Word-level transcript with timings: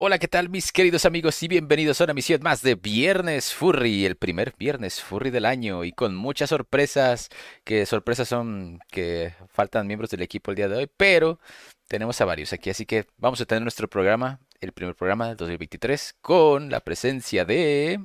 Hola, 0.00 0.20
¿qué 0.20 0.28
tal 0.28 0.48
mis 0.48 0.70
queridos 0.70 1.06
amigos 1.06 1.42
y 1.42 1.48
bienvenidos 1.48 2.00
a 2.00 2.04
una 2.04 2.14
misión 2.14 2.40
más 2.40 2.62
de 2.62 2.76
Viernes 2.76 3.52
Furry, 3.52 4.06
el 4.06 4.14
primer 4.14 4.54
Viernes 4.56 5.02
Furry 5.02 5.30
del 5.30 5.44
año. 5.44 5.82
Y 5.82 5.90
con 5.90 6.14
muchas 6.14 6.50
sorpresas, 6.50 7.30
que 7.64 7.84
sorpresas 7.84 8.28
son 8.28 8.78
que 8.92 9.34
faltan 9.48 9.88
miembros 9.88 10.10
del 10.10 10.22
equipo 10.22 10.52
el 10.52 10.56
día 10.56 10.68
de 10.68 10.76
hoy, 10.76 10.90
pero 10.96 11.40
tenemos 11.88 12.20
a 12.20 12.26
varios 12.26 12.52
aquí, 12.52 12.70
así 12.70 12.86
que 12.86 13.06
vamos 13.16 13.40
a 13.40 13.44
tener 13.44 13.62
nuestro 13.62 13.88
programa, 13.88 14.38
el 14.60 14.70
primer 14.70 14.94
programa 14.94 15.26
del 15.26 15.36
2023, 15.36 16.14
con 16.20 16.70
la 16.70 16.78
presencia 16.78 17.44
de... 17.44 17.98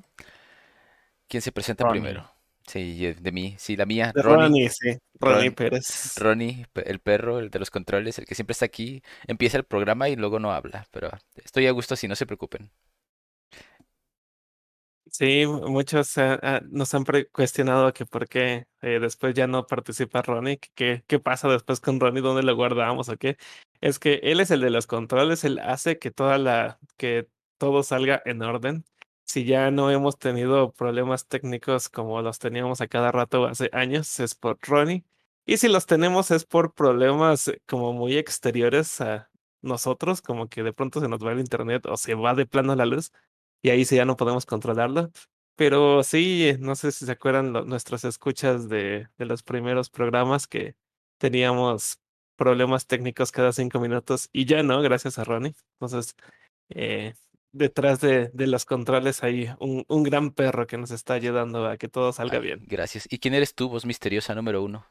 ¿Quién 1.28 1.42
se 1.42 1.52
presenta 1.52 1.88
primero? 1.88 2.33
Sí, 2.68 3.14
de 3.14 3.32
mí, 3.32 3.56
sí, 3.60 3.76
la 3.76 3.86
mía, 3.86 4.12
De 4.14 4.22
Ronnie. 4.22 4.48
Ronnie, 4.48 4.70
sí. 4.70 4.98
Ronnie 5.20 5.50
Ron- 5.50 5.56
Pérez. 5.56 6.16
Ronnie, 6.18 6.66
el 6.86 7.00
perro, 7.00 7.40
el 7.40 7.50
de 7.50 7.60
los 7.60 7.70
controles, 7.70 8.18
el 8.20 8.26
que 8.26 8.36
siempre 8.36 8.54
está 8.54 8.66
aquí, 8.66 9.02
empieza 9.28 9.58
el 9.58 9.66
programa 9.66 10.10
y 10.10 10.16
luego 10.16 10.40
no 10.40 10.52
habla, 10.54 10.88
pero 10.92 11.10
estoy 11.36 11.68
a 11.68 11.72
gusto 11.72 11.94
así, 11.94 12.08
no 12.08 12.16
se 12.16 12.26
preocupen. 12.26 12.72
Sí, 15.12 15.46
muchos 15.46 16.18
ah, 16.18 16.62
nos 16.72 16.94
han 16.96 17.04
cuestionado 17.32 17.94
que 17.94 18.06
por 18.06 18.28
qué 18.28 18.66
eh, 18.82 19.00
después 19.00 19.36
ya 19.36 19.46
no 19.48 19.68
participa 19.68 20.22
Ronnie, 20.24 20.58
que 20.74 21.04
qué 21.08 21.20
pasa 21.20 21.48
después 21.50 21.80
con 21.82 22.00
Ronnie, 22.00 22.22
dónde 22.24 22.42
lo 22.42 22.56
guardamos 22.56 23.10
o 23.10 23.18
qué. 23.18 23.38
Es 23.82 24.00
que 24.00 24.16
él 24.24 24.40
es 24.40 24.50
el 24.50 24.62
de 24.62 24.72
los 24.72 24.88
controles, 24.88 25.44
él 25.44 25.60
hace 25.60 26.00
que 26.00 26.10
toda 26.10 26.38
la, 26.40 26.80
que 26.98 27.28
todo 27.60 27.84
salga 27.84 28.22
en 28.26 28.42
orden. 28.42 28.86
Si 29.26 29.46
ya 29.46 29.72
no 29.72 29.90
hemos 29.92 30.18
tenido 30.20 30.72
problemas 30.74 31.28
técnicos 31.28 31.90
como 31.90 32.22
los 32.22 32.40
teníamos 32.40 32.82
a 32.82 32.88
cada 32.88 33.12
rato 33.12 33.46
hace 33.46 33.70
años, 33.74 34.20
es 34.20 34.36
por 34.36 34.58
Ronnie. 34.62 35.06
Y 35.46 35.58
si 35.58 35.68
los 35.70 35.86
tenemos 35.86 36.32
es 36.32 36.46
por 36.46 36.74
problemas 36.74 37.48
eh, 37.48 37.62
como 37.68 37.94
muy 37.94 38.18
exteriores 38.18 39.02
a 39.02 39.30
nosotros, 39.62 40.22
como 40.22 40.48
que 40.50 40.64
de 40.64 40.74
pronto 40.74 41.00
se 41.02 41.08
nos 41.08 41.26
va 41.26 41.32
el 41.32 41.40
internet 41.40 41.86
o 41.88 41.98
se 41.98 42.16
va 42.16 42.34
de 42.36 42.46
plano 42.46 42.76
la 42.76 42.86
luz 42.86 43.12
y 43.62 43.70
ahí 43.70 43.86
sí 43.86 43.96
ya 43.96 44.06
no 44.06 44.18
podemos 44.18 44.46
controlarlo. 44.46 45.12
Pero 45.56 46.04
sí, 46.04 46.48
eh, 46.50 46.58
no 46.60 46.76
sé 46.76 46.92
si 46.92 47.06
se 47.06 47.12
acuerdan 47.12 47.54
lo- 47.54 47.64
nuestras 47.66 48.04
escuchas 48.06 48.68
de, 48.70 49.08
de 49.18 49.26
los 49.26 49.44
primeros 49.44 49.90
programas 49.90 50.48
que 50.48 50.76
teníamos 51.18 52.00
problemas 52.36 52.88
técnicos 52.88 53.32
cada 53.32 53.54
cinco 53.54 53.80
minutos 53.80 54.30
y 54.34 54.46
ya 54.46 54.64
no, 54.64 54.82
gracias 54.82 55.20
a 55.20 55.24
Ronnie. 55.24 55.54
Entonces, 55.80 56.16
eh, 56.70 57.16
detrás 57.54 58.02
de, 58.02 58.30
de 58.34 58.48
los 58.48 58.66
controles 58.66 59.24
hay 59.24 59.50
un, 59.60 59.86
un 59.88 60.04
gran 60.04 60.32
perro 60.32 60.68
que 60.68 60.78
nos 60.78 60.92
está 60.92 61.14
ayudando 61.14 61.66
a 61.68 61.78
que 61.78 61.88
todo 61.88 62.12
salga 62.14 62.40
Ay, 62.40 62.42
bien. 62.42 62.66
gracias. 62.68 63.08
¿Y 63.12 63.20
quién 63.20 63.34
eres 63.34 63.56
tú, 63.56 63.70
voz 63.70 63.86
misteriosa 63.86 64.36
número 64.36 64.64
uno? 64.64 64.86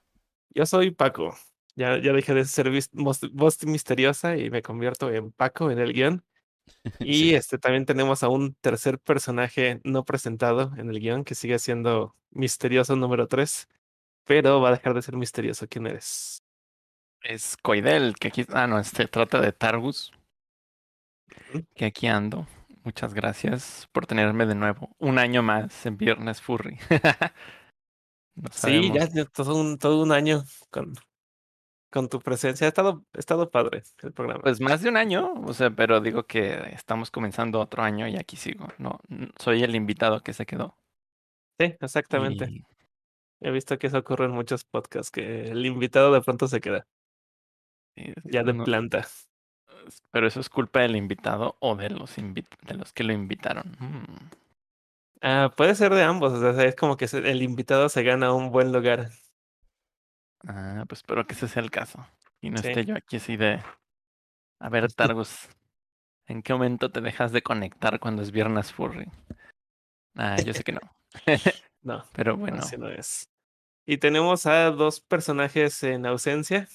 Yo 0.55 0.67
soy 0.67 0.91
Paco. 0.91 1.37
Ya, 1.75 1.99
ya 1.99 2.13
dejé 2.13 2.35
de 2.35 2.45
ser 2.45 2.71
voz, 2.93 3.65
misteriosa 3.67 4.37
y 4.37 4.51
me 4.51 4.63
convierto 4.63 5.11
en 5.11 5.33
Paco 5.33 5.71
en 5.71 5.79
el 5.79 5.93
guion. 5.93 6.25
Y 7.01 7.15
Sí. 7.15 7.35
este 7.35 7.59
también 7.59 7.87
tenemos 7.87 8.23
a 8.23 8.29
un 8.29 8.55
tercer 8.55 8.99
personaje 9.01 9.81
no 9.85 10.05
presentado 10.05 10.73
en 10.77 10.91
el 10.91 11.01
guion 11.01 11.25
que 11.25 11.35
sigue 11.35 11.59
siendo 11.59 12.17
misterioso 12.31 12.95
número 12.97 13.27
3, 13.27 13.69
pero 14.25 14.61
va 14.61 14.69
a 14.69 14.73
dejar 14.73 14.95
de 14.95 15.03
ser 15.03 15.17
misterioso. 15.17 15.67
¿Quién 15.69 15.87
eres? 15.89 16.43
Es 17.23 17.57
Coidel, 17.57 18.15
que 18.19 18.29
aquí, 18.29 18.45
ah, 18.51 18.67
no, 18.67 18.79
este 18.79 19.07
trata 19.09 19.41
de 19.41 19.53
Targus. 19.53 20.13
Que 21.75 21.85
aquí 21.85 22.07
ando. 22.07 22.47
Muchas 22.85 23.15
gracias 23.15 23.89
por 23.93 24.07
tenerme 24.07 24.45
de 24.47 24.55
nuevo. 24.55 24.95
Un 24.99 25.19
año 25.19 25.43
más 25.43 25.87
en 25.87 25.97
Viernes 25.97 26.41
Furry. 26.41 26.79
No 28.35 28.49
Sí, 28.51 28.91
ya, 28.95 29.07
todo 29.27 29.61
un, 29.61 29.77
todo 29.79 30.03
un 30.03 30.11
año 30.11 30.43
con, 30.71 30.95
con 31.91 32.09
tu 32.09 32.19
presencia. 32.19 32.67
Ha 32.67 32.69
estado, 32.69 33.05
ha 33.13 33.19
estado 33.19 33.51
padre 33.51 33.83
el 34.03 34.13
programa. 34.15 34.41
Pues 34.43 34.59
más 34.59 34.81
de 34.81 34.89
un 34.89 34.97
año, 34.97 35.35
o 35.35 35.53
sea, 35.53 35.71
pero 35.71 36.01
digo 36.01 36.25
que 36.25 36.55
estamos 36.73 37.11
comenzando 37.11 37.61
otro 37.61 37.83
año 37.83 38.09
y 38.09 38.17
aquí 38.17 38.37
sigo. 38.37 38.69
No, 38.79 39.01
soy 39.39 39.63
el 39.63 39.75
invitado 39.75 40.23
que 40.23 40.33
se 40.33 40.47
quedó. 40.47 40.79
Sí, 41.61 41.75
exactamente. 41.79 42.47
Y, 42.51 42.65
He 43.45 43.51
visto 43.51 43.77
que 43.79 43.89
eso 43.89 43.98
ocurre 43.98 44.25
en 44.27 44.31
muchos 44.31 44.65
podcasts, 44.65 45.11
que 45.11 45.51
el 45.51 45.67
invitado 45.67 46.13
de 46.13 46.23
pronto 46.23 46.48
se 46.48 46.61
queda 46.61 46.87
ya 48.25 48.45
de 48.45 48.55
no- 48.55 48.65
planta. 48.65 49.07
Pero 50.11 50.27
eso 50.27 50.41
es 50.41 50.48
culpa 50.48 50.81
del 50.81 50.97
invitado 50.97 51.57
o 51.61 51.75
de 51.77 51.91
los 51.91 52.19
invi- 52.19 52.47
de 52.67 52.75
los 52.75 52.93
que 52.93 53.05
lo 53.05 53.13
invitaron. 53.13 53.77
Mm. 53.79 54.31
Ah, 55.23 55.53
puede 55.57 55.75
ser 55.75 55.95
de 55.95 56.03
ambos, 56.03 56.33
o 56.33 56.55
sea, 56.55 56.65
es 56.65 56.75
como 56.75 56.97
que 56.97 57.05
el 57.13 57.43
invitado 57.43 57.89
se 57.89 58.03
gana 58.03 58.33
un 58.33 58.51
buen 58.51 58.73
lugar. 58.73 59.11
Ah, 60.47 60.85
pues 60.89 61.01
espero 61.01 61.27
que 61.27 61.35
ese 61.35 61.48
sea 61.48 61.63
el 61.63 61.71
caso. 61.71 62.05
Y 62.41 62.51
no 62.51 62.59
Sí. 62.59 62.69
esté 62.69 62.85
yo 62.85 62.97
aquí 62.97 63.17
así 63.17 63.37
de. 63.37 63.63
A 64.59 64.69
ver, 64.69 64.92
Targus, 64.92 65.48
¿en 66.27 66.42
qué 66.42 66.53
momento 66.53 66.91
te 66.91 67.01
dejas 67.01 67.31
de 67.33 67.42
conectar 67.42 68.01
cuando 68.01 68.23
es 68.23 68.33
Viernes 68.33 68.73
Furry? 68.73 69.09
Ah, 70.17 70.37
yo 70.41 70.53
sé 70.55 70.65
que 70.65 70.73
no. 70.73 70.81
No, 71.85 72.05
Pero 72.13 72.37
bueno, 72.37 72.59
así 72.59 72.77
no 72.77 72.89
es. 72.89 73.29
Y 73.87 73.97
tenemos 73.98 74.47
a 74.47 74.71
dos 74.71 75.01
personajes 75.01 75.83
en 75.83 76.07
ausencia. 76.07 76.69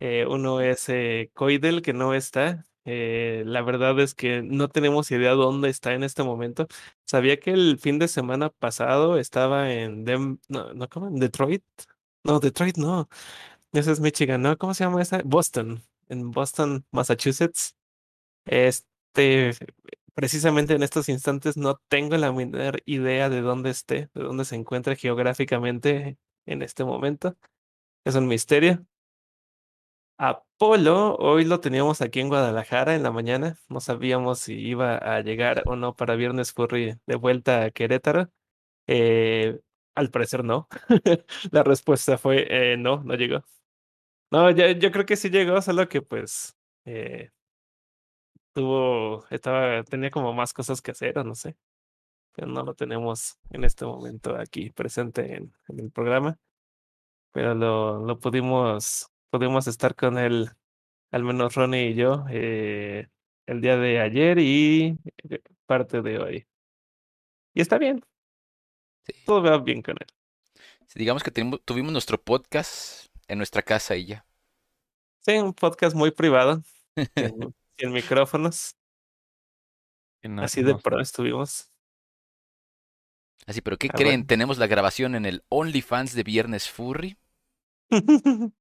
Eh, 0.00 0.26
uno 0.28 0.60
es 0.60 0.88
eh, 0.88 1.30
Coidel, 1.34 1.82
que 1.82 1.92
no 1.92 2.14
está. 2.14 2.64
Eh, 2.84 3.42
la 3.46 3.62
verdad 3.62 3.98
es 4.00 4.14
que 4.14 4.42
no 4.42 4.68
tenemos 4.68 5.10
idea 5.10 5.32
dónde 5.32 5.70
está 5.70 5.94
en 5.94 6.04
este 6.04 6.22
momento. 6.22 6.68
Sabía 7.04 7.38
que 7.40 7.50
el 7.52 7.78
fin 7.78 7.98
de 7.98 8.08
semana 8.08 8.50
pasado 8.50 9.18
estaba 9.18 9.72
en 9.72 10.04
no, 10.48 10.72
no, 10.74 10.88
¿cómo? 10.88 11.08
¿En 11.08 11.16
Detroit? 11.16 11.64
No, 12.24 12.40
Detroit 12.40 12.76
no. 12.76 13.08
Ese 13.72 13.92
es 13.92 14.00
Michigan, 14.00 14.42
¿no? 14.42 14.56
¿Cómo 14.58 14.74
se 14.74 14.84
llama 14.84 15.02
esa? 15.02 15.22
Boston. 15.24 15.82
En 16.08 16.30
Boston, 16.32 16.84
Massachusetts. 16.92 17.76
Este, 18.46 19.52
precisamente 20.14 20.74
en 20.74 20.82
estos 20.82 21.08
instantes 21.08 21.56
no 21.56 21.80
tengo 21.88 22.16
la 22.16 22.32
menor 22.32 22.82
idea 22.86 23.28
de 23.30 23.40
dónde 23.42 23.70
esté, 23.70 24.10
de 24.14 24.22
dónde 24.22 24.44
se 24.44 24.56
encuentra 24.56 24.96
geográficamente 24.96 26.18
en 26.46 26.62
este 26.62 26.84
momento. 26.84 27.36
Es 28.04 28.14
un 28.16 28.28
misterio. 28.28 28.86
Apolo, 30.18 31.14
hoy 31.16 31.44
lo 31.44 31.60
teníamos 31.60 32.00
aquí 32.00 32.20
en 32.20 32.28
Guadalajara 32.28 32.94
en 32.94 33.02
la 33.02 33.10
mañana. 33.10 33.58
No 33.68 33.80
sabíamos 33.80 34.38
si 34.38 34.54
iba 34.54 34.96
a 34.96 35.20
llegar 35.20 35.62
o 35.66 35.76
no 35.76 35.94
para 35.94 36.14
Viernes 36.16 36.52
Furry 36.52 36.98
de 37.06 37.16
vuelta 37.16 37.64
a 37.64 37.70
Querétaro. 37.70 38.30
Eh, 38.86 39.60
al 39.94 40.10
parecer 40.10 40.44
no. 40.44 40.68
La 41.52 41.62
respuesta 41.64 42.18
fue 42.18 42.46
eh, 42.50 42.76
no, 42.78 43.02
no 43.04 43.14
llegó. 43.16 43.44
No, 44.32 44.50
yo 44.52 44.92
creo 44.92 45.06
que 45.06 45.16
sí 45.16 45.30
llegó, 45.30 45.62
solo 45.62 45.88
que 45.88 46.02
pues 46.02 46.56
eh, 46.86 47.30
tuvo, 48.52 49.24
estaba, 49.30 49.82
tenía 49.84 50.10
como 50.10 50.32
más 50.32 50.52
cosas 50.52 50.80
que 50.82 50.90
hacer 50.92 51.18
o 51.18 51.24
no 51.24 51.34
sé. 51.34 51.56
Pero 52.34 52.48
no 52.48 52.62
lo 52.64 52.74
tenemos 52.74 53.38
en 53.50 53.64
este 53.64 53.84
momento 53.86 54.36
aquí 54.38 54.70
presente 54.70 55.36
en, 55.36 55.54
en 55.68 55.80
el 55.80 55.90
programa. 55.92 56.38
Pero 57.32 57.54
lo, 57.54 58.04
lo 58.04 58.18
pudimos, 58.20 59.10
pudimos 59.30 59.66
estar 59.66 59.94
con 59.94 60.18
él 60.18 60.50
al 61.10 61.22
menos 61.24 61.54
Ronnie 61.54 61.90
y 61.90 61.94
yo, 61.94 62.24
eh, 62.30 63.08
el 63.46 63.60
día 63.60 63.76
de 63.76 64.00
ayer 64.00 64.38
y 64.38 64.98
eh, 65.30 65.40
parte 65.66 66.02
de 66.02 66.18
hoy. 66.18 66.46
Y 67.54 67.60
está 67.60 67.78
bien, 67.78 68.04
Sí. 69.06 69.12
todo 69.24 69.42
va 69.42 69.58
bien 69.58 69.82
con 69.82 69.96
él. 70.00 70.06
Sí, 70.88 70.98
Digamos 70.98 71.22
que 71.22 71.30
tuvimos 71.30 71.92
nuestro 71.92 72.20
podcast 72.22 73.06
en 73.28 73.38
nuestra 73.38 73.62
casa 73.62 73.96
y 73.96 74.06
ya. 74.06 74.26
Sí, 75.20 75.32
un 75.38 75.52
podcast 75.54 75.94
muy 75.96 76.10
privado, 76.10 76.62
sin, 77.16 77.54
sin 77.78 77.92
micrófonos, 77.92 78.76
no- 80.22 80.42
así 80.42 80.62
de 80.62 80.72
no- 80.72 80.78
pro 80.80 81.00
estuvimos. 81.00 81.70
Así, 83.46 83.60
pero 83.60 83.76
¿qué 83.78 83.88
Ah, 83.90 83.94
creen? 83.96 84.10
bueno. 84.20 84.26
Tenemos 84.26 84.58
la 84.58 84.66
grabación 84.66 85.14
en 85.14 85.24
el 85.24 85.44
OnlyFans 85.50 86.14
de 86.14 86.22
Viernes 86.24 86.68
Furry, 86.68 87.16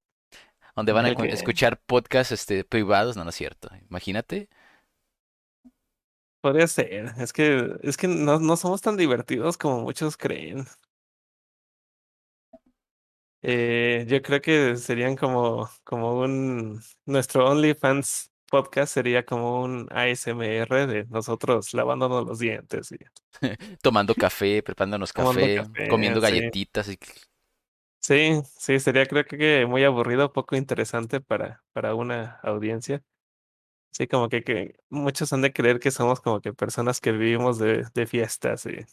donde 0.76 0.92
van 0.92 1.06
a 1.06 1.10
escuchar 1.28 1.80
podcasts 1.86 2.32
este, 2.32 2.64
privados. 2.64 3.16
No, 3.16 3.24
no 3.24 3.30
es 3.30 3.36
cierto. 3.36 3.70
Imagínate. 3.90 4.50
Podría 6.42 6.68
ser, 6.68 7.14
es 7.18 7.34
que, 7.34 7.76
es 7.82 7.98
que 7.98 8.08
no, 8.08 8.40
no 8.40 8.56
somos 8.56 8.82
tan 8.82 8.98
divertidos 8.98 9.58
como 9.58 9.82
muchos 9.82 10.16
creen. 10.16 10.66
Eh, 13.42 14.06
yo 14.08 14.22
creo 14.22 14.42
que 14.42 14.76
serían 14.76 15.16
como, 15.16 15.70
como 15.84 16.20
un, 16.20 16.82
nuestro 17.06 17.48
OnlyFans 17.50 18.32
podcast 18.48 18.94
sería 18.94 19.26
como 19.26 19.62
un 19.62 19.88
ASMR 19.92 20.88
de 20.88 21.06
nosotros 21.10 21.74
lavándonos 21.74 22.26
los 22.26 22.40
dientes 22.40 22.92
y 22.92 22.98
Tomando 23.82 24.16
café, 24.16 24.64
preparándonos 24.64 25.14
Tomando 25.14 25.42
café, 25.42 25.56
café, 25.58 25.88
comiendo 25.88 26.20
sí. 26.20 26.26
galletitas. 26.26 26.90
y- 26.90 27.00
Sí, 28.08 28.42
sí, 28.60 28.80
sería 28.80 29.06
creo 29.08 29.26
que 29.26 29.66
muy 29.66 29.84
aburrido, 29.84 30.32
poco 30.32 30.56
interesante 30.56 31.22
para, 31.22 31.64
para 31.74 31.96
una 31.96 32.40
audiencia. 32.44 33.02
Sí, 33.92 34.08
como 34.08 34.30
que, 34.30 34.44
que 34.44 34.78
muchos 34.90 35.34
han 35.34 35.42
de 35.42 35.54
creer 35.54 35.80
que 35.80 35.92
somos 35.92 36.22
como 36.22 36.42
que 36.42 36.54
personas 36.54 37.02
que 37.02 37.12
vivimos 37.14 37.60
de, 37.60 37.86
de 37.96 38.08
fiestas 38.08 38.66
y 38.68 38.86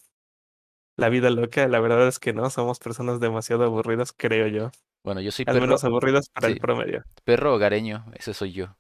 la 0.97 1.09
vida 1.09 1.31
loca. 1.31 1.69
La 1.69 1.81
verdad 1.81 2.09
es 2.09 2.19
que 2.19 2.33
no, 2.33 2.49
somos 2.51 2.79
personas 2.79 3.21
demasiado 3.21 3.65
aburridas, 3.65 4.13
creo 4.17 4.47
yo. 4.49 4.71
Bueno, 5.05 5.21
yo 5.21 5.31
soy 5.33 5.45
Al 5.47 5.55
perro, 5.55 5.61
menos 5.61 5.85
aburridas 5.85 6.29
para 6.31 6.49
sí. 6.49 6.55
el 6.55 6.59
promedio. 6.59 7.05
perro 7.25 7.55
hogareño. 7.55 8.07
Ese 8.15 8.35
soy 8.35 8.53
yo. 8.53 8.77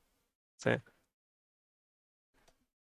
Sí. 0.56 0.70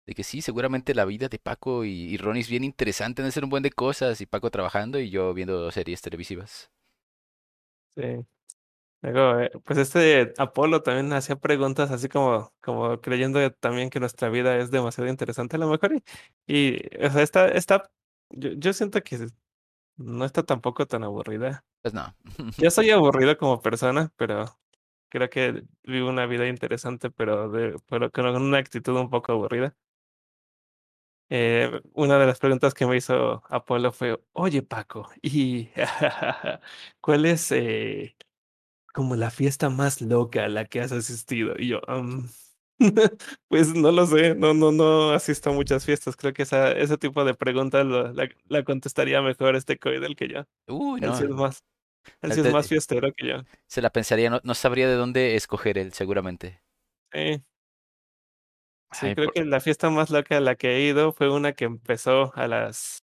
de 0.06 0.14
que 0.16 0.24
sí, 0.26 0.42
seguramente 0.42 0.94
la 0.96 1.06
vida 1.06 1.30
de 1.30 1.40
Paco 1.40 1.86
y, 1.86 1.92
y 1.92 2.18
Ronnie 2.18 2.42
es 2.42 2.50
bien 2.50 2.64
interesante, 2.66 3.22
de 3.24 3.32
ser 3.32 3.44
un 3.46 3.50
buen 3.50 3.64
de 3.64 3.72
cosas, 3.72 4.20
y 4.22 4.26
Paco 4.26 4.50
trabajando 4.52 5.00
y 5.00 5.10
yo 5.10 5.34
viendo 5.34 5.72
series 5.72 6.02
televisivas. 6.02 6.70
Sí. 8.00 8.26
Luego, 9.02 9.40
eh, 9.42 9.52
pues 9.66 9.80
este 9.80 10.34
Apolo 10.38 10.84
también 10.84 11.14
hacía 11.14 11.38
preguntas 11.38 11.92
así 11.92 12.10
como, 12.10 12.54
como 12.62 13.02
creyendo 13.02 13.52
también 13.54 13.90
que 13.90 14.00
nuestra 14.00 14.30
vida 14.30 14.58
es 14.58 14.72
demasiado 14.72 15.10
interesante 15.10 15.58
a 15.58 15.60
lo 15.60 15.70
mejor. 15.70 15.94
Y, 15.96 16.04
y 16.48 17.06
o 17.06 17.12
sea, 17.12 17.24
está, 17.24 17.48
está, 17.50 17.92
yo, 18.32 18.52
yo 18.54 18.74
siento 18.74 19.02
que 19.04 19.28
no 19.98 20.26
está 20.26 20.44
tampoco 20.44 20.88
tan 20.88 21.04
aburrida. 21.04 21.66
Pues 21.82 21.94
no. 21.94 22.16
Yo 22.58 22.72
soy 22.72 22.92
aburrido 22.92 23.38
como 23.38 23.62
persona, 23.62 24.12
pero 24.18 24.46
creo 25.10 25.30
que 25.30 25.64
vivo 25.84 26.10
una 26.10 26.26
vida 26.28 26.48
interesante, 26.48 27.12
pero, 27.12 27.50
de, 27.50 27.76
pero 27.88 28.12
con 28.12 28.26
una 28.28 28.60
actitud 28.60 28.96
un 28.98 29.10
poco 29.10 29.34
aburrida. 29.34 29.76
Eh, 31.32 31.70
una 31.94 32.18
de 32.20 32.26
las 32.26 32.40
preguntas 32.40 32.74
que 32.74 32.86
me 32.88 32.98
hizo 32.98 33.44
Apolo 33.50 33.92
fue, 33.92 34.20
oye 34.34 34.64
Paco, 34.64 35.10
¿y 35.22 35.70
cuál 37.02 37.26
es 37.26 37.52
eh, 37.52 38.16
como 38.94 39.16
la 39.16 39.32
fiesta 39.32 39.70
más 39.70 40.02
loca 40.02 40.46
a 40.46 40.50
la 40.50 40.66
que 40.66 40.82
has 40.82 40.92
asistido? 40.94 41.56
Y 41.60 41.70
yo, 41.70 41.82
um, 41.88 42.28
pues 43.50 43.74
no 43.76 43.92
lo 43.92 44.06
sé, 44.08 44.36
no, 44.36 44.54
no, 44.54 44.72
no 44.72 45.12
asisto 45.14 45.50
a 45.52 45.54
muchas 45.54 45.86
fiestas. 45.86 46.16
Creo 46.18 46.34
que 46.34 46.44
esa, 46.44 46.72
ese 46.74 46.98
tipo 46.98 47.24
de 47.26 47.34
preguntas 47.36 47.86
lo- 47.86 48.14
la, 48.14 48.30
la 48.50 48.64
contestaría 48.64 49.22
mejor 49.22 49.56
este 49.56 49.80
Coidel 49.80 50.16
que 50.16 50.28
yo. 50.30 50.46
Uy, 50.68 51.02
Él 51.02 51.14
sí 51.16 51.24
es 51.26 51.30
no. 51.30 51.32
más, 51.32 51.64
él 52.22 52.32
eh, 52.32 52.34
sí 52.34 52.42
es 52.42 52.48
más 52.48 52.68
fiestero 52.70 53.14
que 53.14 53.28
yo. 53.30 53.44
Se 53.68 53.82
la 53.82 53.90
pensaría, 53.92 54.30
no, 54.30 54.42
no 54.44 54.54
sabría 54.54 54.90
de 54.90 54.96
dónde 54.96 55.36
escoger 55.38 55.78
él, 55.78 55.94
seguramente. 55.94 56.62
Sí, 57.12 57.44
sí, 58.92 59.06
Ay, 59.08 59.16
creo 59.16 59.28
por- 59.28 59.34
que 59.34 59.46
la 59.46 59.60
fiesta 59.60 59.90
más 59.90 60.10
loca 60.10 60.38
a 60.38 60.42
la 60.42 60.56
que 60.56 60.76
he 60.78 60.82
ido 60.90 61.12
fue 61.14 61.30
una 61.32 61.54
que 61.54 61.66
empezó 61.66 62.32
a 62.36 62.48
las 62.48 63.04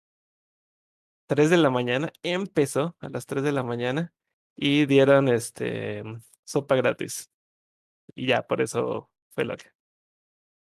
3 1.26 1.50
de 1.50 1.56
la 1.58 1.70
mañana, 1.70 2.12
empezó 2.22 2.96
a 3.00 3.08
las 3.08 3.26
3 3.26 3.42
de 3.44 3.52
la 3.52 3.62
mañana 3.62 4.14
y 4.56 4.86
dieron 4.86 5.28
este 5.28 6.02
sopa 6.44 6.76
gratis. 6.76 7.30
Y 8.14 8.28
ya, 8.28 8.46
por 8.46 8.60
eso 8.62 9.10
fue 9.30 9.44
loca. 9.44 9.74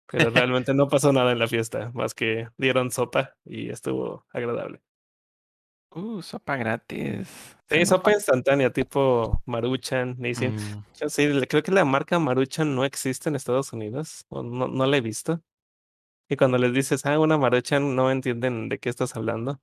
Pero 0.09 0.29
realmente 0.31 0.73
no 0.73 0.88
pasó 0.88 1.13
nada 1.13 1.31
en 1.31 1.39
la 1.39 1.47
fiesta, 1.47 1.91
más 1.94 2.13
que 2.15 2.50
dieron 2.57 2.91
sopa 2.91 3.35
y 3.45 3.69
estuvo 3.69 4.25
agradable. 4.31 4.81
Uh, 5.95 6.21
sopa 6.21 6.57
gratis. 6.57 7.56
Sí, 7.69 7.86
sopa 7.86 8.12
instantánea, 8.12 8.69
tipo 8.69 9.42
Maruchan, 9.45 10.15
Nissin. 10.19 10.51
Mm, 10.53 10.83
Yo 11.00 11.09
sí, 11.09 11.25
creo 11.47 11.63
que 11.63 11.71
la 11.71 11.86
marca 11.86 12.19
Maruchan 12.19 12.75
no 12.75 12.83
existe 12.83 13.30
en 13.30 13.36
Estados 13.36 13.71
Unidos, 13.71 14.25
o 14.27 14.44
no, 14.44 14.68
no 14.68 14.86
la 14.86 14.97
he 14.97 15.01
visto. 15.01 15.42
Y 16.30 16.38
cuando 16.38 16.57
les 16.57 16.74
dices, 16.74 17.06
ah, 17.06 17.19
una 17.19 17.38
Maruchan, 17.38 17.95
no 17.95 18.12
entienden 18.12 18.69
de 18.69 18.80
qué 18.80 18.89
estás 18.89 19.15
hablando. 19.15 19.62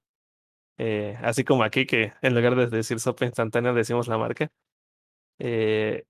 Eh, 0.78 1.18
así 1.22 1.44
como 1.44 1.64
aquí, 1.64 1.86
que 1.86 2.14
en 2.22 2.34
lugar 2.34 2.56
de 2.56 2.68
decir 2.68 3.00
sopa 3.00 3.26
instantánea, 3.26 3.72
decimos 3.72 4.08
la 4.08 4.18
marca. 4.18 4.50
Eh, 5.40 6.04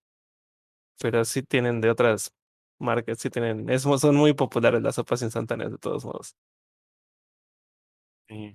pero 1.01 1.25
sí 1.25 1.43
tienen 1.43 1.81
de 1.81 1.91
otras 1.91 2.33
marcas, 2.79 3.19
sí 3.19 3.31
tienen, 3.31 3.69
es, 3.71 3.83
son 3.83 4.17
muy 4.17 4.35
populares 4.35 4.83
las 4.83 4.95
sopas 4.97 5.23
instantáneas 5.23 5.73
de 5.73 5.79
todos 5.79 6.05
modos. 6.05 6.37
sí. 8.29 8.53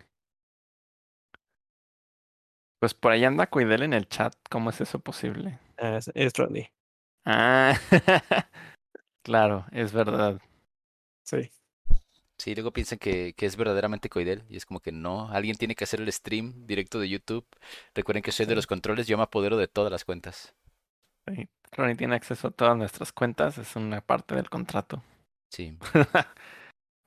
Pues 2.80 2.94
por 2.94 3.12
ahí 3.12 3.24
anda 3.26 3.48
Cuidel 3.48 3.84
en 3.84 3.94
el 3.94 4.08
chat. 4.08 4.36
¿Cómo 4.50 4.70
es 4.70 4.82
eso 4.82 5.00
posible? 5.00 5.60
Ah, 5.78 5.98
es, 5.98 6.12
es 6.14 6.34
Ronnie, 6.36 6.72
Ah, 7.26 7.74
claro, 9.24 9.66
es 9.72 9.92
verdad. 9.94 10.40
sí. 11.24 11.52
Sí, 12.40 12.54
luego 12.54 12.72
piensan 12.72 13.00
que, 13.00 13.34
que 13.34 13.48
es 13.48 13.56
verdaderamente 13.58 14.10
Coidel 14.10 14.44
y 14.48 14.58
es 14.58 14.66
como 14.68 14.80
que 14.80 14.92
no, 14.92 15.28
alguien 15.30 15.58
tiene 15.58 15.74
que 15.74 15.86
hacer 15.86 16.00
el 16.02 16.12
stream 16.14 16.68
directo 16.68 17.00
de 17.00 17.10
YouTube. 17.10 17.48
Recuerden 17.96 18.22
que 18.22 18.32
soy 18.32 18.46
de 18.46 18.54
los 18.54 18.68
controles, 18.68 19.08
yo 19.08 19.18
me 19.18 19.24
apodero 19.24 19.58
de 19.58 19.68
todas 19.68 19.92
las 19.92 20.06
cuentas. 20.06 20.54
Sí, 21.28 21.50
Ronnie 21.72 21.96
tiene 21.96 22.16
acceso 22.16 22.50
a 22.50 22.52
todas 22.52 22.78
nuestras 22.78 23.12
cuentas, 23.12 23.58
es 23.58 23.76
una 23.76 24.02
parte 24.02 24.36
del 24.36 24.50
contrato. 24.52 25.02
Sí. 25.52 25.78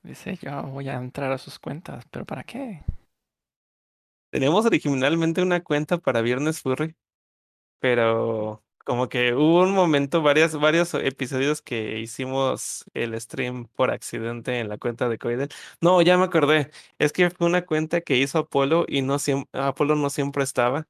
Dice, 0.02 0.36
yo 0.42 0.62
voy 0.64 0.88
a 0.88 0.94
entrar 0.94 1.30
a 1.30 1.38
sus 1.38 1.58
cuentas, 1.58 2.04
pero 2.10 2.24
¿para 2.24 2.42
qué? 2.42 2.82
Teníamos 4.30 4.64
originalmente 4.66 5.42
una 5.42 5.62
cuenta 5.62 5.98
para 5.98 6.22
Viernes 6.22 6.60
Furry, 6.62 6.94
pero 7.80 8.64
como 8.84 9.08
que 9.08 9.34
hubo 9.34 9.62
un 9.62 9.72
momento, 9.72 10.22
varias, 10.22 10.54
varios 10.58 10.94
episodios 10.94 11.62
que 11.62 11.98
hicimos 12.00 12.84
el 12.94 13.20
stream 13.20 13.68
por 13.76 13.90
accidente 13.90 14.60
en 14.60 14.68
la 14.68 14.78
cuenta 14.78 15.08
de 15.08 15.18
Coidel. 15.18 15.48
No, 15.80 16.02
ya 16.02 16.18
me 16.18 16.24
acordé. 16.24 16.70
Es 16.98 17.12
que 17.12 17.30
fue 17.30 17.46
una 17.48 17.66
cuenta 17.66 18.00
que 18.02 18.16
hizo 18.18 18.38
Apolo 18.40 18.86
y 18.88 19.02
no 19.02 19.16
Apolo 19.52 19.96
no 19.96 20.10
siempre 20.10 20.44
estaba. 20.44 20.88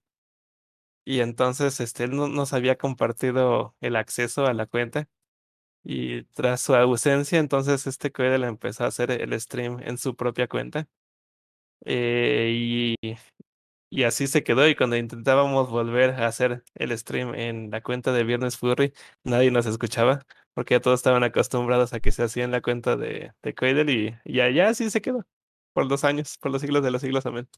Y 1.05 1.21
entonces 1.21 1.81
este, 1.81 2.05
él 2.05 2.17
no 2.17 2.29
nos 2.29 2.53
había 2.53 2.77
compartido 2.77 3.75
el 3.81 3.97
acceso 3.97 4.47
a 4.47 4.55
la 4.55 4.67
cuenta. 4.67 5.09
Y 5.85 6.25
tras 6.35 6.63
su 6.63 6.75
ausencia, 6.77 7.39
entonces 7.39 7.87
este 7.87 8.13
Coidel 8.13 8.45
empezó 8.45 8.85
a 8.85 8.89
hacer 8.89 9.11
el 9.13 9.39
stream 9.41 9.81
en 9.83 9.99
su 9.99 10.17
propia 10.17 10.49
cuenta. 10.49 10.89
Eh, 11.85 12.97
y 13.03 13.15
y 13.91 14.05
así 14.05 14.27
se 14.27 14.43
quedó. 14.45 14.69
Y 14.69 14.75
cuando 14.77 14.97
intentábamos 14.97 15.71
volver 15.71 16.11
a 16.11 16.27
hacer 16.27 16.65
el 16.75 16.97
stream 16.99 17.35
en 17.35 17.71
la 17.71 17.83
cuenta 17.83 18.13
de 18.13 18.25
Viernes 18.25 18.57
Furry, 18.59 18.93
nadie 19.25 19.51
nos 19.51 19.67
escuchaba, 19.67 20.27
porque 20.55 20.75
ya 20.75 20.81
todos 20.81 21.01
estaban 21.01 21.25
acostumbrados 21.25 21.93
a 21.93 22.01
que 22.01 22.13
se 22.13 22.23
hacía 22.25 22.45
en 22.45 22.53
la 22.53 22.63
cuenta 22.63 22.97
de, 22.97 23.33
de 23.43 23.55
Coidel 23.55 23.91
y, 23.91 24.17
y 24.25 24.41
allá 24.41 24.69
así 24.71 24.91
se 24.91 25.01
quedó. 25.03 25.27
Por 25.73 25.87
los 25.87 26.05
años, 26.05 26.39
por 26.39 26.51
los 26.53 26.61
siglos 26.63 26.83
de 26.83 26.91
los 26.91 27.03
siglos, 27.03 27.27
amén. 27.27 27.49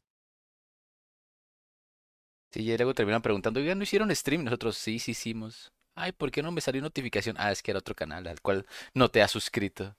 Sí, 2.51 2.61
y 2.69 2.77
luego 2.77 2.93
terminan 2.93 3.21
preguntando, 3.21 3.59
oigan, 3.59 3.77
¿no 3.79 3.83
hicieron 3.83 4.15
stream? 4.15 4.43
Nosotros 4.43 4.77
sí, 4.77 4.99
sí 4.99 5.11
hicimos. 5.11 5.71
Ay, 5.95 6.11
¿por 6.11 6.31
qué 6.31 6.41
no 6.43 6.51
me 6.51 6.61
salió 6.61 6.81
notificación? 6.81 7.35
Ah, 7.39 7.51
es 7.51 7.61
que 7.63 7.71
era 7.71 7.79
otro 7.79 7.95
canal 7.95 8.27
al 8.27 8.41
cual 8.41 8.65
no 8.93 9.09
te 9.09 9.21
has 9.21 9.31
suscrito. 9.31 9.95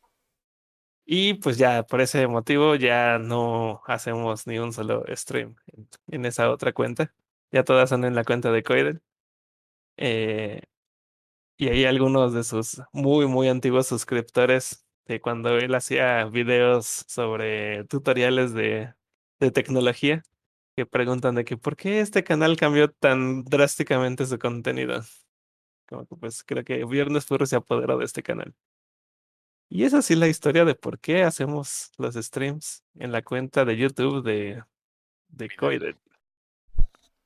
Y 1.07 1.35
pues 1.35 1.59
ya 1.59 1.83
por 1.85 2.01
ese 2.01 2.27
motivo 2.27 2.75
ya 2.77 3.19
no 3.19 3.83
hacemos 3.87 4.47
ni 4.47 4.59
un 4.59 4.73
solo 4.73 5.05
stream 5.15 5.57
en, 6.09 6.25
esa 6.25 6.51
otra 6.51 6.73
cuenta. 6.73 7.15
Ya 7.53 7.65
todas 7.65 7.91
son 7.91 8.05
en 8.05 8.15
la 8.15 8.25
cuenta 8.25 8.51
de 8.53 8.63
Coidel. 8.63 9.03
Eh, 9.97 10.63
y 11.57 11.69
hay 11.69 11.85
algunos 11.85 12.33
de 12.35 12.45
sus 12.45 12.83
muy, 12.93 13.27
muy 13.27 13.49
antiguos 13.49 13.87
suscriptores 13.87 14.85
de 15.07 15.21
cuando 15.21 15.57
él 15.59 15.75
hacía 15.75 16.25
videos 16.27 17.05
sobre 17.09 17.85
tutoriales 17.85 18.55
de, 18.55 18.95
tecnología 19.53 20.23
que 20.77 20.87
preguntan 20.87 21.35
de 21.35 21.45
que 21.45 21.57
por 21.59 21.77
qué 21.77 22.01
este 22.01 22.25
canal 22.25 22.57
cambió 22.57 22.91
tan 22.91 23.45
drásticamente 23.45 24.27
su 24.27 24.39
contenido. 24.39 25.03
Como 25.87 26.07
que 26.07 26.17
pues 26.17 26.45
creo 26.45 26.65
que 26.65 26.85
Viernes 26.87 27.27
Furry 27.27 27.47
se 27.47 27.57
apoderó 27.57 27.99
de 27.99 28.07
este 28.07 28.23
canal. 28.23 28.55
Y 29.69 29.85
es 29.85 29.95
así 29.95 30.15
la 30.15 30.29
historia 30.29 30.65
de 30.65 30.75
por 30.75 31.01
qué 31.01 31.25
hacemos 31.25 31.91
los 31.99 32.15
streams 32.15 32.85
en 32.95 33.11
la 33.11 33.23
cuenta 33.23 33.65
de 33.65 33.77
YouTube 33.77 34.23
de, 34.23 34.63
de 35.29 35.51
Coided. 35.57 35.97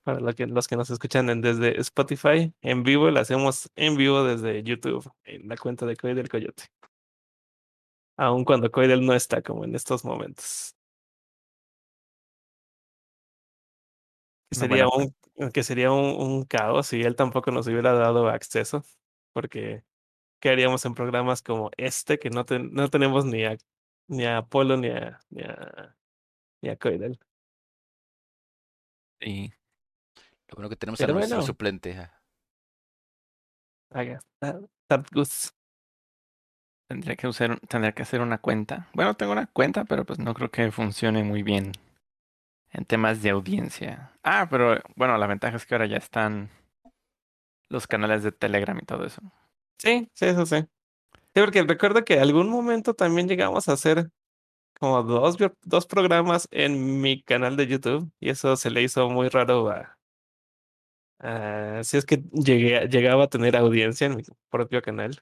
Para 0.02 0.20
lo 0.20 0.32
que, 0.32 0.46
los 0.46 0.66
que 0.66 0.76
nos 0.76 0.88
escuchan 0.88 1.28
en- 1.28 1.42
desde 1.42 1.78
Spotify, 1.80 2.54
en 2.62 2.82
vivo, 2.82 3.10
lo 3.10 3.20
hacemos 3.20 3.70
en 3.76 3.96
vivo 3.96 4.24
desde 4.24 4.62
YouTube, 4.62 5.10
en 5.24 5.46
la 5.48 5.56
cuenta 5.58 5.84
de 5.84 5.96
Coidel 5.96 6.28
Coyote. 6.30 6.64
Aun 8.16 8.44
cuando 8.44 8.70
Coidel 8.70 9.04
no 9.04 9.12
está 9.14 9.42
como 9.42 9.64
en 9.64 9.74
estos 9.74 10.04
momentos. 10.04 10.74
Que 14.50 14.56
sería 14.58 14.86
un, 14.88 15.14
que 15.52 15.62
sería 15.62 15.92
un, 15.92 16.16
un 16.20 16.44
caos 16.44 16.86
si 16.86 17.02
él 17.02 17.14
tampoco 17.14 17.50
nos 17.50 17.66
hubiera 17.66 17.92
dado 17.92 18.28
acceso. 18.28 18.82
Porque, 19.34 19.84
¿qué 20.40 20.50
haríamos 20.50 20.84
en 20.84 20.94
programas 20.94 21.42
como 21.42 21.70
este? 21.76 22.18
Que 22.18 22.30
no, 22.30 22.44
ten- 22.44 22.72
no 22.72 22.88
tenemos 22.90 23.24
ni 23.24 23.44
a, 23.44 23.56
ni 24.08 24.24
a 24.26 24.38
Apolo 24.38 24.76
ni 24.76 24.88
a, 24.88 25.18
ni 25.30 25.42
a, 25.42 25.96
ni 26.62 26.70
a 26.70 26.76
Coidel. 26.76 27.18
Sí. 29.20 29.52
Lo 30.48 30.56
bueno 30.56 30.68
que 30.68 30.76
tenemos 30.76 31.00
a 31.00 31.04
Pero 31.04 31.14
nuestro 31.14 31.36
bueno. 31.38 31.46
suplente. 31.46 31.98
ah. 31.98 32.14
Haga. 33.90 34.20
Tart 34.86 35.08
Goose. 35.12 35.50
Tendría 36.88 37.16
que 37.16 37.28
usar, 37.28 37.60
tendría 37.68 37.92
que 37.92 38.02
hacer 38.02 38.20
una 38.22 38.38
cuenta. 38.38 38.88
Bueno, 38.94 39.14
tengo 39.14 39.32
una 39.32 39.46
cuenta, 39.46 39.84
pero 39.84 40.06
pues 40.06 40.18
no 40.18 40.32
creo 40.34 40.50
que 40.50 40.70
funcione 40.70 41.22
muy 41.22 41.42
bien 41.42 41.72
en 42.70 42.84
temas 42.86 43.22
de 43.22 43.30
audiencia. 43.30 44.12
Ah, 44.22 44.46
pero 44.50 44.80
bueno, 44.96 45.18
la 45.18 45.26
ventaja 45.26 45.56
es 45.56 45.66
que 45.66 45.74
ahora 45.74 45.86
ya 45.86 45.98
están 45.98 46.50
los 47.68 47.86
canales 47.86 48.22
de 48.22 48.32
Telegram 48.32 48.78
y 48.80 48.86
todo 48.86 49.04
eso. 49.04 49.20
Sí, 49.78 50.08
sí, 50.14 50.26
eso 50.26 50.46
sí. 50.46 50.56
Sí, 51.34 51.40
porque 51.42 51.62
recuerdo 51.64 52.04
que 52.04 52.20
algún 52.20 52.50
momento 52.50 52.94
también 52.94 53.28
llegamos 53.28 53.68
a 53.68 53.74
hacer 53.74 54.10
como 54.80 55.02
dos, 55.04 55.36
dos 55.62 55.86
programas 55.86 56.48
en 56.52 57.00
mi 57.02 57.22
canal 57.22 57.56
de 57.56 57.66
YouTube 57.68 58.10
y 58.20 58.30
eso 58.30 58.56
se 58.56 58.70
le 58.70 58.82
hizo 58.82 59.10
muy 59.10 59.28
raro 59.28 59.70
a, 59.70 59.98
si 61.84 61.96
es 61.96 62.04
que 62.06 62.22
llegué, 62.32 62.88
llegaba 62.88 63.24
a 63.24 63.28
tener 63.28 63.56
audiencia 63.56 64.06
en 64.06 64.16
mi 64.16 64.22
propio 64.50 64.82
canal. 64.82 65.18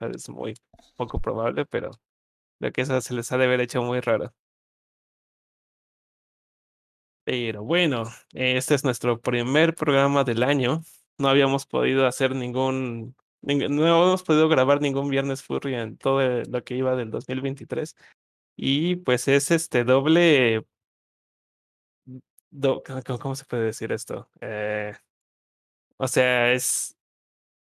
Es 0.00 0.28
muy 0.28 0.54
poco 0.96 1.20
probable, 1.20 1.66
pero 1.66 1.90
Lo 2.60 2.72
que 2.72 2.82
eso 2.82 3.00
se 3.02 3.14
les 3.14 3.32
ha 3.32 3.38
de 3.38 3.46
haber 3.46 3.60
hecho 3.62 3.82
muy 3.82 4.00
raro. 4.00 4.34
Pero 7.24 7.62
bueno, 7.64 8.04
este 8.32 8.74
es 8.74 8.84
nuestro 8.84 9.20
primer 9.20 9.74
programa 9.74 10.24
del 10.24 10.42
año. 10.42 10.82
No 11.18 11.28
habíamos 11.28 11.66
podido 11.66 12.06
hacer 12.06 12.34
ningún, 12.34 13.14
ning- 13.14 13.14
no 13.42 13.82
habíamos 13.82 14.22
podido 14.22 14.48
grabar 14.48 14.80
ningún 14.80 15.08
Viernes 15.10 15.42
Furry 15.42 15.74
en 15.74 15.96
todo 15.98 16.20
lo 16.44 16.64
que 16.64 16.76
iba 16.76 16.96
del 16.96 17.10
2023. 17.10 17.96
Y 18.56 18.96
pues 18.96 19.28
es 19.28 19.50
este 19.50 19.84
doble, 19.84 20.64
do- 22.50 22.82
¿cómo, 22.84 23.18
cómo 23.18 23.34
se 23.36 23.44
puede 23.44 23.64
decir 23.64 23.92
esto? 23.92 24.28
Eh, 24.40 24.94
o 25.96 26.08
sea, 26.08 26.52
es 26.52 26.96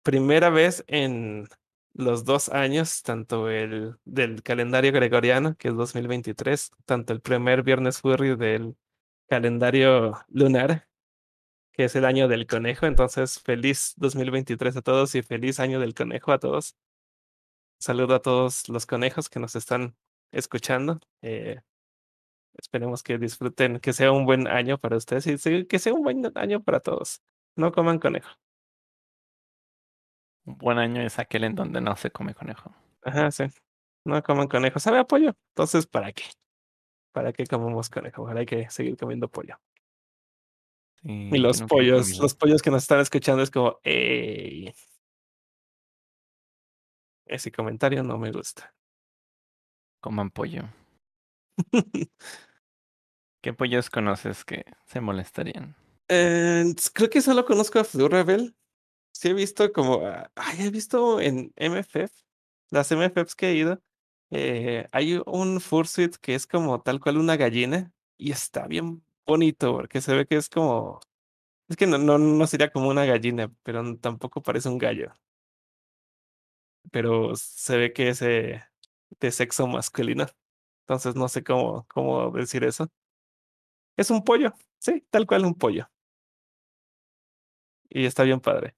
primera 0.05 0.51
vez 0.51 0.85
en 0.89 1.49
los 1.95 2.25
dos 2.27 2.51
años, 2.51 3.03
tanto 3.05 3.51
el 3.51 3.97
del 4.07 4.43
calendario 4.45 4.93
gregoriano, 4.93 5.57
que 5.59 5.69
es 5.71 5.77
2023, 5.77 6.73
tanto 6.87 7.15
el 7.15 7.23
primer 7.23 7.65
Viernes 7.65 8.01
Furry 8.01 8.37
del 8.37 8.77
calendario 9.29 10.19
lunar, 10.29 10.88
que 11.79 11.85
es 11.85 11.95
el 11.95 12.05
año 12.05 12.27
del 12.27 12.49
conejo. 12.49 12.87
Entonces, 12.87 13.41
feliz 13.41 13.95
2023 13.99 14.77
a 14.79 14.83
todos 14.83 15.15
y 15.15 15.23
feliz 15.23 15.61
año 15.61 15.79
del 15.79 15.95
conejo 15.95 16.33
a 16.33 16.41
todos. 16.41 16.75
Saludo 17.81 18.17
a 18.17 18.21
todos 18.21 18.69
los 18.69 18.85
conejos 18.85 19.29
que 19.29 19.39
nos 19.39 19.55
están 19.55 19.97
escuchando. 20.33 20.99
Eh, 21.23 21.61
esperemos 22.59 23.05
que 23.05 23.17
disfruten, 23.17 23.79
que 23.79 23.93
sea 23.93 24.11
un 24.11 24.27
buen 24.27 24.49
año 24.49 24.79
para 24.79 24.97
ustedes 24.97 25.29
y 25.29 25.67
que 25.67 25.79
sea 25.79 25.95
un 25.95 26.03
buen 26.03 26.33
año 26.37 26.65
para 26.65 26.81
todos. 26.81 27.23
No 27.55 27.71
coman 27.71 28.01
conejo. 28.01 28.31
Un 30.47 30.59
buen 30.59 30.79
año 30.79 31.03
es 31.03 31.21
aquel 31.21 31.45
en 31.45 31.55
donde 31.55 31.81
no 31.81 31.95
se 31.95 32.11
come 32.11 32.35
conejo. 32.35 32.75
Ajá, 33.03 33.31
sí. 33.31 33.45
No 34.05 34.21
coman 34.25 34.49
conejo. 34.49 34.81
¿Sabe 34.81 34.99
a 34.99 35.05
pollo? 35.05 35.37
Entonces, 35.51 35.87
¿para 35.87 36.11
qué? 36.13 36.25
¿Para 37.13 37.33
qué 37.33 37.47
comemos 37.47 37.89
conejo? 37.89 38.27
Ahora 38.27 38.41
hay 38.41 38.47
que 38.47 38.69
seguir 38.69 38.97
comiendo 38.97 39.29
pollo. 39.29 39.61
Sí, 41.03 41.31
Y 41.33 41.39
los 41.39 41.63
pollos, 41.63 42.19
los 42.19 42.35
pollos 42.35 42.63
que 42.63 42.71
nos 42.71 42.83
están 42.83 43.01
escuchando 43.01 43.43
es 43.43 43.51
como, 43.51 43.79
¡ey! 43.85 44.73
Ese 47.27 47.53
comentario 47.53 48.03
no 48.03 48.19
me 48.19 48.33
gusta. 48.33 48.75
Coman 50.01 50.31
pollo. 50.31 50.63
¿Qué 53.43 53.53
pollos 53.53 53.91
conoces 53.91 54.45
que 54.45 54.65
se 54.87 55.01
molestarían? 55.01 55.77
Eh, 56.09 56.75
creo 56.93 57.11
que 57.11 57.21
solo 57.21 57.45
conozco 57.45 57.79
a 57.79 57.87
Blue 57.93 58.09
Rebel. 58.09 58.57
Sí 59.13 59.29
he 59.29 59.35
visto 59.35 59.73
como, 59.73 60.07
ah, 60.07 60.31
ay, 60.35 60.67
he 60.67 60.71
visto 60.71 61.21
en 61.21 61.53
MFF, 61.57 62.13
las 62.71 62.91
MFFs 62.91 63.35
que 63.35 63.49
he 63.49 63.55
ido, 63.55 63.83
eh, 64.31 64.89
hay 64.93 65.21
un 65.27 65.61
fursuit 65.61 66.17
que 66.17 66.35
es 66.35 66.47
como 66.47 66.83
tal 66.83 67.01
cual 67.01 67.19
una 67.19 67.37
gallina 67.37 67.93
y 68.17 68.33
está 68.33 68.67
bien 68.67 69.03
bonito 69.29 69.73
porque 69.75 70.01
se 70.01 70.15
ve 70.17 70.27
que 70.27 70.37
es 70.37 70.49
como, 70.49 71.01
es 71.69 71.77
que 71.77 71.87
no, 71.87 71.99
no, 71.99 72.19
no 72.19 72.47
sería 72.49 72.71
como 72.73 72.89
una 72.91 73.07
gallina, 73.07 73.53
pero 73.65 73.97
tampoco 73.99 74.43
parece 74.43 74.69
un 74.71 74.79
gallo, 74.79 75.13
pero 76.91 77.35
se 77.37 77.77
ve 77.77 77.93
que 77.93 78.09
es 78.11 78.23
eh, 78.23 78.63
de 79.21 79.31
sexo 79.33 79.67
masculino, 79.67 80.27
entonces 80.83 81.15
no 81.17 81.29
sé 81.29 81.45
cómo, 81.45 81.87
cómo 81.89 82.31
decir 82.33 82.65
eso. 82.65 82.89
Es 83.99 84.11
un 84.11 84.25
pollo, 84.25 84.55
sí, 84.79 85.07
tal 85.11 85.27
cual 85.27 85.45
un 85.45 85.55
pollo 85.55 85.91
y 87.91 88.05
está 88.07 88.23
bien 88.25 88.41
padre. 88.41 88.75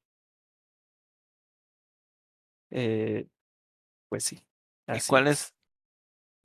Eh, 2.70 3.26
pues 4.08 4.24
sí, 4.24 4.40
¿Y 4.90 4.98
así 4.98 5.08
cuál 5.08 5.26
es. 5.28 5.28
es, 5.28 5.54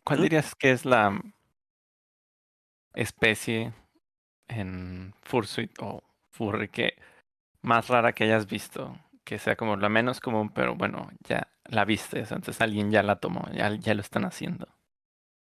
cuál 0.06 0.20
¿Mm? 0.20 0.24
dirías 0.24 0.56
que 0.56 0.72
es 0.72 0.86
la 0.86 1.20
especie 2.96 3.74
en 4.48 5.14
fursuit 5.24 5.72
o 5.80 6.04
furry 6.32 6.70
que 6.70 6.96
más 7.62 7.88
rara 7.88 8.14
que 8.14 8.26
hayas 8.26 8.48
visto? 8.48 8.98
Que 9.24 9.40
sea 9.40 9.56
como 9.56 9.76
la 9.76 9.90
menos 9.90 10.20
común, 10.20 10.50
pero 10.50 10.76
bueno, 10.76 11.10
ya 11.28 11.48
la 11.66 11.84
viste, 11.84 12.20
entonces 12.20 12.62
alguien 12.62 12.92
ya 12.92 13.02
la 13.02 13.16
tomó, 13.16 13.48
ya, 13.54 13.74
ya 13.76 13.96
lo 13.96 14.02
están 14.02 14.26
haciendo. 14.26 14.68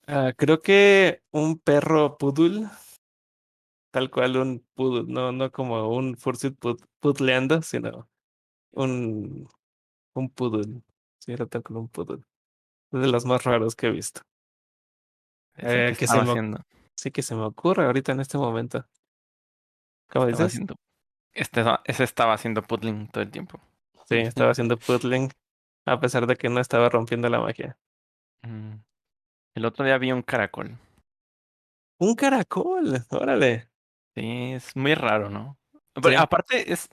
Ah, 0.06 0.32
creo 0.36 0.60
que 0.60 1.22
un 1.30 1.58
perro 1.58 2.16
poodle, 2.16 2.68
tal 3.90 4.10
cual 4.10 4.36
un 4.36 4.64
poodle, 4.74 5.12
no, 5.12 5.32
no 5.32 5.50
como 5.50 5.88
un 5.88 6.16
fursuit 6.16 6.56
pudleando, 7.00 7.62
sino 7.62 8.08
un, 8.72 9.48
un 10.14 10.30
poodle. 10.30 10.82
Sí, 11.18 11.32
era 11.32 11.46
tal 11.46 11.62
cual 11.62 11.78
un 11.78 11.88
poodle. 11.88 12.22
Es 12.92 13.00
de 13.00 13.08
los 13.08 13.24
más 13.24 13.44
raros 13.44 13.74
que 13.74 13.86
he 13.88 13.90
visto. 13.90 14.22
Eh, 15.56 15.86
que 15.88 15.98
que 15.98 16.06
se 16.06 16.18
estaba 16.18 16.34
me, 16.34 16.58
sí 16.96 17.10
que 17.10 17.22
se 17.22 17.34
me 17.34 17.42
ocurre 17.42 17.86
ahorita 17.86 18.12
en 18.12 18.20
este 18.20 18.38
momento. 18.38 18.86
¿Cómo 20.10 20.26
estaba 20.26 20.44
dices? 20.44 20.46
haciendo, 20.46 20.74
este, 21.32 21.64
ese 21.84 22.04
estaba 22.04 22.34
haciendo 22.34 22.62
puddling 22.62 23.08
todo 23.08 23.22
el 23.22 23.30
tiempo. 23.30 23.60
Sí, 24.06 24.16
estaba 24.18 24.50
haciendo 24.50 24.78
poodling, 24.78 25.30
a 25.86 25.98
pesar 26.00 26.26
de 26.26 26.36
que 26.36 26.48
no 26.48 26.60
estaba 26.60 26.88
rompiendo 26.88 27.28
la 27.28 27.40
magia. 27.40 27.76
Mm. 28.42 28.74
El 29.54 29.64
otro 29.64 29.84
día 29.84 29.98
vi 29.98 30.12
un 30.12 30.22
caracol. 30.22 30.78
Un 31.98 32.14
caracol, 32.14 33.04
órale. 33.10 33.68
Sí, 34.14 34.52
es 34.52 34.74
muy 34.76 34.94
raro, 34.94 35.30
¿no? 35.30 35.56
Pero 35.94 36.10
Sí. 36.10 36.14
aparte 36.16 36.72
es, 36.72 36.88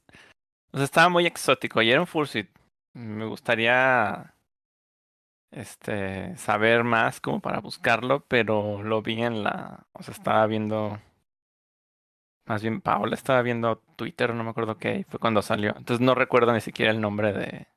o 0.71 0.77
sea, 0.77 0.85
estaba 0.85 1.09
muy 1.09 1.25
exótico 1.25 1.81
y 1.81 1.91
era 1.91 1.99
un 2.01 2.07
fursuit. 2.07 2.49
Me 2.93 3.25
gustaría, 3.25 4.33
este, 5.51 6.35
saber 6.37 6.83
más 6.83 7.21
como 7.21 7.41
para 7.41 7.59
buscarlo, 7.59 8.25
pero 8.27 8.83
lo 8.83 9.01
vi 9.01 9.21
en 9.23 9.43
la, 9.43 9.87
o 9.93 10.03
sea, 10.03 10.13
estaba 10.13 10.45
viendo, 10.47 10.99
más 12.45 12.61
bien 12.61 12.81
Paola 12.81 13.15
estaba 13.15 13.41
viendo 13.41 13.77
Twitter, 13.95 14.33
no 14.33 14.43
me 14.43 14.49
acuerdo 14.51 14.77
qué, 14.77 15.05
fue 15.09 15.19
cuando 15.19 15.41
salió. 15.41 15.73
Entonces 15.77 16.05
no 16.05 16.15
recuerdo 16.15 16.53
ni 16.53 16.61
siquiera 16.61 16.91
el 16.91 17.01
nombre 17.01 17.33
de, 17.33 17.67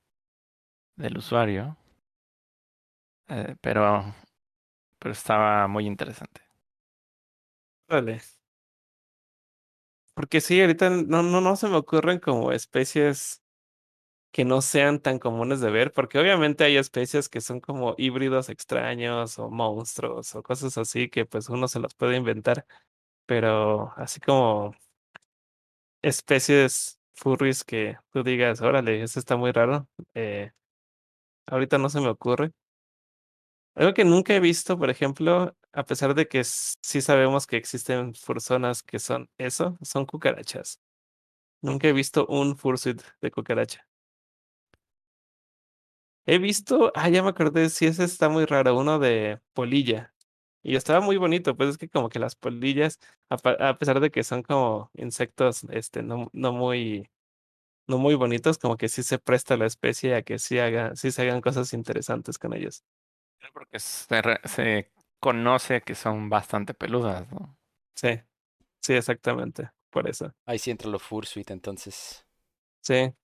del 0.97 1.19
usuario, 1.19 1.77
eh, 3.29 3.57
pero, 3.61 4.15
pero 4.99 5.13
estaba 5.13 5.69
muy 5.69 5.87
interesante. 5.87 6.43
Órale. 7.89 8.21
Porque 10.15 10.41
sí, 10.41 10.61
ahorita 10.61 10.91
no, 10.91 11.23
no, 11.23 11.41
no 11.41 11.57
se 11.57 11.69
me 11.69 11.77
ocurren 11.77 12.19
como 12.19 12.53
especies 12.53 13.42
que 14.33 14.45
no 14.47 14.63
sean 14.63 15.01
tan 15.01 15.19
comunes 15.19 15.61
de 15.61 15.71
ver, 15.71 15.93
porque 15.93 16.19
obviamente 16.19 16.65
hay 16.65 16.77
especies 16.79 17.29
que 17.29 17.41
son 17.43 17.61
como 17.61 17.95
híbridos 17.99 18.49
extraños 18.51 19.39
o 19.39 19.51
monstruos 19.51 20.35
o 20.35 20.43
cosas 20.43 20.79
así 20.79 21.09
que 21.11 21.27
pues 21.27 21.49
uno 21.51 21.69
se 21.69 21.81
las 21.81 21.95
puede 21.95 22.17
inventar, 22.17 22.67
pero 23.27 23.93
así 23.97 24.21
como 24.21 24.75
especies 26.03 26.99
furries 27.15 27.65
que 27.65 27.97
tú 28.13 28.23
digas, 28.23 28.61
órale, 28.61 29.03
eso 29.03 29.19
está 29.21 29.37
muy 29.37 29.53
raro, 29.53 29.89
eh, 30.15 30.53
ahorita 31.47 31.79
no 31.79 31.89
se 31.91 32.01
me 32.01 32.09
ocurre. 32.09 32.53
Algo 33.75 33.95
que 33.95 34.05
nunca 34.05 34.35
he 34.35 34.41
visto, 34.41 34.79
por 34.79 34.91
ejemplo, 34.91 35.57
a 35.73 35.85
pesar 35.87 36.15
de 36.15 36.29
que 36.29 36.45
sí 36.45 37.01
sabemos 37.01 37.47
que 37.47 37.57
existen 37.57 38.15
furzonas 38.15 38.83
que 38.83 38.99
son 38.99 39.31
eso, 39.39 39.79
son 39.83 40.05
cucarachas. 40.07 40.81
Nunca 41.63 41.89
he 41.89 41.95
visto 41.95 42.27
un 42.29 42.57
fursuit 42.59 43.03
de 43.23 43.31
cucaracha. 43.33 43.87
He 46.27 46.39
visto, 46.39 46.93
ah, 46.95 47.09
ya 47.09 47.23
me 47.23 47.31
acordé, 47.31 47.69
sí, 47.69 47.87
ese 47.87 48.05
está 48.05 48.29
muy 48.29 48.45
raro, 48.45 48.77
uno 48.79 48.99
de 48.99 49.41
polilla. 49.55 50.15
Y 50.63 50.77
estaba 50.77 51.01
muy 51.01 51.17
bonito, 51.17 51.57
pues 51.57 51.71
es 51.71 51.79
que 51.79 51.89
como 51.89 52.09
que 52.09 52.21
las 52.21 52.37
polillas, 52.37 53.01
a, 53.29 53.77
pesar 53.79 53.99
de 54.01 54.11
que 54.13 54.23
son 54.23 54.43
como 54.45 54.91
insectos, 54.95 55.65
este, 55.71 56.03
no, 56.05 56.29
no 56.33 56.53
muy, 56.53 57.11
no 57.89 57.99
muy 57.99 58.15
bonitos, 58.17 58.59
como 58.59 58.77
que 58.79 58.89
sí 58.89 59.03
se 59.05 59.19
presta 59.19 59.57
la 59.57 59.67
especie 59.67 60.15
a 60.17 60.23
que 60.23 60.39
sí 60.39 60.59
haga, 60.61 60.97
sí 60.97 61.13
se 61.13 61.23
hagan 61.23 61.41
cosas 61.43 61.73
interesantes 61.75 62.39
con 62.39 62.55
ellos. 62.55 62.85
Porque 63.53 63.79
se, 63.81 64.23
re- 64.23 64.41
se 64.45 64.93
conoce 65.21 65.83
que 65.83 65.95
son 65.95 66.29
bastante 66.31 66.75
peludas, 66.75 67.31
¿no? 67.33 67.59
Sí, 67.97 68.21
sí, 68.83 68.95
exactamente, 68.95 69.71
por 69.91 70.09
eso. 70.09 70.33
Ahí 70.47 70.59
sí 70.59 70.71
entra 70.71 70.91
lo 70.91 70.99
fursuit, 70.99 71.51
entonces. 71.51 72.27
Sí, 72.83 73.15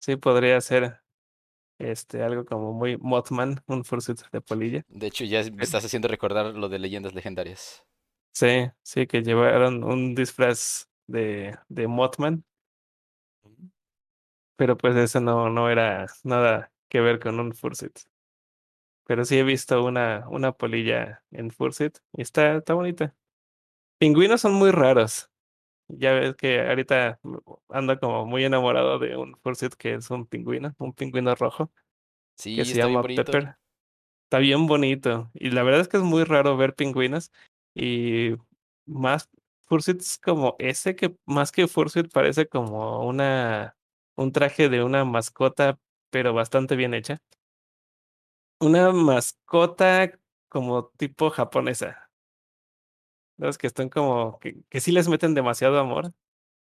sí 0.00 0.16
podría 0.16 0.60
ser, 0.60 1.01
este, 1.82 2.22
algo 2.22 2.44
como 2.44 2.72
muy 2.72 2.96
Mothman, 2.98 3.62
un 3.66 3.84
fursuit 3.84 4.20
de 4.32 4.40
polilla. 4.40 4.84
De 4.88 5.08
hecho, 5.08 5.24
ya 5.24 5.42
me 5.50 5.64
estás 5.64 5.84
haciendo 5.84 6.08
recordar 6.08 6.54
lo 6.54 6.68
de 6.68 6.78
leyendas 6.78 7.14
legendarias. 7.14 7.84
Sí, 8.34 8.70
sí, 8.82 9.06
que 9.06 9.22
llevaron 9.22 9.84
un 9.84 10.14
disfraz 10.14 10.88
de, 11.06 11.58
de 11.68 11.86
Mothman, 11.86 12.44
pero 14.56 14.76
pues 14.76 14.96
eso 14.96 15.20
no, 15.20 15.50
no 15.50 15.70
era 15.70 16.06
nada 16.24 16.72
que 16.88 17.00
ver 17.00 17.18
con 17.20 17.40
un 17.40 17.54
fursuit. 17.54 17.98
Pero 19.04 19.24
sí 19.24 19.38
he 19.38 19.42
visto 19.42 19.84
una, 19.84 20.26
una 20.28 20.52
polilla 20.52 21.22
en 21.30 21.50
fursuit 21.50 21.98
y 22.12 22.22
está, 22.22 22.56
está 22.56 22.74
bonita. 22.74 23.14
Pingüinos 23.98 24.42
son 24.42 24.54
muy 24.54 24.72
raros. 24.72 25.31
Ya 25.94 26.12
ves 26.12 26.34
que 26.36 26.60
ahorita 26.60 27.20
ando 27.68 28.00
como 28.00 28.24
muy 28.24 28.44
enamorado 28.44 28.98
de 28.98 29.16
un 29.16 29.36
fursuit 29.36 29.74
que 29.74 29.94
es 29.94 30.10
un 30.10 30.26
pingüino, 30.26 30.74
un 30.78 30.94
pingüino 30.94 31.34
rojo, 31.34 31.70
Sí, 32.36 32.56
que 32.56 32.64
se 32.64 32.74
llama. 32.74 33.02
Pepper. 33.02 33.56
Está 34.24 34.38
bien 34.38 34.66
bonito. 34.66 35.30
Y 35.34 35.50
la 35.50 35.62
verdad 35.62 35.82
es 35.82 35.88
que 35.88 35.98
es 35.98 36.02
muy 36.02 36.24
raro 36.24 36.56
ver 36.56 36.74
pingüinos. 36.74 37.30
Y 37.74 38.30
más 38.86 39.28
fursuits 39.66 40.18
como 40.18 40.56
ese, 40.58 40.96
que 40.96 41.14
más 41.26 41.52
que 41.52 41.68
fursuit 41.68 42.10
parece 42.10 42.46
como 42.46 43.06
una 43.06 43.76
un 44.16 44.32
traje 44.32 44.68
de 44.68 44.82
una 44.82 45.04
mascota, 45.04 45.78
pero 46.10 46.34
bastante 46.34 46.76
bien 46.76 46.94
hecha. 46.94 47.20
Una 48.60 48.92
mascota 48.92 50.18
como 50.48 50.88
tipo 50.96 51.30
japonesa. 51.30 52.01
Los 53.42 53.58
que 53.58 53.66
están 53.66 53.88
como 53.88 54.38
que, 54.38 54.62
que 54.70 54.80
sí 54.80 54.92
les 54.92 55.08
meten 55.08 55.34
demasiado 55.34 55.78
amor, 55.80 56.12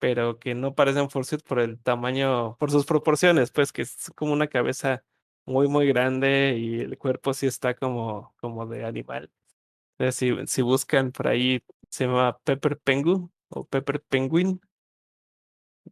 pero 0.00 0.38
que 0.40 0.54
no 0.54 0.74
parecen 0.74 1.10
fursuit 1.10 1.42
por 1.44 1.60
el 1.60 1.80
tamaño, 1.80 2.56
por 2.58 2.70
sus 2.72 2.86
proporciones, 2.86 3.52
pues 3.52 3.72
que 3.72 3.82
es 3.82 4.12
como 4.16 4.32
una 4.32 4.48
cabeza 4.48 5.04
muy, 5.46 5.68
muy 5.68 5.88
grande 5.88 6.56
y 6.58 6.80
el 6.80 6.98
cuerpo 6.98 7.34
sí 7.34 7.46
está 7.46 7.74
como, 7.74 8.34
como 8.40 8.66
de 8.66 8.84
animal. 8.84 9.30
Si, 10.12 10.34
si 10.46 10.62
buscan 10.62 11.12
por 11.12 11.28
ahí, 11.28 11.62
se 11.90 12.06
llama 12.06 12.38
Pepper 12.44 12.78
Pengu 12.78 13.30
o 13.50 13.64
Pepper 13.66 14.02
Penguin, 14.02 14.60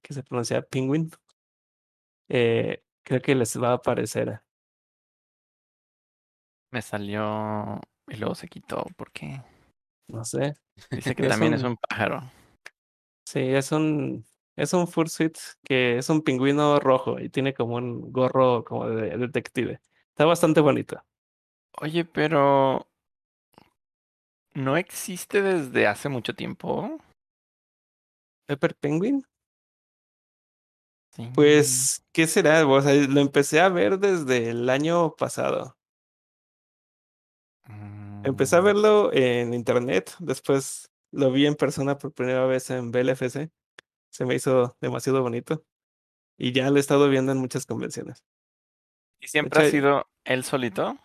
que 0.03 0.15
se 0.15 0.23
pronuncia 0.23 0.63
penguin. 0.63 1.11
Eh, 2.29 2.83
creo 3.05 3.21
que 3.21 3.35
les 3.35 3.61
va 3.61 3.71
a 3.71 3.75
aparecer. 3.75 4.43
Me 6.73 6.83
salió 6.83 7.81
y 8.09 8.17
luego 8.17 8.35
se 8.35 8.49
quitó 8.49 8.85
porque 8.97 9.41
No 10.09 10.25
sé. 10.25 10.55
Dice 10.91 11.15
que 11.17 11.23
Es 11.25 11.29
también 11.29 11.55
es 11.55 11.63
un- 11.63 11.77
pájaro. 11.77 12.23
Sí, 13.27 13.41
es 13.41 13.73
un, 13.73 14.25
es 14.57 14.73
un 14.75 14.87
fursuit 14.87 15.37
que 15.65 15.99
es 15.99 16.09
un 16.11 16.23
pingüino 16.23 16.79
rojo 16.79 17.19
y 17.19 17.29
tiene 17.31 17.55
como 17.55 17.77
un 17.77 18.13
gorro 18.13 18.65
como 18.65 18.89
de 18.89 19.17
detective. 19.17 19.81
Está 20.11 20.25
bastante 20.27 20.61
bonito. 20.61 21.03
Oye, 21.81 22.05
pero 22.05 22.87
no 24.53 24.77
existe 24.77 25.43
desde 25.43 25.87
hace 25.87 26.09
mucho 26.09 26.35
tiempo. 26.35 27.01
Pepper 28.47 28.75
Penguin. 28.77 29.25
Sí. 31.13 31.31
Pues, 31.35 32.05
¿qué 32.13 32.27
será? 32.27 32.67
O 32.67 32.81
sea, 32.83 32.93
lo 32.95 33.21
empecé 33.21 33.61
a 33.61 33.69
ver 33.69 33.99
desde 33.99 34.51
el 34.51 34.69
año 34.69 35.15
pasado. 35.17 35.77
Empecé 38.25 38.57
a 38.57 38.61
verlo 38.61 39.13
en 39.13 39.55
internet, 39.55 40.15
después 40.19 40.91
lo 41.13 41.31
vi 41.31 41.47
en 41.47 41.55
persona 41.55 41.99
por 41.99 42.13
primera 42.13 42.47
vez 42.47 42.71
en 42.71 42.91
BLFC. 42.91 43.51
Se 44.11 44.25
me 44.25 44.35
hizo 44.35 44.77
demasiado 44.81 45.23
bonito 45.23 45.65
y 46.39 46.53
ya 46.53 46.71
lo 46.71 46.77
he 46.77 46.81
estado 46.81 47.09
viendo 47.09 47.33
en 47.33 47.39
muchas 47.39 47.67
convenciones. 47.67 48.25
¿Y 49.21 49.29
siempre 49.29 49.67
ha 49.67 49.71
sido 49.71 50.07
él 50.25 50.45
solito? 50.45 50.99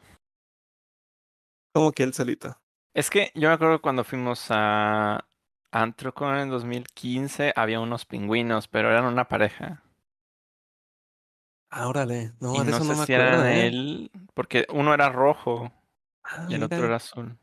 Como 1.73 1.91
que 1.91 2.03
él 2.03 2.13
solito. 2.13 2.57
Es 2.93 3.09
que 3.09 3.31
yo 3.35 3.49
me 3.49 3.53
acuerdo 3.53 3.81
cuando 3.81 4.03
fuimos 4.03 4.47
a 4.49 5.25
Antrocon 5.71 6.37
en 6.37 6.49
2015, 6.49 7.53
había 7.55 7.79
unos 7.79 8.05
pingüinos, 8.05 8.67
pero 8.67 8.89
eran 8.89 9.05
una 9.05 9.27
pareja. 9.27 9.83
Ah, 11.69 11.87
órale. 11.87 12.33
No, 12.39 12.55
y 12.55 12.59
de 12.59 12.71
no 12.71 12.77
eso 12.77 12.83
sé 12.83 12.91
no 12.93 12.99
me 12.99 13.05
si 13.05 13.13
acuerdo, 13.13 13.45
eran 13.45 13.47
¿eh? 13.47 13.67
él, 13.67 14.11
porque 14.33 14.65
uno 14.73 14.93
era 14.93 15.09
rojo 15.09 15.71
Ah, 16.23 16.45
y 16.49 16.55
el 16.55 16.63
otro 16.63 16.85
era 16.85 16.95
azul. 16.95 17.37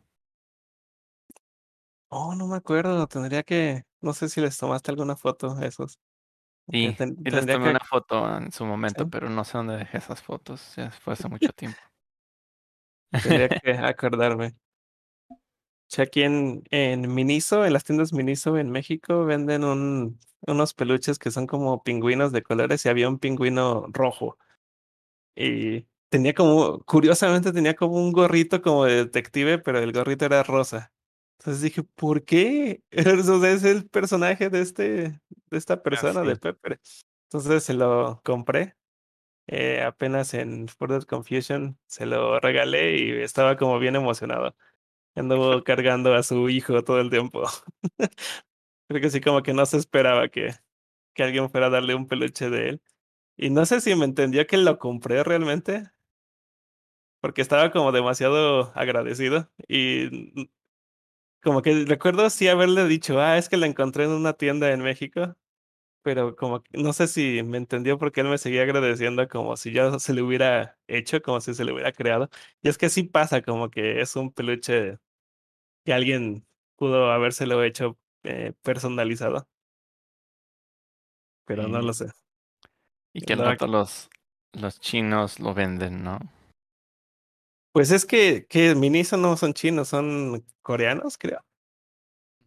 Oh, 2.08 2.34
no 2.34 2.46
me 2.46 2.56
acuerdo. 2.56 3.06
Tendría 3.06 3.42
que. 3.42 3.84
No 4.00 4.12
sé 4.12 4.28
si 4.28 4.40
les 4.40 4.56
tomaste 4.58 4.90
alguna 4.90 5.16
foto 5.16 5.52
a 5.56 5.66
esos. 5.66 5.98
Sí, 6.70 6.92
ten- 6.96 7.16
sí 7.24 7.30
les 7.30 7.46
tendría 7.46 7.56
tomé 7.56 7.64
que. 7.64 7.70
una 7.70 7.80
foto 7.80 8.36
en 8.36 8.50
su 8.52 8.64
momento, 8.66 9.04
sí, 9.04 9.10
pero 9.10 9.28
no 9.30 9.44
sé 9.44 9.58
dónde 9.58 9.76
dejé 9.76 9.98
esas 9.98 10.22
fotos. 10.22 10.74
Ya 10.76 10.90
fue 10.90 11.12
hace 11.14 11.28
mucho 11.28 11.52
tiempo. 11.52 11.80
tendría 13.20 13.48
que 13.62 13.72
acordarme. 13.72 14.54
Sí, 15.88 16.02
aquí 16.02 16.22
en, 16.22 16.64
en 16.70 17.14
Miniso, 17.14 17.64
en 17.64 17.72
las 17.72 17.84
tiendas 17.84 18.12
Miniso 18.12 18.56
en 18.58 18.70
México, 18.70 19.24
venden 19.24 19.64
un, 19.64 20.18
unos 20.40 20.74
peluches 20.74 21.18
que 21.18 21.30
son 21.30 21.46
como 21.46 21.82
pingüinos 21.82 22.32
de 22.32 22.42
colores 22.42 22.84
y 22.84 22.88
había 22.88 23.08
un 23.08 23.18
pingüino 23.18 23.86
rojo. 23.92 24.36
Y 25.36 25.86
tenía 26.08 26.34
como, 26.34 26.80
curiosamente 26.84 27.52
tenía 27.52 27.74
como 27.76 27.94
un 27.96 28.12
gorrito 28.12 28.62
como 28.62 28.84
de 28.84 28.96
detective, 28.96 29.58
pero 29.58 29.78
el 29.80 29.92
gorrito 29.92 30.24
era 30.26 30.42
rosa. 30.42 30.92
Entonces 31.38 31.62
dije, 31.62 31.82
¿por 31.82 32.24
qué? 32.24 32.82
Eso 32.90 33.44
es 33.44 33.64
el 33.64 33.88
personaje 33.88 34.50
de 34.50 34.60
este, 34.62 34.84
de 35.50 35.58
esta 35.58 35.82
Ah, 35.82 35.82
persona, 35.82 36.24
de. 36.24 36.36
Pepper. 36.36 36.80
Entonces 37.24 37.64
se 37.64 37.74
lo 37.74 38.20
compré. 38.24 38.76
eh, 39.48 39.82
apenas 39.82 40.34
en 40.34 40.68
Further 40.68 41.06
Confusion 41.06 41.78
se 41.86 42.06
lo 42.06 42.40
regalé 42.40 42.98
y 42.98 43.10
estaba 43.22 43.56
como 43.56 43.78
bien 43.78 43.96
emocionado. 43.96 44.56
Anduvo 45.16 45.64
cargando 45.64 46.14
a 46.14 46.22
su 46.24 46.48
hijo 46.50 46.84
todo 46.84 47.00
el 47.00 47.10
tiempo. 47.10 47.44
Creo 48.88 49.00
que 49.00 49.10
sí, 49.10 49.20
como 49.20 49.42
que 49.42 49.52
no 49.54 49.66
se 49.66 49.78
esperaba 49.78 50.28
que, 50.28 50.50
que 51.14 51.24
alguien 51.24 51.50
fuera 51.50 51.66
a 51.68 51.70
darle 51.70 51.94
un 51.94 52.08
peluche 52.08 52.50
de 52.50 52.70
él. 52.70 52.82
Y 53.36 53.50
no 53.50 53.66
sé 53.66 53.80
si 53.82 53.94
me 53.96 54.06
entendió 54.06 54.46
que 54.46 54.58
lo 54.58 54.78
compré 54.78 55.24
realmente, 55.24 55.84
porque 57.20 57.42
estaba 57.42 57.70
como 57.70 57.92
demasiado 57.92 58.72
agradecido. 58.74 59.50
Y 59.68 60.32
mm, 60.34 60.44
como 61.42 61.62
que 61.62 61.84
recuerdo 61.84 62.28
sí 62.30 62.48
haberle 62.48 62.86
dicho, 62.86 63.20
ah, 63.20 63.38
es 63.38 63.48
que 63.48 63.56
la 63.56 63.66
encontré 63.66 64.04
en 64.04 64.10
una 64.10 64.34
tienda 64.34 64.72
en 64.72 64.82
México. 64.82 65.36
Pero 66.02 66.36
como 66.36 66.62
que 66.62 66.78
no 66.78 66.92
sé 66.92 67.08
si 67.08 67.42
me 67.42 67.58
entendió 67.58 67.98
porque 67.98 68.20
él 68.20 68.28
me 68.28 68.38
seguía 68.38 68.62
agradeciendo 68.62 69.26
como 69.28 69.56
si 69.56 69.72
yo 69.72 69.98
se 69.98 70.14
le 70.14 70.22
hubiera 70.22 70.78
hecho, 70.86 71.20
como 71.20 71.40
si 71.40 71.54
se 71.54 71.64
le 71.64 71.72
hubiera 71.72 71.92
creado. 71.92 72.30
Y 72.62 72.68
es 72.68 72.78
que 72.78 72.88
sí 72.90 73.02
pasa, 73.02 73.42
como 73.42 73.70
que 73.70 74.00
es 74.00 74.14
un 74.14 74.32
peluche 74.32 74.98
que 75.84 75.92
alguien 75.92 76.46
pudo 76.76 77.10
habérselo 77.10 77.62
hecho 77.64 77.98
eh, 78.22 78.52
personalizado, 78.62 79.48
pero 81.44 81.68
no 81.68 81.80
lo 81.80 81.92
sé. 81.92 82.06
Y 83.12 83.22
que 83.22 83.32
al 83.32 83.38
rato 83.40 83.66
los, 83.66 84.10
los 84.52 84.78
chinos 84.80 85.40
lo 85.40 85.54
venden, 85.54 86.02
¿no? 86.02 86.18
Pues 87.76 87.90
es 87.90 88.06
que, 88.06 88.46
que 88.46 88.74
Miniso 88.74 89.18
no 89.18 89.36
son 89.36 89.52
chinos, 89.52 89.88
son 89.88 90.42
coreanos, 90.62 91.18
creo. 91.18 91.44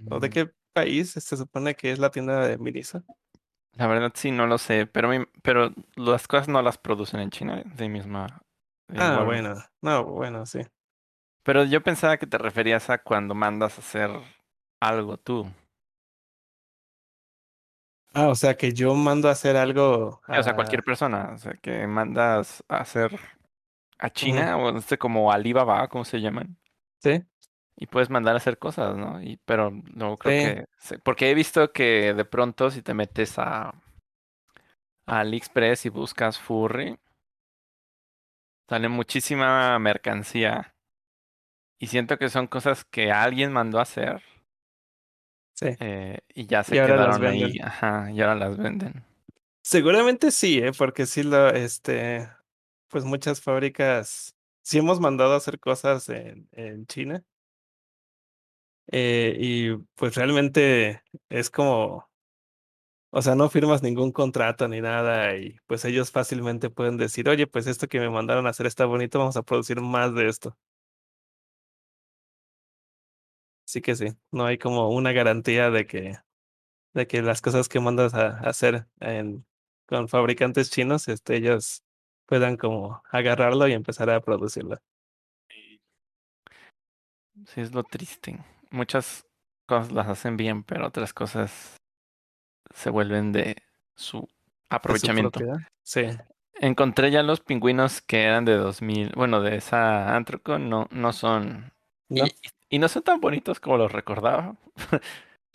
¿O 0.10 0.20
de 0.20 0.28
Mm, 0.28 0.32
qué 0.32 0.52
país 0.74 1.12
se 1.12 1.38
supone 1.38 1.76
que 1.76 1.92
es 1.92 2.00
la 2.00 2.10
tienda 2.10 2.48
de 2.48 2.58
Miniso? 2.58 3.04
La 3.74 3.86
verdad 3.86 4.12
sí, 4.16 4.32
no 4.32 4.48
lo 4.48 4.58
sé, 4.58 4.88
pero, 4.88 5.12
pero 5.44 5.72
las 5.96 6.28
cosas 6.28 6.48
no 6.48 6.64
las 6.64 6.80
producen 6.80 7.20
en 7.20 7.30
China 7.30 7.62
de 7.64 7.90
misma. 7.90 8.42
de 8.88 8.98
Ah, 9.00 9.12
igual- 9.12 9.26
bueno, 9.28 9.56
no, 9.84 10.04
bueno, 10.06 10.48
sí. 10.48 10.62
Pero 11.44 11.64
yo 11.64 11.84
pensaba 11.84 12.18
que 12.18 12.26
te 12.26 12.40
referías 12.40 12.90
a 12.90 12.98
cuando 12.98 13.36
mandas 13.36 13.78
a 13.78 13.82
hacer 13.82 14.10
algo 14.80 15.18
tú. 15.18 15.48
Ah, 18.16 18.30
o 18.30 18.36
sea 18.36 18.58
que 18.58 18.74
yo 18.74 18.96
mando 18.96 19.30
a 19.30 19.34
hacer 19.34 19.56
algo 19.58 20.22
O 20.28 20.42
sea, 20.42 20.54
a- 20.54 20.56
cualquier 20.56 20.84
persona, 20.84 21.34
o 21.36 21.38
sea, 21.38 21.54
que 21.54 21.86
mandas 21.86 22.64
a 22.68 22.78
hacer 22.78 23.12
a. 24.00 24.10
China 24.12 24.58
o 24.58 24.72
no 24.72 24.82
sé, 24.82 24.98
como 24.98 25.32
Alibaba, 25.32 25.88
¿cómo 25.90 26.06
se 26.06 26.22
llaman? 26.22 26.58
Sí, 27.00 27.24
Y 27.76 27.88
puedes 27.88 28.10
mandar 28.10 28.36
a 28.36 28.38
hacer 28.38 28.58
cosas, 28.60 28.96
¿no? 28.98 29.22
Y, 29.24 29.38
pero 29.46 29.72
no 29.94 30.18
creo 30.18 30.34
Sí. 30.34 30.40
que... 30.42 30.66
Porque 31.04 31.30
he 31.32 31.34
visto 31.34 31.72
que 31.72 32.14
de 32.14 32.26
pronto 32.26 32.70
si 32.72 32.82
te 32.82 32.94
metes 32.94 33.40
a, 33.40 33.74
a 35.08 35.20
AliExpress 35.20 35.86
y 35.88 35.90
buscas 35.90 36.40
furry, 36.40 36.98
sale 38.70 38.88
muchísima 38.88 39.78
mercancía. 39.80 40.74
Y 41.78 41.88
siento 41.88 42.18
que 42.18 42.30
son 42.30 42.48
cosas 42.48 42.86
que 42.86 43.12
alguien 43.12 43.52
mandó 43.52 43.80
a 43.80 43.82
hacer 43.82 44.22
sí. 45.54 45.78
eh, 45.80 46.20
y 46.34 46.46
ya 46.48 46.64
se 46.64 46.76
Y 46.76 46.82
quedaron 46.82 47.26
ahí. 47.26 47.60
Ajá, 47.62 48.12
y 48.12 48.22
ahora 48.22 48.36
las 48.36 48.58
venden. 48.58 49.04
Seguramente 49.62 50.32
sí, 50.32 50.60
¿eh? 50.60 50.72
Porque 50.78 51.06
sí 51.06 51.24
lo, 51.24 51.50
este, 51.50 52.30
pues 52.90 53.06
muchas 53.06 53.42
fábricas, 53.42 54.36
sí 54.64 54.80
hemos 54.80 55.00
mandado 55.00 55.34
a 55.34 55.38
hacer 55.38 55.60
cosas 55.60 56.10
en, 56.10 56.50
en 56.54 56.86
China. 56.88 57.24
eh, 58.92 59.36
y 59.40 59.78
pues 59.96 60.16
realmente 60.16 61.04
es 61.30 61.50
como, 61.50 62.10
o 63.12 63.22
sea, 63.22 63.36
no 63.36 63.50
firmas 63.50 63.82
ningún 63.84 64.12
contrato 64.12 64.68
ni 64.68 64.82
nada 64.82 65.36
y 65.36 65.58
pues 65.68 65.86
ellos 65.86 66.12
fácilmente 66.12 66.70
pueden 66.70 66.98
decir, 66.98 67.28
oye, 67.30 67.48
pues 67.48 67.68
esto 67.68 67.88
que 67.88 68.00
me 68.00 68.10
mandaron 68.10 68.48
a 68.48 68.52
hacer 68.52 68.66
está 68.68 68.86
bonito, 68.86 69.20
vamos 69.20 69.38
a 69.38 69.44
producir 69.44 69.82
más 69.82 70.14
de 70.14 70.28
esto. 70.28 70.58
Así 73.66 73.82
que 73.82 73.96
sí, 73.96 74.08
no 74.32 74.46
hay 74.46 74.58
como 74.58 74.90
una 74.90 75.12
garantía 75.12 75.70
de 75.70 75.86
que, 75.86 76.18
de 76.94 77.08
que 77.08 77.22
las 77.22 77.42
cosas 77.42 77.70
que 77.70 77.80
mandas 77.80 78.14
a, 78.16 78.40
hacer 78.42 78.88
con 79.88 80.08
fabricantes 80.08 80.70
chinos, 80.72 81.08
este, 81.08 81.36
ellos 81.38 81.84
puedan 82.30 82.58
como 82.58 83.02
agarrarlo 83.10 83.68
y 83.68 83.74
empezar 83.74 84.12
a 84.12 84.22
producirlo. 84.22 84.78
Sí, 87.48 87.62
es 87.62 87.74
lo 87.74 87.84
triste. 87.84 88.38
Muchas 88.70 89.26
cosas 89.66 89.92
las 89.92 90.08
hacen 90.08 90.38
bien, 90.38 90.64
pero 90.64 90.86
otras 90.86 91.12
cosas 91.12 91.78
se 92.72 92.92
vuelven 92.92 93.32
de 93.32 93.64
su 93.96 94.20
de 94.20 94.26
su 94.26 94.30
aprovechamiento. 94.70 95.40
Sí, 95.84 96.06
Encontré 96.62 97.10
ya 97.10 97.24
los 97.24 97.40
pingüinos 97.40 98.02
que 98.02 98.24
eran 98.24 98.46
de 98.46 98.58
2000, 98.58 99.14
bueno, 99.16 99.42
de 99.42 99.56
esa 99.56 100.16
Antroco, 100.16 100.60
no, 100.60 100.88
no 100.92 101.14
son, 101.14 101.72
¿no? 102.10 102.26
y, 102.26 102.36
y 102.70 102.80
no 102.80 102.90
son 102.90 103.02
tan 103.02 103.22
bonitos 103.22 103.60
como 103.62 103.78
los 103.78 103.92
recordaba, 103.92 104.58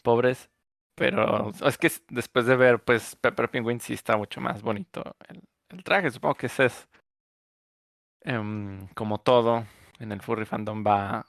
pobres, 0.02 0.48
pero 0.96 1.52
es 1.64 1.78
que 1.78 1.92
después 2.08 2.46
de 2.46 2.56
ver, 2.56 2.82
pues, 2.82 3.16
Pepper 3.16 3.50
Penguin 3.50 3.80
sí 3.80 3.92
está 3.92 4.16
mucho 4.16 4.40
más 4.40 4.62
bonito 4.62 5.14
el, 5.28 5.42
el 5.68 5.84
traje, 5.84 6.10
supongo 6.10 6.36
que 6.36 6.46
ese 6.46 6.66
es, 6.66 6.88
em, 8.22 8.88
como 8.94 9.18
todo, 9.18 9.66
en 10.00 10.12
el 10.12 10.20
furry 10.22 10.44
fandom 10.46 10.84
va, 10.86 11.24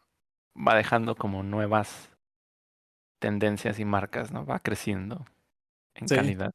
va 0.55 0.75
dejando 0.75 1.15
como 1.15 1.43
nuevas 1.43 2.09
tendencias 3.19 3.79
y 3.79 3.85
marcas, 3.85 4.31
¿no? 4.31 4.45
Va 4.45 4.59
creciendo 4.59 5.25
en 5.95 6.07
Sí. 6.09 6.15
calidad. 6.15 6.51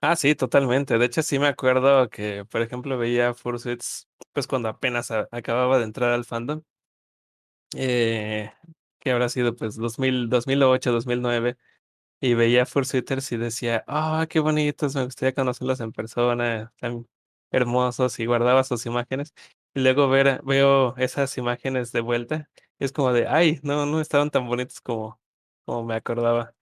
Ah, 0.00 0.16
sí, 0.16 0.34
totalmente. 0.34 0.98
De 0.98 1.06
hecho, 1.06 1.22
sí 1.22 1.38
me 1.38 1.46
acuerdo 1.48 2.10
que, 2.10 2.44
por 2.44 2.60
ejemplo, 2.62 2.98
veía 2.98 3.32
Fursuits, 3.34 4.06
pues 4.32 4.46
cuando 4.46 4.68
apenas 4.68 5.10
a- 5.10 5.28
acababa 5.32 5.78
de 5.78 5.84
entrar 5.84 6.12
al 6.12 6.24
fandom, 6.26 6.62
eh, 7.76 8.50
que 9.00 9.10
habrá 9.10 9.28
sido 9.28 9.56
pues 9.56 9.76
2000, 9.76 10.28
2008, 10.28 10.92
2009, 10.92 11.56
y 12.28 12.34
veía 12.34 12.66
Fursuiters 12.66 13.32
y 13.32 13.36
decía, 13.36 13.84
ah, 13.88 14.26
qué 14.28 14.40
bonitos, 14.40 14.94
me 14.94 15.04
gustaría 15.04 15.34
conocerlos 15.34 15.80
en 15.80 15.92
persona, 15.92 16.72
tan 16.80 17.06
hermosos, 17.50 18.18
y 18.20 18.26
guardaba 18.26 18.64
sus 18.64 18.86
imágenes. 18.86 19.34
Y 19.74 19.80
luego 19.80 20.08
ver, 20.08 20.40
veo 20.44 20.96
esas 20.96 21.36
imágenes 21.38 21.92
de 21.92 22.00
vuelta, 22.00 22.50
y 22.78 22.84
es 22.84 22.92
como 22.92 23.12
de, 23.12 23.26
ay, 23.28 23.60
no, 23.62 23.86
no 23.86 24.00
estaban 24.00 24.30
tan 24.30 24.46
bonitos 24.48 24.80
como, 24.80 25.20
como 25.64 25.84
me 25.84 25.94
acordaba. 25.96 26.54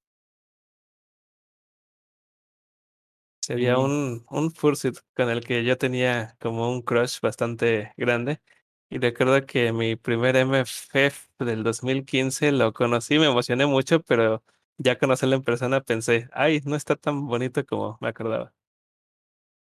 Sí, 3.40 3.52
había 3.54 3.78
un, 3.78 4.24
un 4.30 4.52
fursuit 4.52 4.96
con 5.16 5.28
el 5.28 5.40
que 5.44 5.64
yo 5.64 5.76
tenía 5.76 6.36
como 6.40 6.70
un 6.70 6.80
crush 6.82 7.18
bastante 7.20 7.92
grande. 7.96 8.40
Y 8.88 8.98
recuerdo 8.98 9.44
que 9.46 9.72
mi 9.72 9.96
primer 9.96 10.36
MFF 10.36 11.44
del 11.44 11.64
2015 11.64 12.52
lo 12.52 12.72
conocí, 12.72 13.18
me 13.18 13.26
emocioné 13.26 13.66
mucho, 13.66 14.00
pero 14.02 14.44
ya 14.78 14.98
conocerlo 14.98 15.36
en 15.36 15.42
persona 15.44 15.80
pensé, 15.82 16.28
ay, 16.32 16.60
no 16.64 16.76
está 16.76 16.96
tan 16.96 17.26
bonito 17.26 17.64
como 17.66 17.98
me 18.00 18.08
acordaba. 18.08 18.54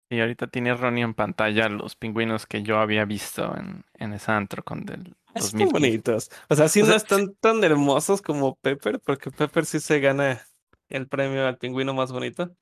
y 0.10 0.20
ahorita 0.20 0.48
tiene 0.48 0.74
Ronnie 0.76 1.04
en 1.04 1.14
pantalla 1.14 1.70
los 1.70 1.96
pingüinos 1.96 2.46
que 2.48 2.64
yo 2.64 2.80
había 2.80 3.06
visto 3.06 3.56
en, 3.56 3.86
en 3.94 4.14
esa 4.14 4.38
Antrocon 4.38 4.86
del 4.86 5.16
Están 5.34 5.70
2015. 5.70 5.70
bonitos. 5.72 6.30
O 6.50 6.56
sea, 6.56 6.68
sí 6.70 6.82
O 6.82 6.86
no 6.86 6.94
están 6.96 7.36
tan 7.36 7.64
hermosos 7.64 8.22
como 8.22 8.56
Pepper, 8.58 9.00
porque 9.00 9.32
Pepper 9.32 9.66
sí 9.66 9.80
se 9.80 10.00
gana 10.00 10.42
el 10.90 11.08
premio 11.08 11.48
al 11.48 11.58
pingüino 11.58 11.94
más 11.94 12.12
bonito, 12.12 12.56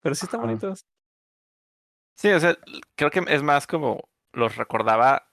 pero 0.00 0.14
sí 0.14 0.26
están 0.26 0.40
Ajá. 0.40 0.42
bonitos. 0.42 0.86
Sí, 2.16 2.28
o 2.32 2.40
sea, 2.40 2.56
creo 2.94 3.10
que 3.10 3.22
es 3.28 3.42
más 3.42 3.66
como 3.66 4.08
los 4.32 4.56
recordaba 4.56 5.25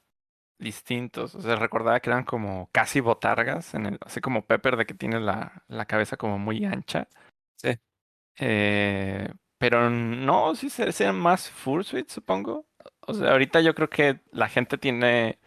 distintos. 0.64 1.36
O 1.36 1.42
sea, 1.42 1.56
recordaba 1.56 2.00
que 2.00 2.10
eran 2.10 2.24
como 2.24 2.70
casi 2.72 3.00
botargas, 3.02 3.74
en 3.74 3.86
el, 3.86 4.00
así 4.06 4.22
como 4.22 4.46
Pepper 4.46 4.78
de 4.78 4.86
que 4.86 4.94
tiene 4.94 5.20
la, 5.20 5.64
la 5.68 5.86
cabeza 5.86 6.18
como 6.18 6.40
muy 6.40 6.66
ancha. 6.66 7.08
Sí. 7.58 7.78
Eh, 8.40 9.30
pero 9.58 9.90
no, 9.90 10.56
sí 10.56 10.70
se- 10.70 10.92
sean 10.92 11.18
más 11.20 11.50
fursuit, 11.50 12.10
supongo. 12.10 12.66
O 13.02 13.14
sea, 13.14 13.32
ahorita 13.32 13.62
yo 13.62 13.76
creo 13.76 13.90
que 13.90 14.20
la 14.32 14.50
gente 14.50 14.78
tiene 14.78 15.40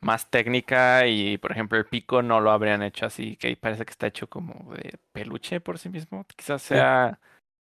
más 0.00 0.28
técnica 0.30 1.06
y, 1.06 1.38
por 1.38 1.52
ejemplo, 1.52 1.78
el 1.78 1.86
pico 1.86 2.20
no 2.22 2.40
lo 2.40 2.50
habrían 2.50 2.82
hecho 2.82 3.06
así, 3.06 3.36
que 3.36 3.56
parece 3.56 3.84
que 3.86 3.90
está 3.92 4.06
hecho 4.06 4.28
como 4.28 4.74
de 4.74 4.98
peluche 5.12 5.60
por 5.60 5.78
sí 5.78 5.88
mismo. 5.88 6.24
Quizás 6.36 6.60
Sí. 6.62 6.68
sea 6.74 7.20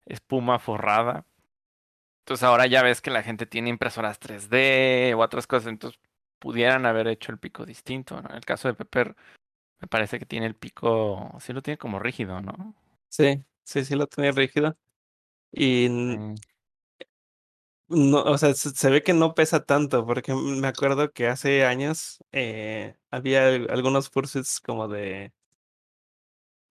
espuma 0.05 0.59
forrada. 0.59 1.25
Entonces 2.25 2.43
ahora 2.43 2.65
ya 2.67 2.83
ves 2.83 2.99
que 3.01 3.11
la 3.11 3.23
gente 3.23 3.45
tiene 3.45 3.69
impresoras 3.69 4.19
3D 4.19 5.13
o 5.15 5.19
otras 5.19 5.47
cosas, 5.47 5.67
entonces 5.67 5.97
pudieran 6.39 6.85
haber 6.85 7.07
hecho 7.07 7.31
el 7.31 7.39
pico 7.39 7.65
distinto, 7.65 8.21
¿no? 8.21 8.29
En 8.29 8.35
el 8.37 8.45
caso 8.45 8.67
de 8.67 8.73
Pepper, 8.75 9.15
me 9.81 9.87
parece 9.87 10.19
que 10.19 10.25
tiene 10.27 10.47
el 10.47 10.55
pico, 10.55 11.31
sí 11.41 11.53
lo 11.53 11.61
tiene 11.63 11.77
como 11.79 11.99
rígido, 11.99 12.41
¿no? 12.41 12.75
Sí, 13.09 13.43
sí, 13.65 13.85
sí 13.85 13.95
lo 13.95 14.07
tenía 14.07 14.31
rígido. 14.33 14.77
Y 15.51 15.89
no, 17.87 18.23
o 18.23 18.37
sea, 18.37 18.53
se, 18.53 18.71
se 18.71 18.89
ve 18.89 19.03
que 19.03 19.13
no 19.13 19.33
pesa 19.33 19.63
tanto, 19.65 20.05
porque 20.05 20.33
me 20.35 20.67
acuerdo 20.67 21.11
que 21.13 21.27
hace 21.27 21.65
años 21.65 22.19
eh, 22.31 22.95
había 23.11 23.47
al- 23.47 23.69
algunos 23.71 24.09
fursuits 24.09 24.59
como 24.61 24.87
de, 24.87 25.33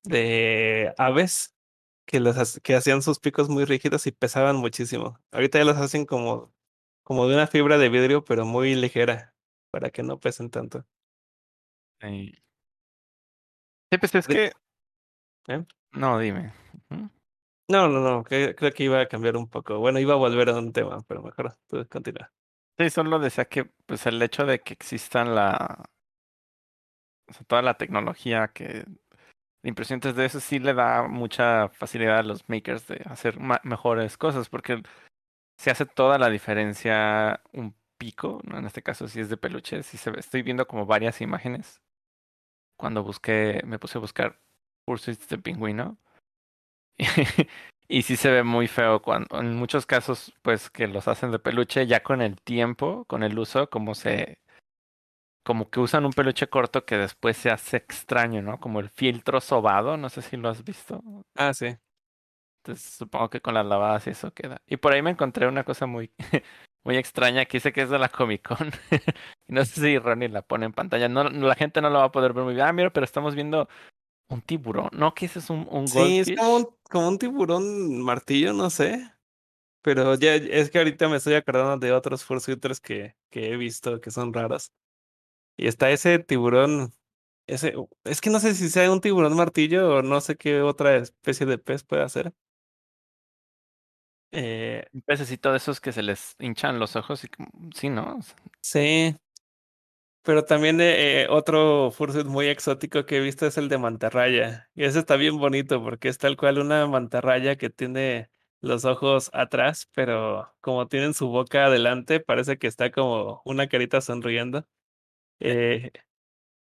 de 0.04 0.94
aves 0.98 1.54
que, 2.06 2.20
los, 2.20 2.60
que 2.62 2.76
hacían 2.76 3.02
sus 3.02 3.20
picos 3.20 3.50
muy 3.50 3.66
rígidos 3.66 4.08
y 4.08 4.12
pesaban 4.12 4.56
muchísimo. 4.56 5.20
Ahorita 5.32 5.60
ya 5.60 5.66
los 5.66 5.78
hacen 5.78 6.06
como, 6.06 6.52
como 7.04 7.28
de 7.28 7.36
una 7.36 7.48
fibra 7.48 7.78
de 7.78 7.90
vidrio, 7.90 8.24
pero 8.26 8.46
muy 8.46 8.76
ligera, 8.76 9.35
para 9.76 9.90
que 9.90 10.02
no 10.02 10.18
pesen 10.18 10.48
tanto. 10.48 10.86
Sí, 12.00 12.32
Sí, 13.92 13.98
pues 13.98 14.14
es 14.14 14.26
De- 14.26 14.34
que, 14.34 14.52
¿eh? 15.54 15.64
no, 15.92 16.18
dime. 16.18 16.52
Ujú. 16.90 17.10
No, 17.68 17.88
no, 17.88 18.00
no, 18.00 18.24
que- 18.24 18.54
creo 18.54 18.72
que 18.72 18.84
iba 18.84 19.00
a 19.00 19.06
cambiar 19.06 19.36
un 19.36 19.48
poco. 19.48 19.78
Bueno, 19.78 19.98
iba 19.98 20.14
a 20.14 20.16
volver 20.16 20.48
a 20.48 20.54
un 20.58 20.72
tema, 20.72 21.02
pero 21.06 21.22
mejor 21.22 21.54
puedes 21.68 21.88
continuar. 21.88 22.32
Sí, 22.78 22.88
solo 22.88 23.18
decía 23.18 23.44
que, 23.44 23.66
pues 23.86 24.06
el 24.06 24.20
hecho 24.22 24.46
de 24.46 24.60
que 24.60 24.72
existan 24.72 25.34
la, 25.34 25.84
o 27.28 27.32
sea, 27.34 27.42
toda 27.46 27.60
la 27.62 27.74
tecnología 27.76 28.48
que 28.48 28.86
impresión 29.62 30.00
3D, 30.00 30.24
eso 30.24 30.40
sí 30.40 30.58
le 30.58 30.72
da 30.74 31.06
mucha 31.06 31.68
facilidad 31.68 32.20
a 32.20 32.22
los 32.22 32.48
makers 32.48 32.86
de 32.86 33.02
hacer 33.06 33.38
ma- 33.40 33.60
mejores 33.64 34.16
cosas, 34.16 34.48
porque 34.48 34.82
se 35.58 35.70
hace 35.70 35.86
toda 35.86 36.18
la 36.18 36.30
diferencia 36.30 37.42
un 37.52 37.74
pico, 37.98 38.40
¿no? 38.44 38.58
En 38.58 38.66
este 38.66 38.82
caso 38.82 39.08
si 39.08 39.20
es 39.20 39.28
de 39.28 39.36
peluche, 39.36 39.82
sí 39.82 39.96
se 39.98 40.10
ve. 40.10 40.20
Estoy 40.20 40.42
viendo 40.42 40.66
como 40.66 40.86
varias 40.86 41.20
imágenes. 41.20 41.80
Cuando 42.78 43.02
busqué, 43.02 43.62
me 43.66 43.78
puse 43.78 43.98
a 43.98 44.00
buscar 44.00 44.40
fursuits 44.86 45.28
de 45.28 45.38
pingüino. 45.38 45.98
Y 47.88 48.02
sí 48.02 48.16
se 48.16 48.30
ve 48.32 48.42
muy 48.42 48.66
feo 48.66 49.00
cuando, 49.00 49.40
en 49.40 49.54
muchos 49.54 49.86
casos, 49.86 50.34
pues 50.42 50.70
que 50.70 50.88
los 50.88 51.06
hacen 51.06 51.30
de 51.30 51.38
peluche, 51.38 51.86
ya 51.86 52.02
con 52.02 52.20
el 52.20 52.40
tiempo, 52.42 53.04
con 53.04 53.22
el 53.22 53.38
uso, 53.38 53.70
como 53.70 53.94
se, 53.94 54.40
como 55.44 55.70
que 55.70 55.78
usan 55.78 56.04
un 56.04 56.12
peluche 56.12 56.48
corto 56.48 56.84
que 56.84 56.98
después 56.98 57.36
se 57.36 57.50
hace 57.50 57.76
extraño, 57.76 58.42
¿no? 58.42 58.58
Como 58.58 58.80
el 58.80 58.90
filtro 58.90 59.40
sobado, 59.40 59.96
no 59.96 60.08
sé 60.08 60.20
si 60.22 60.36
lo 60.36 60.48
has 60.48 60.64
visto. 60.64 61.00
Ah, 61.36 61.54
sí. 61.54 61.76
Entonces 62.64 62.94
supongo 62.96 63.30
que 63.30 63.40
con 63.40 63.54
las 63.54 63.66
lavadas 63.66 64.08
eso 64.08 64.32
queda. 64.34 64.60
Y 64.66 64.78
por 64.78 64.92
ahí 64.92 65.02
me 65.02 65.10
encontré 65.10 65.46
una 65.46 65.64
cosa 65.64 65.86
muy, 65.86 66.10
muy 66.86 66.96
extraña 66.96 67.44
que 67.44 67.56
dice 67.58 67.72
que 67.72 67.82
es 67.82 67.90
de 67.90 67.98
la 67.98 68.08
Comic 68.08 68.46
Con. 68.46 68.70
No 69.48 69.64
sé 69.64 69.80
si 69.80 69.98
Ronnie 69.98 70.28
la 70.28 70.42
pone 70.42 70.66
en 70.66 70.72
pantalla. 70.72 71.08
No, 71.08 71.24
la 71.24 71.54
gente 71.54 71.80
no 71.80 71.90
lo 71.90 71.98
va 71.98 72.06
a 72.06 72.12
poder 72.12 72.32
ver 72.32 72.44
muy 72.44 72.54
bien. 72.54 72.66
Ah, 72.66 72.72
mira, 72.72 72.92
pero 72.92 73.04
estamos 73.04 73.34
viendo 73.34 73.68
un 74.28 74.40
tiburón. 74.40 74.90
No, 74.92 75.14
que 75.14 75.26
ese 75.26 75.38
es 75.38 75.50
un, 75.50 75.68
un 75.70 75.86
Sí, 75.86 76.18
es 76.18 76.36
como 76.36 76.56
un, 76.56 76.68
como 76.90 77.08
un 77.08 77.18
tiburón 77.18 78.02
martillo, 78.02 78.52
no 78.52 78.70
sé. 78.70 79.08
Pero 79.82 80.16
ya 80.16 80.34
es 80.34 80.70
que 80.70 80.78
ahorita 80.78 81.08
me 81.08 81.18
estoy 81.18 81.34
acordando 81.34 81.76
de 81.78 81.92
otros 81.92 82.24
fursuiters 82.24 82.80
que, 82.80 83.14
que 83.30 83.52
he 83.52 83.56
visto 83.56 84.00
que 84.00 84.10
son 84.10 84.32
raros. 84.32 84.72
Y 85.56 85.68
está 85.68 85.90
ese 85.90 86.18
tiburón, 86.18 86.92
ese, 87.46 87.74
es 88.04 88.20
que 88.20 88.30
no 88.30 88.40
sé 88.40 88.54
si 88.54 88.68
sea 88.68 88.90
un 88.90 89.00
tiburón 89.00 89.36
martillo 89.36 89.96
o 89.96 90.02
no 90.02 90.20
sé 90.20 90.36
qué 90.36 90.60
otra 90.60 90.96
especie 90.96 91.46
de 91.46 91.58
pez 91.58 91.84
puede 91.84 92.08
ser. 92.08 92.32
Eh, 94.32 94.84
Un 94.92 95.02
pececito 95.02 95.50
de 95.50 95.58
esos 95.58 95.80
que 95.80 95.92
se 95.92 96.02
les 96.02 96.36
hinchan 96.38 96.78
los 96.78 96.96
ojos 96.96 97.24
y 97.24 97.28
sí, 97.74 97.88
¿no? 97.90 98.18
Sí, 98.60 99.16
pero 100.22 100.44
también 100.44 100.78
eh, 100.80 101.26
otro 101.30 101.90
fursuit 101.92 102.26
muy 102.26 102.48
exótico 102.48 103.06
que 103.06 103.18
he 103.18 103.20
visto 103.20 103.46
es 103.46 103.58
el 103.58 103.68
de 103.68 103.78
mantarraya. 103.78 104.68
Y 104.74 104.84
ese 104.84 104.98
está 105.00 105.14
bien 105.16 105.38
bonito 105.38 105.82
porque 105.82 106.08
es 106.08 106.18
tal 106.18 106.36
cual 106.36 106.58
una 106.58 106.86
mantarraya 106.86 107.56
que 107.56 107.70
tiene 107.70 108.28
los 108.60 108.84
ojos 108.84 109.30
atrás, 109.32 109.88
pero 109.94 110.52
como 110.60 110.88
tienen 110.88 111.14
su 111.14 111.28
boca 111.28 111.66
adelante, 111.66 112.18
parece 112.20 112.58
que 112.58 112.66
está 112.66 112.90
como 112.90 113.40
una 113.44 113.68
carita 113.68 114.00
sonriendo. 114.00 114.66
Eh, 115.40 115.92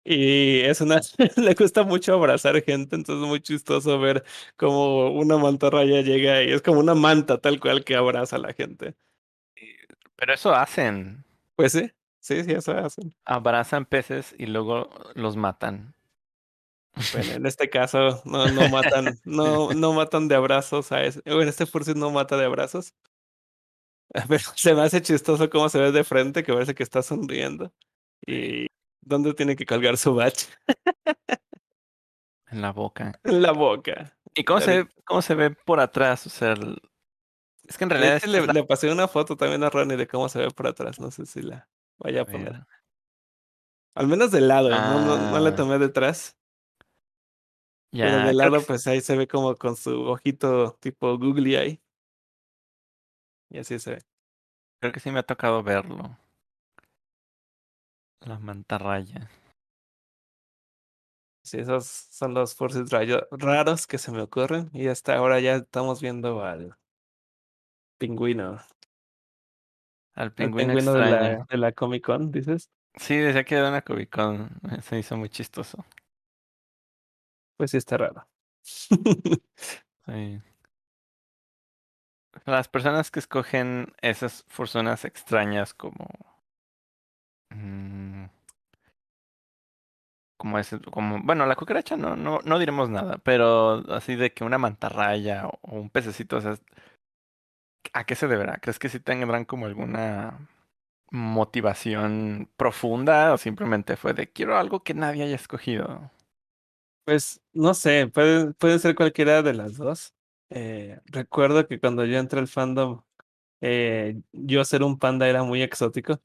y 0.05 0.59
es 0.61 0.81
una, 0.81 0.99
le 1.37 1.53
gusta 1.53 1.83
mucho 1.83 2.13
abrazar 2.13 2.61
gente, 2.63 2.95
entonces 2.95 3.23
es 3.23 3.29
muy 3.29 3.41
chistoso 3.41 3.99
ver 3.99 4.23
como 4.57 5.11
una 5.11 5.37
mantarraya 5.37 6.01
llega 6.01 6.43
y 6.43 6.51
es 6.51 6.61
como 6.61 6.79
una 6.79 6.95
manta 6.95 7.39
tal 7.39 7.59
cual 7.59 7.83
que 7.83 7.95
abraza 7.95 8.35
a 8.35 8.39
la 8.39 8.53
gente. 8.53 8.95
Pero 10.15 10.33
eso 10.33 10.53
hacen. 10.53 11.23
Pues 11.55 11.71
sí, 11.71 11.91
sí, 12.19 12.43
sí, 12.43 12.51
eso 12.51 12.71
hacen. 12.77 13.15
Abrazan 13.25 13.85
peces 13.85 14.35
y 14.37 14.45
luego 14.47 14.89
los 15.15 15.37
matan. 15.37 15.95
Bueno, 17.13 17.31
en 17.33 17.45
este 17.45 17.69
caso 17.69 18.21
no, 18.25 18.47
no 18.47 18.69
matan, 18.69 19.19
no, 19.25 19.73
no 19.73 19.93
matan 19.93 20.27
de 20.27 20.35
abrazos 20.35 20.91
a 20.91 21.03
ese. 21.03 21.21
Bueno, 21.25 21.49
este 21.49 21.65
fursuit 21.65 21.97
no 21.97 22.11
mata 22.11 22.37
de 22.37 22.45
abrazos. 22.45 22.93
Pero 24.27 24.43
se 24.55 24.73
me 24.73 24.81
hace 24.81 25.01
chistoso 25.01 25.49
cómo 25.49 25.69
se 25.69 25.79
ve 25.79 25.91
de 25.91 26.03
frente, 26.03 26.43
que 26.43 26.53
parece 26.53 26.75
que 26.75 26.83
está 26.83 27.01
sonriendo. 27.01 27.73
Y 28.25 28.67
dónde 29.05 29.33
tiene 29.33 29.55
que 29.55 29.65
colgar 29.65 29.97
su 29.97 30.13
badge. 30.15 30.47
En 32.47 32.61
la 32.61 32.71
boca. 32.71 33.19
En 33.23 33.41
la 33.41 33.51
boca. 33.51 34.15
¿Y 34.35 34.43
cómo 34.43 34.61
se 34.61 34.83
ve, 34.83 34.89
cómo 35.05 35.21
se 35.21 35.35
ve 35.35 35.51
por 35.51 35.79
atrás? 35.79 36.25
O 36.27 36.29
sea, 36.29 36.53
el- 36.53 36.81
Es 37.67 37.77
que 37.77 37.83
en 37.85 37.89
realidad 37.89 38.17
es 38.17 38.27
le, 38.27 38.45
la- 38.45 38.53
le 38.53 38.63
pasé 38.63 38.91
una 38.91 39.07
foto 39.07 39.35
también 39.37 39.63
a 39.63 39.69
Ronnie 39.69 39.97
de 39.97 40.07
cómo 40.07 40.29
se 40.29 40.39
ve 40.39 40.49
por 40.51 40.67
atrás. 40.67 40.99
No 40.99 41.09
sé 41.11 41.25
si 41.25 41.41
la 41.41 41.69
vaya 41.97 42.21
a 42.21 42.25
poner. 42.25 42.65
Al 43.95 44.07
menos 44.07 44.31
de 44.31 44.41
lado, 44.41 44.69
no, 44.69 45.05
no, 45.05 45.31
no 45.31 45.39
le 45.39 45.49
Ah. 45.49 45.55
tomé 45.55 45.77
detrás. 45.79 46.35
ya, 47.91 48.05
Pero 48.05 48.27
de 48.27 48.33
lado, 48.33 48.59
que, 48.59 48.65
pues 48.65 48.87
ahí 48.87 49.01
se 49.01 49.15
ve 49.15 49.27
como 49.27 49.55
con 49.55 49.75
su 49.75 50.01
ojito 50.05 50.75
tipo 50.79 51.17
googly 51.17 51.55
eye. 51.55 51.81
Y 53.51 53.59
así 53.59 53.77
se 53.79 53.91
ve. 53.91 54.01
creo 54.81 54.91
que 54.91 54.99
sí 54.99 55.11
me 55.11 55.19
ha 55.19 55.23
tocado 55.23 55.61
verlo. 55.63 56.17
La 58.25 58.39
mantarraya. 58.39 59.29
Sí, 61.45 61.59
esos 61.59 61.85
son 61.85 62.33
los 62.33 62.55
forces 62.55 62.89
rayo- 62.89 63.27
raros 63.31 63.85
que 63.85 63.97
se 63.97 64.11
me 64.11 64.21
ocurren. 64.21 64.69
Y 64.73 64.87
hasta 64.87 65.15
ahora 65.15 65.39
ya 65.41 65.55
estamos 65.55 66.01
viendo 66.01 66.43
al 66.43 66.77
pingüino. 67.99 68.59
Al 70.15 70.31
pingüino 70.33 70.73
pingüino 70.73 70.93
de 70.93 71.01
extraño. 71.01 71.37
la, 71.39 71.45
de 71.49 71.57
la 71.57 71.71
Comic 71.73 72.05
Con, 72.05 72.31
dices. 72.31 72.69
Sí, 72.95 73.17
decía 73.17 73.43
que 73.43 73.55
era 73.55 73.69
una 73.69 73.81
Comic 73.81 74.09
Con. 74.13 74.49
Se 74.83 74.99
hizo 74.99 75.17
muy 75.17 75.29
chistoso. 75.29 75.83
Pues 77.57 77.71
sí 77.71 77.77
está 77.77 77.97
raro. 77.97 78.25
Sí. 80.05 80.41
Las 82.45 82.67
personas 82.67 83.11
que 83.11 83.19
escogen 83.19 83.93
esas 84.01 84.43
forzonas 84.47 85.05
extrañas 85.05 85.73
como. 85.73 86.07
Mm, 87.53 88.25
como 90.37 90.59
ese, 90.59 90.79
como, 90.81 91.21
bueno, 91.23 91.45
la 91.45 91.55
cucaracha 91.55 91.95
no, 91.97 92.15
no, 92.15 92.39
no 92.43 92.59
diremos 92.59 92.89
nada, 92.89 93.17
pero 93.19 93.83
así 93.93 94.15
de 94.15 94.33
que 94.33 94.43
una 94.43 94.57
mantarraya 94.57 95.47
o, 95.47 95.59
o 95.61 95.75
un 95.79 95.89
pececito, 95.89 96.37
o 96.37 96.41
sea, 96.41 96.57
¿a 97.93 98.05
qué 98.05 98.15
se 98.15 98.27
deberá? 98.27 98.57
¿Crees 98.59 98.79
que 98.79 98.89
sí 98.89 98.99
tendrán 98.99 99.45
como 99.45 99.65
alguna 99.65 100.47
motivación 101.11 102.49
profunda 102.57 103.33
o 103.33 103.37
simplemente 103.37 103.97
fue 103.97 104.13
de 104.13 104.31
quiero 104.31 104.57
algo 104.57 104.83
que 104.83 104.93
nadie 104.95 105.23
haya 105.23 105.35
escogido? 105.35 106.11
Pues 107.05 107.41
no 107.53 107.73
sé, 107.73 108.07
puede, 108.07 108.53
puede 108.53 108.79
ser 108.79 108.95
cualquiera 108.95 109.41
de 109.43 109.53
las 109.53 109.77
dos. 109.77 110.13
Eh, 110.49 110.99
recuerdo 111.07 111.67
que 111.67 111.79
cuando 111.79 112.05
yo 112.05 112.17
entré 112.19 112.39
al 112.39 112.47
fandom, 112.47 113.01
eh, 113.61 114.21
yo 114.33 114.65
ser 114.65 114.83
un 114.83 114.99
panda 114.99 115.27
era 115.29 115.43
muy 115.43 115.61
exótico, 115.63 116.21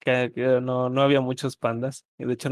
que, 0.00 0.32
no, 0.62 0.88
no 0.90 1.02
había 1.02 1.20
muchos 1.20 1.56
pandas. 1.56 2.04
Y 2.18 2.24
de 2.24 2.34
hecho, 2.34 2.50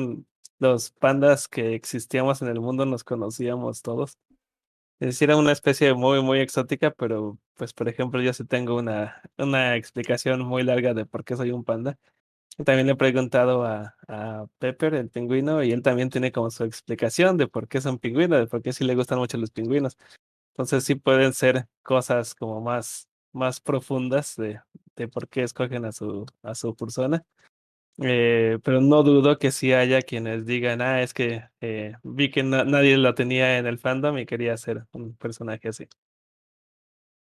los 0.59 0.91
pandas 0.91 1.49
que 1.49 1.75
existíamos 1.75 2.43
en 2.43 2.49
el 2.49 2.61
mundo 2.61 2.87
nos 2.87 3.05
conocíamos 3.05 3.83
todos. 3.83 4.19
Es 5.01 5.09
decir, 5.09 5.31
era 5.31 5.39
una 5.39 5.53
especie 5.53 5.95
muy, 5.95 6.23
muy 6.23 6.41
exótica, 6.41 6.91
pero 6.91 7.39
pues 7.55 7.73
por 7.73 7.89
ejemplo, 7.89 8.21
yo 8.23 8.33
sí 8.33 8.45
tengo 8.45 8.77
una, 8.77 9.23
una 9.39 9.77
explicación 9.77 10.41
muy 10.43 10.65
larga 10.65 10.95
de 10.95 11.07
por 11.07 11.25
qué 11.25 11.37
soy 11.37 11.53
un 11.53 11.65
panda. 11.65 11.99
También 12.65 12.87
le 12.89 12.95
he 12.95 12.97
preguntado 12.97 13.65
a, 13.65 13.97
a 14.09 14.47
Pepper, 14.59 14.95
el 14.95 15.11
pingüino, 15.11 15.63
y 15.63 15.73
él 15.73 15.83
también 15.83 16.11
tiene 16.11 16.33
como 16.33 16.51
su 16.51 16.65
explicación 16.65 17.37
de 17.37 17.47
por 17.47 17.69
qué 17.69 17.79
es 17.79 17.87
un 17.87 17.99
pingüino, 17.99 18.37
de 18.37 18.49
por 18.49 18.63
qué 18.63 18.73
sí 18.73 18.85
le 18.85 18.97
gustan 18.97 19.19
mucho 19.19 19.39
los 19.39 19.51
pingüinos. 19.53 19.97
Entonces 20.55 20.85
sí 20.85 20.97
pueden 20.97 21.35
ser 21.35 21.69
cosas 21.85 22.35
como 22.35 22.61
más, 22.61 23.09
más 23.33 23.61
profundas 23.61 24.35
de, 24.37 24.61
de 24.99 25.09
por 25.09 25.29
qué 25.29 25.43
escogen 25.45 25.85
a 25.85 25.93
su, 25.93 26.27
a 26.43 26.55
su 26.55 26.75
persona. 26.77 27.25
Eh, 28.01 28.59
pero 28.63 28.81
no 28.81 29.03
dudo 29.03 29.39
que 29.39 29.51
sí 29.51 29.73
haya 29.73 30.03
quienes 30.03 30.47
digan, 30.47 30.81
ah, 30.83 31.03
es 31.03 31.15
que 31.15 31.45
eh, 31.61 31.95
vi 32.05 32.31
que 32.31 32.43
na- 32.45 32.65
nadie 32.65 32.97
lo 32.97 33.15
tenía 33.15 33.59
en 33.59 33.67
el 33.67 33.79
fandom 33.79 34.19
y 34.19 34.27
quería 34.27 34.57
ser 34.57 34.87
un 34.93 35.17
personaje 35.17 35.69
así. 35.69 35.89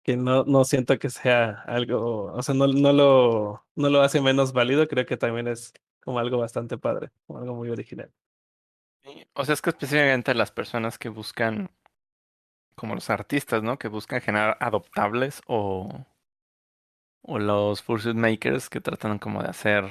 Que 0.03 0.17
no, 0.17 0.45
no 0.45 0.65
siento 0.65 0.99
que 0.99 1.11
sea 1.11 1.63
algo, 1.67 2.33
o 2.33 2.43
sea, 2.43 2.55
no, 2.55 2.67
no 2.67 2.93
lo, 2.93 3.67
no 3.77 3.89
lo 3.91 4.01
hace 4.03 4.21
menos 4.21 4.53
válido, 4.53 4.89
creo 4.89 5.07
que 5.07 5.17
también 5.17 5.49
es 5.49 5.73
como 6.03 6.19
algo 6.19 6.39
bastante 6.39 6.79
padre, 6.79 7.11
como 7.27 7.39
algo 7.41 7.55
muy 7.55 7.71
original. 7.71 8.11
O 9.35 9.45
sea, 9.45 9.55
es 9.55 9.63
que 9.63 9.71
específicamente 9.71 10.35
las 10.35 10.51
personas 10.51 10.99
que 10.99 11.09
buscan, 11.09 11.71
como 12.75 12.95
los 12.95 13.11
artistas, 13.11 13.63
¿no? 13.63 13.79
Que 13.79 13.89
buscan 13.89 14.21
generar 14.21 14.57
adoptables 14.61 15.41
o, 15.47 16.05
o 17.23 17.39
los 17.39 17.83
fursuit 17.83 18.17
makers 18.17 18.69
que 18.71 18.81
tratan 18.81 19.19
como 19.19 19.43
de 19.43 19.49
hacer 19.49 19.85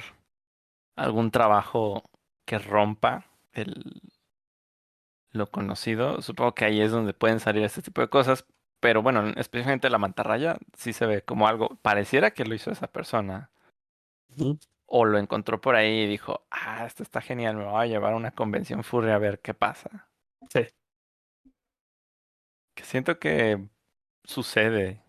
algún 0.96 1.30
trabajo 1.30 2.10
que 2.46 2.58
rompa 2.58 3.26
el, 3.52 4.02
lo 5.32 5.50
conocido. 5.50 6.22
Supongo 6.22 6.54
que 6.54 6.64
ahí 6.64 6.80
es 6.80 6.90
donde 6.90 7.14
pueden 7.14 7.40
salir 7.40 7.62
este 7.62 7.82
tipo 7.82 8.00
de 8.00 8.08
cosas. 8.08 8.46
Pero 8.80 9.02
bueno, 9.02 9.32
especialmente 9.36 9.90
la 9.90 9.98
mantarraya 9.98 10.58
sí 10.76 10.92
se 10.92 11.06
ve 11.06 11.22
como 11.22 11.48
algo, 11.48 11.76
pareciera 11.82 12.30
que 12.30 12.44
lo 12.44 12.54
hizo 12.54 12.70
esa 12.70 12.86
persona. 12.86 13.50
O 14.86 15.04
lo 15.04 15.18
encontró 15.18 15.60
por 15.60 15.74
ahí 15.74 16.02
y 16.02 16.06
dijo, 16.06 16.46
ah, 16.50 16.86
esto 16.86 17.02
está 17.02 17.20
genial, 17.20 17.56
me 17.56 17.64
voy 17.64 17.82
a 17.82 17.86
llevar 17.86 18.12
a 18.12 18.16
una 18.16 18.30
convención 18.30 18.84
furry 18.84 19.10
a 19.10 19.18
ver 19.18 19.40
qué 19.40 19.52
pasa. 19.52 20.08
Sí, 20.48 20.60
Que 22.74 22.84
siento 22.84 23.18
que 23.18 23.68
sucede. 24.24 25.02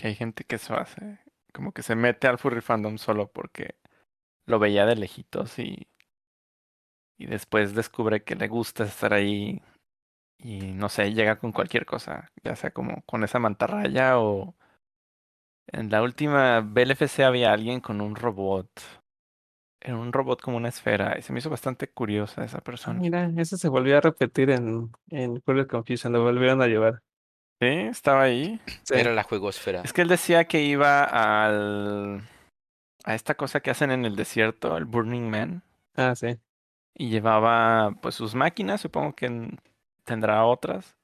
Que 0.00 0.06
hay 0.08 0.14
gente 0.14 0.44
que 0.44 0.56
eso 0.56 0.76
hace. 0.76 1.18
Como 1.52 1.72
que 1.72 1.82
se 1.82 1.94
mete 1.94 2.26
al 2.26 2.38
furry 2.38 2.62
fandom 2.62 2.96
solo 2.96 3.30
porque 3.30 3.74
lo 4.46 4.58
veía 4.58 4.86
de 4.86 4.96
lejitos 4.96 5.58
y, 5.58 5.88
y 7.18 7.26
después 7.26 7.74
descubre 7.74 8.24
que 8.24 8.34
le 8.34 8.48
gusta 8.48 8.84
estar 8.84 9.12
ahí 9.12 9.60
y 10.38 10.72
no 10.72 10.88
sé, 10.88 11.12
llega 11.12 11.38
con 11.38 11.52
cualquier 11.52 11.84
cosa, 11.84 12.30
ya 12.42 12.56
sea 12.56 12.70
como 12.70 13.02
con 13.02 13.24
esa 13.24 13.38
mantarraya 13.38 14.18
o 14.18 14.56
en 15.66 15.90
la 15.90 16.02
última 16.02 16.60
BLFC 16.60 17.20
había 17.20 17.52
alguien 17.52 17.80
con 17.80 18.00
un 18.00 18.16
robot. 18.16 18.70
Era 19.82 19.98
un 19.98 20.14
robot 20.14 20.40
como 20.40 20.56
una 20.56 20.70
esfera 20.70 21.18
y 21.18 21.22
se 21.22 21.34
me 21.34 21.40
hizo 21.40 21.50
bastante 21.50 21.90
curiosa 21.90 22.42
esa 22.42 22.62
persona. 22.62 22.98
mira, 22.98 23.30
eso 23.36 23.58
se 23.58 23.68
volvió 23.68 23.98
a 23.98 24.00
repetir 24.00 24.48
en, 24.48 24.90
en 25.10 25.40
Cruel 25.40 25.66
Confusion, 25.66 26.14
lo 26.14 26.22
volvieron 26.22 26.62
a 26.62 26.68
llevar. 26.68 27.02
Sí, 27.60 27.66
estaba 27.66 28.22
ahí. 28.22 28.60
Sí, 28.84 28.94
Era 28.94 29.12
la 29.12 29.22
juegosfera. 29.22 29.82
Es 29.82 29.92
que 29.92 30.02
él 30.02 30.08
decía 30.08 30.44
que 30.46 30.62
iba 30.62 31.04
al 31.04 32.22
a 33.04 33.14
esta 33.14 33.34
cosa 33.34 33.60
que 33.60 33.70
hacen 33.70 33.90
en 33.90 34.04
el 34.04 34.16
desierto, 34.16 34.76
el 34.76 34.84
Burning 34.84 35.28
Man, 35.30 35.62
ah, 35.96 36.14
sí. 36.14 36.38
y 36.94 37.08
llevaba 37.08 37.92
pues 38.02 38.14
sus 38.14 38.34
máquinas, 38.34 38.80
supongo 38.82 39.14
que 39.14 39.26
en- 39.26 39.58
tendrá 40.04 40.44
otras. 40.44 40.96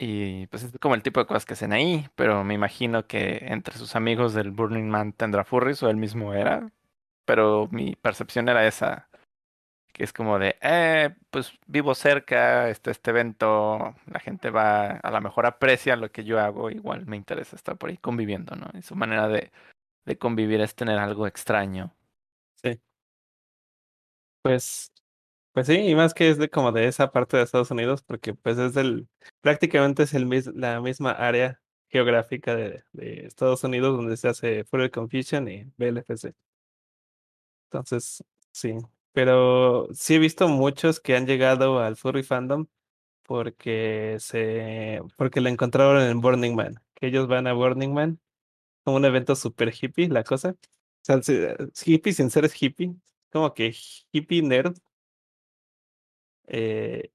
Y 0.00 0.46
pues 0.46 0.62
es 0.62 0.72
como 0.80 0.94
el 0.94 1.02
tipo 1.02 1.20
de 1.20 1.26
cosas 1.26 1.44
que 1.44 1.54
hacen 1.54 1.72
ahí, 1.72 2.08
pero 2.14 2.44
me 2.44 2.54
imagino 2.54 3.06
que 3.06 3.38
entre 3.42 3.76
sus 3.76 3.96
amigos 3.96 4.32
del 4.32 4.50
Burning 4.52 4.88
Man 4.88 5.12
tendrá 5.12 5.44
furries 5.44 5.82
o 5.82 5.90
él 5.90 5.96
mismo 5.96 6.32
era. 6.34 6.70
Pero 7.26 7.68
mi 7.72 7.94
percepción 7.96 8.48
era 8.48 8.66
esa, 8.66 9.08
que 9.98 10.04
es 10.04 10.12
como 10.12 10.38
de, 10.38 10.56
eh, 10.62 11.10
pues 11.30 11.52
vivo 11.66 11.94
cerca, 11.96 12.70
este, 12.70 12.92
este 12.92 13.10
evento, 13.10 13.96
la 14.06 14.20
gente 14.20 14.50
va, 14.50 14.92
a 14.92 15.10
lo 15.10 15.20
mejor 15.20 15.44
aprecia 15.46 15.96
lo 15.96 16.12
que 16.12 16.24
yo 16.24 16.38
hago, 16.40 16.70
igual 16.70 17.04
me 17.06 17.16
interesa 17.16 17.56
estar 17.56 17.76
por 17.76 17.90
ahí 17.90 17.98
conviviendo, 17.98 18.54
¿no? 18.56 18.68
Y 18.78 18.82
su 18.82 18.94
manera 18.96 19.28
de, 19.28 19.50
de 20.06 20.18
convivir 20.18 20.60
es 20.62 20.74
tener 20.76 20.98
algo 20.98 21.26
extraño. 21.26 21.94
Sí. 22.62 22.80
Pues, 24.42 24.92
pues 25.52 25.66
sí, 25.68 25.74
y 25.78 25.94
más 25.96 26.14
que 26.14 26.30
es 26.30 26.38
de 26.38 26.50
como 26.50 26.72
de 26.72 26.88
esa 26.88 27.12
parte 27.12 27.36
de 27.36 27.44
Estados 27.44 27.70
Unidos, 27.72 28.02
porque 28.02 28.34
pues 28.34 28.58
es 28.58 28.74
del, 28.74 29.08
prácticamente 29.42 30.04
es 30.04 30.14
el 30.14 30.26
mis, 30.26 30.46
la 30.48 30.80
misma 30.80 31.12
área 31.12 31.60
geográfica 31.88 32.56
de, 32.56 32.84
de 32.92 33.26
Estados 33.26 33.64
Unidos 33.64 33.96
donde 33.96 34.16
se 34.16 34.28
hace 34.28 34.64
Furry 34.64 34.90
Confusion 34.90 35.48
y 35.48 35.64
BLFC. 35.78 36.34
Entonces, 37.70 38.22
sí. 38.52 38.78
Pero 39.12 39.88
sí 39.94 40.14
he 40.14 40.18
visto 40.18 40.48
muchos 40.48 41.00
que 41.00 41.16
han 41.16 41.26
llegado 41.26 41.80
al 41.80 41.96
Furry 41.96 42.22
Fandom 42.22 42.66
porque 43.24 44.16
se, 44.20 45.00
porque 45.16 45.40
lo 45.42 45.48
encontraron 45.50 46.02
en 46.02 46.20
Burning 46.20 46.54
Man, 46.56 46.76
que 46.94 47.08
ellos 47.08 47.28
van 47.28 47.46
a 47.48 47.54
Burning 47.54 47.92
Man, 47.94 48.20
como 48.84 48.98
un 48.98 49.04
evento 49.06 49.36
super 49.36 49.72
hippie, 49.80 50.08
la 50.08 50.24
cosa. 50.24 50.50
O 50.50 50.56
sea, 51.02 51.22
si- 51.22 51.92
hippie 51.92 52.12
sin 52.14 52.30
ser 52.30 52.50
hippie, 52.60 52.94
como 53.30 53.54
que 53.54 53.74
hippie 54.12 54.42
nerd. 54.42 54.76
Eh, 56.46 57.10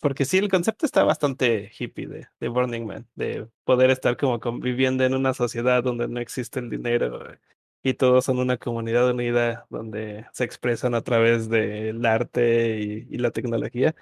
porque 0.00 0.24
sí, 0.24 0.38
el 0.38 0.48
concepto 0.48 0.86
está 0.86 1.04
bastante 1.04 1.70
hippie 1.78 2.06
de, 2.08 2.28
de 2.40 2.48
Burning 2.48 2.86
Man, 2.86 3.08
de 3.14 3.48
poder 3.64 3.90
estar 3.90 4.16
como 4.16 4.40
conviviendo 4.40 5.04
en 5.04 5.14
una 5.14 5.34
sociedad 5.34 5.82
donde 5.82 6.08
no 6.08 6.20
existe 6.20 6.58
el 6.60 6.70
dinero 6.70 7.30
eh, 7.32 7.38
y 7.82 7.94
todos 7.94 8.24
son 8.24 8.38
una 8.38 8.58
comunidad 8.58 9.10
unida 9.10 9.66
donde 9.70 10.26
se 10.32 10.44
expresan 10.44 10.94
a 10.94 11.02
través 11.02 11.48
del 11.48 12.04
arte 12.04 12.78
y, 12.80 13.06
y 13.10 13.18
la 13.18 13.30
tecnología. 13.30 13.94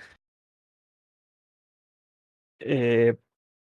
Eh, 2.60 3.16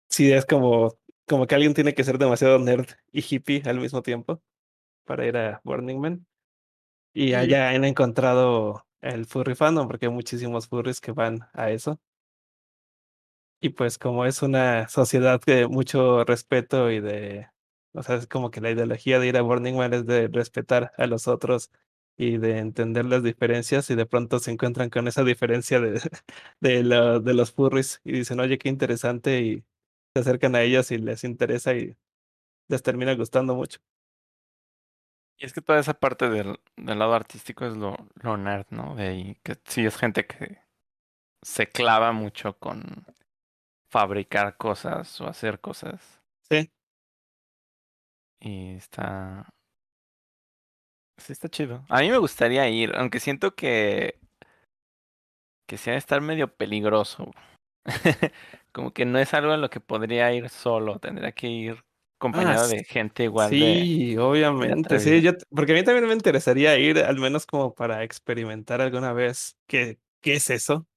sí, 0.10 0.32
es 0.32 0.46
como, 0.46 0.98
como 1.28 1.48
que 1.48 1.56
alguien 1.56 1.74
tiene 1.74 1.94
que 1.94 2.04
ser 2.04 2.18
demasiado 2.18 2.60
nerd 2.60 2.88
y 3.12 3.22
hippie 3.22 3.64
al 3.66 3.80
mismo 3.80 4.02
tiempo 4.02 4.42
para 5.06 5.26
ir 5.28 5.38
a 5.38 5.62
Burning 5.64 6.00
Man. 6.00 6.28
Y 7.14 7.34
allá 7.34 7.70
han 7.70 7.84
encontrado 7.86 8.86
el 9.02 9.26
furry 9.26 9.56
fandom, 9.56 9.88
porque 9.88 10.08
hay 10.08 10.12
muchísimos 10.12 10.68
furries 10.68 11.02
que 11.02 11.12
van 11.12 11.42
a 11.54 11.72
eso. 11.72 12.00
Y 13.60 13.70
pues 13.70 13.98
como 13.98 14.26
es 14.26 14.42
una 14.44 14.88
sociedad 14.88 15.42
de 15.46 15.68
mucho 15.68 16.24
respeto 16.26 16.92
y 16.92 17.00
de, 17.00 17.48
o 17.98 18.04
sea, 18.04 18.16
es 18.18 18.28
como 18.28 18.52
que 18.52 18.62
la 18.62 18.72
ideología 18.72 19.20
de 19.20 19.28
ir 19.28 19.38
a 19.38 19.42
Burning 19.42 19.76
Man 19.78 19.94
es 19.94 20.06
de 20.06 20.28
respetar 20.28 20.92
a 20.98 21.08
los 21.08 21.28
otros 21.28 21.72
y 22.18 22.38
de 22.38 22.58
entender 22.60 23.06
las 23.06 23.24
diferencias 23.24 23.90
y 23.90 23.96
de 23.96 24.06
pronto 24.06 24.40
se 24.40 24.52
encuentran 24.52 24.90
con 24.90 25.08
esa 25.08 25.24
diferencia 25.24 25.80
de, 25.80 26.02
de, 26.62 26.84
lo- 26.84 27.20
de 27.20 27.34
los 27.34 27.52
furries 27.54 28.02
y 28.04 28.14
dicen, 28.14 28.40
oye, 28.40 28.58
qué 28.58 28.70
interesante 28.70 29.42
y 29.42 29.64
se 30.14 30.22
acercan 30.22 30.56
a 30.56 30.62
ellos 30.64 30.92
y 30.92 30.98
les 30.98 31.24
interesa 31.24 31.76
y 31.76 31.96
les 32.70 32.84
termina 32.84 33.16
gustando 33.16 33.56
mucho. 33.56 33.80
Y 35.40 35.46
es 35.46 35.54
que 35.54 35.62
toda 35.62 35.80
esa 35.80 35.94
parte 35.94 36.30
del, 36.30 36.60
del 36.76 37.00
lado 37.00 37.14
artístico 37.14 37.66
es 37.66 37.76
lo, 37.78 37.96
lo 38.22 38.38
nerd, 38.38 38.66
¿no? 38.72 38.96
De 38.96 39.08
ahí, 39.08 39.36
que 39.44 39.58
sí 39.66 39.86
es 39.86 39.96
gente 39.98 40.26
que 40.26 40.60
se 41.44 41.68
clava 41.70 42.12
mucho 42.14 42.58
con 42.60 43.06
fabricar 43.90 44.58
cosas 44.58 45.22
o 45.22 45.28
hacer 45.28 45.62
cosas. 45.62 46.17
Y 48.40 48.76
está. 48.76 49.48
Sí, 51.18 51.34
está 51.34 51.50
chido. 51.50 51.84
A 51.90 52.02
mí 52.02 52.10
me 52.10 52.18
gustaría 52.18 52.68
ir, 52.70 52.94
aunque 52.96 53.20
siento 53.20 53.56
que. 53.56 54.20
que 55.66 55.78
de 55.78 55.96
estar 55.98 56.22
medio 56.22 56.54
peligroso. 56.56 57.32
Como 58.72 58.94
que 58.94 59.06
no 59.06 59.20
es 59.20 59.34
algo 59.34 59.54
en 59.54 59.62
lo 59.62 59.70
que 59.70 59.80
podría 59.80 60.34
ir 60.34 60.50
solo. 60.50 61.00
Tendría 61.00 61.32
que 61.34 61.48
ir 61.48 61.84
acompañado 62.20 62.68
Ah, 62.68 62.68
de 62.68 62.84
gente 62.84 63.24
igual 63.24 63.58
sí, 63.60 64.18
de 64.18 64.18
obviamente, 64.18 65.00
sí, 65.00 65.22
yo, 65.22 65.32
porque 65.50 65.72
a 65.72 65.76
mí 65.76 65.84
también 65.84 66.08
me 66.08 66.14
interesaría 66.14 66.78
ir, 66.78 67.00
al 67.00 67.18
menos 67.20 67.46
como 67.46 67.74
para 67.74 68.04
experimentar 68.04 68.82
alguna 68.82 69.14
vez 69.14 69.58
qué, 69.68 70.00
qué 70.22 70.34
es 70.36 70.50
eso. 70.50 70.88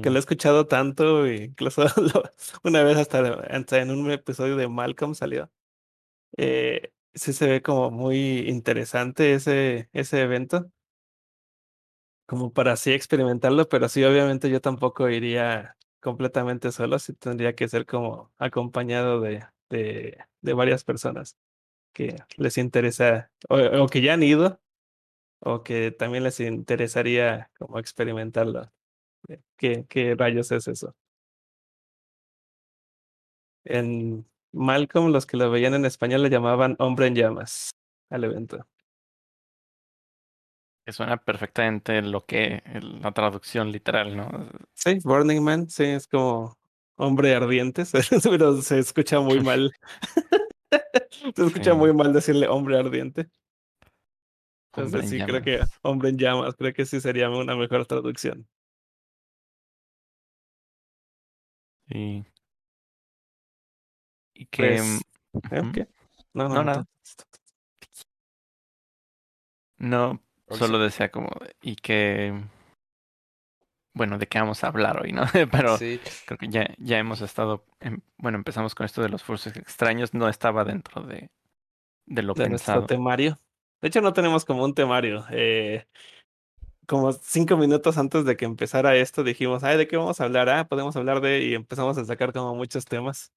que 0.00 0.10
lo 0.10 0.16
Mm, 0.16 0.18
he 0.18 0.20
escuchado 0.20 0.66
tanto, 0.68 1.26
e 1.26 1.44
incluso 1.46 1.84
lo- 2.14 2.24
una 2.64 2.82
vez 2.84 2.98
hasta, 2.98 3.20
hasta 3.50 3.78
en 3.80 3.90
un 3.92 4.10
episodio 4.12 4.56
de 4.56 4.68
Malcolm 4.68 5.14
salió. 5.14 5.50
Eh, 6.38 6.92
sí 7.14 7.32
se 7.32 7.48
ve 7.48 7.62
como 7.62 7.90
muy 7.90 8.48
interesante 8.48 9.34
ese, 9.34 9.90
ese 9.92 10.22
evento, 10.22 10.70
como 12.26 12.52
para 12.52 12.72
así 12.72 12.92
experimentarlo, 12.92 13.68
pero 13.68 13.88
sí, 13.88 14.04
obviamente 14.04 14.50
yo 14.50 14.60
tampoco 14.60 15.08
iría 15.08 15.76
completamente 16.00 16.72
solo, 16.72 16.98
sí 16.98 17.14
tendría 17.14 17.54
que 17.54 17.68
ser 17.68 17.86
como 17.86 18.32
acompañado 18.38 19.20
de, 19.20 19.44
de, 19.70 20.18
varias 20.54 20.84
personas 20.84 21.36
que 21.94 22.16
les 22.36 22.58
interesa, 22.58 23.32
o, 23.48 23.58
o 23.84 23.88
que 23.88 24.02
ya 24.02 24.14
han 24.14 24.22
ido, 24.24 24.60
o 25.40 25.64
que 25.64 25.92
también 25.92 26.24
les 26.24 26.40
interesaría 26.40 27.50
como 27.58 27.78
experimentarlo. 27.80 28.72
¿Qué, 29.58 29.86
qué 29.88 30.14
rayos 30.16 30.52
es 30.52 30.68
eso? 30.68 30.96
En 33.64 34.26
Malcolm, 34.52 35.12
los 35.12 35.26
que 35.26 35.36
lo 35.36 35.50
veían 35.50 35.74
en 35.74 35.84
español 35.84 36.22
le 36.22 36.30
llamaban 36.30 36.76
Hombre 36.78 37.06
en 37.06 37.14
Llamas 37.14 37.70
al 38.10 38.24
evento. 38.24 38.66
que 40.84 40.92
suena 40.92 41.18
perfectamente 41.18 42.00
lo 42.02 42.24
que 42.24 42.62
la 43.02 43.12
traducción 43.12 43.70
literal, 43.70 44.16
¿no? 44.16 44.28
Sí, 44.74 44.98
Burning 45.04 45.42
Man, 45.42 45.68
sí, 45.68 45.84
es 45.84 46.06
como 46.08 46.56
hombre 46.96 47.34
ardiente, 47.34 47.84
pero 48.22 48.62
se 48.62 48.78
escucha 48.78 49.20
muy 49.20 49.40
mal. 49.40 49.70
Se 51.34 51.44
escucha 51.46 51.72
Sí, 51.72 51.76
muy 51.76 51.92
mal 51.92 52.12
decirle 52.12 52.48
hombre 52.48 52.78
ardiente. 52.78 53.28
hombre 54.76 55.00
Entonces 55.00 55.12
en 55.12 55.18
sí, 55.20 55.26
creo 55.26 55.42
que 55.42 55.60
hombre 55.82 56.08
en 56.10 56.18
llamas, 56.18 56.54
creo 56.56 56.72
que 56.72 56.86
sí 56.86 57.00
sería 57.00 57.28
una 57.30 57.54
mejor 57.56 57.86
traducción. 57.86 58.46
Sí. 61.88 62.24
Y 64.38 64.46
que. 64.46 64.76
Pues, 64.78 65.02
¿eh? 65.50 65.86
No, 66.32 66.48
no, 66.48 66.48
No, 66.48 66.54
no. 66.54 66.64
nada. 66.64 66.86
No, 69.78 70.20
solo 70.48 70.78
decía 70.78 71.10
como. 71.10 71.28
Y 71.60 71.74
que. 71.76 72.40
Bueno, 73.94 74.18
¿de 74.18 74.28
qué 74.28 74.38
vamos 74.38 74.62
a 74.62 74.68
hablar 74.68 75.02
hoy, 75.02 75.12
no? 75.12 75.22
Pero 75.50 75.76
Sí, 75.76 76.00
creo 76.24 76.38
que 76.38 76.48
ya, 76.48 76.72
ya 76.78 76.98
hemos 76.98 77.20
estado. 77.20 77.64
en- 77.80 78.02
bueno, 78.16 78.38
empezamos 78.38 78.76
con 78.76 78.86
esto 78.86 79.02
de 79.02 79.08
los 79.08 79.24
fursuits 79.24 79.56
extraños. 79.58 80.14
No 80.14 80.28
estaba 80.28 80.64
dentro 80.64 81.02
de, 81.02 81.30
de 82.06 82.22
lo 82.22 82.34
de 82.34 82.48
nuestro 82.48 82.74
pensado. 82.74 82.86
temario. 82.86 83.38
De 83.80 83.88
hecho, 83.88 84.00
no 84.00 84.12
tenemos 84.12 84.44
como 84.44 84.64
un 84.64 84.74
temario. 84.74 85.24
Eh, 85.30 85.86
como 86.86 87.12
cinco 87.12 87.56
minutos 87.56 87.98
antes 87.98 88.24
de 88.24 88.36
que 88.36 88.44
empezara 88.44 88.94
esto, 88.96 89.24
dijimos, 89.24 89.64
ay, 89.64 89.76
¿de 89.78 89.88
qué 89.88 89.96
vamos 89.96 90.20
a 90.20 90.24
hablar? 90.24 90.48
Ah, 90.48 90.68
podemos 90.68 90.94
hablar 90.96 91.20
de... 91.20 91.42
Y 91.42 91.54
empezamos 91.54 91.98
a 91.98 92.04
sacar 92.04 92.32
como 92.32 92.54
muchos 92.54 92.84
temas, 92.86 93.32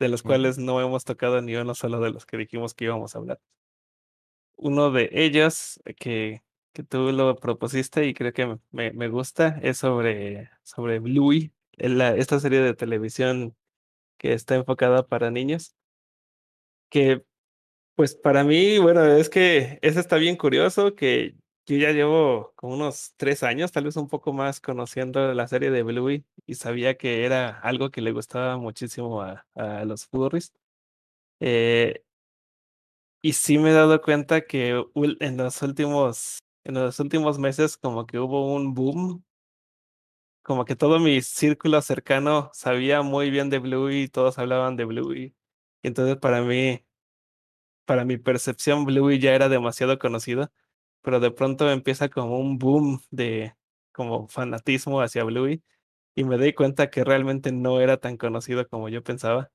de 0.00 0.08
los 0.08 0.22
cuales 0.24 0.58
no 0.58 0.80
hemos 0.80 1.04
tocado 1.04 1.40
ni 1.42 1.54
uno 1.56 1.74
solo 1.76 2.00
de 2.00 2.10
los 2.10 2.26
que 2.26 2.36
dijimos 2.38 2.74
que 2.74 2.86
íbamos 2.86 3.14
a 3.14 3.18
hablar. 3.20 3.40
Uno 4.56 4.90
de 4.90 5.08
ellos, 5.12 5.80
eh, 5.84 5.94
que, 5.94 6.42
que 6.72 6.82
tú 6.82 7.12
lo 7.12 7.36
propusiste 7.36 8.06
y 8.06 8.14
creo 8.14 8.32
que 8.32 8.58
me, 8.70 8.92
me 8.92 9.08
gusta, 9.08 9.58
es 9.62 9.78
sobre, 9.78 10.50
sobre 10.62 10.98
Bluey, 10.98 11.52
la- 11.78 12.14
esta 12.16 12.38
serie 12.40 12.60
de 12.60 12.74
televisión 12.74 13.56
que 14.18 14.34
está 14.34 14.56
enfocada 14.56 15.06
para 15.08 15.30
niños, 15.30 15.76
que 16.88 17.24
Pues 17.96 18.14
para 18.16 18.44
mí, 18.44 18.78
bueno, 18.78 19.04
es 19.06 19.30
que 19.30 19.78
eso 19.82 20.00
está 20.00 20.16
bien 20.16 20.36
curioso, 20.36 20.94
que 20.96 21.36
yo 21.66 21.76
ya 21.76 21.92
llevo 21.92 22.52
como 22.56 22.74
unos 22.74 23.14
tres 23.16 23.42
años, 23.42 23.72
tal 23.72 23.84
vez 23.84 23.96
un 23.96 24.08
poco 24.08 24.32
más, 24.32 24.60
conociendo 24.60 25.32
la 25.34 25.46
serie 25.48 25.70
de 25.70 25.82
Bluey 25.82 26.24
y 26.46 26.54
sabía 26.56 26.96
que 26.98 27.24
era 27.24 27.60
algo 27.60 27.90
que 27.90 28.00
le 28.00 28.12
gustaba 28.12 28.56
muchísimo 28.58 29.22
a, 29.22 29.46
a 29.54 29.84
los 29.84 30.06
furries. 30.06 30.52
Eh, 31.40 32.04
y 33.22 33.32
sí 33.34 33.58
me 33.58 33.70
he 33.70 33.72
dado 33.72 34.00
cuenta 34.02 34.42
que 34.42 34.84
en 35.20 35.36
los 35.36 35.62
últimos, 35.62 36.38
en 36.64 36.74
los 36.74 36.98
últimos 37.00 37.38
meses 37.38 37.76
como 37.76 38.06
que 38.06 38.18
hubo 38.18 38.54
un 38.54 38.74
boom, 38.74 39.24
como 40.42 40.64
que 40.64 40.76
todo 40.76 40.98
mi 40.98 41.20
círculo 41.22 41.80
cercano 41.82 42.50
sabía 42.54 43.02
muy 43.02 43.30
bien 43.30 43.50
de 43.50 43.58
Bluey 43.58 44.08
todos 44.08 44.38
hablaban 44.38 44.76
de 44.76 44.84
Bluey. 44.84 45.34
Y 45.82 45.88
entonces 45.88 46.16
para 46.16 46.42
mí 46.42 46.84
para 47.84 48.04
mi 48.04 48.18
percepción, 48.18 48.84
Bluey 48.84 49.18
ya 49.18 49.34
era 49.34 49.48
demasiado 49.48 49.98
conocido, 49.98 50.52
pero 51.02 51.20
de 51.20 51.30
pronto 51.30 51.70
empieza 51.70 52.08
como 52.08 52.38
un 52.38 52.58
boom 52.58 53.00
de 53.10 53.54
como 53.92 54.28
fanatismo 54.28 55.00
hacia 55.00 55.24
Bluey 55.24 55.62
y 56.14 56.24
me 56.24 56.36
doy 56.38 56.54
cuenta 56.54 56.90
que 56.90 57.04
realmente 57.04 57.52
no 57.52 57.80
era 57.80 57.98
tan 57.98 58.16
conocido 58.16 58.68
como 58.68 58.88
yo 58.88 59.02
pensaba 59.02 59.50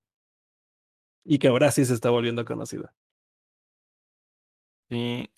y 1.26 1.40
que 1.40 1.48
ahora 1.50 1.72
sí 1.72 1.84
se 1.86 1.94
está 1.94 2.10
volviendo 2.10 2.46
conocido. 2.46 2.90
Sí. 4.90 5.30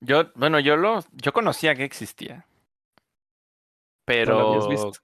Yo, 0.00 0.32
bueno, 0.34 0.60
yo 0.60 0.76
lo, 0.76 1.00
yo 1.12 1.32
conocía 1.32 1.74
que 1.76 1.84
existía, 1.84 2.46
¿No 4.24 4.34
lo 4.34 4.40
habías 4.42 4.66
pero 4.66 4.66
visto? 4.66 5.00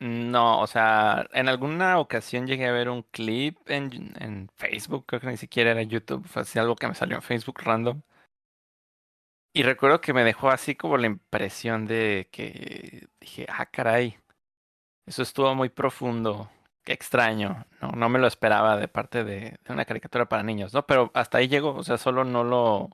no, 0.00 0.60
o 0.62 0.66
sea, 0.66 1.28
en 1.32 1.48
alguna 1.48 1.98
ocasión 2.00 2.46
llegué 2.46 2.66
a 2.66 2.72
ver 2.72 2.88
un 2.90 3.02
clip 3.04 3.58
en, 3.70 4.14
en 4.20 4.48
Facebook, 4.56 5.06
creo 5.06 5.20
que 5.20 5.28
ni 5.28 5.36
siquiera 5.36 5.72
era 5.72 5.82
YouTube, 5.82 6.26
fue 6.26 6.42
así 6.42 6.58
algo 6.58 6.76
que 6.76 6.88
me 6.88 6.94
salió 6.94 7.16
en 7.16 7.22
Facebook 7.22 7.60
random. 7.62 8.02
Y 9.58 9.64
recuerdo 9.64 10.00
que 10.00 10.12
me 10.12 10.22
dejó 10.22 10.50
así 10.50 10.76
como 10.76 10.96
la 10.98 11.08
impresión 11.08 11.84
de 11.84 12.28
que 12.30 13.08
dije, 13.20 13.44
ah, 13.48 13.66
caray, 13.66 14.16
eso 15.04 15.22
estuvo 15.22 15.52
muy 15.56 15.68
profundo, 15.68 16.48
qué 16.84 16.92
extraño, 16.92 17.66
no, 17.82 17.90
no 17.90 18.08
me 18.08 18.20
lo 18.20 18.28
esperaba 18.28 18.76
de 18.76 18.86
parte 18.86 19.24
de, 19.24 19.58
de 19.64 19.72
una 19.72 19.84
caricatura 19.84 20.28
para 20.28 20.44
niños, 20.44 20.72
¿no? 20.74 20.86
Pero 20.86 21.10
hasta 21.12 21.38
ahí 21.38 21.48
llegó, 21.48 21.74
o 21.74 21.82
sea, 21.82 21.98
solo 21.98 22.22
no 22.24 22.44
lo, 22.44 22.90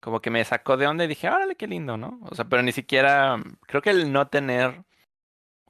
como 0.00 0.20
que 0.20 0.30
me 0.30 0.44
sacó 0.44 0.76
de 0.76 0.88
onda 0.88 1.04
y 1.04 1.08
dije, 1.08 1.28
órale, 1.30 1.54
qué 1.54 1.68
lindo, 1.68 1.96
¿no? 1.96 2.18
O 2.24 2.34
sea, 2.34 2.46
pero 2.46 2.62
ni 2.64 2.72
siquiera, 2.72 3.36
creo 3.68 3.82
que 3.82 3.90
el 3.90 4.12
no 4.12 4.26
tener 4.26 4.82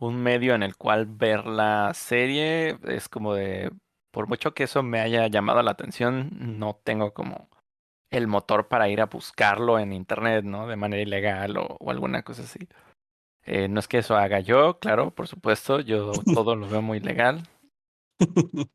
un 0.00 0.22
medio 0.22 0.54
en 0.54 0.62
el 0.62 0.76
cual 0.76 1.04
ver 1.06 1.46
la 1.46 1.92
serie 1.92 2.78
es 2.84 3.10
como 3.10 3.34
de, 3.34 3.70
por 4.10 4.26
mucho 4.26 4.54
que 4.54 4.64
eso 4.64 4.82
me 4.82 5.00
haya 5.00 5.26
llamado 5.26 5.62
la 5.62 5.72
atención, 5.72 6.30
no 6.58 6.80
tengo 6.82 7.12
como 7.12 7.50
el 8.10 8.26
motor 8.26 8.68
para 8.68 8.88
ir 8.88 9.00
a 9.00 9.06
buscarlo 9.06 9.78
en 9.78 9.92
internet, 9.92 10.44
¿no? 10.44 10.66
De 10.66 10.76
manera 10.76 11.02
ilegal 11.02 11.56
o, 11.56 11.76
o 11.80 11.90
alguna 11.90 12.22
cosa 12.22 12.42
así. 12.42 12.68
Eh, 13.44 13.68
no 13.68 13.78
es 13.80 13.88
que 13.88 13.98
eso 13.98 14.16
haga 14.16 14.40
yo, 14.40 14.78
claro, 14.80 15.12
por 15.12 15.28
supuesto, 15.28 15.80
yo 15.80 16.12
todo 16.34 16.56
lo 16.56 16.68
veo 16.68 16.82
muy 16.82 17.00
legal. 17.00 17.42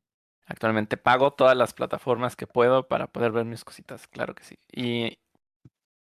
Actualmente 0.46 0.98
pago 0.98 1.32
todas 1.32 1.56
las 1.56 1.74
plataformas 1.74 2.36
que 2.36 2.48
puedo 2.48 2.88
para 2.88 3.08
poder 3.08 3.32
ver 3.32 3.46
mis 3.46 3.64
cositas, 3.64 4.08
claro 4.08 4.36
que 4.36 4.44
sí. 4.44 4.56
Y 4.72 5.18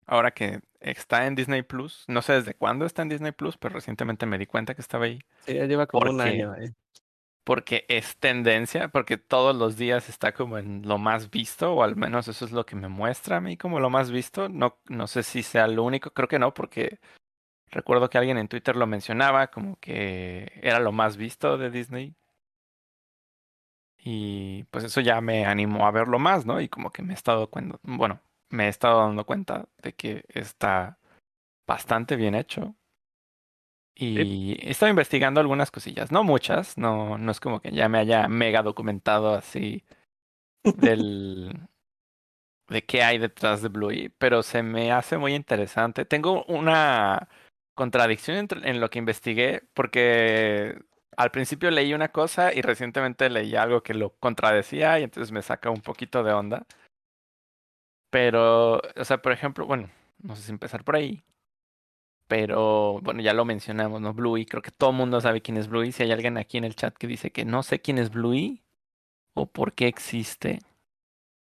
ahora 0.06 0.30
que 0.32 0.60
está 0.80 1.26
en 1.26 1.34
Disney 1.34 1.62
Plus, 1.62 2.04
no 2.08 2.22
sé 2.22 2.34
desde 2.34 2.54
cuándo 2.54 2.84
está 2.84 3.02
en 3.02 3.08
Disney 3.08 3.32
Plus, 3.32 3.56
pero 3.56 3.74
recientemente 3.74 4.26
me 4.26 4.38
di 4.38 4.46
cuenta 4.46 4.74
que 4.74 4.82
estaba 4.82 5.06
ahí. 5.06 5.20
Sí, 5.46 5.54
ya 5.54 5.64
lleva 5.64 5.86
como 5.86 6.10
un 6.10 6.20
año. 6.20 6.54
eh. 6.54 6.72
Porque 7.46 7.86
es 7.88 8.16
tendencia, 8.18 8.88
porque 8.88 9.18
todos 9.18 9.56
los 9.56 9.76
días 9.78 10.08
está 10.10 10.32
como 10.32 10.58
en 10.58 10.82
lo 10.86 10.98
más 10.98 11.30
visto, 11.30 11.72
o 11.74 11.82
al 11.84 11.96
menos 11.96 12.28
eso 12.28 12.44
es 12.44 12.52
lo 12.52 12.66
que 12.66 12.76
me 12.76 12.88
muestra 12.88 13.38
a 13.38 13.40
mí 13.40 13.56
como 13.56 13.80
lo 13.80 13.90
más 13.90 14.10
visto. 14.10 14.48
No, 14.50 14.78
no 14.88 15.06
sé 15.06 15.22
si 15.22 15.42
sea 15.42 15.68
lo 15.68 15.84
único, 15.84 16.10
creo 16.12 16.28
que 16.28 16.38
no, 16.38 16.54
porque 16.54 16.98
Recuerdo 17.70 18.08
que 18.08 18.18
alguien 18.18 18.38
en 18.38 18.48
Twitter 18.48 18.76
lo 18.76 18.86
mencionaba 18.86 19.48
como 19.48 19.76
que 19.80 20.50
era 20.62 20.80
lo 20.80 20.92
más 20.92 21.16
visto 21.16 21.58
de 21.58 21.70
Disney. 21.70 22.14
Y 23.98 24.64
pues 24.70 24.84
eso 24.84 25.00
ya 25.00 25.20
me 25.20 25.44
animó 25.46 25.86
a 25.86 25.90
verlo 25.90 26.18
más, 26.18 26.46
¿no? 26.46 26.60
Y 26.60 26.68
como 26.68 26.90
que 26.90 27.02
me 27.02 27.12
he 27.12 27.16
estado 27.16 27.50
cuenta, 27.50 27.78
bueno, 27.82 28.20
me 28.50 28.66
he 28.66 28.68
estado 28.68 29.00
dando 29.00 29.26
cuenta 29.26 29.68
de 29.82 29.94
que 29.94 30.24
está 30.28 30.98
bastante 31.66 32.16
bien 32.16 32.34
hecho. 32.34 32.76
Y 33.98 34.52
he 34.60 34.70
estado 34.70 34.90
investigando 34.90 35.40
algunas 35.40 35.70
cosillas, 35.70 36.12
no 36.12 36.22
muchas, 36.22 36.76
no, 36.76 37.16
no 37.16 37.32
es 37.32 37.40
como 37.40 37.60
que 37.60 37.72
ya 37.72 37.88
me 37.88 37.98
haya 37.98 38.28
mega 38.28 38.62
documentado 38.62 39.34
así 39.34 39.84
del 40.62 41.58
de 42.68 42.84
qué 42.84 43.02
hay 43.02 43.18
detrás 43.18 43.62
de 43.62 43.68
Bluey, 43.68 44.10
pero 44.18 44.42
se 44.42 44.62
me 44.62 44.92
hace 44.92 45.18
muy 45.18 45.34
interesante. 45.34 46.04
Tengo 46.04 46.44
una 46.44 47.28
contradicción 47.74 48.36
entre, 48.36 48.68
en 48.68 48.80
lo 48.80 48.90
que 48.90 48.98
investigué, 48.98 49.62
porque 49.74 50.78
al 51.16 51.30
principio 51.30 51.70
leí 51.70 51.94
una 51.94 52.08
cosa 52.10 52.52
y 52.52 52.62
recientemente 52.62 53.30
leí 53.30 53.56
algo 53.56 53.82
que 53.82 53.94
lo 53.94 54.10
contradecía 54.18 54.98
y 54.98 55.04
entonces 55.04 55.32
me 55.32 55.42
saca 55.42 55.70
un 55.70 55.80
poquito 55.80 56.22
de 56.22 56.32
onda. 56.32 56.66
Pero, 58.10 58.80
o 58.96 59.04
sea, 59.04 59.22
por 59.22 59.32
ejemplo, 59.32 59.66
bueno, 59.66 59.90
no 60.18 60.36
sé 60.36 60.42
si 60.42 60.52
empezar 60.52 60.84
por 60.84 60.96
ahí. 60.96 61.22
Pero, 62.28 63.00
bueno, 63.02 63.22
ya 63.22 63.32
lo 63.34 63.44
mencionamos, 63.44 64.00
¿no? 64.00 64.14
Bluey, 64.14 64.46
creo 64.46 64.62
que 64.62 64.70
todo 64.72 64.90
el 64.90 64.96
mundo 64.96 65.20
sabe 65.20 65.42
quién 65.42 65.56
es 65.56 65.68
Bluey. 65.68 65.92
Si 65.92 66.02
hay 66.02 66.12
alguien 66.12 66.38
aquí 66.38 66.58
en 66.58 66.64
el 66.64 66.74
chat 66.76 66.96
que 66.96 67.06
dice 67.06 67.30
que 67.32 67.44
no 67.44 67.62
sé 67.62 67.80
quién 67.80 67.98
es 67.98 68.10
Bluey 68.10 68.62
o 69.34 69.46
por 69.46 69.74
qué 69.74 69.88
existe. 69.88 70.60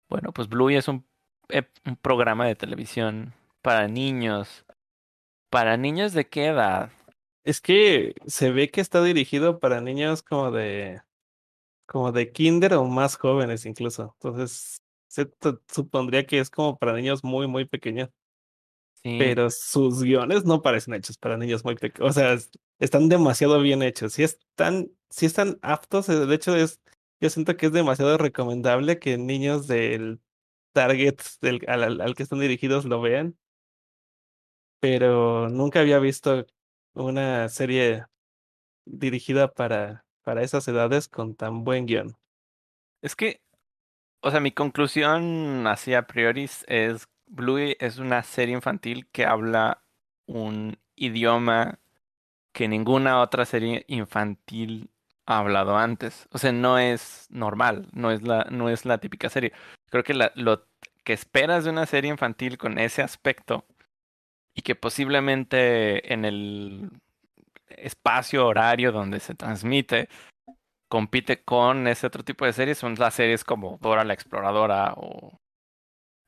Bueno, 0.09 0.33
pues 0.33 0.49
Bluey 0.49 0.77
es 0.77 0.89
un, 0.89 1.07
eh, 1.49 1.65
un 1.87 1.97
programa 1.97 2.47
de 2.47 2.57
televisión 2.57 3.35
para 3.63 3.89
niños 3.89 4.65
¿Para 5.53 5.77
niños 5.77 6.15
de 6.15 6.27
qué 6.27 6.47
edad? 6.47 6.91
Es 7.45 7.61
que 7.61 8.15
se 8.27 8.51
ve 8.53 8.71
que 8.71 8.81
está 8.81 9.03
dirigido 9.03 9.61
para 9.61 9.83
niños 9.83 10.23
como 10.23 10.51
de 10.51 11.03
como 11.87 12.13
de 12.13 12.33
kinder 12.33 12.75
o 12.75 12.87
más 12.87 13.17
jóvenes 13.17 13.67
incluso. 13.67 14.17
Entonces, 14.23 14.83
se 15.09 15.31
supondría 15.69 16.27
que 16.27 16.39
es 16.41 16.51
como 16.51 16.79
para 16.79 16.95
niños 16.95 17.23
muy 17.25 17.49
muy 17.49 17.67
pequeños. 17.67 18.09
Sí. 19.05 19.17
Pero 19.19 19.51
sus 19.51 20.03
guiones 20.03 20.45
no 20.45 20.63
parecen 20.63 20.95
hechos 20.95 21.19
para 21.19 21.37
niños 21.37 21.65
muy 21.65 21.75
pequeños. 21.75 22.11
O 22.11 22.13
sea, 22.13 22.37
están 22.79 23.09
demasiado 23.09 23.61
bien 23.61 23.83
hechos. 23.83 24.13
Si 24.15 24.23
están, 24.23 24.91
si 25.11 25.27
están 25.27 25.59
aptos, 25.63 26.07
de 26.07 26.35
hecho 26.35 26.55
es, 26.55 26.81
yo 27.21 27.31
siento 27.31 27.57
que 27.57 27.67
es 27.67 27.73
demasiado 27.73 28.17
recomendable 28.19 28.99
que 28.99 29.19
niños 29.19 29.67
del 29.67 30.21
target 30.73 31.17
del, 31.41 31.61
al, 31.69 32.01
al 32.01 32.15
que 32.15 32.23
están 32.23 32.41
dirigidos 32.41 32.85
lo 32.85 33.01
vean 33.01 33.37
pero 34.83 35.49
nunca 35.49 35.79
había 35.79 36.01
visto 36.01 36.45
una 36.95 37.49
serie 37.49 38.05
dirigida 38.85 39.55
para, 39.55 40.05
para 40.23 40.43
esas 40.43 40.67
edades 40.67 41.07
con 41.07 41.37
tan 41.37 41.63
buen 41.63 41.87
guion. 41.87 42.17
Es 43.01 43.15
que, 43.15 43.41
o 44.23 44.33
sea, 44.33 44.41
mi 44.41 44.51
conclusión 44.51 45.69
así 45.69 45.95
a 45.95 46.09
priori 46.09 46.51
es 46.67 47.07
Bluey 47.33 47.77
es 47.81 47.99
una 47.99 48.23
serie 48.23 48.55
infantil 48.55 49.09
que 49.11 49.25
habla 49.25 49.83
un 50.27 50.79
idioma 50.97 51.79
que 52.53 52.69
ninguna 52.69 53.21
otra 53.21 53.47
serie 53.47 53.85
infantil 53.89 54.91
ha 55.27 55.39
hablado 55.39 55.77
antes. 55.79 56.29
O 56.31 56.39
sea, 56.39 56.53
no 56.53 56.79
es 56.79 57.27
normal, 57.31 57.89
no 57.93 58.11
es 58.11 58.23
la, 58.23 58.47
no 58.51 58.69
es 58.69 58.85
la 58.85 58.99
típica 58.99 59.31
serie. 59.31 59.53
Creo 59.91 60.05
que 60.05 60.15
lo 60.35 60.67
que 61.05 61.15
esperas 61.15 61.65
de 61.65 61.71
una 61.71 61.87
serie 61.87 62.11
infantil 62.11 62.59
con 62.59 62.79
ese 62.79 63.03
aspecto 63.03 63.65
y 64.55 64.63
que 64.63 64.75
posiblemente 64.75 66.13
en 66.13 66.27
el 66.27 66.91
espacio 67.69 68.47
horario 68.47 68.93
donde 68.93 69.21
se 69.21 69.35
transmite 69.35 70.09
compite 70.89 71.43
con 71.43 71.89
ese 71.89 72.07
otro 72.07 72.23
tipo 72.25 72.45
de 72.45 72.53
series 72.53 72.77
son 72.79 72.95
las 72.97 73.15
series 73.15 73.45
como 73.45 73.79
Dora 73.81 74.05
la 74.05 74.13
exploradora 74.13 74.93
o 74.97 75.41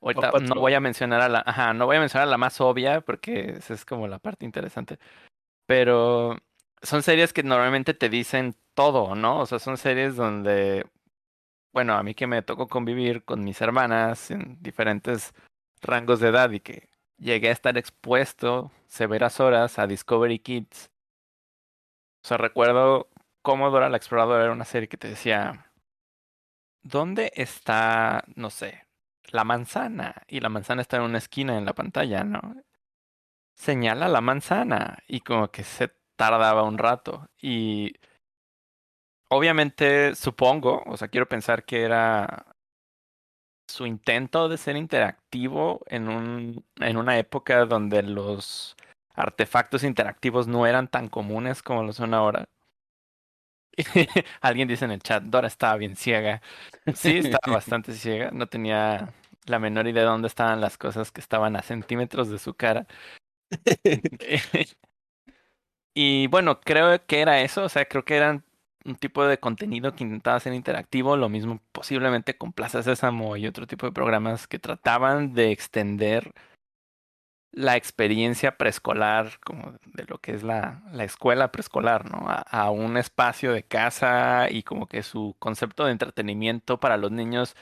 ahorita 0.05 0.31
no 0.41 0.61
voy 0.61 0.75
a 0.75 0.81
mencionar 0.81 1.21
a 1.21 1.29
la 1.29 1.43
ajá, 1.47 1.73
no 1.75 1.87
voy 1.87 1.97
a 1.97 2.01
mencionar 2.01 2.29
a 2.29 2.31
la 2.31 2.39
más 2.39 2.61
obvia 2.61 3.01
porque 3.01 3.55
esa 3.59 3.75
es 3.75 3.85
como 3.85 4.07
la 4.09 4.19
parte 4.19 4.45
interesante 4.45 4.99
pero 5.67 6.39
son 6.83 7.03
series 7.03 7.33
que 7.33 7.43
normalmente 7.43 7.95
te 7.95 8.09
dicen 8.09 8.55
todo 8.75 9.15
no 9.15 9.41
o 9.41 9.47
sea 9.47 9.59
son 9.59 9.77
series 9.77 10.17
donde 10.17 10.87
bueno 11.73 11.95
a 11.95 12.03
mí 12.03 12.15
que 12.15 12.27
me 12.27 12.43
tocó 12.43 12.69
convivir 12.69 13.25
con 13.25 13.45
mis 13.45 13.61
hermanas 13.61 14.31
en 14.31 14.59
diferentes 14.63 15.33
rangos 15.81 16.21
de 16.21 16.29
edad 16.29 16.51
y 16.51 16.61
que 16.61 16.89
llegué 17.19 17.49
a 17.49 17.53
estar 17.53 17.79
expuesto 17.79 18.71
severas 18.87 19.41
horas 19.41 19.79
a 19.79 19.87
Discovery 19.87 20.39
Kids. 20.39 20.91
O 22.25 22.29
sea, 22.29 22.39
recuerdo 22.39 23.09
cómo 23.43 23.71
Dora 23.71 23.89
la 23.89 23.97
Exploradora 23.97 24.45
era 24.45 24.53
una 24.53 24.65
serie 24.65 24.89
que 24.89 24.97
te 24.97 25.09
decía, 25.09 25.71
¿dónde 26.83 27.33
está, 27.35 28.25
no 28.35 28.51
sé, 28.51 28.84
la 29.31 29.45
manzana? 29.45 30.23
Y 30.29 30.41
la 30.41 30.49
manzana 30.49 30.83
está 30.83 30.97
en 30.99 31.05
una 31.05 31.19
esquina 31.19 31.57
en 31.59 31.65
la 31.67 31.75
pantalla, 31.75 32.25
¿no? 32.25 32.41
Señala 33.55 34.09
la 34.09 34.21
manzana 34.21 34.99
y 35.07 35.21
como 35.21 35.51
que 35.51 35.65
se 35.65 35.93
tardaba 36.17 36.63
un 36.65 36.79
rato. 36.79 37.29
Y 37.41 37.95
obviamente 39.29 40.15
supongo, 40.15 40.83
o 40.87 40.97
sea, 40.97 41.09
quiero 41.09 41.29
pensar 41.29 41.65
que 41.65 41.83
era 41.83 42.47
su 43.69 43.87
intento 43.87 44.49
de 44.49 44.59
ser 44.59 44.77
interactivo 44.77 45.81
en, 45.87 46.09
un, 46.09 46.65
en 46.77 46.97
una 46.97 47.19
época 47.19 47.65
donde 47.67 48.03
los 48.03 48.77
artefactos 49.15 49.85
interactivos 49.85 50.47
no 50.49 50.67
eran 50.67 50.89
tan 50.89 51.09
comunes 51.09 51.63
como 51.63 51.83
lo 51.83 51.93
son 51.93 52.15
ahora. 52.15 52.47
Alguien 54.41 54.69
dice 54.69 54.85
en 54.85 54.93
el 54.93 55.03
chat, 55.03 55.23
Dora 55.23 55.49
estaba 55.49 55.77
bien 55.77 55.97
ciega. 55.97 56.43
Sí, 56.95 57.19
estaba 57.19 57.53
bastante 57.55 57.93
ciega. 57.93 58.31
No 58.31 58.49
tenía 58.49 59.13
la 59.47 59.59
menor 59.59 59.87
idea 59.87 60.03
de 60.03 60.09
dónde 60.09 60.29
estaban 60.29 60.61
las 60.61 60.79
cosas 60.79 61.11
que 61.13 61.21
estaban 61.21 61.57
a 61.57 61.63
centímetros 61.63 62.31
de 62.31 62.39
su 62.39 62.55
cara. 62.55 62.87
y 65.95 66.27
bueno, 66.29 66.61
creo 66.61 67.05
que 67.07 67.21
era 67.21 67.41
eso. 67.41 67.65
O 67.65 67.69
sea, 67.69 67.87
creo 67.87 68.05
que 68.05 68.17
eran 68.17 68.45
un 68.85 68.97
tipo 68.97 69.25
de 69.27 69.39
contenido 69.39 69.95
que 69.95 70.05
intentaba 70.05 70.41
ser 70.41 70.53
interactivo, 70.53 71.17
lo 71.17 71.29
mismo 71.29 71.61
posiblemente 71.73 72.37
con 72.37 72.53
Plaza 72.53 72.83
Sésamo 72.83 73.37
y 73.37 73.47
otro 73.47 73.67
tipo 73.67 73.87
de 73.87 73.93
programas 73.93 74.47
que 74.47 74.59
trataban 74.59 75.33
de 75.35 75.53
extender 75.53 76.33
la 77.55 77.77
experiencia 77.77 78.57
preescolar, 78.57 79.39
como 79.45 79.75
de 79.87 80.05
lo 80.09 80.19
que 80.19 80.33
es 80.35 80.43
la, 80.43 80.83
la 80.93 81.05
escuela 81.05 81.53
preescolar, 81.53 82.11
¿no? 82.11 82.27
A, 82.27 82.71
un 82.71 82.97
espacio 82.97 83.53
de 83.53 83.63
casa 83.63 84.49
y 84.51 84.65
como 84.65 84.89
que 84.89 85.03
su 85.03 85.37
concepto 85.39 85.85
de 85.85 85.93
entretenimiento 85.93 86.81
para 86.81 86.97
los 86.97 87.13
niños 87.13 87.55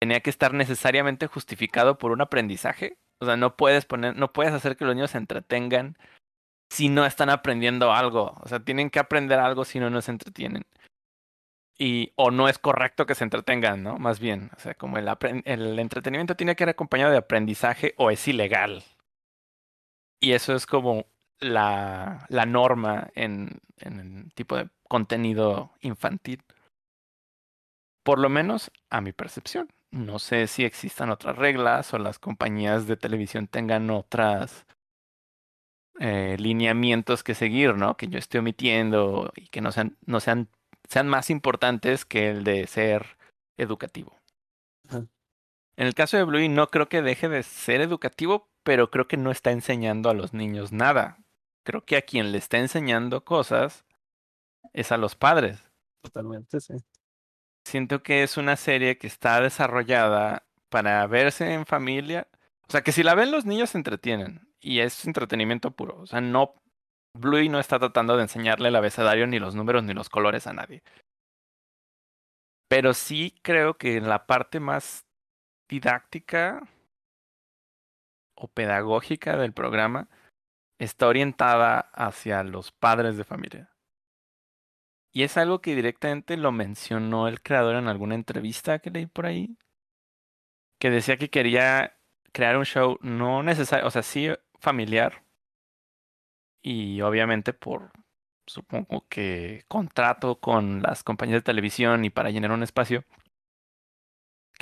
tenía 0.00 0.20
que 0.20 0.30
estar 0.30 0.54
necesariamente 0.54 1.26
justificado 1.26 1.98
por 1.98 2.10
un 2.10 2.22
aprendizaje. 2.22 2.96
O 3.20 3.26
sea, 3.26 3.36
no 3.36 3.56
puedes 3.56 3.84
poner, 3.84 4.16
no 4.16 4.32
puedes 4.32 4.54
hacer 4.54 4.76
que 4.76 4.86
los 4.86 4.94
niños 4.94 5.10
se 5.10 5.18
entretengan 5.18 5.98
si 6.70 6.88
no 6.88 7.04
están 7.06 7.30
aprendiendo 7.30 7.92
algo. 7.92 8.36
O 8.42 8.48
sea, 8.48 8.60
tienen 8.60 8.90
que 8.90 8.98
aprender 8.98 9.38
algo 9.40 9.64
si 9.64 9.78
no, 9.78 9.90
no 9.90 10.00
se 10.00 10.12
entretienen. 10.12 10.64
Y, 11.78 12.12
o 12.16 12.30
no 12.30 12.48
es 12.48 12.58
correcto 12.58 13.04
que 13.04 13.14
se 13.14 13.24
entretengan, 13.24 13.82
¿no? 13.82 13.98
Más 13.98 14.20
bien, 14.20 14.50
o 14.56 14.60
sea, 14.60 14.74
como 14.74 14.96
el, 14.96 15.08
el 15.44 15.78
entretenimiento 15.78 16.36
tiene 16.36 16.56
que 16.56 16.64
ir 16.64 16.70
acompañado 16.70 17.10
de 17.10 17.18
aprendizaje 17.18 17.94
o 17.98 18.10
es 18.10 18.26
ilegal. 18.28 18.84
Y 20.24 20.32
eso 20.32 20.54
es 20.54 20.64
como 20.64 21.04
la, 21.38 22.24
la 22.30 22.46
norma 22.46 23.10
en, 23.14 23.60
en 23.76 24.00
el 24.00 24.32
tipo 24.32 24.56
de 24.56 24.70
contenido 24.88 25.74
infantil. 25.80 26.42
Por 28.02 28.18
lo 28.18 28.30
menos 28.30 28.70
a 28.88 29.02
mi 29.02 29.12
percepción. 29.12 29.68
No 29.90 30.18
sé 30.18 30.46
si 30.46 30.64
existan 30.64 31.10
otras 31.10 31.36
reglas 31.36 31.92
o 31.92 31.98
las 31.98 32.18
compañías 32.18 32.86
de 32.86 32.96
televisión 32.96 33.48
tengan 33.48 33.90
otras 33.90 34.64
eh, 36.00 36.36
lineamientos 36.38 37.22
que 37.22 37.34
seguir, 37.34 37.74
¿no? 37.74 37.98
Que 37.98 38.08
yo 38.08 38.18
estoy 38.18 38.40
omitiendo 38.40 39.30
y 39.36 39.48
que 39.48 39.60
no 39.60 39.72
sean, 39.72 39.98
no 40.06 40.20
sean, 40.20 40.48
sean 40.88 41.06
más 41.06 41.28
importantes 41.28 42.06
que 42.06 42.30
el 42.30 42.44
de 42.44 42.66
ser 42.66 43.18
educativo. 43.58 44.18
En 45.76 45.86
el 45.86 45.94
caso 45.94 46.16
de 46.16 46.24
Bluey 46.24 46.48
no 46.48 46.68
creo 46.68 46.88
que 46.88 47.02
deje 47.02 47.28
de 47.28 47.42
ser 47.42 47.80
educativo, 47.80 48.48
pero 48.62 48.90
creo 48.90 49.08
que 49.08 49.16
no 49.16 49.30
está 49.30 49.50
enseñando 49.50 50.08
a 50.08 50.14
los 50.14 50.32
niños 50.32 50.72
nada. 50.72 51.18
Creo 51.64 51.84
que 51.84 51.96
a 51.96 52.02
quien 52.02 52.32
le 52.32 52.38
está 52.38 52.58
enseñando 52.58 53.24
cosas 53.24 53.84
es 54.72 54.92
a 54.92 54.98
los 54.98 55.16
padres. 55.16 55.62
Totalmente, 56.02 56.60
sí. 56.60 56.74
Siento 57.64 58.02
que 58.02 58.22
es 58.22 58.36
una 58.36 58.56
serie 58.56 58.98
que 58.98 59.06
está 59.06 59.40
desarrollada 59.40 60.46
para 60.68 61.06
verse 61.06 61.54
en 61.54 61.66
familia. 61.66 62.28
O 62.68 62.72
sea, 62.72 62.82
que 62.82 62.92
si 62.92 63.02
la 63.02 63.14
ven 63.14 63.30
los 63.30 63.46
niños 63.46 63.70
se 63.70 63.78
entretienen 63.78 64.48
y 64.60 64.80
es 64.80 65.06
entretenimiento 65.06 65.70
puro. 65.70 66.00
O 66.00 66.06
sea, 66.06 66.20
no. 66.20 66.54
Bluey 67.14 67.48
no 67.48 67.60
está 67.60 67.78
tratando 67.78 68.16
de 68.16 68.22
enseñarle 68.22 68.68
el 68.68 68.76
abecedario, 68.76 69.26
ni 69.26 69.38
los 69.38 69.54
números, 69.54 69.84
ni 69.84 69.94
los 69.94 70.08
colores 70.08 70.46
a 70.46 70.52
nadie. 70.52 70.82
Pero 72.68 72.92
sí 72.92 73.34
creo 73.42 73.78
que 73.78 73.96
en 73.96 74.08
la 74.08 74.26
parte 74.26 74.58
más 74.60 75.03
didáctica 75.74 76.62
o 78.36 78.48
pedagógica 78.48 79.36
del 79.36 79.52
programa, 79.52 80.08
está 80.78 81.08
orientada 81.08 81.80
hacia 81.92 82.42
los 82.44 82.70
padres 82.70 83.16
de 83.16 83.24
familia. 83.24 83.70
Y 85.12 85.22
es 85.22 85.36
algo 85.36 85.60
que 85.60 85.74
directamente 85.74 86.36
lo 86.36 86.52
mencionó 86.52 87.28
el 87.28 87.40
creador 87.40 87.76
en 87.76 87.88
alguna 87.88 88.14
entrevista 88.14 88.78
que 88.80 88.90
leí 88.90 89.06
por 89.06 89.26
ahí, 89.26 89.56
que 90.80 90.90
decía 90.90 91.16
que 91.16 91.30
quería 91.30 91.96
crear 92.32 92.56
un 92.56 92.64
show 92.64 92.98
no 93.00 93.42
necesario, 93.42 93.86
o 93.86 93.90
sea, 93.90 94.02
sí 94.02 94.28
familiar, 94.58 95.24
y 96.62 97.00
obviamente 97.02 97.52
por, 97.52 97.92
supongo 98.46 99.06
que 99.08 99.64
contrato 99.68 100.40
con 100.40 100.82
las 100.82 101.04
compañías 101.04 101.38
de 101.38 101.42
televisión 101.42 102.04
y 102.04 102.10
para 102.10 102.30
llenar 102.30 102.50
un 102.52 102.62
espacio, 102.62 103.04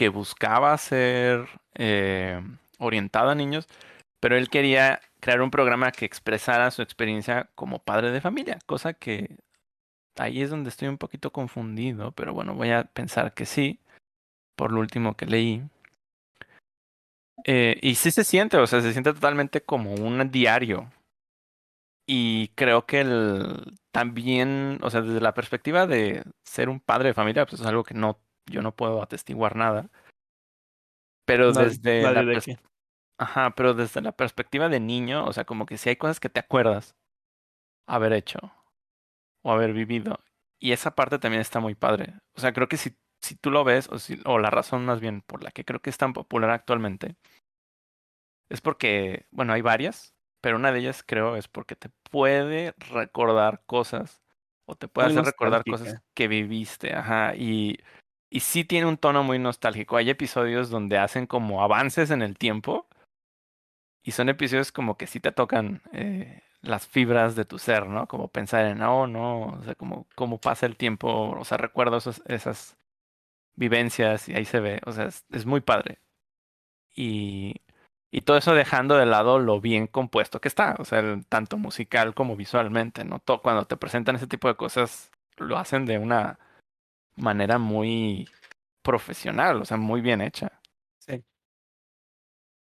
que 0.03 0.09
buscaba 0.09 0.77
ser 0.79 1.47
eh, 1.77 2.43
orientado 2.81 3.31
a 3.31 3.37
niños, 3.37 3.69
pero 4.19 4.37
él 4.37 4.51
quería 4.51 5.01
crear 5.21 5.41
un 5.43 5.53
programa 5.53 5.93
que 5.93 6.05
expresara 6.05 6.73
su 6.73 6.83
experiencia 6.83 7.51
como 7.55 7.79
padre 7.79 8.11
de 8.11 8.21
familia, 8.21 8.59
cosa 8.67 8.95
que 8.95 9.37
ahí 10.17 10.43
es 10.43 10.51
donde 10.51 10.71
estoy 10.71 10.89
un 10.89 10.99
poquito 10.99 11.31
confundido, 11.31 12.11
pero 12.11 12.35
bueno, 12.35 12.57
voy 12.57 12.73
a 12.73 12.83
pensar 12.83 13.33
que 13.33 13.47
sí, 13.47 13.79
por 14.57 14.73
lo 14.73 14.81
último 14.81 15.17
que 15.17 15.27
leí. 15.27 15.63
Eh, 17.45 17.79
y 17.81 17.95
sí 17.95 18.11
se 18.11 18.25
siente, 18.25 18.57
o 18.57 18.67
sea, 18.67 18.81
se 18.81 18.91
siente 18.91 19.15
totalmente 19.15 19.63
como 19.63 19.95
un 19.95 20.33
diario. 20.33 20.91
Y 22.07 22.49
creo 22.57 22.87
que 22.87 23.03
el, 23.03 23.79
también, 23.93 24.81
o 24.83 24.91
sea, 24.91 25.03
desde 25.03 25.21
la 25.21 25.35
perspectiva 25.35 25.87
de 25.87 26.25
ser 26.45 26.69
un 26.69 26.81
padre 26.81 27.11
de 27.11 27.15
familia, 27.15 27.47
pues 27.47 27.61
es 27.61 27.67
algo 27.69 27.85
que 27.85 27.95
no, 27.95 28.19
yo 28.47 28.63
no 28.63 28.75
puedo 28.75 29.03
atestiguar 29.03 29.57
nada. 29.57 29.91
Pero 31.27 31.53
Nadie- 31.53 31.69
desde 31.69 32.03
nadie 32.03 32.15
la 32.15 32.25
de 32.25 32.37
pers- 32.37 32.53
aquí. 32.55 32.57
Ajá, 33.19 33.51
pero 33.55 33.75
desde 33.75 34.01
la 34.01 34.13
perspectiva 34.13 34.69
de 34.69 34.81
niño, 34.81 35.25
o 35.27 35.33
sea, 35.33 35.45
como 35.45 35.67
que 35.67 35.77
si 35.77 35.89
hay 35.91 35.97
cosas 35.97 36.19
que 36.19 36.29
te 36.29 36.41
acuerdas 36.41 36.97
haber 37.87 38.13
hecho 38.13 38.39
o 39.45 39.53
haber 39.53 39.73
vivido. 39.73 40.19
Y 40.61 40.73
esa 40.73 40.95
parte 40.95 41.19
también 41.19 41.41
está 41.41 41.61
muy 41.61 41.75
padre. 41.75 42.15
O 42.37 42.41
sea, 42.41 42.53
creo 42.53 42.69
que 42.69 42.77
si, 42.77 42.97
si 43.21 43.37
tú 43.37 43.51
lo 43.51 43.65
ves, 43.65 43.89
o, 43.91 43.99
si, 43.99 44.21
o 44.25 44.39
la 44.39 44.51
razón 44.51 44.85
más 44.85 45.01
bien 45.01 45.23
por 45.23 45.43
la 45.43 45.51
que 45.51 45.65
creo 45.65 45.81
que 45.81 45.91
es 45.91 45.99
tan 45.99 46.13
popular 46.13 46.51
actualmente, 46.51 47.17
es 48.49 48.61
porque, 48.61 49.27
bueno, 49.31 49.53
hay 49.53 49.63
varias, 49.63 50.15
pero 50.41 50.57
una 50.57 50.73
de 50.73 50.81
ellas 50.81 51.03
creo 51.07 51.37
es 51.37 51.49
porque 51.49 51.77
te 51.77 51.91
puede 52.11 52.75
recordar 52.91 53.63
cosas 53.67 54.23
o 54.67 54.77
te 54.77 54.89
puede 54.89 55.09
Muy 55.09 55.19
hacer 55.19 55.33
recordar 55.33 55.65
cosas 55.65 56.01
que 56.15 56.29
viviste, 56.29 56.95
ajá, 56.95 57.35
y, 57.35 57.79
y 58.33 58.41
sí 58.41 58.65
tiene 58.65 58.87
un 58.87 58.97
tono 58.99 59.23
muy 59.25 59.39
nostálgico. 59.39 59.97
Hay 59.97 60.11
episodios 60.11 60.71
donde 60.71 60.99
hacen 60.99 61.27
como 61.27 61.63
avances 61.63 62.11
en 62.11 62.23
el 62.23 62.39
tiempo 62.39 62.87
y 64.03 64.13
son 64.13 64.29
episodios 64.29 64.73
como 64.73 64.97
que 64.97 65.07
sí 65.07 65.21
te 65.21 65.33
tocan 65.33 65.83
eh, 65.93 66.43
las 66.63 66.87
fibras 66.87 67.37
de 67.37 67.45
tu 67.45 67.59
ser, 67.59 67.87
¿no? 67.87 68.07
Como 68.09 68.29
pensar 68.29 68.67
en, 68.67 68.83
oh, 68.83 69.07
no, 69.07 69.45
o 69.47 69.63
sea, 69.65 69.75
como 69.75 70.07
cómo 70.15 70.39
pasa 70.39 70.67
el 70.67 70.77
tiempo, 70.77 71.31
o 71.39 71.45
sea, 71.45 71.59
recuerdo 71.59 71.99
esas 71.99 72.77
vivencias 73.57 74.29
y 74.29 74.35
ahí 74.35 74.45
se 74.47 74.61
ve, 74.61 74.81
o 74.87 74.93
sea, 74.93 75.07
es, 75.07 75.25
es 75.33 75.47
muy 75.47 75.61
padre. 75.61 76.01
Y, 76.95 77.57
y 78.11 78.23
todo 78.23 78.37
eso 78.39 78.55
dejando 78.55 78.97
de 78.97 79.07
lado 79.07 79.39
lo 79.39 79.61
bien 79.61 79.87
compuesto 79.87 80.41
que 80.41 80.49
está, 80.49 80.77
o 80.79 80.85
sea, 80.85 81.03
tanto 81.29 81.57
musical 81.59 82.15
como 82.15 82.37
visualmente, 82.37 83.05
¿no? 83.05 83.21
To- 83.21 83.43
cuando 83.43 83.67
te 83.67 83.77
presentan 83.77 84.17
ese 84.17 84.27
tipo 84.27 84.49
de 84.49 84.57
cosas, 84.57 85.11
lo 85.39 85.59
hacen 85.59 85.87
de 85.87 85.99
una 85.99 86.39
manera 87.17 87.59
muy 87.59 88.29
profesional, 88.83 89.63
o 89.63 89.65
sea, 89.65 89.77
muy 89.77 90.01
bien 90.01 90.21
hecha. 90.21 90.61
Sí. 90.99 91.25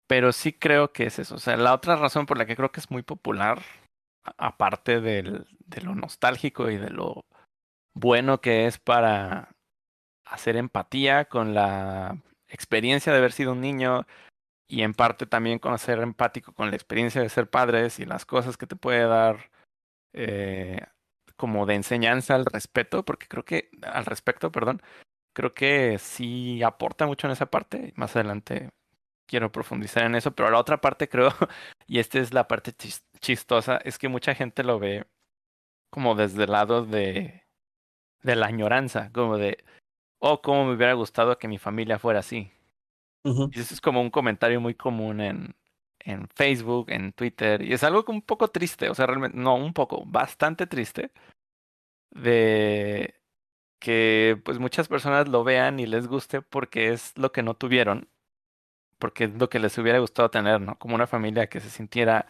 Pero 0.09 0.33
sí 0.33 0.53
creo 0.53 0.93
que 0.93 1.07
es 1.07 1.19
eso. 1.19 1.37
O 1.37 1.39
sea, 1.39 1.57
la 1.57 1.75
otra 1.75 1.97
razón 1.97 2.27
por 2.27 2.39
la 2.39 2.47
que 2.47 2.57
creo 2.57 2.73
que 2.73 2.81
es 2.81 2.91
muy 2.91 3.03
popular, 3.03 3.63
aparte 4.39 5.01
del, 5.01 5.47
de 5.67 5.81
lo 5.83 5.95
nostálgico 5.95 6.71
y 6.71 6.77
de 6.77 6.91
lo 6.91 7.25
bueno 7.95 8.41
que 8.41 8.67
es 8.67 8.79
para 8.79 9.55
hacer 10.25 10.57
empatía 10.57 11.27
con 11.27 11.55
la 11.55 12.23
experiencia 12.49 13.13
de 13.13 13.19
haber 13.19 13.33
sido 13.33 13.53
un 13.53 13.61
niño 13.61 14.07
y 14.69 14.83
en 14.83 14.95
parte 14.95 15.27
también 15.27 15.59
con 15.59 15.79
ser 15.79 16.01
empático 16.01 16.53
con 16.53 16.71
la 16.71 16.77
experiencia 16.77 17.23
de 17.23 17.29
ser 17.29 17.49
padres 17.49 17.99
y 18.01 18.05
las 18.05 18.27
cosas 18.27 18.57
que 18.57 18.67
te 18.67 18.77
puede 18.77 19.07
dar 19.07 19.51
eh, 20.13 20.81
como 21.37 21.67
de 21.67 21.75
enseñanza 21.75 22.35
al 22.35 22.47
respeto, 22.47 23.05
porque 23.05 23.29
creo 23.29 23.45
que 23.45 23.71
al 23.83 24.07
respecto, 24.07 24.53
perdón, 24.53 24.83
creo 25.35 25.55
que 25.55 25.99
sí 25.99 26.63
aporta 26.63 27.07
mucho 27.07 27.27
en 27.27 27.33
esa 27.33 27.47
parte. 27.47 27.93
Más 27.97 28.17
adelante 28.17 28.71
quiero 29.27 29.53
profundizar 29.53 30.05
en 30.05 30.15
eso, 30.17 30.33
pero 30.35 30.51
la 30.51 30.59
otra 30.61 30.81
parte 30.81 31.09
creo, 31.11 31.31
y 31.87 31.99
esta 32.01 32.19
es 32.21 32.33
la 32.35 32.49
parte 32.49 32.73
chis- 32.73 33.05
chistosa, 33.21 33.79
es 33.79 33.99
que 33.99 34.09
mucha 34.09 34.35
gente 34.35 34.65
lo 34.65 34.79
ve 34.79 35.07
como 35.91 36.15
desde 36.15 36.45
el 36.45 36.53
lado 36.53 36.85
de, 36.87 37.45
de 38.23 38.37
la 38.37 38.47
añoranza, 38.47 39.11
como 39.13 39.39
de, 39.39 39.65
oh, 40.21 40.43
cómo 40.43 40.67
me 40.67 40.75
hubiera 40.75 40.95
gustado 40.95 41.39
que 41.39 41.49
mi 41.49 41.59
familia 41.59 41.99
fuera 41.99 42.21
así. 42.21 42.53
Y 43.53 43.61
eso 43.61 43.75
es 43.75 43.81
como 43.81 44.01
un 44.01 44.11
comentario 44.11 44.61
muy 44.61 44.75
común 44.75 45.21
en, 45.21 45.56
en 46.07 46.29
Facebook, 46.29 46.91
en 46.91 47.13
Twitter, 47.13 47.63
y 47.63 47.73
es 47.75 47.85
algo 47.85 48.05
un 48.09 48.23
poco 48.23 48.49
triste, 48.49 48.89
o 48.91 48.95
sea, 48.95 49.07
realmente, 49.07 49.37
no, 49.39 49.57
un 49.57 49.75
poco, 49.75 50.05
bastante 50.07 50.67
triste, 50.67 51.13
de 52.11 53.21
que 53.81 54.41
pues 54.45 54.59
muchas 54.59 54.89
personas 54.89 55.29
lo 55.29 55.45
vean 55.45 55.81
y 55.81 55.87
les 55.87 56.09
guste 56.09 56.43
porque 56.43 56.93
es 56.93 57.17
lo 57.19 57.33
que 57.33 57.43
no 57.43 57.55
tuvieron, 57.55 58.09
porque 58.99 59.25
es 59.25 59.35
lo 59.37 59.49
que 59.51 59.59
les 59.61 59.77
hubiera 59.79 59.99
gustado 60.01 60.31
tener, 60.31 60.61
¿no? 60.61 60.79
Como 60.79 60.95
una 60.95 61.07
familia 61.07 61.49
que 61.49 61.61
se 61.61 61.71
sintiera 61.71 62.27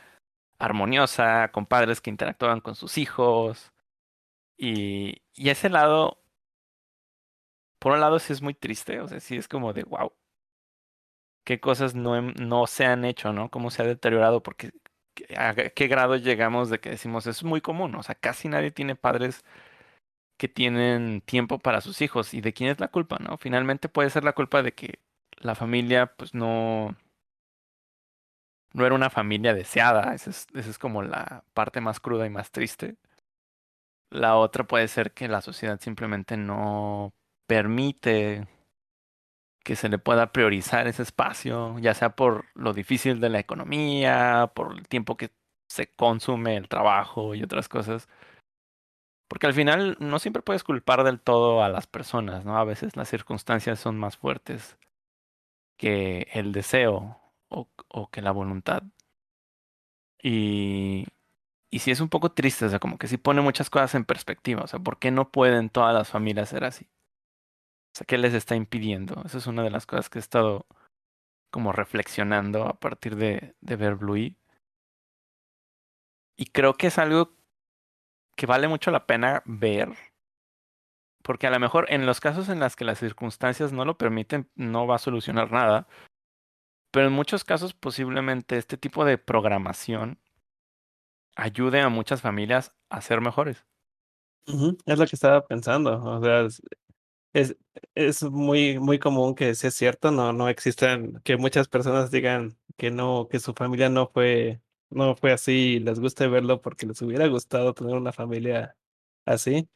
armoniosa, 0.58 1.50
con 1.52 1.66
padres 1.66 2.00
que 2.00 2.10
interactuaban 2.10 2.60
con 2.60 2.74
sus 2.76 2.98
hijos. 2.98 3.72
Y, 4.58 5.22
y 5.34 5.50
ese 5.50 5.68
lado, 5.70 6.18
por 7.78 7.92
un 7.92 8.00
lado 8.00 8.18
sí 8.18 8.32
es 8.32 8.42
muy 8.42 8.54
triste, 8.54 9.00
o 9.00 9.08
sea, 9.08 9.20
sí 9.20 9.36
es 9.36 9.48
como 9.48 9.72
de, 9.72 9.84
wow, 9.84 10.12
qué 11.46 11.60
cosas 11.60 11.94
no, 11.94 12.20
no 12.22 12.66
se 12.66 12.86
han 12.86 13.04
hecho, 13.06 13.32
¿no? 13.32 13.50
Cómo 13.50 13.70
se 13.70 13.82
ha 13.82 13.86
deteriorado, 13.86 14.42
porque 14.42 14.72
a 15.36 15.54
qué 15.54 15.88
grado 15.88 16.16
llegamos 16.16 16.70
de 16.70 16.80
que 16.80 16.90
decimos, 16.90 17.26
es 17.28 17.44
muy 17.44 17.60
común, 17.62 17.94
o 17.94 18.02
sea, 18.02 18.16
casi 18.16 18.48
nadie 18.48 18.72
tiene 18.72 18.96
padres 18.96 19.44
que 20.38 20.48
tienen 20.48 21.22
tiempo 21.22 21.58
para 21.58 21.80
sus 21.80 22.02
hijos. 22.02 22.34
¿Y 22.34 22.40
de 22.42 22.52
quién 22.52 22.70
es 22.70 22.80
la 22.80 22.88
culpa, 22.88 23.18
no? 23.20 23.38
Finalmente 23.38 23.88
puede 23.88 24.10
ser 24.10 24.24
la 24.24 24.34
culpa 24.34 24.62
de 24.62 24.74
que 24.74 25.00
la 25.38 25.54
familia, 25.54 26.14
pues 26.16 26.34
no, 26.34 26.96
no 28.74 28.86
era 28.86 28.94
una 28.94 29.10
familia 29.10 29.54
deseada. 29.54 30.14
Esa 30.14 30.30
es, 30.30 30.46
esa 30.54 30.70
es 30.70 30.78
como 30.78 31.02
la 31.02 31.44
parte 31.54 31.80
más 31.80 32.00
cruda 32.00 32.26
y 32.26 32.30
más 32.30 32.50
triste. 32.50 32.96
La 34.10 34.36
otra 34.36 34.64
puede 34.66 34.88
ser 34.88 35.12
que 35.12 35.28
la 35.28 35.42
sociedad 35.42 35.80
simplemente 35.80 36.36
no 36.36 37.12
permite 37.46 38.46
que 39.66 39.74
se 39.74 39.88
le 39.88 39.98
pueda 39.98 40.30
priorizar 40.30 40.86
ese 40.86 41.02
espacio, 41.02 41.76
ya 41.80 41.92
sea 41.92 42.10
por 42.14 42.44
lo 42.54 42.72
difícil 42.72 43.20
de 43.20 43.30
la 43.30 43.40
economía, 43.40 44.52
por 44.54 44.78
el 44.78 44.86
tiempo 44.86 45.16
que 45.16 45.32
se 45.68 45.88
consume 45.88 46.56
el 46.56 46.68
trabajo 46.68 47.34
y 47.34 47.42
otras 47.42 47.68
cosas. 47.68 48.08
Porque 49.28 49.48
al 49.48 49.54
final 49.54 49.96
no 49.98 50.20
siempre 50.20 50.42
puedes 50.42 50.62
culpar 50.62 51.02
del 51.02 51.20
todo 51.20 51.64
a 51.64 51.68
las 51.68 51.88
personas, 51.88 52.44
¿no? 52.44 52.56
A 52.56 52.64
veces 52.64 52.96
las 52.96 53.08
circunstancias 53.08 53.80
son 53.80 53.98
más 53.98 54.16
fuertes 54.16 54.78
que 55.76 56.28
el 56.32 56.52
deseo 56.52 57.20
o, 57.48 57.68
que 58.12 58.22
la 58.22 58.30
voluntad. 58.30 58.84
Y, 60.22 61.06
y 61.70 61.80
sí 61.80 61.90
es 61.90 62.00
un 62.00 62.08
poco 62.08 62.32
triste, 62.32 62.66
o 62.66 62.68
sea, 62.68 62.78
como 62.78 62.98
que 62.98 63.08
sí 63.08 63.16
pone 63.16 63.40
muchas 63.40 63.68
cosas 63.68 63.96
en 63.96 64.04
perspectiva, 64.04 64.62
o 64.62 64.66
sea, 64.68 64.78
¿por 64.78 64.98
qué 65.00 65.10
no 65.10 65.30
pueden 65.32 65.70
todas 65.70 65.94
las 65.94 66.08
familias 66.08 66.50
ser 66.50 66.64
así? 66.64 66.88
O 67.96 67.98
sea, 67.98 68.04
¿qué 68.04 68.18
les 68.18 68.34
está 68.34 68.54
impidiendo? 68.54 69.22
Esa 69.24 69.38
es 69.38 69.46
una 69.46 69.62
de 69.62 69.70
las 69.70 69.86
cosas 69.86 70.10
que 70.10 70.18
he 70.18 70.20
estado 70.20 70.66
como 71.50 71.72
reflexionando 71.72 72.66
a 72.66 72.78
partir 72.78 73.16
de, 73.16 73.54
ver 73.62 73.94
Bluey. 73.94 74.36
Y 76.36 76.44
creo 76.44 76.74
que 76.74 76.88
es 76.88 76.98
algo 76.98 77.32
que 78.36 78.44
vale 78.44 78.68
mucho 78.68 78.90
la 78.90 79.06
pena 79.06 79.42
ver, 79.46 79.94
porque 81.22 81.46
a 81.46 81.50
lo 81.50 81.58
mejor 81.58 81.86
en 81.88 82.04
los 82.04 82.20
casos 82.20 82.50
en 82.50 82.60
los 82.60 82.76
que 82.76 82.84
las 82.84 82.98
circunstancias 82.98 83.72
no 83.72 83.86
lo 83.86 83.96
permiten, 83.96 84.50
no 84.54 84.86
va 84.86 84.96
a 84.96 84.98
solucionar 84.98 85.50
nada, 85.50 85.88
pero 86.90 87.06
en 87.06 87.14
muchos 87.14 87.44
casos 87.44 87.72
posiblemente 87.72 88.58
este 88.58 88.76
tipo 88.76 89.06
de 89.06 89.16
programación 89.16 90.18
ayude 91.34 91.80
a 91.80 91.88
muchas 91.88 92.20
familias 92.20 92.74
a 92.90 93.00
ser 93.00 93.22
mejores. 93.22 93.64
Es 94.84 94.98
lo 94.98 95.06
que 95.06 95.16
estaba 95.16 95.46
pensando. 95.46 95.98
O 96.04 96.22
sea, 96.22 96.46
es, 97.36 97.56
es, 97.94 98.22
muy, 98.22 98.78
muy 98.78 98.98
común 98.98 99.34
que 99.34 99.54
si 99.54 99.66
es 99.66 99.74
cierto, 99.74 100.10
no, 100.10 100.32
no 100.32 100.48
existan, 100.48 101.20
que 101.22 101.36
muchas 101.36 101.68
personas 101.68 102.10
digan 102.10 102.56
que 102.76 102.90
no, 102.90 103.28
que 103.30 103.40
su 103.40 103.52
familia 103.54 103.90
no 103.90 104.08
fue, 104.08 104.62
no 104.90 105.16
fue 105.16 105.32
así 105.32 105.52
y 105.76 105.78
les 105.80 106.00
guste 106.00 106.28
verlo 106.28 106.62
porque 106.62 106.86
les 106.86 107.02
hubiera 107.02 107.26
gustado 107.28 107.74
tener 107.74 107.94
una 107.94 108.12
familia 108.12 108.76
así. 109.26 109.68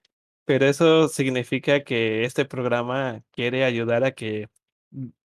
Pero 0.46 0.66
eso 0.66 1.08
significa 1.08 1.84
que 1.84 2.24
este 2.24 2.44
programa 2.46 3.22
quiere 3.32 3.64
ayudar 3.64 4.04
a 4.04 4.12
que 4.12 4.48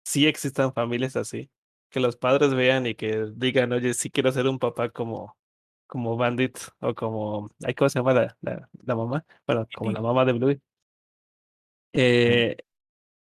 sí 0.04 0.28
existan 0.28 0.74
familias 0.74 1.16
así, 1.18 1.52
que 1.90 2.00
los 2.00 2.18
padres 2.18 2.54
vean 2.54 2.88
y 2.88 2.96
que 2.96 3.28
digan, 3.36 3.74
oye, 3.74 3.94
sí 3.94 4.10
quiero 4.10 4.32
ser 4.32 4.48
un 4.48 4.60
papá 4.60 4.90
como, 4.90 5.38
como 5.88 6.18
Bandit 6.18 6.58
o 6.82 6.96
como, 6.96 7.50
¿cómo 7.78 7.90
se 7.90 8.00
llama 8.00 8.14
la, 8.14 8.38
la, 8.42 8.70
la 8.86 8.96
mamá? 8.96 9.26
Bueno, 9.48 9.68
como 9.76 9.92
la 9.92 10.02
mamá 10.02 10.26
de 10.26 10.34
Bluey. 10.34 10.62
Eh, 11.94 12.58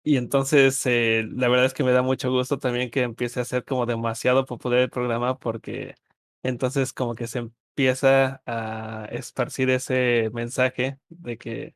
y 0.04 0.18
entonces, 0.18 0.86
eh, 0.88 1.26
la 1.32 1.50
verdad 1.50 1.66
es 1.68 1.74
que 1.74 1.84
me 1.84 1.92
da 1.94 2.02
mucho 2.04 2.32
gusto 2.32 2.60
también 2.60 2.92
que 2.92 3.04
empiece 3.04 3.40
a 3.42 3.46
ser 3.46 3.66
como 3.66 3.86
demasiado 3.86 4.46
popular 4.46 4.80
el 4.80 4.90
programa 4.92 5.40
porque 5.40 5.96
entonces 6.44 6.94
como 6.94 7.16
que 7.16 7.28
se 7.28 7.40
empieza 7.40 8.42
a 8.48 9.08
esparcir 9.12 9.70
ese 9.72 10.30
mensaje 10.34 11.00
de 11.10 11.38
que, 11.38 11.76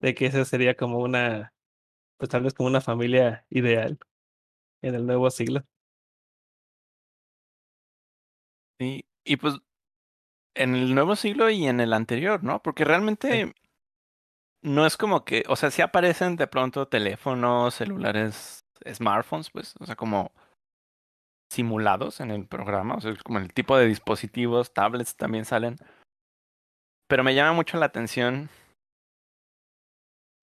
de 0.00 0.14
que 0.14 0.26
esa 0.26 0.44
sería 0.46 0.76
como 0.76 0.98
una, 1.00 1.54
pues 2.18 2.30
tal 2.30 2.42
vez 2.44 2.54
como 2.54 2.68
una 2.68 2.80
familia 2.82 3.46
ideal 3.50 3.98
en 4.82 4.94
el 4.96 5.06
nuevo 5.06 5.30
siglo. 5.30 5.64
Sí, 8.78 9.04
y 9.24 9.36
pues 9.36 9.54
en 10.54 10.74
el 10.74 10.94
nuevo 10.94 11.16
siglo 11.16 11.50
y 11.50 11.66
en 11.66 11.80
el 11.80 11.92
anterior, 11.92 12.42
¿no? 12.44 12.62
Porque 12.62 12.84
realmente 12.84 13.54
no 14.62 14.86
es 14.86 14.96
como 14.96 15.24
que, 15.24 15.44
o 15.48 15.56
sea, 15.56 15.70
sí 15.70 15.82
aparecen 15.82 16.36
de 16.36 16.46
pronto 16.46 16.88
teléfonos, 16.88 17.74
celulares, 17.74 18.64
smartphones, 18.86 19.50
pues, 19.50 19.74
o 19.80 19.86
sea, 19.86 19.96
como 19.96 20.32
simulados 21.50 22.20
en 22.20 22.30
el 22.30 22.46
programa, 22.46 22.94
o 22.94 23.00
sea, 23.00 23.14
como 23.24 23.38
el 23.38 23.52
tipo 23.52 23.76
de 23.76 23.86
dispositivos, 23.86 24.72
tablets 24.72 25.16
también 25.16 25.44
salen. 25.44 25.76
Pero 27.08 27.24
me 27.24 27.34
llama 27.34 27.52
mucho 27.52 27.76
la 27.78 27.86
atención 27.86 28.48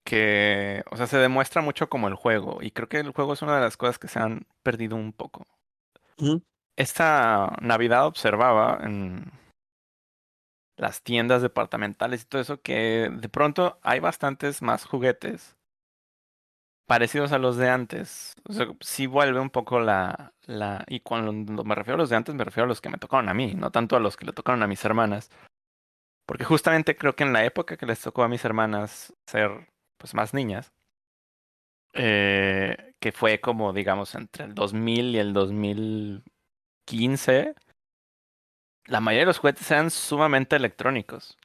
que, 0.04 0.82
o 0.90 0.96
sea, 0.96 1.06
se 1.06 1.18
demuestra 1.18 1.62
mucho 1.62 1.88
como 1.88 2.08
el 2.08 2.14
juego, 2.14 2.58
y 2.62 2.70
creo 2.70 2.88
que 2.88 2.98
el 2.98 3.12
juego 3.12 3.34
es 3.34 3.42
una 3.42 3.56
de 3.56 3.62
las 3.62 3.76
cosas 3.76 3.98
que 3.98 4.08
se 4.08 4.18
han 4.18 4.46
perdido 4.62 4.96
un 4.96 5.12
poco. 5.12 5.46
Esta 6.76 7.56
Navidad 7.60 8.06
observaba 8.06 8.80
en 8.82 9.30
las 10.78 11.02
tiendas 11.02 11.42
departamentales 11.42 12.22
y 12.22 12.26
todo 12.26 12.40
eso, 12.40 12.62
que 12.62 13.10
de 13.12 13.28
pronto 13.28 13.78
hay 13.82 14.00
bastantes 14.00 14.62
más 14.62 14.86
juguetes 14.86 15.56
parecidos 16.86 17.32
a 17.32 17.38
los 17.38 17.56
de 17.58 17.68
antes. 17.68 18.34
O 18.48 18.52
sea, 18.52 18.66
sí 18.80 19.06
vuelve 19.06 19.40
un 19.40 19.50
poco 19.50 19.80
la, 19.80 20.32
la... 20.46 20.84
Y 20.88 21.00
cuando 21.00 21.64
me 21.64 21.74
refiero 21.74 21.96
a 21.96 21.98
los 21.98 22.10
de 22.10 22.16
antes, 22.16 22.34
me 22.34 22.44
refiero 22.44 22.64
a 22.64 22.68
los 22.68 22.80
que 22.80 22.88
me 22.88 22.98
tocaron 22.98 23.28
a 23.28 23.34
mí, 23.34 23.54
no 23.54 23.70
tanto 23.70 23.96
a 23.96 24.00
los 24.00 24.16
que 24.16 24.26
le 24.26 24.32
tocaron 24.32 24.62
a 24.62 24.66
mis 24.66 24.84
hermanas. 24.84 25.30
Porque 26.26 26.44
justamente 26.44 26.96
creo 26.96 27.16
que 27.16 27.24
en 27.24 27.32
la 27.32 27.44
época 27.44 27.76
que 27.76 27.86
les 27.86 28.00
tocó 28.00 28.22
a 28.22 28.28
mis 28.28 28.44
hermanas 28.44 29.14
ser 29.26 29.68
pues 29.98 30.14
más 30.14 30.34
niñas, 30.34 30.72
eh, 31.94 32.94
que 33.00 33.12
fue 33.12 33.40
como 33.40 33.72
digamos 33.72 34.14
entre 34.14 34.44
el 34.44 34.54
2000 34.54 35.14
y 35.14 35.18
el 35.18 35.32
2015, 35.32 37.54
la 38.88 39.00
mayoría 39.00 39.22
de 39.22 39.26
los 39.26 39.38
juguetes 39.38 39.70
eran 39.70 39.90
sumamente 39.90 40.56
electrónicos. 40.56 41.36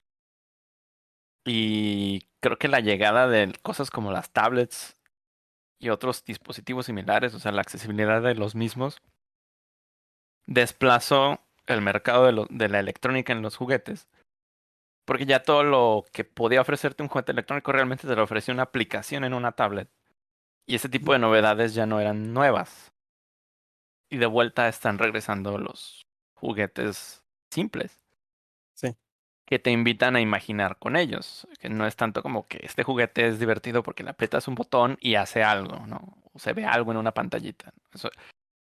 Y 1.46 2.30
creo 2.40 2.58
que 2.58 2.70
la 2.70 2.80
llegada 2.80 3.28
de 3.28 3.54
cosas 3.62 3.92
como 3.92 4.12
las 4.12 4.32
tablets 4.32 4.96
y 5.78 5.90
otros 5.90 6.24
dispositivos 6.24 6.86
similares, 6.86 7.34
o 7.34 7.40
sea, 7.40 7.52
la 7.52 7.62
accesibilidad 7.62 8.22
de 8.22 8.36
los 8.36 8.56
mismos, 8.56 9.02
desplazó 10.46 11.42
el 11.68 11.82
mercado 11.82 12.26
de, 12.26 12.48
de 12.50 12.70
la 12.70 12.80
electrónica 12.80 13.34
en 13.34 13.42
los 13.42 13.58
juguetes. 13.58 14.08
Porque 15.06 15.26
ya 15.26 15.44
todo 15.44 15.64
lo 15.64 16.06
que 16.14 16.24
podía 16.24 16.62
ofrecerte 16.62 17.04
un 17.04 17.10
juguete 17.10 17.34
electrónico 17.34 17.74
realmente 17.74 18.08
te 18.08 18.16
lo 18.16 18.24
ofrecía 18.24 18.54
una 18.54 18.64
aplicación 18.64 19.26
en 19.26 19.34
una 19.34 19.52
tablet. 19.52 19.90
Y 20.66 20.76
ese 20.76 20.88
tipo 20.88 21.12
de 21.12 21.20
novedades 21.20 21.74
ya 21.74 21.86
no 21.86 22.00
eran 22.00 22.34
nuevas. 22.34 22.94
Y 24.10 24.18
de 24.18 24.28
vuelta 24.28 24.70
están 24.70 24.98
regresando 24.98 25.58
los 25.58 26.06
juguetes 26.36 27.23
simples. 27.54 28.00
Sí. 28.74 28.96
Que 29.46 29.60
te 29.60 29.72
invitan 29.72 30.16
a 30.16 30.22
imaginar 30.22 30.78
con 30.80 30.96
ellos. 30.96 31.48
Que 31.60 31.70
no 31.70 31.86
es 31.88 31.96
tanto 31.96 32.22
como 32.24 32.48
que 32.48 32.60
este 32.64 32.84
juguete 32.84 33.28
es 33.28 33.40
divertido 33.40 33.84
porque 33.84 34.04
le 34.04 34.10
aprietas 34.10 34.48
un 34.48 34.56
botón 34.56 34.98
y 35.00 35.16
hace 35.16 35.44
algo, 35.44 35.86
¿no? 35.88 36.18
O 36.34 36.40
se 36.40 36.54
ve 36.54 36.66
algo 36.66 36.92
en 36.92 36.98
una 36.98 37.14
pantallita. 37.14 37.74
Eso, 37.94 38.10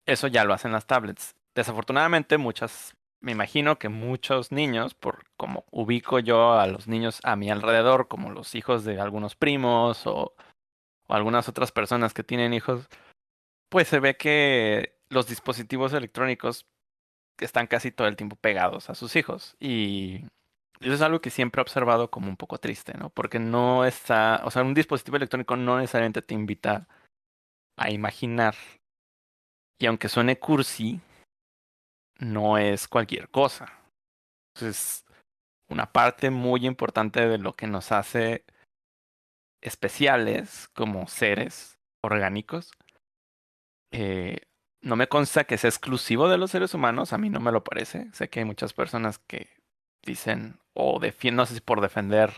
eso 0.07 0.27
ya 0.27 0.45
lo 0.45 0.55
hacen 0.55 0.73
las 0.73 0.87
tablets. 0.87 1.37
Desafortunadamente, 1.55 2.39
muchas, 2.39 2.97
me 3.21 3.33
imagino 3.33 3.79
que 3.79 3.89
muchos 3.89 4.53
niños, 4.53 4.95
por 4.95 5.25
como 5.37 5.65
ubico 5.71 6.19
yo 6.19 6.55
a 6.59 6.67
los 6.67 6.89
niños 6.89 7.21
a 7.25 7.37
mi 7.37 7.51
alrededor, 7.51 8.09
como 8.09 8.31
los 8.31 8.55
hijos 8.55 8.85
de 8.85 9.01
algunos 9.01 9.37
primos 9.37 10.07
o, 10.07 10.35
o 11.07 11.15
algunas 11.15 11.49
otras 11.49 11.73
personas 11.73 12.15
que 12.15 12.25
tienen 12.25 12.55
hijos, 12.55 12.89
pues 13.69 13.89
se 13.89 14.01
ve 14.01 14.17
que 14.17 15.01
los 15.09 15.27
dispositivos 15.27 15.93
electrónicos 15.93 16.67
están 17.45 17.67
casi 17.67 17.91
todo 17.91 18.09
el 18.09 18.17
tiempo 18.17 18.37
pegados 18.37 18.91
a 18.91 18.95
sus 18.95 19.17
hijos. 19.17 19.57
Y 19.61 20.25
eso 20.81 20.95
es 20.95 21.03
algo 21.03 21.21
que 21.21 21.31
siempre 21.31 21.61
he 21.61 21.63
observado 21.63 22.11
como 22.11 22.29
un 22.29 22.37
poco 22.37 22.59
triste, 22.59 22.95
¿no? 22.95 23.11
Porque 23.11 23.39
no 23.39 23.85
está, 23.85 24.43
o 24.45 24.51
sea, 24.51 24.63
un 24.63 24.75
dispositivo 24.75 25.17
electrónico 25.17 25.57
no 25.57 25.79
necesariamente 25.79 26.23
te 26.23 26.35
invita 26.35 26.89
a 27.77 27.91
imaginar. 27.91 28.55
Y 29.79 29.87
aunque 29.87 30.09
suene 30.09 30.39
cursi, 30.39 31.01
no 32.19 32.59
es 32.59 32.89
cualquier 32.89 33.29
cosa. 33.29 33.73
Es 34.61 35.05
una 35.69 35.91
parte 35.93 36.31
muy 36.31 36.67
importante 36.67 37.27
de 37.27 37.39
lo 37.39 37.55
que 37.55 37.67
nos 37.67 37.93
hace 37.93 38.45
especiales 39.63 40.69
como 40.75 41.07
seres 41.07 41.79
orgánicos. 42.03 42.73
Eh, 43.93 44.43
no 44.83 44.97
me 44.97 45.09
consta 45.09 45.45
que 45.45 45.59
sea 45.59 45.69
exclusivo 45.69 46.29
de 46.29 46.39
los 46.39 46.51
seres 46.51 46.75
humanos, 46.75 47.13
a 47.13 47.19
mí 47.19 47.31
no 47.31 47.41
me 47.41 47.53
lo 47.53 47.63
parece. 47.63 48.09
Sé 48.13 48.29
que 48.29 48.41
hay 48.41 48.45
muchas 48.45 48.73
personas 48.73 49.19
que 49.19 49.49
dicen 50.03 50.59
o 50.75 50.99
defienden, 50.99 51.37
no 51.37 51.47
sé 51.47 51.55
si 51.55 51.61
por 51.61 51.81
defender 51.81 52.33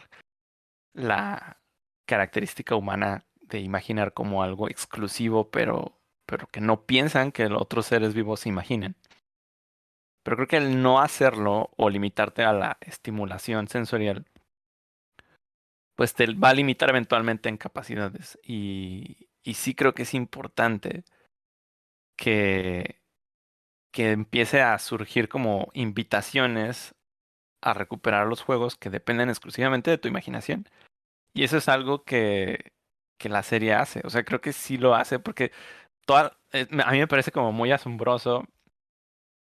la 0.94 1.60
característica 2.06 2.74
humana 2.74 3.24
de 3.40 3.60
imaginar 3.60 4.12
como 4.12 4.42
algo 4.42 4.68
exclusivo, 4.68 5.50
pero, 5.50 5.98
pero 6.26 6.46
que 6.48 6.60
no 6.60 6.84
piensan 6.84 7.32
que 7.32 7.46
otros 7.46 7.86
seres 7.86 8.14
vivos 8.14 8.40
se 8.40 8.48
imaginen. 8.48 8.96
Pero 10.24 10.36
creo 10.36 10.48
que 10.48 10.56
el 10.56 10.82
no 10.82 11.00
hacerlo 11.00 11.70
o 11.76 11.90
limitarte 11.90 12.44
a 12.44 12.52
la 12.52 12.78
estimulación 12.80 13.68
sensorial, 13.68 14.26
pues 15.96 16.14
te 16.14 16.32
va 16.34 16.50
a 16.50 16.54
limitar 16.54 16.90
eventualmente 16.90 17.48
en 17.48 17.56
capacidades. 17.56 18.38
Y, 18.42 19.28
y 19.42 19.54
sí 19.54 19.74
creo 19.74 19.94
que 19.94 20.02
es 20.02 20.14
importante 20.14 21.04
que, 22.16 23.00
que 23.92 24.12
empiece 24.12 24.62
a 24.62 24.78
surgir 24.78 25.28
como 25.28 25.70
invitaciones 25.74 26.94
a 27.62 27.74
recuperar 27.74 28.26
los 28.26 28.42
juegos 28.42 28.76
que 28.76 28.90
dependen 28.90 29.28
exclusivamente 29.28 29.90
de 29.90 29.98
tu 29.98 30.08
imaginación. 30.08 30.68
Y 31.34 31.44
eso 31.44 31.56
es 31.56 31.68
algo 31.68 32.04
que, 32.04 32.72
que 33.18 33.28
la 33.28 33.42
serie 33.42 33.74
hace. 33.74 34.02
O 34.04 34.10
sea, 34.10 34.24
creo 34.24 34.40
que 34.40 34.52
sí 34.52 34.76
lo 34.78 34.94
hace 34.94 35.18
porque 35.18 35.52
toda, 36.06 36.38
eh, 36.52 36.66
a 36.84 36.92
mí 36.92 36.98
me 36.98 37.08
parece 37.08 37.32
como 37.32 37.52
muy 37.52 37.72
asombroso 37.72 38.44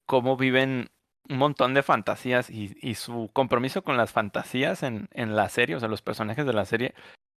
cómo 0.07 0.37
viven 0.37 0.91
un 1.29 1.39
montón 1.39 1.75
de 1.75 1.83
fantasías 1.83 2.51
y, 2.51 2.77
y 2.81 2.95
su 2.95 3.31
compromiso 3.33 3.83
con 3.83 3.97
las 3.97 4.13
fantasías 4.13 4.85
en, 4.85 5.09
en 5.13 5.35
la 5.35 5.49
serie, 5.49 5.77
o 5.77 5.81
sea, 5.81 5.89
los 5.89 6.03
personajes 6.03 6.47
de 6.47 6.53
la 6.53 6.65
serie, 6.65 6.95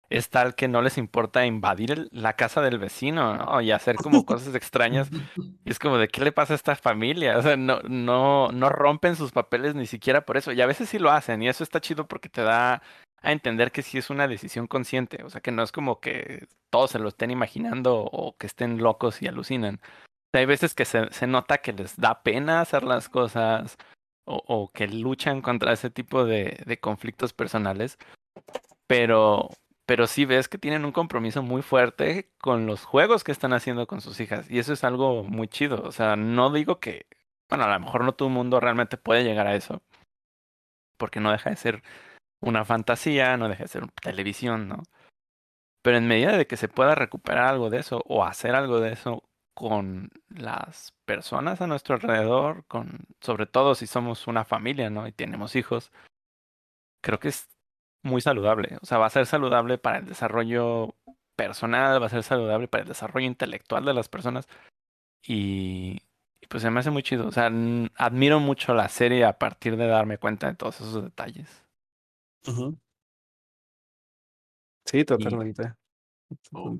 es 0.09 0.29
tal 0.29 0.55
que 0.55 0.67
no 0.67 0.81
les 0.81 0.97
importa 0.97 1.45
invadir 1.45 2.07
la 2.11 2.33
casa 2.33 2.61
del 2.61 2.79
vecino, 2.79 3.35
¿no? 3.35 3.61
Y 3.61 3.71
hacer 3.71 3.95
como 3.95 4.25
cosas 4.25 4.55
extrañas. 4.55 5.09
Y 5.65 5.71
es 5.71 5.79
como 5.79 5.97
de 5.97 6.07
qué 6.07 6.21
le 6.21 6.31
pasa 6.31 6.53
a 6.53 6.55
esta 6.55 6.75
familia. 6.77 7.37
O 7.37 7.41
sea, 7.41 7.57
no, 7.57 7.81
no, 7.81 8.49
no 8.53 8.69
rompen 8.69 9.17
sus 9.17 9.33
papeles 9.33 9.75
ni 9.75 9.85
siquiera 9.85 10.21
por 10.21 10.37
eso. 10.37 10.53
Y 10.53 10.61
a 10.61 10.65
veces 10.65 10.87
sí 10.87 10.97
lo 10.97 11.11
hacen. 11.11 11.41
Y 11.43 11.49
eso 11.49 11.61
está 11.61 11.81
chido 11.81 12.07
porque 12.07 12.29
te 12.29 12.41
da 12.41 12.81
a 13.21 13.31
entender 13.33 13.73
que 13.73 13.81
sí 13.81 13.97
es 13.97 14.09
una 14.09 14.29
decisión 14.29 14.67
consciente. 14.67 15.23
O 15.25 15.29
sea, 15.29 15.41
que 15.41 15.51
no 15.51 15.63
es 15.63 15.73
como 15.73 15.99
que 15.99 16.47
todos 16.69 16.91
se 16.91 16.99
lo 16.99 17.09
estén 17.09 17.31
imaginando 17.31 17.97
o 17.99 18.37
que 18.37 18.47
estén 18.47 18.77
locos 18.77 19.21
y 19.21 19.27
alucinan. 19.27 19.81
hay 20.33 20.45
veces 20.45 20.73
que 20.73 20.85
se, 20.85 21.11
se 21.11 21.27
nota 21.27 21.57
que 21.57 21.73
les 21.73 21.97
da 21.97 22.23
pena 22.23 22.61
hacer 22.61 22.83
las 22.83 23.09
cosas 23.09 23.77
o, 24.25 24.41
o 24.47 24.71
que 24.71 24.87
luchan 24.87 25.41
contra 25.41 25.73
ese 25.73 25.89
tipo 25.89 26.23
de, 26.23 26.63
de 26.65 26.79
conflictos 26.79 27.33
personales. 27.33 27.97
Pero, 28.87 29.49
pero 29.87 30.05
sí 30.05 30.25
ves 30.25 30.49
que 30.49 30.57
tienen 30.57 30.83
un 30.83 30.91
compromiso 30.91 31.41
muy 31.41 31.61
fuerte 31.61 32.29
con 32.39 32.67
los 32.67 32.83
juegos 32.83 33.23
que 33.23 33.31
están 33.31 33.53
haciendo 33.53 33.87
con 33.87 34.01
sus 34.01 34.19
hijas. 34.19 34.51
Y 34.51 34.59
eso 34.59 34.73
es 34.73 34.83
algo 34.83 35.23
muy 35.23 35.47
chido. 35.47 35.81
O 35.83 35.93
sea, 35.93 36.17
no 36.17 36.51
digo 36.51 36.81
que, 36.81 37.07
bueno, 37.49 37.63
a 37.63 37.73
lo 37.73 37.79
mejor 37.79 38.03
no 38.03 38.13
todo 38.13 38.27
el 38.27 38.33
mundo 38.35 38.59
realmente 38.59 38.97
puede 38.97 39.23
llegar 39.23 39.47
a 39.47 39.55
eso. 39.55 39.81
Porque 40.97 41.21
no 41.21 41.31
deja 41.31 41.51
de 41.51 41.55
ser 41.55 41.83
una 42.41 42.65
fantasía, 42.65 43.37
no 43.37 43.47
deja 43.47 43.63
de 43.63 43.69
ser 43.69 43.87
televisión, 44.03 44.67
¿no? 44.67 44.83
Pero 45.83 45.97
en 45.97 46.07
medida 46.07 46.37
de 46.37 46.47
que 46.47 46.57
se 46.57 46.67
pueda 46.67 46.93
recuperar 46.93 47.45
algo 47.45 47.69
de 47.69 47.79
eso 47.79 48.03
o 48.07 48.25
hacer 48.25 48.55
algo 48.55 48.81
de 48.81 48.91
eso 48.91 49.23
con 49.55 50.11
las 50.29 50.93
personas 51.05 51.61
a 51.61 51.67
nuestro 51.67 51.95
alrededor, 51.95 52.65
con 52.67 53.05
sobre 53.21 53.45
todo 53.45 53.73
si 53.73 53.87
somos 53.87 54.27
una 54.27 54.43
familia, 54.43 54.89
¿no? 54.89 55.07
Y 55.07 55.13
tenemos 55.13 55.55
hijos, 55.55 55.93
creo 57.01 57.19
que 57.19 57.29
es 57.29 57.47
muy 58.07 58.21
saludable. 58.21 58.77
O 58.81 58.85
sea, 58.85 58.97
va 58.97 59.05
a 59.07 59.11
ser 59.11 59.25
saludable 59.27 59.77
para 59.77 59.99
el 59.99 60.05
desarrollo 60.05 60.95
personal, 61.35 62.01
va 62.01 62.07
a 62.07 62.09
ser 62.09 62.23
saludable 62.23 62.67
para 62.67 62.83
el 62.83 62.87
desarrollo 62.89 63.27
intelectual 63.27 63.85
de 63.85 63.93
las 63.93 64.09
personas. 64.09 64.47
Y, 65.23 66.01
Y 66.41 66.47
pues 66.47 66.63
se 66.63 66.69
me 66.71 66.79
hace 66.79 66.91
muy 66.91 67.03
chido. 67.03 67.27
O 67.27 67.31
sea, 67.31 67.51
admiro 67.95 68.39
mucho 68.39 68.73
la 68.73 68.89
serie 68.89 69.25
a 69.25 69.37
partir 69.37 69.77
de 69.77 69.87
darme 69.87 70.17
cuenta 70.17 70.47
de 70.47 70.55
todos 70.55 70.81
esos 70.81 71.03
detalles. 71.03 71.63
Sí, 74.85 75.03
totalmente. 75.03 75.73
Oh, 76.51 76.77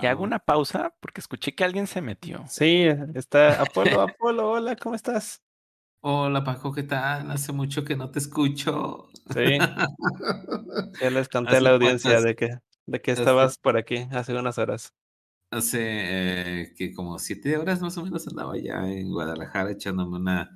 Y 0.00 0.06
hago 0.06 0.24
una 0.24 0.38
pausa 0.38 0.94
porque 1.00 1.20
escuché 1.20 1.54
que 1.54 1.64
alguien 1.64 1.86
se 1.86 2.00
metió. 2.00 2.44
Sí, 2.48 2.86
está 3.14 3.60
Apolo, 3.60 4.00
Apolo, 4.00 4.50
hola, 4.50 4.76
¿cómo 4.76 4.94
estás? 4.94 5.42
Hola 6.00 6.42
Paco, 6.42 6.72
¿qué 6.72 6.82
tal? 6.82 7.30
Hace 7.30 7.52
mucho 7.52 7.84
que 7.84 7.94
no 7.96 8.10
te 8.10 8.18
escucho. 8.18 9.08
Sí, 9.30 9.58
ya 11.00 11.10
les 11.10 11.28
conté 11.28 11.50
a 11.50 11.52
¿Hace 11.54 11.60
la 11.62 11.70
audiencia 11.70 12.20
de 12.20 12.34
que, 12.34 12.58
de 12.86 13.00
que 13.00 13.12
estabas 13.12 13.58
por 13.58 13.76
aquí 13.76 14.06
hace 14.10 14.34
unas 14.34 14.58
horas. 14.58 14.92
hace 15.50 15.80
eh, 15.80 16.74
que 16.76 16.92
como 16.92 17.18
siete 17.18 17.56
horas 17.56 17.80
más 17.80 17.96
o 17.98 18.04
menos 18.04 18.26
andaba 18.26 18.56
ya 18.58 18.86
en 18.90 19.10
Guadalajara 19.12 19.70
echándome 19.70 20.16
una 20.16 20.50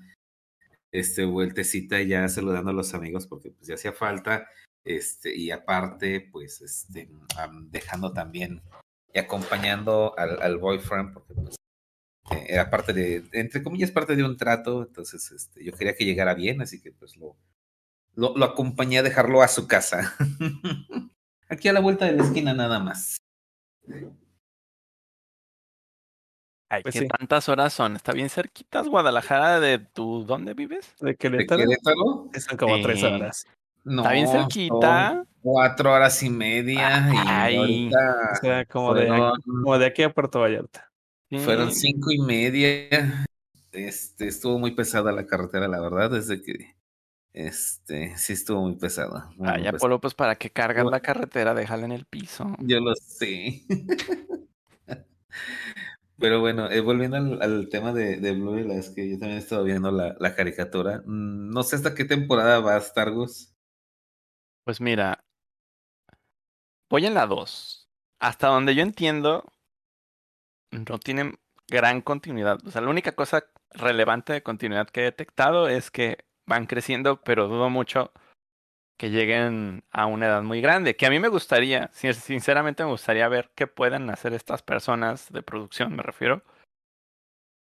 este, 0.93 1.25
vueltecita 1.25 2.01
ya 2.03 2.29
saludando 2.29 2.71
a 2.71 2.75
los 2.75 2.95
amigos 2.95 3.27
porque 3.27 3.51
pues 3.51 3.69
ya 3.69 3.75
hacía 3.75 3.93
falta. 3.93 4.49
Este, 4.87 5.37
y 5.37 5.51
aparte, 5.51 6.29
pues, 6.31 6.61
este, 6.63 7.11
am, 7.37 7.69
dejando 7.73 8.13
también 8.13 8.63
y 9.13 9.19
acompañando 9.19 10.17
al, 10.17 10.41
al 10.41 10.59
boyfriend, 10.59 11.13
porque 11.13 11.35
pues 11.35 11.57
eh, 12.31 12.47
era 12.49 12.71
parte 12.71 12.93
de, 12.93 13.25
entre 13.33 13.63
comillas, 13.65 13.91
parte 13.91 14.15
de 14.15 14.25
un 14.25 14.37
trato, 14.37 14.85
entonces 14.85 15.31
este, 15.33 15.65
yo 15.65 15.73
quería 15.73 15.97
que 15.97 16.05
llegara 16.05 16.35
bien, 16.35 16.63
así 16.63 16.81
que 16.81 16.93
pues 16.93 17.17
lo, 17.17 17.37
lo, 18.17 18.37
lo 18.37 18.45
acompañé 18.45 18.99
a 18.99 19.03
dejarlo 19.03 19.43
a 19.43 19.49
su 19.49 19.67
casa. 19.69 20.15
Aquí 21.49 21.69
a 21.69 21.73
la 21.73 21.81
vuelta 21.81 22.07
de 22.07 22.13
la 22.13 22.25
esquina 22.25 22.53
nada 22.55 22.81
más. 22.81 23.19
Ay, 26.69 26.83
Pues 26.83 26.95
¿qué 26.95 27.01
sí, 27.01 27.09
tantas 27.09 27.49
horas 27.49 27.73
son? 27.73 27.95
¿Está 27.95 28.13
bien 28.13 28.29
cerquitas 28.29 28.89
Guadalajara 28.89 29.61
de 29.61 29.79
tu... 29.79 30.25
¿Dónde 30.25 30.55
vives? 30.55 30.95
de 31.01 31.11
¿De 31.11 31.17
Querétaro 31.17 31.63
Querétaro? 31.63 32.29
que 32.33 32.41
son 32.41 32.57
como 32.59 32.81
tres 32.83 33.03
horas. 33.05 33.47
Está 33.85 34.11
bien 34.13 34.25
No, 34.27 34.33
cerquita. 34.33 35.25
cuatro 35.43 35.93
horas 35.93 36.21
y 36.25 36.31
media 36.31 37.09
y 37.13 37.17
Ay, 37.17 37.89
O 37.95 38.37
sea, 38.41 38.65
como 38.65 38.95
de, 38.95 39.09
aquí- 39.09 39.43
como 39.45 39.79
de 39.79 39.87
aquí 39.87 40.03
a 40.03 40.13
Puerto 40.13 40.41
Vallarta. 40.41 40.91
fueron 41.45 41.73
cinco 41.73 42.11
y 42.11 42.19
media. 42.19 43.25
Este, 43.71 44.27
estuvo 44.27 44.59
muy 44.59 44.73
pesada 44.73 45.13
la 45.13 45.27
carretera, 45.27 45.69
la 45.69 45.81
verdad, 45.81 46.11
desde 46.11 46.43
que, 46.43 46.75
este, 47.37 48.17
sí 48.19 48.33
estuvo 48.35 48.63
muy 48.63 48.77
pesada, 48.77 49.33
muy, 49.37 49.53
pesada. 49.53 49.71
Apolo, 49.71 50.01
pues 50.01 50.15
para 50.15 50.37
que 50.37 50.51
cargas 50.51 50.85
Yo, 50.85 50.91
la 50.91 51.01
carretera, 51.01 51.55
déjala 51.55 51.85
en 51.87 51.93
el 51.93 52.07
piso. 52.07 52.57
yo 52.59 52.81
lo 52.81 52.95
sé. 52.97 53.63
Pero 56.19 56.41
bueno, 56.41 56.71
eh, 56.71 56.81
volviendo 56.81 57.17
al, 57.19 57.43
al 57.43 57.69
tema 57.69 57.93
de, 57.93 58.19
de 58.19 58.33
Bluey, 58.33 58.65
la 58.67 58.75
es 58.77 58.91
que 58.91 59.09
yo 59.11 59.19
también 59.19 59.37
he 59.39 59.41
estado 59.43 59.65
viendo 59.65 59.91
la, 59.91 60.17
la 60.19 60.35
caricatura. 60.35 61.03
Mm, 61.07 61.51
No 61.51 61.63
sé 61.63 61.77
hasta 61.77 61.95
qué 61.95 62.05
temporada 62.05 62.61
va 62.61 62.77
Star 62.79 63.13
Wars. 63.13 63.55
Pues 64.65 64.81
mira, 64.83 65.25
voy 66.91 67.07
en 67.07 67.15
la 67.15 67.27
2. 67.27 67.89
Hasta 68.19 68.49
donde 68.49 68.75
yo 68.75 68.83
entiendo, 68.83 69.45
no 70.71 70.99
tienen 70.99 71.39
gran 71.69 72.01
continuidad. 72.03 72.59
O 72.67 72.71
sea, 72.71 72.81
la 72.81 72.91
única 72.91 73.13
cosa 73.13 73.45
relevante 73.71 74.33
de 74.33 74.43
continuidad 74.43 74.89
que 74.89 75.01
he 75.01 75.05
detectado 75.05 75.69
es 75.69 75.91
que 75.91 76.26
van 76.47 76.67
creciendo, 76.67 77.21
pero 77.23 77.49
dudo 77.49 77.71
mucho 77.71 78.13
que 78.99 79.11
lleguen 79.11 79.85
a 79.91 80.07
una 80.07 80.27
edad 80.27 80.43
muy 80.43 80.61
grande. 80.61 80.97
Que 80.97 81.07
a 81.07 81.11
mí 81.11 81.21
me 81.21 81.29
gustaría, 81.29 81.91
sin- 81.93 82.15
sinceramente 82.15 82.85
me 82.85 82.91
gustaría 82.91 83.29
ver 83.29 83.51
qué 83.55 83.67
pueden 83.67 84.09
hacer 84.11 84.33
estas 84.33 84.63
personas 84.63 85.31
de 85.33 85.43
producción, 85.43 85.95
me 85.95 86.03
refiero. 86.03 86.43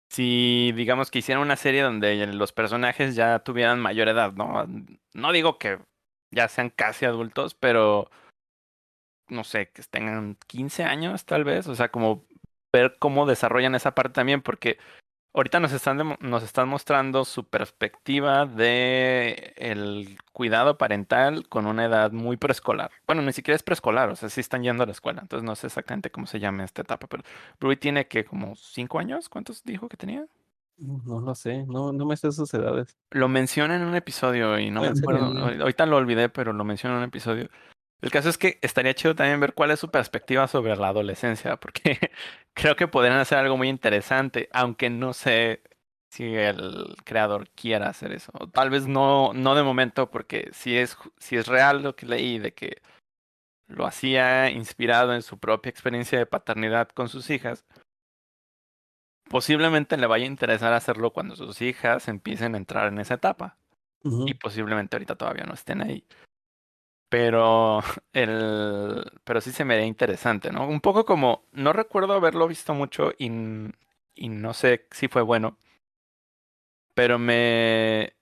Si 0.08 0.72
digamos 0.76 1.10
que 1.10 1.18
hicieran 1.18 1.42
una 1.42 1.56
serie 1.56 1.82
donde 1.82 2.26
los 2.28 2.52
personajes 2.52 3.16
ya 3.16 3.40
tuvieran 3.40 3.80
mayor 3.80 4.08
edad, 4.08 4.32
¿no? 4.32 4.64
No 5.14 5.32
digo 5.32 5.58
que 5.58 5.78
ya 6.30 6.48
sean 6.48 6.70
casi 6.70 7.04
adultos, 7.06 7.54
pero 7.54 8.08
no 9.28 9.42
sé, 9.42 9.70
que 9.70 9.82
tengan 9.82 10.36
15 10.46 10.84
años 10.84 11.24
tal 11.24 11.42
vez, 11.44 11.66
o 11.66 11.74
sea, 11.74 11.90
como 11.90 12.24
ver 12.72 12.96
cómo 13.00 13.26
desarrollan 13.26 13.74
esa 13.74 13.94
parte 13.94 14.12
también, 14.14 14.42
porque 14.42 14.78
ahorita 15.36 15.60
nos 15.60 15.72
están, 15.72 16.16
nos 16.20 16.42
están 16.42 16.68
mostrando 16.68 17.24
su 17.24 17.44
perspectiva 17.44 18.46
de 18.46 19.52
el 19.56 20.18
cuidado 20.32 20.78
parental 20.78 21.48
con 21.48 21.66
una 21.66 21.84
edad 21.84 22.10
muy 22.10 22.36
preescolar. 22.36 22.90
Bueno, 23.06 23.22
ni 23.22 23.32
siquiera 23.32 23.54
es 23.56 23.62
preescolar, 23.62 24.08
o 24.10 24.16
sea, 24.16 24.28
sí 24.28 24.40
están 24.40 24.62
yendo 24.64 24.82
a 24.82 24.86
la 24.86 24.92
escuela, 24.92 25.20
entonces 25.22 25.44
no 25.44 25.54
sé 25.54 25.68
exactamente 25.68 26.10
cómo 26.10 26.26
se 26.26 26.40
llama 26.40 26.64
esta 26.64 26.82
etapa, 26.82 27.06
pero 27.06 27.22
Bluey 27.60 27.76
tiene 27.76 28.08
que 28.08 28.24
como 28.24 28.56
5 28.56 28.98
años, 28.98 29.28
¿cuántos 29.28 29.62
dijo 29.62 29.88
que 29.88 29.96
tenía? 29.96 30.26
No 30.78 31.20
lo 31.20 31.34
sé, 31.34 31.64
no, 31.66 31.92
no 31.92 32.04
me 32.04 32.16
sé 32.18 32.32
sus 32.32 32.52
edades. 32.52 32.96
Lo 33.10 33.28
menciona 33.28 33.76
en 33.76 33.82
un 33.82 33.94
episodio 33.94 34.58
y 34.58 34.70
no 34.70 34.82
me 34.82 34.88
¿en 34.88 34.96
serio? 34.96 35.16
acuerdo, 35.16 35.34
ahor- 35.46 35.60
ahorita 35.62 35.86
lo 35.86 35.96
olvidé, 35.96 36.28
pero 36.28 36.52
lo 36.52 36.64
menciona 36.64 36.96
en 36.96 36.98
un 37.02 37.08
episodio. 37.08 37.48
El 38.02 38.10
caso 38.10 38.28
es 38.28 38.36
que 38.38 38.58
estaría 38.62 38.94
chido 38.94 39.14
también 39.14 39.40
ver 39.40 39.54
cuál 39.54 39.70
es 39.70 39.80
su 39.80 39.90
perspectiva 39.90 40.46
sobre 40.48 40.76
la 40.76 40.88
adolescencia, 40.88 41.56
porque 41.56 41.98
creo 42.54 42.76
que 42.76 42.88
podrían 42.88 43.18
hacer 43.18 43.38
algo 43.38 43.56
muy 43.56 43.68
interesante, 43.68 44.48
aunque 44.52 44.90
no 44.90 45.12
sé 45.12 45.62
si 46.10 46.34
el 46.34 46.96
creador 47.04 47.48
quiera 47.50 47.88
hacer 47.88 48.12
eso. 48.12 48.32
O 48.38 48.48
tal 48.48 48.70
vez 48.70 48.86
no, 48.86 49.32
no 49.34 49.54
de 49.54 49.62
momento, 49.62 50.10
porque 50.10 50.50
si 50.52 50.76
es, 50.76 50.96
si 51.18 51.36
es 51.36 51.46
real 51.46 51.82
lo 51.82 51.96
que 51.96 52.06
leí 52.06 52.38
de 52.38 52.52
que 52.52 52.82
lo 53.66 53.86
hacía 53.86 54.50
inspirado 54.50 55.14
en 55.14 55.22
su 55.22 55.38
propia 55.38 55.70
experiencia 55.70 56.18
de 56.18 56.26
paternidad 56.26 56.88
con 56.90 57.08
sus 57.08 57.30
hijas, 57.30 57.64
posiblemente 59.28 59.96
le 59.96 60.06
vaya 60.06 60.24
a 60.24 60.28
interesar 60.28 60.72
hacerlo 60.72 61.12
cuando 61.12 61.34
sus 61.34 61.60
hijas 61.62 62.08
empiecen 62.08 62.54
a 62.54 62.58
entrar 62.58 62.88
en 62.88 62.98
esa 62.98 63.14
etapa. 63.14 63.58
Y 64.04 64.34
posiblemente 64.34 64.94
ahorita 64.94 65.16
todavía 65.16 65.44
no 65.44 65.54
estén 65.54 65.82
ahí. 65.82 66.06
Pero 67.08 67.80
el, 68.12 69.04
pero 69.24 69.40
sí 69.40 69.52
se 69.52 69.64
me 69.64 69.76
veía 69.76 69.86
interesante, 69.86 70.50
¿no? 70.52 70.66
Un 70.68 70.80
poco 70.80 71.04
como, 71.04 71.44
no 71.52 71.72
recuerdo 71.72 72.14
haberlo 72.14 72.48
visto 72.48 72.74
mucho 72.74 73.12
y, 73.18 73.30
y 74.14 74.28
no 74.28 74.54
sé 74.54 74.86
si 74.90 75.08
fue 75.08 75.22
bueno, 75.22 75.58
pero 76.94 77.18
me 77.18 78.14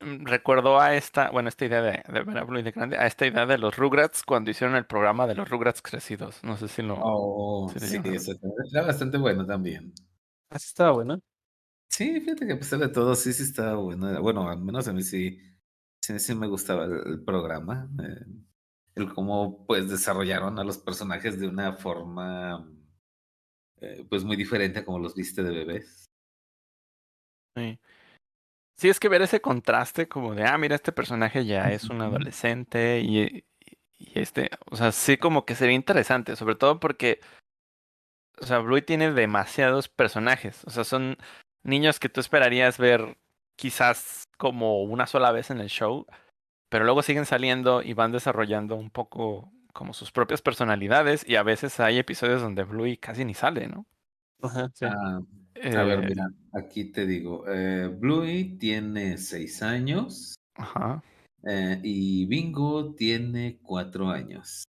mm, 0.00 0.26
recordó 0.26 0.80
a 0.80 0.96
esta, 0.96 1.30
bueno, 1.30 1.50
esta 1.50 1.66
idea 1.66 1.82
de, 1.82 2.04
de 2.08 2.22
ver 2.24 2.38
a 2.38 2.44
Blue 2.44 2.60
y 2.60 2.62
de 2.62 2.72
grande, 2.72 2.98
a 2.98 3.06
esta 3.08 3.26
idea 3.26 3.46
de 3.46 3.58
los 3.58 3.76
Rugrats 3.76 4.24
cuando 4.24 4.50
hicieron 4.52 4.76
el 4.76 4.86
programa 4.86 5.26
de 5.26 5.34
los 5.36 5.50
Rugrats 5.50 5.82
crecidos. 5.82 6.42
No 6.44 6.56
sé 6.56 6.68
si 6.68 6.82
lo, 6.82 7.08
Oh, 7.08 7.72
si 7.72 7.80
lo 7.80 7.86
sí, 7.86 7.88
llegaron 7.88 8.18
a 8.18 8.22
ver. 8.22 8.22
ese 8.22 8.38
era 8.72 8.82
bastante 8.86 9.18
bueno 9.18 9.46
también. 9.46 9.92
Así 10.50 10.66
estaba 10.68 10.92
bueno. 10.92 11.20
Sí, 11.88 12.20
fíjate 12.20 12.46
que 12.46 12.52
a 12.52 12.58
pesar 12.58 12.78
de 12.80 12.88
todo, 12.88 13.14
sí, 13.14 13.32
sí 13.32 13.42
estaba 13.42 13.76
bueno. 13.76 14.20
Bueno, 14.22 14.48
al 14.48 14.60
menos 14.60 14.86
a 14.88 14.92
mí 14.92 15.02
sí, 15.02 15.38
sí, 16.06 16.18
sí 16.20 16.34
me 16.34 16.46
gustaba 16.46 16.84
el, 16.84 17.22
programa. 17.24 17.88
eh, 18.02 18.24
el 18.94 19.12
cómo 19.12 19.66
pues 19.66 19.90
desarrollaron 19.90 20.58
a 20.58 20.64
los 20.64 20.78
personajes 20.78 21.38
de 21.38 21.48
una 21.48 21.74
forma 21.74 22.66
eh, 23.80 24.06
pues 24.08 24.24
muy 24.24 24.36
diferente 24.36 24.78
a 24.78 24.84
como 24.84 24.98
los 24.98 25.14
viste 25.14 25.42
de 25.42 25.50
bebés. 25.50 26.06
Sí. 27.56 27.78
Sí, 28.78 28.88
es 28.90 29.00
que 29.00 29.08
ver 29.08 29.22
ese 29.22 29.40
contraste 29.40 30.06
como 30.06 30.34
de, 30.34 30.44
ah, 30.44 30.58
mira, 30.58 30.74
este 30.74 30.92
personaje 30.92 31.46
ya 31.46 31.72
es 31.72 31.84
un 31.84 32.02
adolescente 32.02 33.00
y, 33.00 33.46
y 33.98 34.18
este, 34.18 34.50
o 34.70 34.76
sea, 34.76 34.92
sí 34.92 35.16
como 35.16 35.46
que 35.46 35.54
sería 35.54 35.74
interesante, 35.74 36.36
sobre 36.36 36.56
todo 36.56 36.78
porque, 36.78 37.20
o 38.38 38.44
sea, 38.44 38.58
Bluey 38.58 38.82
tiene 38.82 39.12
demasiados 39.12 39.88
personajes, 39.88 40.62
o 40.66 40.70
sea, 40.70 40.84
son 40.84 41.16
niños 41.62 41.98
que 41.98 42.10
tú 42.10 42.20
esperarías 42.20 42.76
ver 42.76 43.16
quizás 43.56 44.24
como 44.38 44.82
una 44.82 45.06
sola 45.06 45.32
vez 45.32 45.50
en 45.50 45.60
el 45.60 45.68
show, 45.68 46.06
pero 46.68 46.84
luego 46.84 47.02
siguen 47.02 47.26
saliendo 47.26 47.82
y 47.82 47.94
van 47.94 48.12
desarrollando 48.12 48.76
un 48.76 48.90
poco 48.90 49.50
como 49.72 49.92
sus 49.92 50.10
propias 50.10 50.40
personalidades 50.42 51.28
y 51.28 51.36
a 51.36 51.42
veces 51.42 51.80
hay 51.80 51.98
episodios 51.98 52.40
donde 52.40 52.64
Bluey 52.64 52.96
casi 52.96 53.24
ni 53.24 53.34
sale, 53.34 53.68
¿no? 53.68 53.86
Ajá, 54.42 54.70
sí. 54.74 54.86
Ah, 54.86 55.18
a 55.18 55.84
ver, 55.84 55.98
Eh, 56.00 56.06
mira, 56.08 56.28
aquí 56.52 56.84
te 56.92 57.06
digo, 57.06 57.44
eh, 57.48 57.88
Bluey 57.88 58.56
tiene 58.58 59.18
seis 59.18 59.62
años 59.62 60.34
ajá. 60.54 61.02
eh, 61.46 61.80
y 61.82 62.26
Bingo 62.26 62.94
tiene 62.94 63.58
cuatro 63.62 64.10
años. 64.10 64.64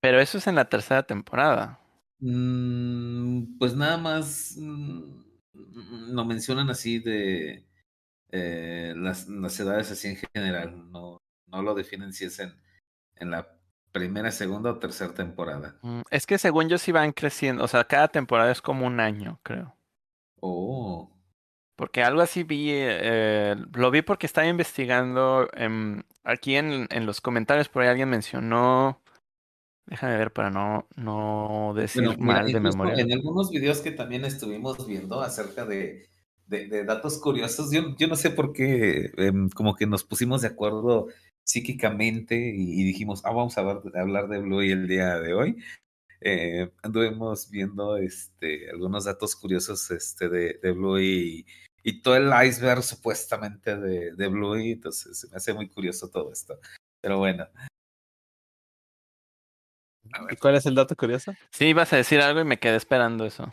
Pero 0.00 0.20
eso 0.20 0.38
es 0.38 0.46
en 0.46 0.54
la 0.54 0.68
tercera 0.68 1.02
temporada. 1.04 1.80
Mm, 2.20 3.58
pues 3.58 3.74
nada 3.74 3.98
más 3.98 4.56
mm, 4.58 6.14
lo 6.14 6.24
mencionan 6.24 6.70
así 6.70 6.98
de 6.98 7.65
eh, 8.36 8.94
las, 8.96 9.28
las 9.28 9.58
edades 9.60 9.90
así 9.90 10.08
en 10.08 10.16
general, 10.16 10.90
no, 10.92 11.18
no 11.46 11.62
lo 11.62 11.74
definen 11.74 12.12
si 12.12 12.24
es 12.26 12.38
en, 12.40 12.54
en 13.16 13.30
la 13.30 13.58
primera, 13.92 14.30
segunda 14.32 14.70
o 14.72 14.78
tercera 14.78 15.14
temporada. 15.14 15.82
Mm, 15.82 16.02
Es 16.10 16.26
que 16.26 16.36
según 16.38 16.68
yo 16.68 16.76
sí 16.78 16.92
van 16.92 17.12
creciendo, 17.12 17.64
o 17.64 17.68
sea, 17.68 17.84
cada 17.84 18.08
temporada 18.08 18.52
es 18.52 18.60
como 18.62 18.86
un 18.86 19.00
año, 19.00 19.40
creo. 19.42 19.74
Oh, 20.40 21.10
Porque 21.76 22.02
algo 22.02 22.22
así 22.22 22.42
vi, 22.42 22.70
eh, 22.72 23.54
lo 23.74 23.90
vi 23.90 24.00
porque 24.02 24.26
estaba 24.26 24.46
investigando, 24.46 25.48
em, 25.52 26.02
aquí 26.24 26.56
en, 26.56 26.86
en 26.90 27.04
los 27.06 27.20
comentarios 27.20 27.68
por 27.68 27.82
ahí 27.82 27.88
alguien 27.88 28.08
mencionó, 28.08 29.02
déjame 29.86 30.16
ver 30.18 30.32
para 30.32 30.50
no, 30.50 30.88
no 30.96 31.74
decir 31.76 32.04
bueno, 32.04 32.16
mira, 32.18 32.42
mal 32.42 32.52
de 32.52 32.60
memoria. 32.60 33.02
en 33.02 33.12
algunos 33.12 33.50
videos 33.50 33.80
que 33.80 33.92
también 33.92 34.24
estuvimos 34.24 34.86
viendo 34.86 35.20
acerca 35.22 35.64
de 35.66 36.08
de, 36.46 36.68
de 36.68 36.84
datos 36.84 37.18
curiosos. 37.18 37.70
Yo, 37.72 37.96
yo 37.96 38.08
no 38.08 38.16
sé 38.16 38.30
por 38.30 38.52
qué, 38.52 39.12
em, 39.16 39.48
como 39.50 39.74
que 39.76 39.86
nos 39.86 40.04
pusimos 40.04 40.42
de 40.42 40.48
acuerdo 40.48 41.08
psíquicamente 41.44 42.36
y, 42.36 42.80
y 42.80 42.84
dijimos, 42.84 43.24
ah, 43.24 43.30
vamos 43.30 43.56
a 43.56 43.60
hablar, 43.60 43.82
a 43.94 44.00
hablar 44.00 44.28
de 44.28 44.38
Bluey 44.38 44.70
el 44.72 44.88
día 44.88 45.18
de 45.20 45.34
hoy. 45.34 45.56
Eh, 46.20 46.70
anduvimos 46.82 47.50
viendo 47.50 47.96
este, 47.98 48.70
algunos 48.70 49.04
datos 49.04 49.36
curiosos 49.36 49.90
este, 49.90 50.28
de, 50.28 50.58
de 50.62 50.72
Bluey 50.72 51.06
y, 51.40 51.46
y 51.90 52.02
todo 52.02 52.16
el 52.16 52.30
iceberg 52.46 52.82
supuestamente 52.82 53.76
de, 53.76 54.12
de 54.14 54.28
Bluey, 54.28 54.72
entonces 54.72 55.18
se 55.20 55.28
me 55.28 55.36
hace 55.36 55.54
muy 55.54 55.68
curioso 55.68 56.08
todo 56.10 56.32
esto. 56.32 56.58
Pero 57.00 57.18
bueno, 57.18 57.46
¿Y 60.04 60.24
ver. 60.26 60.38
cuál 60.40 60.56
es 60.56 60.66
el 60.66 60.74
dato 60.74 60.96
curioso? 60.96 61.32
Sí, 61.50 61.66
ibas 61.66 61.92
a 61.92 61.96
decir 61.96 62.20
algo 62.20 62.40
y 62.40 62.44
me 62.44 62.58
quedé 62.58 62.76
esperando 62.76 63.26
eso. 63.26 63.52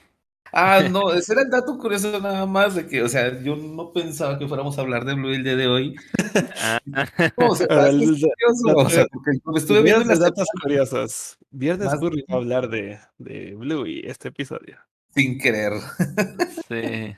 Ah, 0.55 0.81
no, 0.89 1.11
ese 1.13 1.33
era 1.33 1.41
el 1.41 1.49
dato 1.49 1.77
curioso 1.79 2.19
nada 2.19 2.45
más 2.45 2.75
de 2.75 2.85
que, 2.87 3.01
o 3.01 3.09
sea, 3.09 3.41
yo 3.41 3.55
no 3.55 3.91
pensaba 3.91 4.37
que 4.37 4.47
fuéramos 4.47 4.77
a 4.77 4.81
hablar 4.81 5.03
de 5.03 5.15
Bluey 5.15 5.35
el 5.35 5.43
día 5.43 5.55
de 5.55 5.67
hoy. 5.67 5.95
Ah, 6.61 6.79
No, 7.37 7.47
o 7.49 7.55
sea, 7.55 7.67
el- 7.89 8.03
es 8.03 8.09
curioso, 8.09 8.77
o 8.77 8.89
sea, 8.89 9.05
porque 9.11 9.31
lo 9.43 9.57
estuve 9.57 9.81
viendo 9.81 10.01
en 10.01 10.07
Viernes 10.07 10.19
la 10.19 10.25
de 10.25 10.31
datos 10.31 10.47
curiosos. 10.61 11.37
Viernes 11.49 11.85
Más- 11.87 11.99
Burry 11.99 12.23
va 12.29 12.35
a 12.35 12.37
hablar 12.37 12.69
de, 12.69 12.99
de 13.17 13.55
Bluey 13.55 14.01
este 14.05 14.27
episodio. 14.29 14.77
sin 15.15 15.39
querer. 15.39 15.73
sí. 16.69 17.15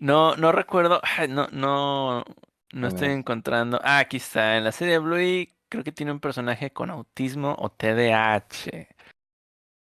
No, 0.00 0.34
no 0.36 0.52
recuerdo. 0.52 1.00
No, 1.28 1.46
no, 1.52 2.24
no 2.72 2.86
estoy 2.88 3.08
encontrando. 3.08 3.80
Ah, 3.84 3.98
aquí 3.98 4.16
está. 4.16 4.56
En 4.56 4.64
la 4.64 4.72
serie 4.72 4.98
Bluey 4.98 5.52
creo 5.68 5.84
que 5.84 5.92
tiene 5.92 6.12
un 6.12 6.20
personaje 6.20 6.72
con 6.72 6.90
autismo 6.90 7.54
o 7.58 7.68
TDAH. 7.70 8.88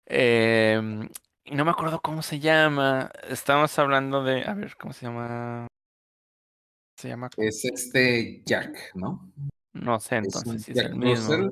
Em, 0.06 1.04
y 1.04 1.10
no 1.56 1.66
me 1.66 1.72
acuerdo 1.72 2.02
cómo 2.02 2.22
se 2.22 2.40
llama. 2.40 3.12
Estamos 3.28 3.78
hablando 3.80 4.24
de. 4.24 4.44
A 4.46 4.54
ver, 4.54 4.76
¿cómo 4.78 4.94
se 4.94 5.06
llama? 5.06 5.68
Se 6.98 7.10
llama. 7.10 7.30
Es 7.38 7.66
este 7.66 8.44
Jack, 8.46 8.92
¿no? 8.96 9.32
No 9.74 10.00
sé 10.00 10.18
Es 10.18 10.26
entonces 10.26 10.70
es 10.70 10.76
Jack 10.76 10.88
el 10.92 10.96
mismo. 10.98 11.52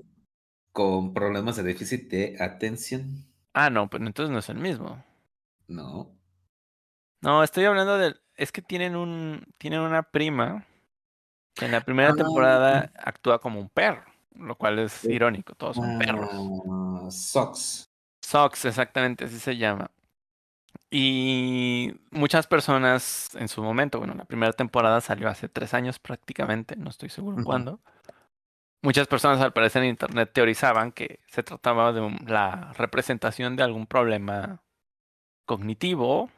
Con 0.71 1.13
problemas 1.13 1.55
de 1.55 1.63
déficit 1.63 2.09
de 2.11 2.35
atención. 2.39 3.25
Ah, 3.53 3.69
no, 3.69 3.89
pero 3.89 4.05
entonces 4.05 4.31
no 4.31 4.39
es 4.39 4.49
el 4.49 4.57
mismo. 4.57 5.03
No. 5.67 6.15
No, 7.21 7.43
estoy 7.43 7.65
hablando 7.65 7.97
del. 7.97 8.21
Es 8.35 8.51
que 8.51 8.61
tienen 8.61 8.95
un. 8.95 9.43
Tienen 9.57 9.79
una 9.79 10.03
prima 10.03 10.65
que 11.55 11.65
en 11.65 11.71
la 11.71 11.81
primera 11.81 12.11
Ah. 12.11 12.15
temporada 12.15 12.91
actúa 12.97 13.39
como 13.39 13.59
un 13.59 13.69
perro. 13.69 14.03
Lo 14.35 14.55
cual 14.55 14.77
es 14.77 15.03
irónico, 15.05 15.55
todos 15.55 15.77
son 15.77 15.97
perros. 15.97 16.29
Ah, 16.31 17.09
Sox, 18.27 18.65
exactamente, 18.65 19.23
así 19.23 19.39
se 19.39 19.55
llama. 19.55 19.89
Y 20.91 21.93
muchas 22.11 22.45
personas 22.45 23.29
en 23.35 23.47
su 23.47 23.63
momento, 23.63 23.99
bueno, 23.99 24.15
la 24.15 24.25
primera 24.25 24.51
temporada 24.51 24.99
salió 24.99 25.29
hace 25.29 25.47
tres 25.47 25.73
años 25.73 25.97
prácticamente, 25.97 26.75
no 26.75 26.89
estoy 26.89 27.07
seguro 27.07 27.37
Ujú. 27.37 27.45
cuándo. 27.45 27.79
Muchas 28.81 29.07
personas 29.07 29.39
al 29.39 29.53
parecer 29.53 29.83
en 29.83 29.89
internet 29.91 30.31
teorizaban 30.33 30.91
que 30.91 31.21
se 31.27 31.41
trataba 31.41 31.93
de 31.93 32.01
un- 32.01 32.19
la 32.27 32.73
representación 32.73 33.55
de 33.55 33.63
algún 33.63 33.87
problema 33.87 34.61
cognitivo. 35.45 36.29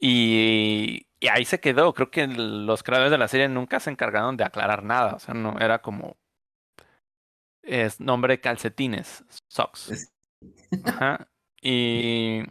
Y, 0.00 1.06
y 1.20 1.28
ahí 1.28 1.44
se 1.44 1.60
quedó. 1.60 1.94
Creo 1.94 2.10
que 2.10 2.26
los 2.26 2.82
creadores 2.82 3.12
de 3.12 3.18
la 3.18 3.28
serie 3.28 3.48
nunca 3.48 3.78
se 3.78 3.90
encargaron 3.90 4.36
de 4.36 4.44
aclarar 4.44 4.82
nada. 4.82 5.14
O 5.14 5.18
sea, 5.20 5.34
no 5.34 5.58
era 5.60 5.78
como. 5.80 6.16
Es 7.68 8.00
nombre 8.00 8.40
calcetines, 8.40 9.24
socks. 9.46 10.10
Ajá. 10.84 11.28
Y 11.60 12.44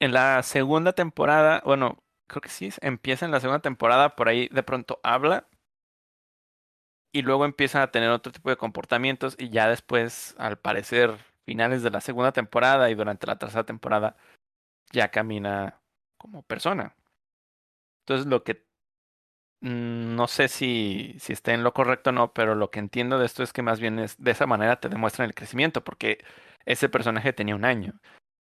en 0.00 0.12
la 0.12 0.42
segunda 0.42 0.94
temporada, 0.94 1.60
bueno, 1.66 2.02
creo 2.26 2.40
que 2.40 2.48
sí, 2.48 2.70
empieza 2.80 3.26
en 3.26 3.32
la 3.32 3.40
segunda 3.40 3.60
temporada, 3.60 4.16
por 4.16 4.28
ahí 4.28 4.48
de 4.48 4.62
pronto 4.62 4.98
habla 5.02 5.46
y 7.12 7.20
luego 7.20 7.44
empieza 7.44 7.82
a 7.82 7.90
tener 7.90 8.08
otro 8.08 8.32
tipo 8.32 8.48
de 8.48 8.56
comportamientos 8.56 9.36
y 9.38 9.50
ya 9.50 9.68
después, 9.68 10.34
al 10.38 10.58
parecer, 10.58 11.18
finales 11.44 11.82
de 11.82 11.90
la 11.90 12.00
segunda 12.00 12.32
temporada 12.32 12.88
y 12.90 12.94
durante 12.94 13.26
la 13.26 13.36
tercera 13.36 13.64
temporada, 13.64 14.16
ya 14.90 15.10
camina 15.10 15.82
como 16.16 16.42
persona. 16.44 16.96
Entonces 18.04 18.26
lo 18.26 18.42
que 18.42 18.63
no 19.60 20.26
sé 20.28 20.48
si, 20.48 21.16
si 21.18 21.32
esté 21.32 21.52
en 21.52 21.64
lo 21.64 21.72
correcto 21.72 22.10
o 22.10 22.12
no, 22.12 22.32
pero 22.32 22.54
lo 22.54 22.70
que 22.70 22.80
entiendo 22.80 23.18
de 23.18 23.26
esto 23.26 23.42
es 23.42 23.52
que 23.52 23.62
más 23.62 23.80
bien 23.80 23.98
es 23.98 24.16
de 24.22 24.30
esa 24.30 24.46
manera 24.46 24.80
te 24.80 24.88
demuestran 24.88 25.26
el 25.28 25.34
crecimiento, 25.34 25.82
porque 25.82 26.24
ese 26.66 26.88
personaje 26.88 27.32
tenía 27.32 27.56
un 27.56 27.64
año. 27.64 27.94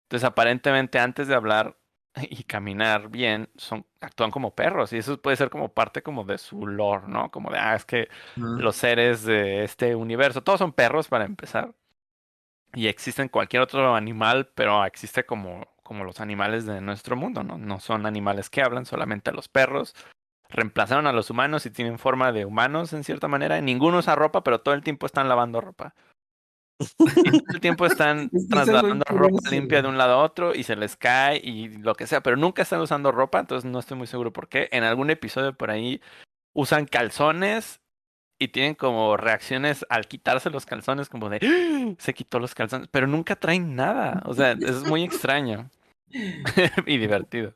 Entonces, 0.05 0.27
aparentemente, 0.27 0.99
antes 0.99 1.29
de 1.29 1.35
hablar 1.35 1.77
y 2.31 2.45
caminar 2.45 3.09
bien, 3.11 3.49
son, 3.57 3.87
actúan 4.01 4.31
como 4.31 4.55
perros. 4.55 4.93
Y 4.93 4.99
eso 4.99 5.21
puede 5.21 5.37
ser 5.37 5.51
como 5.51 5.73
parte 5.73 6.03
como 6.03 6.25
de 6.25 6.39
su 6.39 6.67
lore, 6.67 7.07
¿no? 7.09 7.31
Como 7.31 7.51
de, 7.51 7.59
ah, 7.59 7.77
es 7.77 7.85
que 7.85 8.09
los 8.37 8.77
seres 8.77 9.25
de 9.25 9.65
este 9.65 9.95
universo, 9.95 10.43
todos 10.43 10.59
son 10.59 10.73
perros 10.73 11.09
para 11.09 11.25
empezar. 11.25 11.75
Y 12.75 12.87
existen 12.87 13.29
cualquier 13.29 13.63
otro 13.63 13.95
animal, 13.95 14.51
pero 14.55 14.85
existe 14.85 15.25
como, 15.25 15.67
como 15.83 16.05
los 16.05 16.21
animales 16.21 16.67
de 16.67 16.81
nuestro 16.81 17.17
mundo, 17.17 17.43
¿no? 17.43 17.59
No 17.59 17.81
son 17.81 18.07
animales 18.07 18.49
que 18.49 18.63
hablan, 18.63 18.87
solamente 18.87 19.33
los 19.33 19.49
perros. 19.49 19.95
Reemplazaron 20.51 21.07
a 21.07 21.13
los 21.13 21.31
humanos 21.31 21.65
y 21.67 21.71
tienen 21.71 21.99
forma 21.99 22.33
de 22.33 22.45
humanos 22.45 22.93
en 22.93 23.05
cierta 23.05 23.29
manera. 23.29 23.61
Ninguno 23.61 23.99
usa 23.99 24.15
ropa, 24.17 24.43
pero 24.43 24.61
todo 24.61 24.75
el 24.75 24.83
tiempo 24.83 25.07
están 25.07 25.29
lavando 25.29 25.61
ropa. 25.61 25.95
Y 26.79 27.31
todo 27.31 27.55
el 27.55 27.61
tiempo 27.61 27.87
están 27.87 28.31
trasladando 28.51 29.05
ropa 29.09 29.51
limpia 29.51 29.83
de 29.83 29.89
un 29.89 29.99
lado 29.99 30.15
a 30.15 30.25
otro 30.25 30.55
y 30.55 30.63
se 30.63 30.77
les 30.77 30.97
cae 30.97 31.37
y 31.37 31.69
lo 31.79 31.95
que 31.95 32.07
sea, 32.07 32.23
pero 32.23 32.37
nunca 32.37 32.63
están 32.63 32.81
usando 32.81 33.13
ropa, 33.13 33.39
entonces 33.39 33.71
no 33.71 33.79
estoy 33.79 33.99
muy 33.99 34.07
seguro 34.07 34.33
por 34.33 34.49
qué. 34.49 34.69
En 34.73 34.83
algún 34.85 35.11
episodio 35.11 35.55
por 35.55 35.71
ahí 35.71 36.01
usan 36.55 36.87
calzones 36.87 37.81
y 38.39 38.49
tienen 38.49 38.75
como 38.75 39.19
reacciones 39.19 39.85
al 39.91 40.07
quitarse 40.09 40.49
los 40.49 40.65
calzones, 40.65 41.11
como 41.11 41.29
de 41.29 41.41
"¡Ah! 41.43 41.95
se 41.99 42.15
quitó 42.15 42.39
los 42.41 42.55
calzones, 42.55 42.89
pero 42.91 43.07
nunca 43.07 43.37
traen 43.37 43.77
nada. 43.77 44.23
O 44.25 44.33
sea, 44.33 44.53
es 44.53 44.83
muy 44.85 45.05
extraño 45.05 45.69
y 46.87 46.97
divertido. 46.97 47.55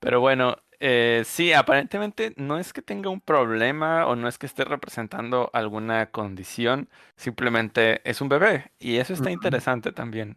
Pero 0.00 0.20
bueno, 0.20 0.56
eh, 0.86 1.22
sí, 1.24 1.54
aparentemente 1.54 2.34
no 2.36 2.58
es 2.58 2.74
que 2.74 2.82
tenga 2.82 3.08
un 3.08 3.22
problema 3.22 4.06
o 4.06 4.16
no 4.16 4.28
es 4.28 4.36
que 4.36 4.44
esté 4.44 4.66
representando 4.66 5.48
alguna 5.54 6.10
condición, 6.10 6.90
simplemente 7.16 8.02
es 8.04 8.20
un 8.20 8.28
bebé 8.28 8.70
y 8.78 8.98
eso 8.98 9.14
está 9.14 9.30
interesante 9.30 9.92
también. 9.92 10.36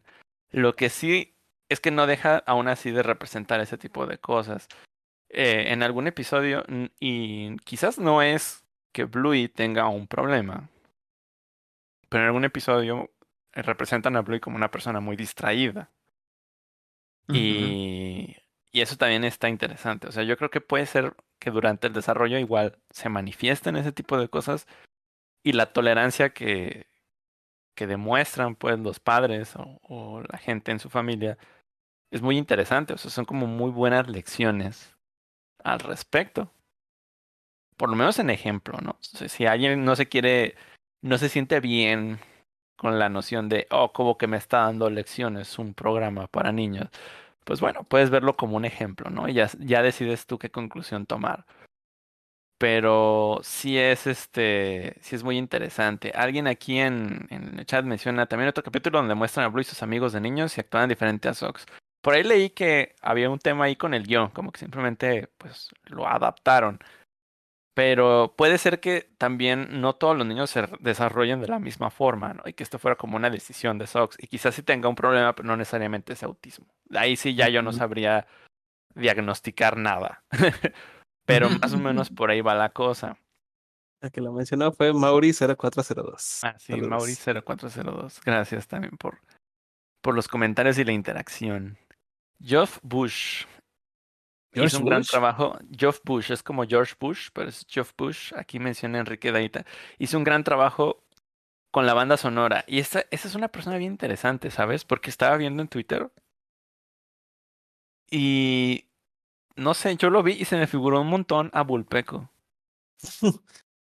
Lo 0.49 0.73
que 0.73 0.89
sí 0.89 1.35
es 1.67 1.81
que 1.81 1.91
no 1.91 2.07
deja 2.07 2.37
aún 2.47 2.69
así 2.69 2.91
de 2.91 3.03
representar 3.03 3.59
ese 3.59 3.77
tipo 3.77 4.07
de 4.07 4.19
cosas. 4.19 4.69
Eh, 5.27 5.65
en 5.73 5.83
algún 5.83 6.07
episodio, 6.07 6.63
y 6.97 7.57
quizás 7.65 7.99
no 7.99 8.21
es 8.21 8.63
que 8.93 9.03
Bluey 9.03 9.49
tenga 9.49 9.89
un 9.89 10.07
problema, 10.07 10.69
pero 12.07 12.23
en 12.23 12.27
algún 12.27 12.45
episodio 12.45 13.11
representan 13.51 14.15
a 14.15 14.21
Bluey 14.21 14.39
como 14.39 14.55
una 14.55 14.71
persona 14.71 15.01
muy 15.01 15.17
distraída. 15.17 15.91
Y, 17.27 18.36
y 18.71 18.81
eso 18.81 18.97
también 18.97 19.23
está 19.23 19.49
interesante. 19.49 20.07
O 20.07 20.11
sea, 20.11 20.23
yo 20.23 20.37
creo 20.37 20.49
que 20.49 20.61
puede 20.61 20.85
ser 20.85 21.15
que 21.39 21.51
durante 21.51 21.87
el 21.87 21.93
desarrollo 21.93 22.37
igual 22.37 22.77
se 22.89 23.09
manifiesten 23.09 23.75
ese 23.75 23.91
tipo 23.91 24.17
de 24.17 24.29
cosas 24.29 24.67
y 25.43 25.53
la 25.53 25.71
tolerancia 25.73 26.31
que, 26.33 26.87
que 27.75 27.87
demuestran 27.87 28.55
pues 28.55 28.79
los 28.79 28.99
padres 28.99 29.53
o, 29.55 30.21
la 30.29 30.37
gente 30.39 30.71
en 30.71 30.79
su 30.79 30.89
familia 30.89 31.37
es 32.11 32.21
muy 32.21 32.37
interesante. 32.37 32.93
O 32.93 32.97
sea, 32.97 33.11
son 33.11 33.25
como 33.25 33.47
muy 33.47 33.71
buenas 33.71 34.07
lecciones 34.07 34.97
al 35.63 35.79
respecto. 35.79 36.51
Por 37.77 37.89
lo 37.89 37.95
menos 37.95 38.19
en 38.19 38.29
ejemplo, 38.31 38.79
¿no? 38.81 38.97
Si 39.01 39.45
alguien 39.45 39.85
no 39.85 39.95
se 39.95 40.09
quiere, 40.09 40.55
no 41.01 41.17
se 41.17 41.29
siente 41.29 41.59
bien 41.59 42.19
con 42.75 42.99
la 42.99 43.09
noción 43.09 43.49
de, 43.49 43.67
oh, 43.71 43.93
como 43.93 44.17
que 44.17 44.27
me 44.27 44.37
está 44.37 44.61
dando 44.61 44.89
lecciones 44.89 45.59
un 45.59 45.73
programa 45.73 46.27
para 46.27 46.51
niños 46.51 46.89
pues 47.47 47.61
bueno, 47.61 47.85
puedes 47.85 48.09
verlo 48.09 48.35
como 48.35 48.57
un 48.57 48.65
ejemplo, 48.65 49.09
¿no? 49.09 49.29
Y 49.29 49.33
ya, 49.33 49.47
decides 49.81 50.25
tú 50.27 50.37
qué 50.37 50.51
conclusión 50.51 51.05
tomar. 51.05 51.45
Pero 52.59 53.39
sí 53.41 53.77
es 53.77 54.05
este, 54.05 54.97
sí 55.01 55.15
es 55.15 55.23
muy 55.23 55.37
interesante. 55.37 56.11
Alguien 56.13 56.47
aquí 56.47 56.77
en, 56.79 57.27
en 57.29 57.57
el 57.59 57.65
chat 57.65 57.85
menciona 57.85 58.25
también 58.25 58.49
otro 58.49 58.63
capítulo 58.63 58.99
donde 58.99 59.15
muestran 59.15 59.45
a 59.45 59.49
Blue 59.49 59.61
y 59.61 59.63
sus 59.63 59.81
amigos 59.81 60.11
de 60.11 60.19
niños 60.19 60.57
y 60.57 60.61
actúan 60.61 60.89
diferente 60.89 61.29
a 61.29 61.33
Sox. 61.33 61.65
Por 62.01 62.15
ahí 62.15 62.23
leí 62.23 62.49
que 62.49 62.95
había 63.01 63.29
un 63.29 63.39
tema 63.39 63.65
ahí 63.65 63.77
con 63.77 63.93
el 63.93 64.03
guion, 64.05 64.29
como 64.31 64.51
que 64.51 64.59
simplemente 64.59 65.29
pues 65.37 65.69
lo 65.85 66.05
adaptaron. 66.05 66.79
Pero 67.77 68.33
puede 68.35 68.57
ser 68.57 68.79
que 68.79 69.07
también 69.19 69.81
no 69.81 69.93
todos 69.93 70.17
los 70.17 70.25
niños 70.25 70.49
se 70.49 70.67
desarrollen 70.79 71.41
de 71.41 71.47
la 71.47 71.59
misma 71.59 71.91
forma, 71.91 72.33
¿no? 72.33 72.41
Y 72.47 72.53
que 72.53 72.63
esto 72.63 72.79
fuera 72.79 72.95
como 72.95 73.17
una 73.17 73.29
decisión 73.29 73.77
de 73.77 73.85
Sox. 73.85 74.17
Y 74.19 74.25
quizás 74.25 74.55
sí 74.55 74.63
tenga 74.63 74.89
un 74.89 74.95
problema, 74.95 75.35
pero 75.35 75.45
no 75.45 75.55
necesariamente 75.55 76.13
es 76.13 76.23
autismo. 76.23 76.65
Ahí 76.95 77.15
sí 77.15 77.35
ya 77.35 77.49
yo 77.49 77.61
no 77.61 77.71
sabría 77.73 78.25
diagnosticar 78.95 79.77
nada. 79.77 80.23
pero 81.27 81.51
más 81.51 81.71
o 81.75 81.77
menos 81.77 82.09
por 82.15 82.31
ahí 82.31 82.41
va 82.41 82.55
la 82.55 82.69
cosa. 82.69 83.19
El 84.01 84.11
que 84.11 84.21
lo 84.21 84.33
mencionó 84.33 84.71
fue 84.71 84.91
Mauri0402. 84.91 86.39
Ah, 86.47 86.55
sí, 86.57 86.73
Saludos. 86.73 86.89
Mauri0402. 86.89 88.21
Gracias 88.25 88.67
también 88.67 88.97
por, 88.97 89.19
por 90.01 90.15
los 90.15 90.27
comentarios 90.27 90.79
y 90.79 90.83
la 90.83 90.93
interacción. 90.93 91.77
Geoff 92.41 92.79
Bush. 92.81 93.45
¿George 94.53 94.75
hizo 94.75 94.79
un 94.79 94.85
gran 94.85 95.01
Bush? 95.01 95.09
trabajo. 95.09 95.57
Geoff 95.77 96.01
Bush 96.03 96.31
es 96.31 96.43
como 96.43 96.65
George 96.65 96.95
Bush, 96.99 97.29
pero 97.33 97.49
es 97.49 97.65
Geoff 97.69 97.93
Bush. 97.97 98.33
Aquí 98.35 98.59
menciona 98.59 98.99
Enrique 98.99 99.31
Daita. 99.31 99.65
Hizo 99.99 100.17
un 100.17 100.23
gran 100.23 100.43
trabajo 100.43 101.03
con 101.71 101.85
la 101.85 101.93
banda 101.93 102.17
sonora. 102.17 102.63
Y 102.67 102.79
esta, 102.79 103.05
esa 103.11 103.27
es 103.27 103.35
una 103.35 103.49
persona 103.49 103.77
bien 103.77 103.91
interesante, 103.93 104.51
¿sabes? 104.51 104.85
Porque 104.85 105.09
estaba 105.09 105.37
viendo 105.37 105.61
en 105.61 105.67
Twitter. 105.69 106.11
Y 108.09 108.85
no 109.55 109.73
sé, 109.73 109.95
yo 109.97 110.09
lo 110.09 110.23
vi 110.23 110.33
y 110.33 110.45
se 110.45 110.57
me 110.57 110.67
figuró 110.67 111.01
un 111.01 111.07
montón 111.09 111.49
a 111.53 111.63
Bulpeco. 111.63 112.31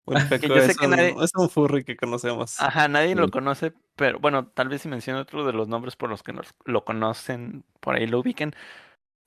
Bulpeco 0.05 0.47
yo 0.47 0.61
sé 0.61 0.71
es, 0.71 0.77
que 0.77 0.85
un, 0.85 0.91
nadie- 0.93 1.15
es 1.23 1.31
un 1.35 1.49
furry 1.49 1.83
que 1.83 1.95
conocemos. 1.97 2.59
Ajá, 2.59 2.87
nadie 2.87 3.13
lo 3.15 3.29
conoce, 3.29 3.73
pero 3.95 4.19
bueno, 4.19 4.47
tal 4.47 4.69
vez 4.69 4.81
si 4.81 4.87
menciono 4.87 5.19
otro 5.19 5.45
de 5.45 5.53
los 5.53 5.67
nombres 5.67 5.95
por 5.95 6.09
los 6.09 6.23
que 6.23 6.33
nos, 6.33 6.53
lo 6.65 6.83
conocen, 6.85 7.63
por 7.79 7.95
ahí 7.95 8.07
lo 8.07 8.19
ubiquen. 8.19 8.55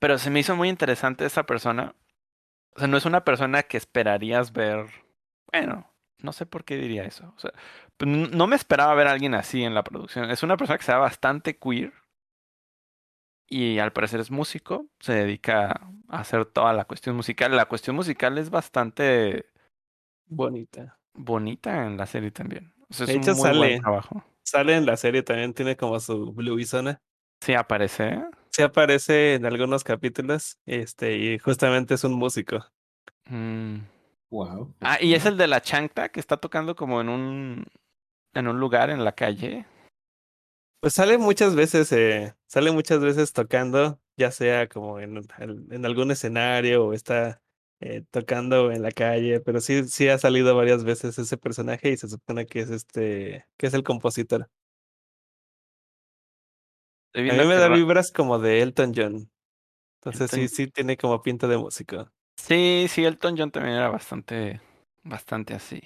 Pero 0.01 0.17
se 0.17 0.31
me 0.31 0.39
hizo 0.39 0.55
muy 0.55 0.67
interesante 0.67 1.25
esta 1.25 1.45
persona. 1.45 1.93
O 2.75 2.79
sea, 2.79 2.87
no 2.87 2.97
es 2.97 3.05
una 3.05 3.23
persona 3.23 3.61
que 3.63 3.77
esperarías 3.77 4.51
ver. 4.51 4.87
Bueno, 5.51 5.93
no 6.17 6.33
sé 6.33 6.47
por 6.47 6.65
qué 6.65 6.75
diría 6.77 7.03
eso. 7.03 7.31
O 7.35 7.39
sea, 7.39 7.51
pues, 7.97 8.09
no 8.09 8.47
me 8.47 8.55
esperaba 8.55 8.95
ver 8.95 9.07
a 9.07 9.11
alguien 9.11 9.35
así 9.35 9.63
en 9.63 9.75
la 9.75 9.83
producción. 9.83 10.31
Es 10.31 10.41
una 10.41 10.57
persona 10.57 10.79
que 10.79 10.85
se 10.85 10.93
bastante 10.93 11.57
queer. 11.59 11.93
Y 13.47 13.77
al 13.77 13.93
parecer 13.93 14.19
es 14.21 14.31
músico. 14.31 14.87
Se 14.99 15.13
dedica 15.13 15.81
a 16.09 16.19
hacer 16.19 16.45
toda 16.45 16.73
la 16.73 16.85
cuestión 16.85 17.15
musical. 17.15 17.55
La 17.55 17.65
cuestión 17.67 17.95
musical 17.95 18.37
es 18.39 18.49
bastante 18.49 19.45
Bonita. 20.25 20.97
bonita 21.13 21.85
en 21.85 21.97
la 21.97 22.07
serie 22.07 22.31
también. 22.31 22.73
O 22.89 22.93
sea, 22.93 23.03
es 23.05 23.09
De 23.09 23.17
un 23.17 23.21
hecho, 23.21 23.35
buen 23.35 23.53
sale. 23.53 23.79
trabajo. 23.79 24.23
Sale 24.43 24.77
en 24.77 24.85
la 24.87 24.97
serie 24.97 25.21
también, 25.21 25.53
tiene 25.53 25.77
como 25.77 25.99
su 25.99 26.31
Bluey 26.33 26.65
zona. 26.65 26.97
Sí, 27.41 27.53
aparece. 27.53 28.23
Sí 28.53 28.61
aparece 28.63 29.35
en 29.35 29.45
algunos 29.45 29.83
capítulos, 29.83 30.57
este, 30.65 31.17
y 31.17 31.39
justamente 31.39 31.93
es 31.93 32.03
un 32.03 32.13
músico. 32.13 32.65
Mm. 33.25 33.77
Wow. 34.29 34.73
Ah, 34.81 34.97
y 35.01 35.13
es 35.13 35.25
el 35.25 35.37
de 35.37 35.47
la 35.47 35.61
chancta 35.61 36.09
que 36.09 36.19
está 36.19 36.37
tocando 36.37 36.75
como 36.75 37.01
en 37.01 37.09
un 37.09 37.65
en 38.33 38.47
un 38.47 38.59
lugar 38.59 38.89
en 38.89 39.03
la 39.03 39.13
calle. 39.13 39.65
Pues 40.79 40.93
sale 40.93 41.17
muchas 41.17 41.55
veces, 41.55 41.91
eh, 41.91 42.33
sale 42.47 42.71
muchas 42.71 43.01
veces 43.01 43.33
tocando, 43.33 43.99
ya 44.17 44.31
sea 44.31 44.67
como 44.67 44.99
en, 44.99 45.21
en 45.37 45.85
algún 45.85 46.11
escenario 46.11 46.85
o 46.85 46.93
está 46.93 47.41
eh, 47.81 48.03
tocando 48.09 48.71
en 48.71 48.81
la 48.81 48.91
calle, 48.91 49.41
pero 49.41 49.59
sí, 49.61 49.83
sí 49.87 50.07
ha 50.07 50.17
salido 50.17 50.55
varias 50.55 50.83
veces 50.83 51.17
ese 51.19 51.37
personaje 51.37 51.89
y 51.91 51.97
se 51.97 52.07
supone 52.07 52.45
que 52.45 52.61
es 52.61 52.69
este, 52.69 53.45
que 53.57 53.67
es 53.67 53.73
el 53.73 53.83
compositor. 53.83 54.49
A 57.13 57.21
mí 57.21 57.45
me 57.45 57.55
da 57.55 57.69
vibras 57.69 58.11
como 58.11 58.39
de 58.39 58.61
Elton 58.61 58.93
John. 58.95 59.29
Entonces 60.03 60.31
sí, 60.31 60.41
Elton- 60.41 60.49
sí 60.55 60.67
tiene 60.67 60.97
como 60.97 61.21
pinta 61.21 61.47
de 61.47 61.57
músico. 61.57 62.11
Sí, 62.37 62.87
sí, 62.89 63.03
Elton 63.05 63.35
John 63.37 63.51
también 63.51 63.75
era 63.75 63.89
bastante 63.89 64.61
bastante 65.03 65.53
así. 65.53 65.81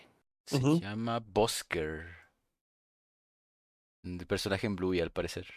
Se 0.46 0.60
llama 0.80 1.20
Bosker. 1.20 2.06
El 4.04 4.28
personaje 4.28 4.68
en 4.68 4.76
Bluey, 4.76 5.02
al 5.02 5.12
parecer. 5.12 5.48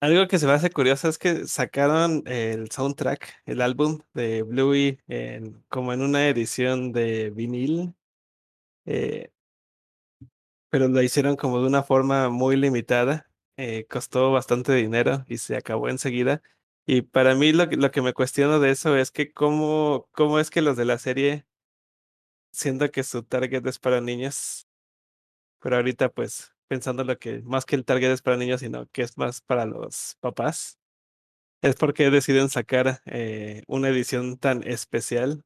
Algo 0.00 0.28
que 0.28 0.38
se 0.38 0.46
me 0.46 0.52
hace 0.52 0.70
curioso 0.70 1.08
es 1.08 1.18
que 1.18 1.46
sacaron 1.46 2.22
el 2.26 2.70
soundtrack, 2.70 3.42
el 3.46 3.60
álbum 3.62 4.00
de 4.14 4.42
Bluey, 4.42 4.98
en, 5.08 5.64
como 5.68 5.92
en 5.92 6.02
una 6.02 6.28
edición 6.28 6.92
de 6.92 7.30
vinil, 7.30 7.94
eh, 8.84 9.30
pero 10.70 10.88
lo 10.88 11.02
hicieron 11.02 11.36
como 11.36 11.60
de 11.60 11.66
una 11.66 11.82
forma 11.82 12.28
muy 12.28 12.56
limitada. 12.56 13.30
Eh, 13.56 13.86
costó 13.88 14.32
bastante 14.32 14.72
dinero 14.74 15.24
y 15.28 15.38
se 15.38 15.56
acabó 15.56 15.88
enseguida. 15.88 16.42
Y 16.86 17.02
para 17.02 17.34
mí 17.34 17.52
lo, 17.52 17.68
que- 17.68 17.76
lo 17.76 17.90
que 17.90 18.02
me 18.02 18.12
cuestiono 18.14 18.60
de 18.60 18.70
eso 18.70 18.96
es 18.96 19.10
que 19.10 19.32
cómo, 19.32 20.08
cómo 20.12 20.38
es 20.40 20.50
que 20.50 20.62
los 20.62 20.76
de 20.76 20.84
la 20.86 20.98
serie, 20.98 21.46
siendo 22.52 22.90
que 22.90 23.02
su 23.04 23.22
target 23.22 23.66
es 23.66 23.78
para 23.78 24.00
niños, 24.00 24.66
pero 25.60 25.76
ahorita 25.76 26.10
pues 26.10 26.52
pensando 26.68 27.04
lo 27.04 27.18
que 27.18 27.42
más 27.42 27.66
que 27.66 27.76
el 27.76 27.84
target 27.84 28.12
es 28.12 28.22
para 28.22 28.36
niños, 28.36 28.60
sino 28.60 28.88
que 28.90 29.02
es 29.02 29.18
más 29.18 29.40
para 29.42 29.66
los 29.66 30.16
papás. 30.20 30.78
Es 31.62 31.76
porque 31.76 32.10
deciden 32.10 32.50
sacar 32.50 33.02
eh, 33.06 33.62
una 33.68 33.88
edición 33.90 34.38
tan 34.38 34.62
especial 34.68 35.44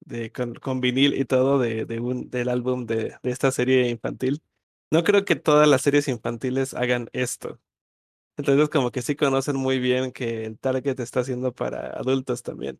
de, 0.00 0.32
con, 0.32 0.54
con 0.56 0.80
vinil 0.80 1.14
y 1.14 1.24
todo 1.26 1.58
de, 1.60 1.86
de 1.86 2.00
un, 2.00 2.30
del 2.30 2.48
álbum 2.50 2.86
de, 2.86 3.16
de 3.22 3.30
esta 3.30 3.52
serie 3.52 3.88
infantil. 3.90 4.42
No 4.92 5.04
creo 5.04 5.24
que 5.24 5.36
todas 5.36 5.66
las 5.66 5.80
series 5.80 6.06
infantiles 6.06 6.74
hagan 6.74 7.08
esto. 7.14 7.58
Entonces 8.36 8.68
como 8.68 8.90
que 8.90 9.00
sí 9.00 9.16
conocen 9.16 9.56
muy 9.56 9.78
bien 9.78 10.12
que 10.12 10.44
el 10.44 10.58
target 10.58 11.00
está 11.00 11.20
haciendo 11.20 11.54
para 11.54 11.94
adultos 11.98 12.42
también. 12.42 12.78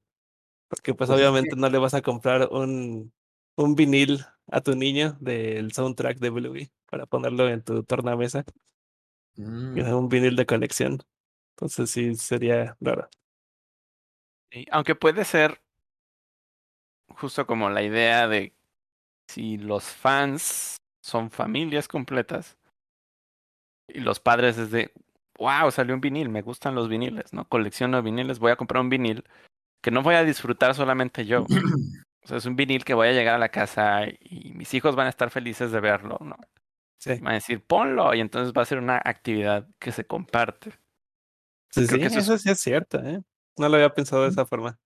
Porque 0.68 0.92
pues 0.92 1.08
Pues 1.08 1.18
obviamente 1.18 1.56
no 1.56 1.70
le 1.70 1.78
vas 1.78 1.94
a 1.94 2.02
comprar 2.02 2.50
un, 2.50 3.14
un 3.56 3.74
vinil 3.76 4.26
a 4.48 4.60
tu 4.60 4.74
niño 4.76 5.16
del 5.20 5.72
soundtrack 5.72 6.18
de 6.18 6.28
Bluey 6.28 6.70
para 6.90 7.06
ponerlo 7.06 7.48
en 7.48 7.62
tu 7.62 7.82
tornamesa. 7.82 8.44
Mm. 9.36 9.78
es 9.78 9.88
Un 9.88 10.10
vinil 10.10 10.36
de 10.36 10.44
colección. 10.44 10.98
Entonces 11.56 11.90
sí 11.90 12.14
sería 12.16 12.76
raro. 12.78 13.08
Sí, 14.50 14.66
Aunque 14.70 14.94
puede 14.94 15.24
ser 15.24 15.62
justo 17.08 17.46
como 17.46 17.70
la 17.70 17.82
idea 17.82 18.28
de 18.28 18.54
si 19.28 19.56
los 19.56 19.84
fans 19.84 20.76
son 21.02 21.30
familias 21.30 21.88
completas 21.88 22.56
y 23.88 24.00
los 24.00 24.20
padres 24.20 24.56
es 24.58 24.70
de, 24.70 24.92
wow, 25.38 25.70
salió 25.70 25.94
un 25.94 26.00
vinil, 26.00 26.28
me 26.28 26.42
gustan 26.42 26.74
los 26.74 26.88
viniles, 26.88 27.32
¿no? 27.32 27.46
Colecciono 27.48 28.02
viniles, 28.02 28.38
voy 28.38 28.52
a 28.52 28.56
comprar 28.56 28.80
un 28.80 28.88
vinil 28.88 29.24
que 29.82 29.90
no 29.90 30.02
voy 30.02 30.14
a 30.14 30.24
disfrutar 30.24 30.74
solamente 30.74 31.26
yo. 31.26 31.46
O 32.24 32.28
sea, 32.28 32.36
es 32.36 32.46
un 32.46 32.54
vinil 32.54 32.84
que 32.84 32.94
voy 32.94 33.08
a 33.08 33.12
llegar 33.12 33.34
a 33.34 33.38
la 33.38 33.48
casa 33.48 34.02
y 34.20 34.52
mis 34.54 34.72
hijos 34.74 34.94
van 34.94 35.08
a 35.08 35.10
estar 35.10 35.30
felices 35.30 35.72
de 35.72 35.80
verlo, 35.80 36.18
¿no? 36.20 36.36
Sí, 36.96 37.14
Van 37.20 37.32
a 37.32 37.34
decir, 37.34 37.60
ponlo, 37.64 38.14
y 38.14 38.20
entonces 38.20 38.54
va 38.56 38.62
a 38.62 38.64
ser 38.64 38.78
una 38.78 39.02
actividad 39.04 39.66
que 39.80 39.90
se 39.90 40.06
comparte. 40.06 40.70
sí, 41.70 41.84
sí, 41.88 41.96
eso 41.96 42.06
es- 42.20 42.28
eso 42.28 42.38
sí 42.38 42.48
es 42.50 42.60
cierto, 42.60 43.00
¿eh? 43.00 43.20
No 43.58 43.68
lo 43.68 43.74
había 43.74 43.92
pensado 43.92 44.22
de 44.22 44.28
esa 44.28 44.46
forma. 44.46 44.78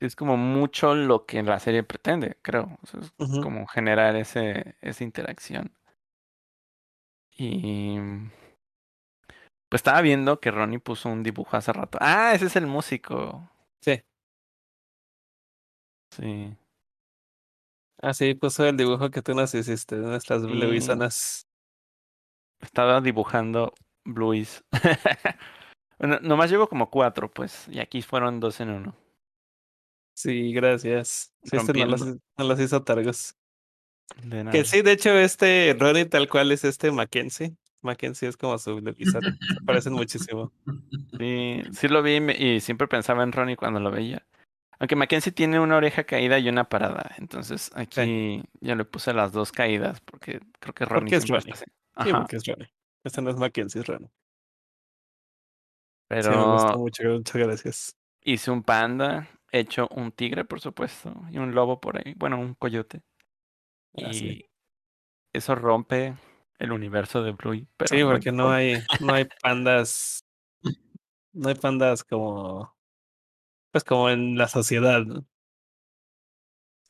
Es 0.00 0.14
como 0.14 0.36
mucho 0.36 0.94
lo 0.94 1.24
que 1.24 1.42
la 1.42 1.58
serie 1.58 1.82
pretende, 1.82 2.36
creo. 2.42 2.78
O 2.82 2.86
sea, 2.86 3.00
es 3.00 3.10
como 3.42 3.66
generar 3.66 4.14
ese, 4.16 4.76
esa 4.80 5.04
interacción. 5.04 5.72
Y 7.38 7.98
pues 9.68 9.80
estaba 9.80 10.00
viendo 10.00 10.40
que 10.40 10.50
Ronnie 10.50 10.78
puso 10.78 11.08
un 11.08 11.22
dibujo 11.22 11.56
hace 11.56 11.72
rato. 11.72 11.98
Ah, 12.00 12.32
ese 12.34 12.46
es 12.46 12.56
el 12.56 12.66
músico. 12.66 13.50
Sí. 13.80 14.02
Sí. 16.10 16.56
Ah, 18.00 18.14
sí, 18.14 18.34
puso 18.34 18.64
el 18.66 18.76
dibujo 18.76 19.10
que 19.10 19.22
tú 19.22 19.34
nos 19.34 19.54
hiciste 19.54 19.96
nuestras 19.96 20.42
Sí. 20.42 21.46
Estaba 22.60 23.00
dibujando 23.00 23.72
Blues. 24.04 24.64
bueno, 25.98 26.20
nomás 26.22 26.50
llevo 26.50 26.68
como 26.68 26.90
cuatro, 26.90 27.30
pues. 27.30 27.68
Y 27.68 27.80
aquí 27.80 28.02
fueron 28.02 28.40
dos 28.40 28.60
en 28.60 28.70
uno. 28.70 29.05
Sí, 30.16 30.52
gracias. 30.54 31.32
Sí, 31.44 31.56
este 31.56 31.72
no 31.74 31.86
los, 31.86 32.00
Rompiendo. 32.00 32.22
no 32.38 32.44
los 32.44 32.58
hizo 32.60 32.82
Targos. 32.82 33.36
De 34.22 34.44
nada. 34.44 34.50
Que 34.50 34.64
sí, 34.64 34.80
de 34.82 34.92
hecho, 34.92 35.10
este 35.10 35.76
Ronnie 35.78 36.06
tal 36.06 36.28
cual 36.28 36.50
es 36.52 36.64
este 36.64 36.90
Mackenzie. 36.90 37.54
Mackenzie 37.82 38.28
es 38.28 38.36
como 38.36 38.56
su. 38.58 38.80
Se 38.80 39.62
parecen 39.66 39.92
muchísimo. 39.92 40.52
Sí, 41.18 41.62
sí 41.72 41.88
lo 41.88 42.02
vi 42.02 42.16
y 42.16 42.60
siempre 42.60 42.88
pensaba 42.88 43.22
en 43.24 43.32
Ronnie 43.32 43.56
cuando 43.56 43.78
lo 43.78 43.90
veía. 43.90 44.26
Aunque 44.78 44.96
Mackenzie 44.96 45.32
tiene 45.32 45.60
una 45.60 45.76
oreja 45.76 46.04
caída 46.04 46.38
y 46.38 46.48
una 46.48 46.64
parada. 46.68 47.14
Entonces 47.18 47.70
aquí 47.74 48.42
ya 48.60 48.74
le 48.74 48.84
puse 48.86 49.12
las 49.12 49.32
dos 49.32 49.52
caídas 49.52 50.00
porque 50.00 50.40
creo 50.60 50.74
que 50.74 50.84
Ronnie 50.86 51.10
Porque 51.10 51.16
es 51.16 51.28
Ronnie. 51.28 51.52
está 51.52 51.54
así. 51.54 51.64
Sí, 51.66 52.10
Ajá. 52.10 52.18
porque 52.20 52.36
es 52.36 52.46
Ronnie. 52.46 52.70
Este 53.04 53.22
no 53.22 53.30
es 53.30 53.36
Mackenzie, 53.36 53.80
es 53.82 53.86
Ronnie. 53.86 54.08
Sí, 54.08 54.14
me 56.14 56.22
Pero 56.22 56.52
gustó 56.52 56.78
mucho. 56.78 57.02
Muchas 57.04 57.36
gracias. 57.36 57.96
hice 58.22 58.50
un 58.50 58.62
panda, 58.62 59.28
hecho 59.58 59.88
un 59.90 60.12
tigre, 60.12 60.44
por 60.44 60.60
supuesto, 60.60 61.12
y 61.30 61.38
un 61.38 61.54
lobo 61.54 61.80
por 61.80 61.98
ahí. 61.98 62.14
Bueno, 62.16 62.38
un 62.38 62.54
coyote. 62.54 63.02
Ah, 63.96 64.10
y 64.10 64.14
sí. 64.14 64.44
eso 65.32 65.54
rompe 65.54 66.14
el 66.58 66.72
universo 66.72 67.22
de 67.22 67.32
Bluey. 67.32 67.66
Pero 67.76 67.88
Sí, 67.88 68.02
porque 68.04 68.32
no 68.32 68.50
hay, 68.50 68.82
no 69.00 69.14
hay 69.14 69.26
pandas. 69.42 70.20
No 71.32 71.48
hay 71.48 71.54
pandas 71.54 72.02
como. 72.02 72.74
Pues 73.70 73.84
como 73.84 74.08
en 74.08 74.38
la 74.38 74.48
sociedad, 74.48 75.02
¿no? 75.02 75.26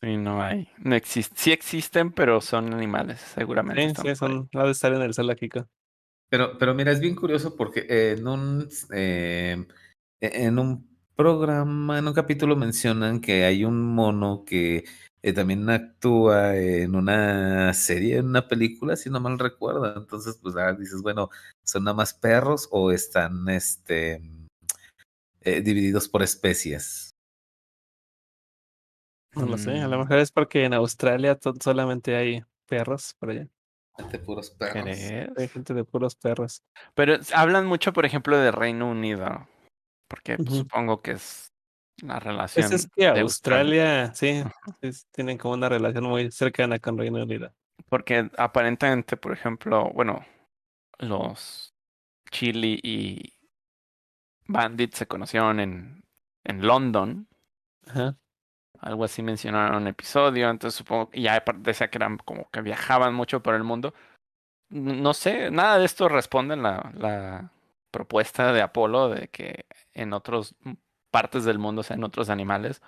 Sí, 0.00 0.16
no 0.16 0.42
hay. 0.42 0.68
No 0.78 0.94
existe. 0.94 1.34
Sí 1.36 1.52
existen, 1.52 2.12
pero 2.12 2.40
son 2.40 2.72
animales. 2.72 3.20
Seguramente 3.20 3.94
Sí, 3.94 4.08
sí, 4.10 4.14
son. 4.14 4.48
Ha 4.54 4.64
de 4.64 4.70
estar 4.70 4.92
en 4.92 5.02
el 5.02 5.14
zoológico. 5.14 5.68
Pero, 6.28 6.58
pero 6.58 6.74
mira, 6.74 6.92
es 6.92 7.00
bien 7.00 7.14
curioso 7.14 7.56
porque 7.56 8.12
en 8.12 8.26
un, 8.26 8.68
eh, 8.92 9.66
en 10.20 10.58
un 10.58 10.95
programa, 11.16 11.98
en 11.98 12.08
un 12.08 12.14
capítulo 12.14 12.56
mencionan 12.56 13.20
que 13.20 13.44
hay 13.44 13.64
un 13.64 13.82
mono 13.82 14.44
que 14.44 14.84
eh, 15.22 15.32
también 15.32 15.68
actúa 15.70 16.56
en 16.56 16.94
una 16.94 17.72
serie, 17.74 18.18
en 18.18 18.26
una 18.26 18.46
película, 18.48 18.96
si 18.96 19.10
no 19.10 19.20
mal 19.20 19.38
recuerdo. 19.38 19.96
Entonces, 19.96 20.38
pues 20.40 20.54
ah, 20.56 20.72
dices, 20.72 21.02
bueno, 21.02 21.30
¿son 21.64 21.84
nada 21.84 21.96
más 21.96 22.14
perros 22.14 22.68
o 22.70 22.92
están 22.92 23.48
este 23.48 24.20
eh, 25.46 25.60
divididos 25.60 26.08
por 26.08 26.24
especies. 26.24 27.14
No 29.36 29.46
lo 29.46 29.56
sé, 29.56 29.78
a 29.78 29.86
lo 29.86 29.96
Mm, 29.96 30.00
mejor 30.00 30.18
es 30.18 30.32
porque 30.32 30.64
en 30.64 30.74
Australia 30.74 31.38
solamente 31.62 32.16
hay 32.16 32.42
perros 32.66 33.14
por 33.20 33.30
allá. 33.30 33.46
De 34.10 34.18
puros 34.18 34.50
perros. 34.50 34.98
Hay 35.36 35.48
gente 35.48 35.72
de 35.72 35.84
puros 35.84 36.16
perros. 36.16 36.64
Pero 36.94 37.14
hablan 37.32 37.66
mucho, 37.66 37.92
por 37.92 38.04
ejemplo, 38.04 38.36
de 38.36 38.50
Reino 38.50 38.90
Unido. 38.90 39.46
Porque 40.09 40.36
pues, 40.36 40.54
supongo 40.59 41.00
que 41.02 41.12
es 41.12 41.52
la 42.02 42.14
Pues 42.14 42.24
relación 42.24 42.72
es 42.72 42.88
que 42.94 43.11
de 43.12 43.20
Australia. 43.20 44.07
Australia, 44.07 44.14
sí, 44.14 44.50
es- 44.82 45.07
tienen 45.12 45.38
como 45.38 45.54
una 45.54 45.68
relación 45.68 46.04
muy 46.04 46.30
cercana 46.30 46.78
con 46.78 46.98
Reino 46.98 47.22
Unido. 47.22 47.52
Porque 47.88 48.30
aparentemente, 48.36 49.16
por 49.16 49.32
ejemplo, 49.32 49.90
bueno, 49.92 50.24
los 50.98 51.74
Chili 52.30 52.80
y 52.82 53.32
Bandit 54.48 54.94
se 54.94 55.07
conocieron 55.07 55.61
en, 55.61 56.04
en 56.44 56.66
London. 56.66 57.28
Ajá. 57.86 58.16
Algo 58.80 59.04
así 59.04 59.22
mencionaron 59.22 59.76
en 59.76 59.82
un 59.82 59.88
episodio. 59.88 60.50
Entonces 60.50 60.76
supongo 60.78 61.11
que 61.11 61.20
ya 61.22 61.42
decía 61.59 61.88
que 61.90 61.98
eran 61.98 62.18
como 62.18 62.50
que 62.50 62.61
viajaban 62.62 63.14
mucho 63.14 63.42
por 63.42 63.54
el 63.54 63.64
mundo. 63.64 63.94
No 64.68 65.14
sé, 65.14 65.50
nada 65.50 65.78
de 65.78 65.84
esto 65.86 66.09
responde 66.09 66.54
en 66.54 66.62
la, 66.62 66.92
la 66.96 67.52
propuesta 67.97 68.53
de 68.53 68.61
Apolo 68.61 69.09
de 69.09 69.28
que 69.28 69.64
en 69.94 70.12
otras 70.12 70.55
partes 71.11 71.44
del 71.44 71.59
mundo 71.59 71.82
sean 71.82 72.05
otros 72.05 72.28
animales. 72.28 72.82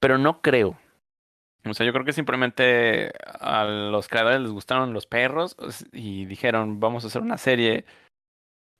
Pero 0.00 0.16
no 0.16 0.40
creo. 0.40 0.78
O 1.64 1.74
sea, 1.74 1.84
yo 1.84 1.92
creo 1.92 2.04
que 2.04 2.12
simplemente 2.12 3.12
a 3.40 3.64
los 3.64 4.06
creadores 4.06 4.40
les 4.40 4.52
gustaron 4.52 4.92
los 4.92 5.06
perros 5.06 5.56
os- 5.58 5.86
y 5.92 6.24
dijeron, 6.26 6.78
vamos 6.78 7.02
a 7.02 7.08
hacer 7.08 7.22
una 7.22 7.36
serie 7.38 7.84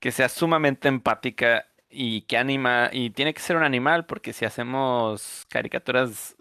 que 0.00 0.12
sea 0.12 0.28
sumamente 0.28 0.86
empática 0.88 1.66
y 1.88 2.22
que 2.22 2.38
anima, 2.38 2.88
y 2.92 3.10
tiene 3.10 3.34
que 3.34 3.40
ser 3.40 3.56
un 3.56 3.64
animal, 3.64 4.06
porque 4.06 4.32
si 4.32 4.44
hacemos 4.44 5.44
caricaturas 5.48 6.36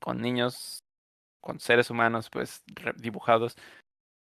con 0.00 0.20
niños, 0.20 0.84
con 1.40 1.60
seres 1.60 1.90
humanos, 1.90 2.28
pues 2.30 2.64
dibujados, 2.96 3.56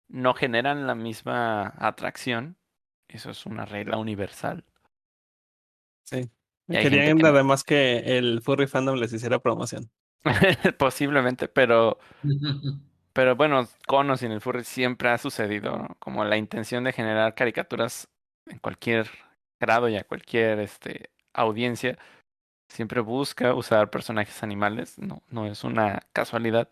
no 0.08 0.34
generan 0.34 0.86
la 0.86 0.94
misma 0.94 1.74
atracción. 1.78 2.56
Eso 3.08 3.30
es 3.30 3.46
una 3.46 3.64
regla 3.64 3.96
universal. 3.98 4.64
Sí. 6.04 6.28
Querían 6.68 7.18
que- 7.18 7.22
nada 7.22 7.42
más 7.42 7.62
que 7.64 8.18
el 8.18 8.40
furry 8.42 8.66
fandom 8.66 8.96
les 8.96 9.12
hiciera 9.12 9.38
promoción. 9.38 9.90
Posiblemente, 10.78 11.48
pero 11.48 11.98
Pero 13.14 13.36
bueno, 13.36 13.68
con 13.86 14.10
o 14.10 14.16
sin 14.16 14.32
el 14.32 14.40
furry 14.40 14.64
siempre 14.64 15.08
ha 15.08 15.18
sucedido, 15.18 15.78
¿no? 15.78 15.96
Como 16.00 16.24
la 16.24 16.36
intención 16.36 16.82
de 16.82 16.92
generar 16.92 17.36
caricaturas 17.36 18.08
en 18.46 18.58
cualquier 18.58 19.08
grado 19.60 19.88
y 19.88 19.96
a 19.96 20.02
cualquier 20.02 20.58
este, 20.58 21.10
audiencia, 21.32 21.96
siempre 22.68 23.00
busca 23.00 23.54
usar 23.54 23.88
personajes 23.88 24.42
animales, 24.42 24.98
no, 24.98 25.22
no 25.30 25.46
es 25.46 25.62
una 25.62 26.02
casualidad. 26.12 26.68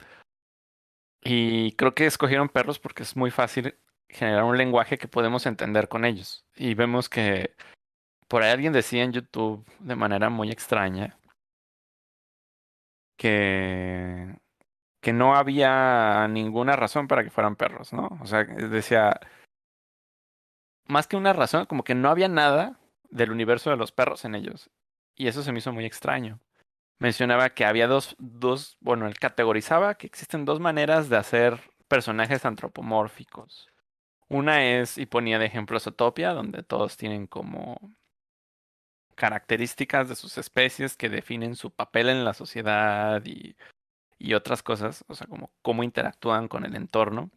Y 1.23 1.73
creo 1.77 1.95
que 1.95 2.07
escogieron 2.07 2.49
perros 2.49 2.81
porque 2.81 3.05
es 3.05 3.17
muy 3.17 3.31
fácil 3.31 3.77
generar 4.13 4.45
un 4.45 4.59
lenguaje 4.59 4.99
que 4.99 5.09
podemos 5.09 5.47
entender 5.47 5.89
con 5.89 6.05
ellos. 6.05 6.47
Y 6.57 6.75
vemos 6.75 7.09
que 7.09 7.55
por 8.29 8.43
ahí 8.43 8.51
alguien 8.51 8.73
decía 8.73 9.03
en 9.05 9.13
YouTube 9.13 9.67
de 9.81 9.97
manera 9.97 10.31
muy 10.31 10.51
extraña 10.51 11.19
que 13.17 14.37
que 15.03 15.13
no 15.13 15.35
había 15.37 16.29
ninguna 16.29 16.77
razón 16.77 17.09
para 17.09 17.25
que 17.25 17.31
fueran 17.31 17.57
perros, 17.57 17.93
¿no? 17.93 18.09
O 18.23 18.27
sea, 18.27 18.45
decía, 18.45 19.19
más 20.87 21.09
que 21.09 21.17
una 21.17 21.33
razón, 21.33 21.67
como 21.67 21.83
que 21.83 21.97
no 21.97 22.09
había 22.09 22.29
nada 22.29 22.79
del 23.11 23.33
universo 23.33 23.71
de 23.71 23.77
los 23.77 23.91
perros 23.91 24.25
en 24.25 24.37
ellos. 24.37 24.71
Y 25.17 25.27
eso 25.27 25.43
se 25.43 25.51
me 25.53 25.59
hizo 25.59 25.73
muy 25.73 25.85
extraño. 25.87 26.41
Mencionaba 27.01 27.51
que 27.51 27.65
había 27.65 27.89
dos, 27.89 28.15
dos, 28.21 28.79
bueno, 28.81 29.09
él 29.09 29.19
categorizaba 29.19 29.97
que 29.97 30.07
existen 30.07 30.45
dos 30.45 30.61
maneras 30.61 31.09
de 31.09 31.17
hacer 31.17 31.61
personajes 31.89 32.45
antropomórficos. 32.45 33.72
Una 34.33 34.65
es, 34.65 34.99
y 34.99 35.07
ponía 35.07 35.39
de 35.39 35.47
ejemplo 35.47 35.79
Zootopia, 35.79 36.33
donde 36.33 36.63
todos 36.63 36.97
tienen 36.97 37.27
como 37.27 37.79
características 39.15 40.09
de 40.09 40.17
sus 40.17 40.39
especies 40.39 40.97
que 40.97 41.09
definen 41.09 41.55
su 41.55 41.71
papel 41.71 42.09
en 42.09 42.25
la 42.25 42.35
sociedad 42.35 43.25
y 43.25 43.55
y 44.23 44.35
otras 44.35 44.63
cosas, 44.63 45.05
o 45.09 45.17
sea, 45.17 45.27
como 45.27 45.51
cómo 45.63 45.83
interactúan 45.83 46.47
con 46.47 46.65
el 46.65 46.77
entorno. 46.77 47.31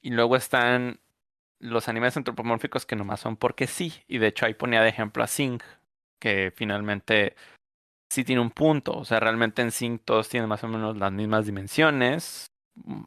Y 0.00 0.10
luego 0.10 0.36
están 0.36 1.00
los 1.58 1.88
animales 1.88 2.16
antropomórficos 2.16 2.86
que 2.86 2.96
nomás 2.96 3.20
son 3.20 3.36
porque 3.36 3.66
sí. 3.66 3.92
Y 4.06 4.18
de 4.18 4.28
hecho 4.28 4.46
ahí 4.46 4.54
ponía 4.54 4.80
de 4.80 4.88
ejemplo 4.88 5.24
a 5.24 5.26
Sing, 5.26 5.60
que 6.20 6.52
finalmente 6.54 7.34
sí 8.08 8.24
tiene 8.24 8.40
un 8.40 8.50
punto. 8.50 8.96
O 8.96 9.04
sea, 9.04 9.18
realmente 9.18 9.60
en 9.60 9.72
Sing 9.72 9.98
todos 9.98 10.28
tienen 10.28 10.48
más 10.48 10.62
o 10.62 10.68
menos 10.68 10.96
las 10.96 11.12
mismas 11.12 11.46
dimensiones. 11.46 12.52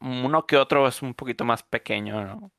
Uno 0.02 0.45
que 0.45 0.58
otro 0.58 0.86
es 0.88 1.02
un 1.02 1.14
poquito 1.14 1.45
más 1.45 1.64
pequeño, 1.64 2.24
¿no? 2.26 2.52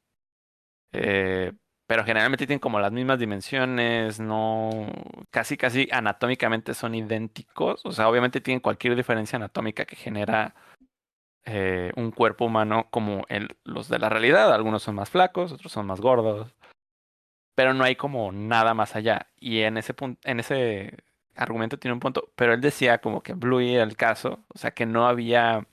Eh, 0.93 1.53
pero 1.87 2.05
generalmente 2.05 2.47
tienen 2.47 2.61
como 2.61 2.81
las 2.81 2.93
mismas 2.93 3.19
dimensiones, 3.19 4.21
no, 4.21 4.71
casi 5.31 5.57
casi 5.57 5.89
anatómicamente 5.93 6.75
son 6.75 6.95
idénticos, 6.95 7.85
o 7.85 7.93
sea, 7.93 8.09
obviamente 8.09 8.41
tienen 8.41 8.61
cualquier 8.61 8.97
diferencia 8.97 9.37
anatómica 9.37 9.85
que 9.85 9.97
genera 9.97 10.55
eh, 11.45 11.93
un 11.97 12.11
cuerpo 12.13 12.47
humano 12.47 12.89
como 12.91 13.27
los 13.65 13.89
de 13.89 13.99
la 13.99 14.09
realidad, 14.09 14.53
algunos 14.55 14.83
son 14.83 14.95
más 14.97 15.11
flacos, 15.11 15.53
otros 15.53 15.73
son 15.73 15.87
más 15.87 16.01
gordos, 16.01 16.55
pero 17.55 17.75
no 17.75 17.85
hay 17.85 17.97
como 17.97 18.33
nada 18.33 18.75
más 18.75 18.97
allá, 18.97 19.29
y 19.37 19.61
en 19.61 19.77
ese 19.77 19.95
punto, 19.95 20.21
en 20.25 20.41
ese 20.41 20.97
argumento 21.35 21.79
tiene 21.79 21.95
un 21.95 22.01
punto, 22.01 22.33
pero 22.37 22.55
él 22.55 22.61
decía 22.61 22.99
como 22.99 23.23
que 23.23 23.35
Bluey 23.35 23.75
era 23.75 23.85
el 23.85 23.97
caso, 23.97 24.45
o 24.55 24.59
sea, 24.59 24.73
que 24.73 24.87
no 24.87 25.07
había 25.07 25.67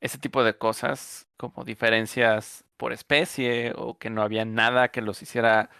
ese 0.00 0.18
tipo 0.18 0.42
de 0.44 0.56
cosas 0.58 1.28
como 1.36 1.64
diferencias 1.64 2.64
por 2.82 2.92
especie 2.92 3.72
o 3.76 3.96
que 3.96 4.10
no 4.10 4.22
había 4.22 4.44
nada 4.44 4.88
que 4.88 5.02
los 5.02 5.22
hiciera 5.22 5.70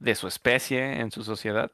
de 0.00 0.16
su 0.16 0.26
especie 0.26 0.98
en 0.98 1.12
su 1.12 1.22
sociedad. 1.22 1.70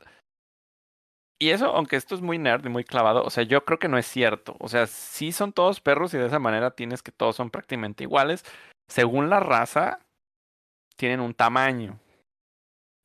Y 1.41 1.53
eso, 1.53 1.75
aunque 1.75 1.97
esto 1.97 2.15
es 2.15 2.21
muy 2.21 2.37
nerd 2.37 2.67
y 2.67 2.69
muy 2.69 2.85
clavado, 2.85 3.23
o 3.25 3.31
sea, 3.31 3.45
yo 3.45 3.65
creo 3.65 3.79
que 3.79 3.89
no 3.89 3.97
es 3.97 4.05
cierto. 4.05 4.57
O 4.61 4.69
sea, 4.69 4.87
sí 4.87 5.33
son 5.33 5.55
todos 5.55 5.81
perros 5.81 6.13
y 6.13 6.19
de 6.19 6.27
esa 6.27 6.39
manera 6.39 6.73
tienes 6.73 7.03
que 7.03 7.13
todos 7.13 7.35
son 7.35 7.49
prácticamente 7.49 8.05
iguales. 8.05 8.45
Según 8.91 9.31
la 9.31 9.41
raza, 9.41 10.01
tienen 10.97 11.21
un 11.21 11.33
tamaño. 11.33 11.99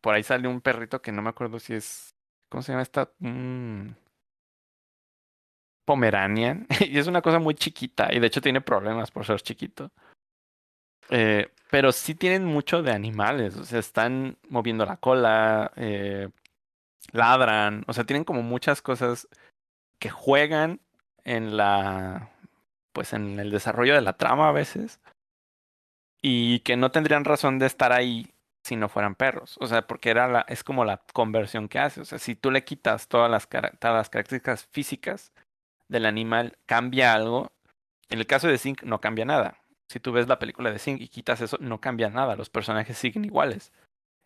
Por 0.02 0.16
ahí 0.16 0.24
sale 0.24 0.50
un 0.50 0.60
perrito 0.60 1.02
que 1.02 1.14
no 1.14 1.22
me 1.22 1.30
acuerdo 1.30 1.60
si 1.60 1.76
es. 1.76 2.14
¿Cómo 2.50 2.62
se 2.62 2.74
llama 2.74 2.82
esta? 2.82 3.10
Mm, 3.20 3.92
Pomeranian. 5.86 6.68
y 6.82 7.00
es 7.00 7.08
una 7.08 7.22
cosa 7.22 7.40
muy 7.40 7.56
chiquita. 7.56 8.14
Y 8.14 8.20
de 8.20 8.28
hecho 8.28 8.42
tiene 8.42 8.60
problemas 8.60 9.12
por 9.12 9.26
ser 9.26 9.40
chiquito. 9.40 9.94
Eh, 11.10 11.50
pero 11.70 11.92
sí 11.92 12.16
tienen 12.16 12.46
mucho 12.46 12.84
de 12.84 12.92
animales. 12.92 13.58
O 13.58 13.66
sea, 13.66 13.80
están 13.80 14.38
moviendo 14.50 14.86
la 14.86 14.98
cola. 14.98 15.72
Eh, 15.76 16.30
ladran. 17.12 17.84
O 17.88 17.94
sea, 17.94 18.04
tienen 18.04 18.24
como 18.24 18.44
muchas 18.44 18.82
cosas 18.82 19.28
que 20.00 20.10
juegan 20.10 20.82
en 21.24 21.58
la. 21.58 22.30
Pues 22.94 23.14
en 23.14 23.40
el 23.40 23.52
desarrollo 23.52 23.96
de 23.96 24.02
la 24.02 24.14
trama 24.14 24.50
a 24.50 24.52
veces. 24.52 25.00
Y 26.22 26.60
que 26.60 26.78
no 26.78 26.92
tendrían 26.92 27.26
razón 27.26 27.60
de 27.60 27.66
estar 27.66 27.92
ahí 27.92 28.34
si 28.64 28.76
no 28.76 28.90
fueran 28.90 29.16
perros. 29.16 29.58
O 29.60 29.68
sea, 29.68 29.88
porque 29.88 30.10
era 30.10 30.28
la, 30.28 30.46
es 30.48 30.64
como 30.64 30.86
la 30.86 31.02
conversión 31.14 31.68
que 31.68 31.80
hace. 31.80 32.02
O 32.02 32.06
sea, 32.06 32.20
si 32.20 32.36
tú 32.36 32.52
le 32.52 32.64
quitas 32.64 33.08
todas 33.08 33.30
las, 33.30 33.48
todas 33.50 33.96
las 33.98 34.10
características 34.10 34.66
físicas 34.72 35.34
del 35.90 36.06
animal, 36.06 36.58
cambia 36.66 37.14
algo. 37.14 37.52
En 38.10 38.20
el 38.20 38.28
caso 38.28 38.48
de 38.48 38.58
Zinc 38.58 38.84
no 38.84 39.02
cambia 39.02 39.26
nada. 39.26 39.63
Si 39.94 40.00
tú 40.00 40.12
ves 40.12 40.28
la 40.28 40.40
película 40.40 40.72
de 40.72 40.80
Zinc 40.80 41.02
y 41.02 41.08
quitas 41.08 41.40
eso, 41.40 41.56
no 41.60 41.80
cambia 41.80 42.10
nada. 42.10 42.36
Los 42.36 42.50
personajes 42.50 42.98
siguen 42.98 43.26
iguales. 43.26 43.72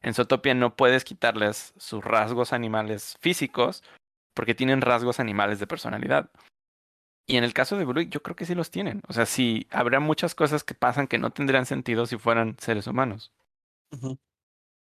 En 0.02 0.14
Zootopia 0.14 0.54
no 0.54 0.78
puedes 0.78 1.04
quitarles 1.04 1.74
sus 1.76 2.06
rasgos 2.06 2.54
animales 2.54 3.18
físicos 3.20 3.84
porque 4.34 4.56
tienen 4.56 4.80
rasgos 4.80 5.20
animales 5.20 5.60
de 5.60 5.68
personalidad. 5.68 6.32
Y 7.28 7.36
en 7.36 7.44
el 7.44 7.54
caso 7.54 7.78
de 7.78 7.84
Blue, 7.84 8.00
yo 8.00 8.24
creo 8.24 8.38
que 8.38 8.46
sí 8.46 8.56
los 8.56 8.72
tienen. 8.72 9.02
O 9.10 9.14
sea, 9.14 9.26
sí, 9.26 9.68
habría 9.70 10.00
muchas 10.00 10.36
cosas 10.36 10.64
que 10.64 10.74
pasan 10.74 11.06
que 11.06 11.18
no 11.18 11.32
tendrían 11.32 11.66
sentido 11.66 12.06
si 12.06 12.18
fueran 12.18 12.56
seres 12.60 12.88
humanos. 12.88 13.34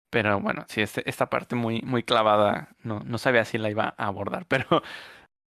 Pero 0.09 0.41
bueno, 0.41 0.65
sí, 0.67 0.81
este, 0.81 1.09
esta 1.09 1.29
parte 1.29 1.55
muy, 1.55 1.81
muy 1.83 2.03
clavada, 2.03 2.75
no, 2.83 2.99
no 2.99 3.17
sabía 3.17 3.45
si 3.45 3.57
la 3.57 3.69
iba 3.69 3.95
a 3.97 4.07
abordar, 4.07 4.45
pero 4.49 4.83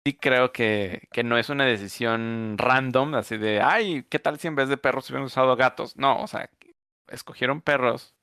sí 0.04 0.14
creo 0.14 0.52
que, 0.52 1.08
que 1.12 1.24
no 1.24 1.38
es 1.38 1.48
una 1.48 1.64
decisión 1.64 2.56
random, 2.58 3.14
así 3.14 3.38
de, 3.38 3.60
ay, 3.60 4.04
¿qué 4.10 4.18
tal 4.18 4.38
si 4.38 4.48
en 4.48 4.56
vez 4.56 4.68
de 4.68 4.76
perros 4.76 5.08
hubieran 5.10 5.26
usado 5.26 5.56
gatos? 5.56 5.96
No, 5.96 6.20
o 6.22 6.26
sea, 6.26 6.50
escogieron 7.08 7.62
perros 7.62 8.14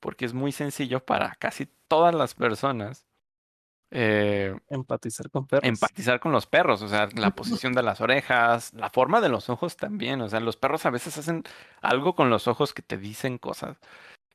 porque 0.00 0.24
es 0.24 0.34
muy 0.34 0.52
sencillo 0.52 1.04
para 1.04 1.34
casi 1.36 1.66
todas 1.88 2.14
las 2.14 2.34
personas 2.34 3.06
eh, 3.90 4.54
Empatizar 4.70 5.30
con 5.30 5.46
perros. 5.46 5.68
empatizar 5.68 6.18
con 6.18 6.32
los 6.32 6.46
perros, 6.46 6.82
o 6.82 6.88
sea, 6.88 7.08
la 7.14 7.30
posición 7.34 7.74
de 7.74 7.82
las 7.82 8.00
orejas, 8.00 8.72
la 8.74 8.90
forma 8.90 9.20
de 9.20 9.28
los 9.28 9.48
ojos 9.50 9.76
también, 9.76 10.20
o 10.20 10.28
sea, 10.28 10.40
los 10.40 10.56
perros 10.56 10.84
a 10.86 10.90
veces 10.90 11.16
hacen 11.16 11.44
algo 11.80 12.14
con 12.14 12.28
los 12.28 12.48
ojos 12.48 12.74
que 12.74 12.82
te 12.82 12.98
dicen 12.98 13.38
cosas 13.38 13.78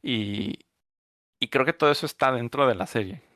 y, 0.01 0.59
y 1.39 1.49
creo 1.49 1.65
que 1.65 1.73
todo 1.73 1.91
eso 1.91 2.05
está 2.05 2.31
dentro 2.31 2.67
de 2.67 2.75
la 2.75 2.87
serie. 2.87 3.28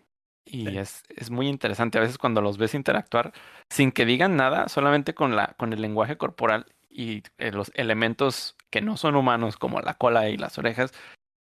Y 0.45 0.65
Sí. 0.65 0.77
es, 0.77 1.03
es 1.09 1.29
muy 1.29 1.47
interesante 1.47 1.97
a 1.97 2.01
veces 2.01 2.17
cuando 2.17 2.41
los 2.41 2.57
ves 2.57 2.73
interactuar 2.73 3.33
sin 3.69 3.91
que 3.91 4.05
digan 4.05 4.35
nada, 4.35 4.67
solamente 4.67 5.13
con 5.13 5.35
la, 5.35 5.53
con 5.57 5.73
el 5.73 5.81
lenguaje 5.81 6.17
corporal 6.17 6.65
y 6.89 7.23
eh, 7.37 7.51
los 7.51 7.71
elementos 7.75 8.55
que 8.69 8.81
no 8.81 8.97
son 8.97 9.15
humanos, 9.15 9.57
como 9.57 9.79
la 9.81 9.95
cola 9.95 10.29
y 10.29 10.37
las 10.37 10.57
orejas, 10.57 10.93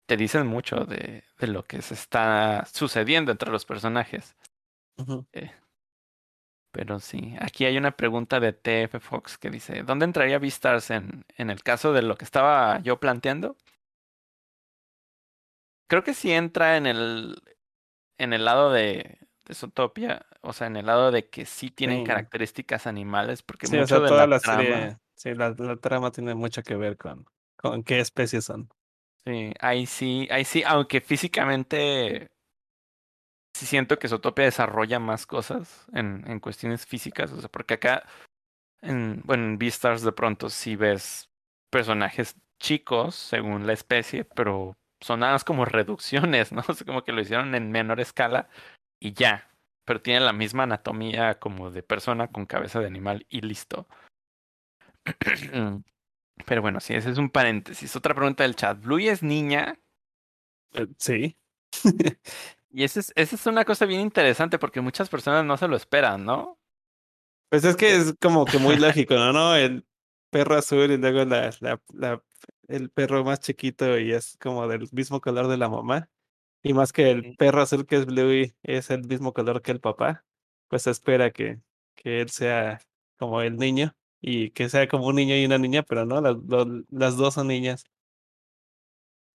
te 0.06 0.16
dicen 0.16 0.46
mucho 0.46 0.84
de, 0.84 1.24
de 1.38 1.46
lo 1.46 1.64
que 1.64 1.82
se 1.82 1.94
está 1.94 2.66
sucediendo 2.72 3.32
entre 3.32 3.50
los 3.50 3.64
personajes. 3.64 4.36
Ujú. 4.96 5.26
Pero 6.72 6.98
sí, 6.98 7.36
aquí 7.40 7.66
hay 7.66 7.76
una 7.76 7.92
pregunta 7.96 8.40
de 8.40 8.52
TF 8.52 8.98
Fox 9.00 9.38
que 9.38 9.48
dice, 9.50 9.82
¿dónde 9.84 10.06
entraría 10.06 10.38
Beastars 10.38 10.90
en, 10.90 11.24
en 11.36 11.50
el 11.50 11.62
caso 11.62 11.92
de 11.92 12.02
lo 12.02 12.16
que 12.16 12.24
estaba 12.24 12.80
yo 12.80 12.98
planteando? 12.98 13.56
Creo 15.86 16.02
que 16.02 16.14
sí 16.14 16.32
entra 16.32 16.76
en 16.76 16.86
el, 16.86 17.40
en 18.18 18.32
el 18.32 18.44
lado 18.44 18.72
de, 18.72 19.18
de 19.44 19.54
Zootopia, 19.54 20.26
o 20.42 20.52
sea, 20.52 20.66
en 20.68 20.76
el 20.76 20.86
lado 20.86 21.10
de 21.10 21.28
que 21.28 21.46
sí 21.46 21.70
tienen 21.70 22.00
Sí. 22.00 22.04
características 22.04 22.86
animales, 22.86 23.42
porque 23.42 23.66
Sí, 23.66 23.76
o 23.78 23.86
sea, 23.86 24.00
de 24.00 24.08
toda 24.08 24.26
la 24.26 24.26
la 24.26 24.40
trama, 24.40 24.62
serie, 24.66 24.98
sí, 25.14 25.34
la, 25.34 25.50
la 25.58 25.76
trama 25.76 26.10
tiene 26.10 26.34
mucho 26.34 26.62
que 26.62 26.76
ver 26.76 26.96
con, 26.96 27.26
con 27.56 27.82
qué 27.82 28.00
especies 28.00 28.44
son. 28.44 28.68
sí, 29.24 29.52
ahí 29.60 29.86
sí, 29.86 30.28
ahí 30.30 30.44
sí, 30.44 30.62
aunque 30.66 31.00
físicamente 31.00 32.30
sí 33.54 33.66
siento 33.66 33.98
que 33.98 34.08
Zootopia 34.08 34.44
desarrolla 34.44 34.98
más 34.98 35.26
cosas 35.26 35.86
en, 35.92 36.24
en 36.26 36.40
cuestiones 36.40 36.86
físicas, 36.86 37.32
o 37.32 37.40
sea, 37.40 37.48
porque 37.48 37.74
acá, 37.74 38.04
en, 38.82 39.22
bueno, 39.24 39.44
en 39.46 39.58
Beastars 39.58 40.02
de 40.02 40.12
pronto 40.12 40.50
sí 40.50 40.76
ves 40.76 41.30
personajes 41.70 42.36
chicos 42.60 43.14
según 43.16 43.66
la 43.66 43.72
especie, 43.74 44.24
pero 44.24 44.76
son 45.04 45.20
nada 45.20 45.32
más 45.32 45.44
como 45.44 45.66
reducciones, 45.66 46.50
¿no? 46.50 46.62
Como 46.86 47.04
que 47.04 47.12
lo 47.12 47.20
hicieron 47.20 47.54
en 47.54 47.70
menor 47.70 48.00
escala 48.00 48.48
y 48.98 49.12
ya, 49.12 49.50
pero 49.84 50.00
tienen 50.00 50.24
la 50.24 50.32
misma 50.32 50.62
anatomía 50.62 51.38
como 51.38 51.70
de 51.70 51.82
persona 51.82 52.28
con 52.28 52.46
cabeza 52.46 52.80
de 52.80 52.86
animal 52.86 53.26
y 53.28 53.42
listo. 53.42 53.86
Pero 56.46 56.62
bueno, 56.62 56.80
sí, 56.80 56.94
ese 56.94 57.10
es 57.10 57.18
un 57.18 57.30
paréntesis. 57.30 57.94
Otra 57.94 58.12
pregunta 58.12 58.42
del 58.42 58.56
chat. 58.56 58.80
¿Bluey 58.80 59.06
es 59.08 59.22
niña? 59.22 59.78
Eh, 60.72 60.88
sí. 60.98 61.36
Y 62.76 62.82
esa 62.82 62.98
es, 62.98 63.12
esa 63.14 63.36
es 63.36 63.46
una 63.46 63.64
cosa 63.64 63.86
bien 63.86 64.00
interesante 64.00 64.58
porque 64.58 64.80
muchas 64.80 65.08
personas 65.08 65.44
no 65.44 65.56
se 65.56 65.68
lo 65.68 65.76
esperan, 65.76 66.24
¿no? 66.24 66.58
Pues 67.48 67.64
es 67.64 67.76
que 67.76 67.94
es 67.94 68.16
como 68.20 68.44
que 68.44 68.58
muy 68.58 68.74
lógico, 68.78 69.14
¿no? 69.14 69.32
¿No? 69.32 69.54
El 69.54 69.86
perro 70.28 70.56
azul 70.56 70.90
y 70.90 70.96
luego 70.96 71.24
la, 71.24 71.52
la, 71.60 71.80
la, 71.92 72.20
el 72.68 72.90
perro 72.90 73.24
más 73.24 73.40
chiquito 73.40 73.98
y 73.98 74.12
es 74.12 74.36
como 74.40 74.66
del 74.68 74.88
mismo 74.92 75.20
color 75.20 75.48
de 75.48 75.56
la 75.58 75.68
mamá. 75.68 76.10
Y 76.62 76.74
más 76.74 76.92
que 76.92 77.10
el 77.10 77.26
perro 77.36 77.62
azul 77.62 77.86
que 77.86 77.96
es 77.96 78.06
Bluey 78.06 78.56
es 78.62 78.90
el 78.90 79.04
mismo 79.06 79.32
color 79.34 79.62
que 79.62 79.72
el 79.72 79.80
papá, 79.80 80.24
pues 80.68 80.82
se 80.84 80.90
espera 80.92 81.30
que, 81.32 81.60
que 81.96 82.20
él 82.22 82.30
sea 82.30 82.80
como 83.18 83.42
el 83.42 83.56
niño 83.58 83.96
y 84.20 84.50
que 84.52 84.68
sea 84.70 84.88
como 84.88 85.06
un 85.08 85.16
niño 85.16 85.36
y 85.36 85.44
una 85.46 85.58
niña, 85.58 85.82
pero 85.84 86.06
no, 86.06 86.20
las, 86.20 86.36
lo- 86.48 86.84
las 86.90 87.16
dos 87.16 87.34
son 87.34 87.48
niñas. 87.48 87.84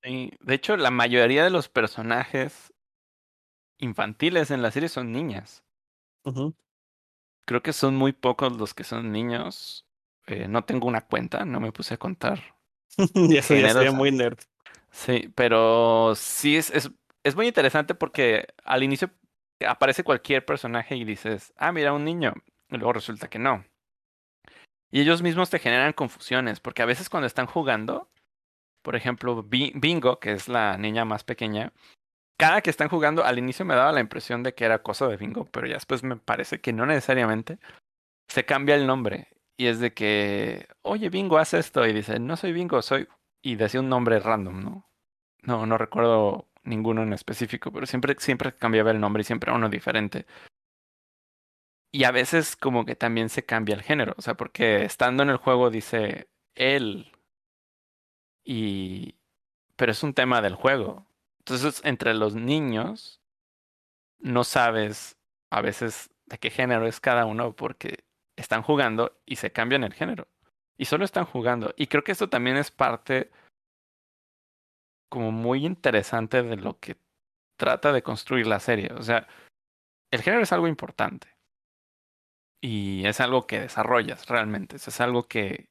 Sí, 0.03 0.31
De 0.41 0.55
hecho, 0.55 0.75
la 0.75 0.91
mayoría 0.91 1.43
de 1.45 1.49
los 1.51 1.69
personajes 1.69 2.73
infantiles 3.79 4.51
en 4.51 4.61
la 4.61 4.71
serie 4.71 4.87
son 4.87 5.11
niñas. 5.11 5.65
Creo 7.45 7.61
que 7.61 7.73
son 7.73 7.95
muy 7.97 8.13
pocos 8.13 8.53
los 8.57 8.73
que 8.73 8.83
son 8.85 9.11
niños. 9.11 9.85
Eh, 10.27 10.47
no 10.47 10.63
tengo 10.65 10.87
una 10.87 11.01
cuenta, 11.05 11.43
no 11.45 11.59
me 11.59 11.71
puse 11.73 11.95
a 11.95 11.97
contar. 11.97 12.55
ya 13.23 13.41
sería 13.41 13.91
muy 13.91 14.11
nerd. 14.11 14.37
Sí, 14.91 15.31
pero 15.35 16.13
sí 16.15 16.57
es, 16.57 16.69
es, 16.71 16.91
es 17.23 17.35
muy 17.35 17.47
interesante 17.47 17.95
porque 17.95 18.47
al 18.63 18.83
inicio 18.83 19.11
aparece 19.67 20.03
cualquier 20.03 20.45
personaje 20.45 20.95
y 20.95 21.03
dices, 21.03 21.53
ah, 21.57 21.71
mira, 21.71 21.93
un 21.93 22.05
niño. 22.05 22.33
Y 22.69 22.77
luego 22.77 22.93
resulta 22.93 23.29
que 23.29 23.39
no. 23.39 23.65
Y 24.91 25.01
ellos 25.01 25.21
mismos 25.21 25.49
te 25.49 25.59
generan 25.59 25.93
confusiones, 25.93 26.59
porque 26.59 26.81
a 26.81 26.85
veces 26.85 27.09
cuando 27.09 27.27
están 27.27 27.45
jugando, 27.45 28.09
por 28.81 28.95
ejemplo, 28.95 29.43
Bi- 29.43 29.73
Bingo, 29.75 30.19
que 30.19 30.31
es 30.31 30.47
la 30.47 30.77
niña 30.77 31.05
más 31.05 31.23
pequeña, 31.23 31.71
cada 32.37 32.61
que 32.61 32.69
están 32.69 32.89
jugando, 32.89 33.23
al 33.23 33.37
inicio 33.37 33.65
me 33.65 33.75
daba 33.75 33.91
la 33.91 33.99
impresión 33.99 34.41
de 34.41 34.55
que 34.55 34.65
era 34.65 34.81
cosa 34.81 35.07
de 35.07 35.17
Bingo, 35.17 35.45
pero 35.51 35.67
ya 35.67 35.75
después 35.75 36.03
me 36.03 36.15
parece 36.15 36.59
que 36.61 36.73
no 36.73 36.85
necesariamente. 36.85 37.59
Se 38.29 38.45
cambia 38.45 38.75
el 38.75 38.87
nombre. 38.87 39.27
Y 39.59 39.67
es 39.67 39.81
de 39.81 39.93
que, 39.93 40.69
oye, 40.83 41.09
Bingo, 41.09 41.37
haz 41.37 41.53
esto. 41.53 41.85
Y 41.85 41.91
dice, 41.91 42.17
no 42.17 42.37
soy 42.37 42.53
Bingo, 42.53 42.81
soy. 42.81 43.09
Y 43.41 43.57
decía 43.57 43.81
un 43.81 43.89
nombre 43.89 44.19
random, 44.21 44.63
¿no? 44.63 44.89
No, 45.41 45.65
no 45.65 45.77
recuerdo 45.77 46.47
ninguno 46.63 47.03
en 47.03 47.11
específico, 47.11 47.69
pero 47.71 47.85
siempre, 47.85 48.15
siempre 48.19 48.55
cambiaba 48.55 48.91
el 48.91 49.01
nombre 49.01 49.21
y 49.21 49.25
siempre 49.25 49.51
uno 49.51 49.67
diferente. 49.69 50.25
Y 51.91 52.05
a 52.05 52.11
veces 52.11 52.55
como 52.55 52.85
que 52.85 52.95
también 52.95 53.27
se 53.27 53.45
cambia 53.45 53.75
el 53.75 53.81
género, 53.81 54.15
o 54.17 54.21
sea, 54.21 54.35
porque 54.35 54.85
estando 54.85 55.23
en 55.23 55.29
el 55.29 55.37
juego 55.37 55.69
dice 55.69 56.29
él 56.55 57.11
y 58.43 59.15
pero 59.75 59.91
es 59.91 60.03
un 60.03 60.13
tema 60.13 60.41
del 60.41 60.55
juego. 60.55 61.07
Entonces, 61.39 61.81
entre 61.83 62.13
los 62.13 62.35
niños 62.35 63.21
no 64.19 64.43
sabes 64.45 65.17
a 65.49 65.61
veces 65.61 66.11
de 66.27 66.37
qué 66.39 66.49
género 66.49 66.87
es 66.87 66.99
cada 67.01 67.25
uno 67.25 67.55
porque 67.55 68.05
están 68.39 68.61
jugando 68.61 69.19
y 69.25 69.35
se 69.35 69.51
cambian 69.51 69.83
el 69.83 69.93
género. 69.93 70.27
Y 70.77 70.85
solo 70.85 71.05
están 71.05 71.25
jugando. 71.25 71.73
Y 71.77 71.87
creo 71.87 72.03
que 72.03 72.13
esto 72.13 72.29
también 72.29 72.57
es 72.57 72.71
parte 72.71 73.31
como 75.09 75.31
muy 75.31 75.65
interesante 75.65 76.43
de 76.43 76.55
lo 76.55 76.79
que 76.79 76.97
trata 77.57 77.91
de 77.91 78.03
construir 78.03 78.47
la 78.47 78.59
serie. 78.59 78.91
O 78.93 79.03
sea, 79.03 79.27
el 80.11 80.21
género 80.21 80.43
es 80.43 80.53
algo 80.53 80.67
importante. 80.67 81.35
Y 82.61 83.05
es 83.05 83.19
algo 83.19 83.47
que 83.47 83.59
desarrollas 83.59 84.27
realmente. 84.27 84.77
Es 84.77 85.01
algo 85.01 85.27
que, 85.27 85.69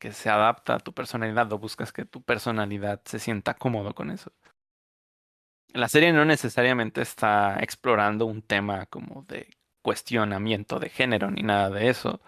que 0.00 0.12
se 0.12 0.30
adapta 0.30 0.76
a 0.76 0.80
tu 0.80 0.92
personalidad 0.92 1.52
o 1.52 1.58
buscas 1.58 1.92
que 1.92 2.04
tu 2.04 2.22
personalidad 2.22 3.02
se 3.04 3.18
sienta 3.18 3.54
cómodo 3.54 3.94
con 3.94 4.10
eso. 4.10 4.32
La 5.72 5.88
serie 5.88 6.12
no 6.12 6.24
necesariamente 6.24 7.02
está 7.02 7.58
explorando 7.60 8.24
un 8.24 8.40
tema 8.42 8.86
como 8.86 9.22
de 9.22 9.55
cuestionamiento 9.86 10.80
de 10.80 10.88
género 10.88 11.30
ni 11.30 11.42
nada 11.44 11.70
de 11.70 11.88
eso. 11.88 12.20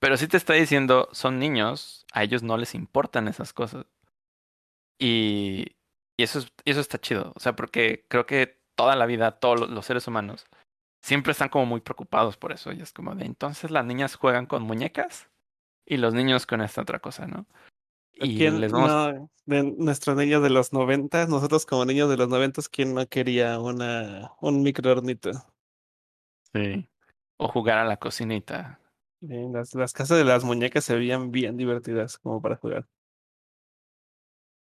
Pero 0.00 0.16
sí 0.16 0.26
te 0.26 0.36
está 0.36 0.54
diciendo, 0.54 1.08
son 1.12 1.38
niños, 1.38 2.04
a 2.12 2.24
ellos 2.24 2.42
no 2.42 2.56
les 2.56 2.74
importan 2.74 3.28
esas 3.28 3.52
cosas. 3.52 3.86
Y, 4.98 5.76
y 6.16 6.22
eso, 6.24 6.40
es, 6.40 6.52
eso 6.64 6.80
está 6.80 6.98
chido. 6.98 7.32
O 7.36 7.40
sea, 7.40 7.54
porque 7.54 8.04
creo 8.08 8.26
que 8.26 8.58
toda 8.74 8.96
la 8.96 9.06
vida, 9.06 9.38
todos 9.38 9.70
los- 9.70 9.86
seres 9.86 10.08
humanos, 10.08 10.44
siempre 11.04 11.30
están 11.30 11.50
como 11.50 11.66
muy 11.66 11.80
preocupados 11.80 12.36
por 12.36 12.50
eso. 12.50 12.72
Y 12.72 12.82
es 12.82 12.92
como 12.92 13.14
de, 13.14 13.26
entonces 13.26 13.70
las 13.70 13.86
niñas 13.86 14.16
juegan 14.16 14.46
con 14.46 14.64
muñecas 14.64 15.30
y 15.86 15.98
los 15.98 16.14
niños 16.14 16.46
con 16.46 16.62
esta 16.62 16.82
otra 16.82 16.98
cosa, 16.98 17.28
¿no? 17.28 17.46
Y 18.12 18.36
¿Quién 18.38 18.60
les 18.60 18.72
vamos... 18.72 18.90
no, 18.90 19.30
de 19.44 19.62
nuestros 19.78 20.16
niños 20.16 20.42
de 20.42 20.50
los 20.50 20.72
noventas, 20.72 21.28
nosotros 21.28 21.64
como 21.64 21.84
niños 21.84 22.10
de 22.10 22.16
los 22.16 22.28
noventas, 22.28 22.68
¿quién 22.68 22.92
no 22.92 23.06
quería 23.06 23.60
una, 23.60 24.32
un 24.40 24.62
microornito? 24.64 25.30
Sí. 26.56 26.88
O 27.38 27.48
jugar 27.48 27.78
a 27.78 27.84
la 27.84 27.98
cocinita. 27.98 28.80
Las, 29.20 29.74
las 29.74 29.92
casas 29.92 30.18
de 30.18 30.24
las 30.24 30.44
muñecas 30.44 30.84
se 30.84 30.96
veían 30.96 31.32
bien 31.32 31.56
divertidas 31.56 32.18
como 32.18 32.40
para 32.40 32.56
jugar. 32.56 32.86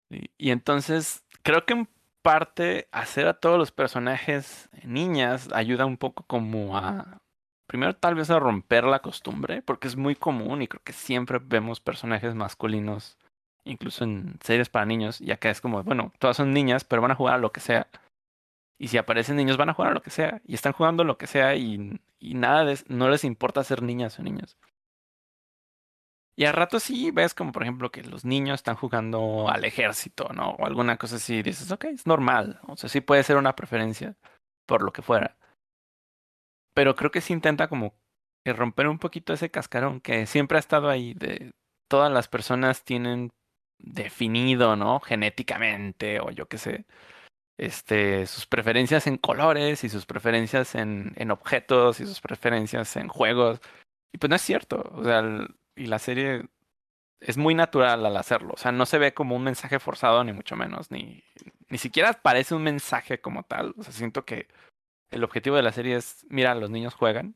Y, 0.10 0.30
y 0.38 0.52
entonces, 0.52 1.24
creo 1.44 1.66
que 1.66 1.74
en 1.74 1.90
parte 2.22 2.88
hacer 2.92 3.28
a 3.28 3.40
todos 3.40 3.58
los 3.58 3.72
personajes 3.72 4.70
niñas 4.84 5.50
ayuda 5.54 5.86
un 5.86 5.98
poco 5.98 6.24
como 6.24 6.78
a, 6.78 7.22
primero 7.70 7.96
tal 7.96 8.16
vez 8.16 8.30
a 8.32 8.40
romper 8.40 8.84
la 8.84 9.00
costumbre, 9.00 9.62
porque 9.62 9.88
es 9.88 9.96
muy 9.96 10.16
común 10.16 10.62
y 10.62 10.68
creo 10.68 10.82
que 10.84 10.94
siempre 10.94 11.40
vemos 11.40 11.80
personajes 11.80 12.34
masculinos, 12.34 13.18
incluso 13.64 14.04
en 14.04 14.40
series 14.42 14.70
para 14.70 14.88
niños, 14.88 15.22
y 15.22 15.32
acá 15.32 15.52
es 15.52 15.62
como, 15.62 15.84
bueno, 15.84 16.12
todas 16.18 16.38
son 16.38 16.52
niñas, 16.52 16.84
pero 16.84 17.02
van 17.02 17.12
a 17.12 17.16
jugar 17.16 17.36
a 17.36 17.40
lo 17.40 17.52
que 17.52 17.60
sea. 17.60 17.88
Y 18.80 18.88
si 18.88 18.98
aparecen 18.98 19.36
niños, 19.36 19.58
van 19.58 19.70
a 19.70 19.74
jugar 19.74 19.92
a 19.92 19.94
lo 19.94 20.02
que 20.02 20.10
sea, 20.10 20.42
y 20.46 20.56
están 20.56 20.74
jugando 20.74 21.04
lo 21.04 21.18
que 21.18 21.28
sea, 21.28 21.56
y, 21.56 22.00
y 22.20 22.34
nada 22.34 22.66
de, 22.66 22.80
no 22.88 23.10
les 23.10 23.24
importa 23.24 23.64
ser 23.64 23.84
niñas 23.84 24.18
o 24.20 24.24
niños. 24.24 24.58
Y 26.40 26.46
al 26.46 26.54
rato 26.54 26.80
sí 26.80 27.12
ves 27.12 27.34
como 27.34 27.52
por 27.52 27.64
ejemplo 27.64 27.92
que 27.92 28.02
los 28.02 28.24
niños 28.24 28.56
están 28.62 28.78
jugando 28.78 29.50
al 29.50 29.66
ejército, 29.66 30.30
¿no? 30.34 30.52
O 30.52 30.66
alguna 30.66 30.96
cosa 30.98 31.18
así. 31.18 31.42
Dices, 31.44 31.70
ok, 31.70 31.84
es 31.86 32.08
normal. 32.08 32.62
O 32.66 32.78
sea, 32.78 32.90
sí 32.90 33.02
puede 33.02 33.24
ser 33.24 33.36
una 33.36 33.58
preferencia 33.58 34.16
por 34.66 34.82
lo 34.82 34.94
que 34.94 35.02
fuera. 35.02 35.38
Pero 36.74 36.96
creo 36.96 37.12
que 37.12 37.20
sí 37.20 37.34
intenta 37.34 37.68
como 37.68 37.94
romper 38.46 38.88
un 38.88 39.00
poquito 39.00 39.34
ese 39.34 39.52
cascarón 39.52 40.00
que 40.00 40.26
siempre 40.28 40.58
ha 40.58 40.60
estado 40.60 40.88
ahí. 40.90 41.14
De 41.14 41.52
todas 41.90 42.10
las 42.10 42.30
personas 42.30 42.86
tienen 42.86 43.32
definido, 43.78 44.78
¿no? 44.78 45.02
Genéticamente 45.02 46.22
o 46.22 46.32
yo 46.32 46.48
qué 46.48 46.58
sé. 46.58 46.86
Este, 47.60 48.26
sus 48.26 48.46
preferencias 48.46 49.06
en 49.06 49.18
colores 49.18 49.84
y 49.84 49.90
sus 49.90 50.06
preferencias 50.06 50.76
en, 50.76 51.12
en 51.18 51.30
objetos 51.30 52.00
y 52.00 52.06
sus 52.06 52.22
preferencias 52.22 52.96
en 52.96 53.10
juegos. 53.10 53.60
Y 54.14 54.18
pues 54.18 54.30
no 54.30 54.38
es 54.38 54.42
cierto. 54.42 54.90
O 54.94 55.04
sea, 55.04 55.22
y 55.76 55.88
la 55.88 56.00
serie 56.00 56.46
es 57.20 57.38
muy 57.38 57.56
natural 57.56 58.06
al 58.06 58.16
hacerlo. 58.16 58.54
O 58.54 58.58
sea, 58.58 58.72
no 58.72 58.86
se 58.86 58.98
ve 58.98 59.14
como 59.14 59.36
un 59.36 59.44
mensaje 59.44 59.80
forzado, 59.80 60.24
ni 60.24 60.32
mucho 60.32 60.56
menos. 60.56 60.90
Ni, 60.90 61.22
ni 61.68 61.78
siquiera 61.78 62.14
parece 62.14 62.56
un 62.56 62.64
mensaje 62.64 63.20
como 63.20 63.44
tal. 63.44 63.76
O 63.78 63.84
sea, 63.84 63.92
siento 63.92 64.24
que 64.24 64.48
el 65.12 65.26
objetivo 65.26 65.58
de 65.58 65.64
la 65.64 65.74
serie 65.74 65.98
es, 65.98 66.26
mira, 66.30 66.56
los 66.56 66.70
niños 66.70 66.94
juegan 66.94 67.36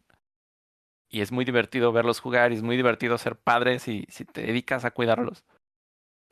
y 1.10 1.22
es 1.22 1.34
muy 1.34 1.45
divertido 1.45 1.91
verlos 1.91 2.22
jugar 2.22 2.54
y 2.54 2.56
es 2.56 2.64
muy 2.64 2.78
divertido 2.78 3.18
ser 3.18 3.36
padres 3.36 3.88
y 3.90 4.06
si 4.10 4.26
te 4.26 4.41
dedicas 4.44 4.86
a 4.86 4.91
cuidarlos. 4.91 5.44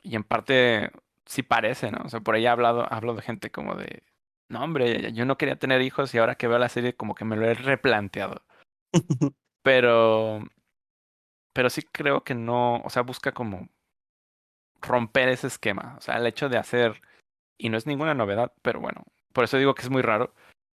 Y 0.02 0.16
en 0.16 0.24
parte 0.24 0.90
sí 1.26 1.42
parece, 1.42 1.90
¿no? 1.90 1.98
O 2.04 2.08
sea, 2.08 2.20
por 2.20 2.34
ahí 2.34 2.44
he 2.44 2.48
hablado, 2.48 2.86
hablo 2.92 3.14
de 3.14 3.22
gente 3.22 3.50
como 3.50 3.74
de, 3.74 4.02
no, 4.48 4.62
hombre, 4.62 5.12
yo 5.12 5.24
no 5.24 5.38
quería 5.38 5.56
tener 5.56 5.82
hijos 5.82 6.14
y 6.14 6.18
ahora 6.18 6.34
que 6.34 6.48
veo 6.48 6.58
la 6.58 6.68
serie 6.68 6.94
como 6.94 7.14
que 7.14 7.24
me 7.24 7.36
lo 7.36 7.46
he 7.46 7.54
replanteado. 7.54 8.42
pero, 9.62 10.40
pero 11.52 11.70
sí 11.70 11.82
creo 11.82 12.24
que 12.24 12.34
no, 12.34 12.76
o 12.84 12.90
sea, 12.90 13.02
busca 13.02 13.32
como 13.32 13.68
romper 14.80 15.28
ese 15.28 15.46
esquema. 15.46 15.96
O 15.98 16.00
sea, 16.00 16.16
el 16.16 16.26
hecho 16.26 16.48
de 16.48 16.58
hacer, 16.58 17.00
y 17.58 17.68
no 17.68 17.78
es 17.78 17.86
ninguna 17.86 18.14
novedad, 18.14 18.52
pero 18.62 18.80
bueno, 18.80 19.04
por 19.32 19.44
eso 19.44 19.58
digo 19.58 19.74
que 19.74 19.82
es 19.82 19.90
muy 19.90 20.02
raro, 20.02 20.34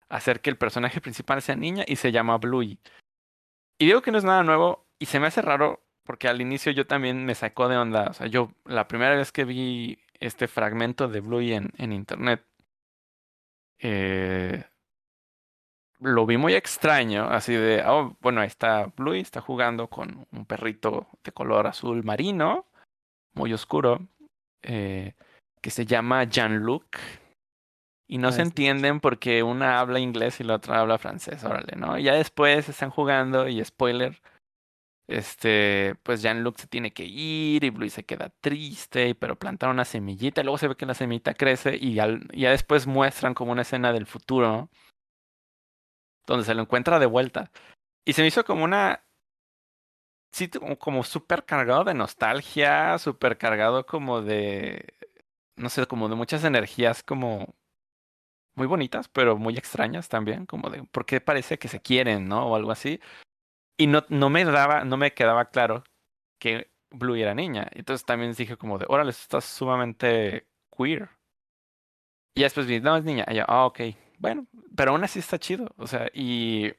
hacer 0.10 0.42
que 0.42 0.50
el 0.50 0.58
personaje 0.58 1.02
principal 1.02 1.42
sea 1.42 1.56
niña 1.56 1.84
y 1.88 1.98
se 1.98 2.12
llama 2.12 2.38
Bluey. 2.38 2.80
Y 3.78 3.88
digo 3.88 4.02
que 4.02 4.12
no 4.12 4.18
es 4.18 4.24
nada 4.24 4.44
nuevo 4.44 4.88
y 5.00 5.08
se 5.08 5.20
me 5.20 5.28
hace 5.28 5.42
raro 5.42 5.84
porque 6.06 6.28
al 6.28 6.40
inicio 6.40 6.72
yo 6.72 6.88
también 6.88 7.26
me 7.26 7.36
sacó 7.36 7.68
de 7.68 7.78
onda. 7.78 8.08
O 8.10 8.14
sea, 8.14 8.28
yo 8.28 8.52
la 8.66 8.88
primera 8.88 9.16
vez 9.16 9.32
que 9.32 9.44
vi 9.44 10.00
este 10.20 10.48
fragmento 10.48 11.08
de 11.08 11.20
Bluey 11.22 11.54
en, 11.54 11.72
en 11.78 11.92
internet, 11.92 12.46
eh, 13.80 14.64
lo 16.00 16.26
vi 16.26 16.38
muy 16.38 16.54
extraño, 16.54 17.26
así 17.30 17.54
de, 17.54 17.84
oh, 17.86 18.18
bueno, 18.22 18.42
ahí 18.42 18.48
está 18.48 18.92
Bluey, 18.98 19.22
está 19.22 19.42
jugando 19.42 19.90
con 19.90 20.28
un 20.32 20.46
perrito 20.46 21.08
de 21.24 21.32
color 21.32 21.68
azul 21.68 22.04
marino, 22.04 22.66
muy 23.34 23.54
oscuro, 23.54 24.08
eh, 24.62 25.14
que 25.62 25.70
se 25.70 25.86
llama 25.86 26.24
Jean-Luc. 26.26 26.86
Y 28.08 28.20
no 28.20 28.28
Ah, 28.28 28.32
se 28.32 28.44
entienden 28.44 29.00
porque 29.00 29.42
una 29.42 29.80
habla 29.80 30.00
inglés 30.00 30.40
y 30.40 30.44
la 30.44 30.56
otra 30.56 30.80
habla 30.80 31.00
francés, 31.00 31.44
órale, 31.44 31.76
¿no? 31.76 31.98
Y 31.98 32.04
ya 32.04 32.14
después 32.14 32.70
están 32.70 32.92
jugando 32.92 33.48
y 33.48 33.64
spoiler, 33.66 34.22
este, 35.08 35.96
pues 36.04 36.22
Jean-Luc 36.22 36.58
se 36.58 36.68
tiene 36.68 36.94
que 36.94 37.06
ir 37.06 37.64
y 37.64 37.70
Bluey 37.70 37.90
se 37.90 38.06
queda 38.06 38.32
triste, 38.42 39.16
pero 39.16 39.38
plantar 39.38 39.70
una 39.70 39.86
semillita, 39.86 40.42
y 40.42 40.44
luego 40.46 40.58
se 40.58 40.68
ve 40.68 40.76
que 40.78 40.86
la 40.86 40.94
semillita 40.96 41.34
crece 41.36 41.78
y 41.78 42.00
al- 42.00 42.28
y 42.34 42.42
ya 42.42 42.52
después 42.52 42.88
muestran 42.88 43.34
como 43.34 43.52
una 43.52 43.64
escena 43.64 43.94
del 43.94 44.06
futuro 44.08 44.70
donde 46.28 46.46
se 46.46 46.54
lo 46.54 46.62
encuentra 46.62 47.00
de 47.00 47.06
vuelta. 47.06 47.52
Y 48.06 48.14
se 48.14 48.22
me 48.24 48.30
hizo 48.30 48.46
como 48.46 48.64
una, 48.64 49.04
sí, 50.32 50.50
como, 50.50 50.78
como 50.78 51.04
súper 51.04 51.46
cargado 51.46 51.84
de 51.84 51.94
nostalgia, 51.94 52.98
súper 53.00 53.38
cargado 53.38 53.86
como 53.86 54.22
de, 54.22 54.94
no 55.56 55.70
sé, 55.70 55.88
como 55.88 56.10
de 56.10 56.16
muchas 56.16 56.44
energías 56.44 57.04
como 57.04 57.56
muy 58.56 58.68
bonitas, 58.68 59.08
pero 59.10 59.38
muy 59.38 59.58
extrañas 59.58 60.08
también, 60.10 60.46
como 60.46 60.70
de, 60.70 60.84
¿por 60.86 61.06
qué 61.06 61.20
parece 61.22 61.60
que 61.60 61.68
se 61.68 61.82
quieren, 61.82 62.28
no? 62.28 62.48
O 62.48 62.56
algo 62.56 62.72
así. 62.72 63.00
Y 63.78 63.88
no, 63.88 64.06
no 64.10 64.30
me 64.30 64.46
daba, 64.46 64.86
no 64.86 64.98
me 64.98 65.14
quedaba 65.14 65.50
claro 65.50 65.84
que 66.40 66.72
Blue 66.92 67.16
era 67.16 67.34
niña. 67.34 67.68
Entonces 67.72 68.06
también 68.06 68.34
dije 68.34 68.58
como 68.58 68.78
de, 68.78 68.86
órale, 68.88 69.12
esto 69.12 69.38
está 69.38 69.42
sumamente 69.42 70.48
queer. 70.76 71.10
Y 72.36 72.42
después 72.44 72.68
vi, 72.68 72.80
no, 72.80 72.96
es 72.98 73.04
niña. 73.04 73.26
Y 73.30 73.36
yo, 73.36 73.44
ah, 73.48 73.66
ok. 73.66 73.82
Bueno, 74.20 74.48
pero 74.76 74.92
aún 74.92 75.04
así 75.04 75.20
está 75.20 75.40
chido. 75.40 75.70
O 75.78 75.88
sea, 75.88 76.10
y... 76.14 76.74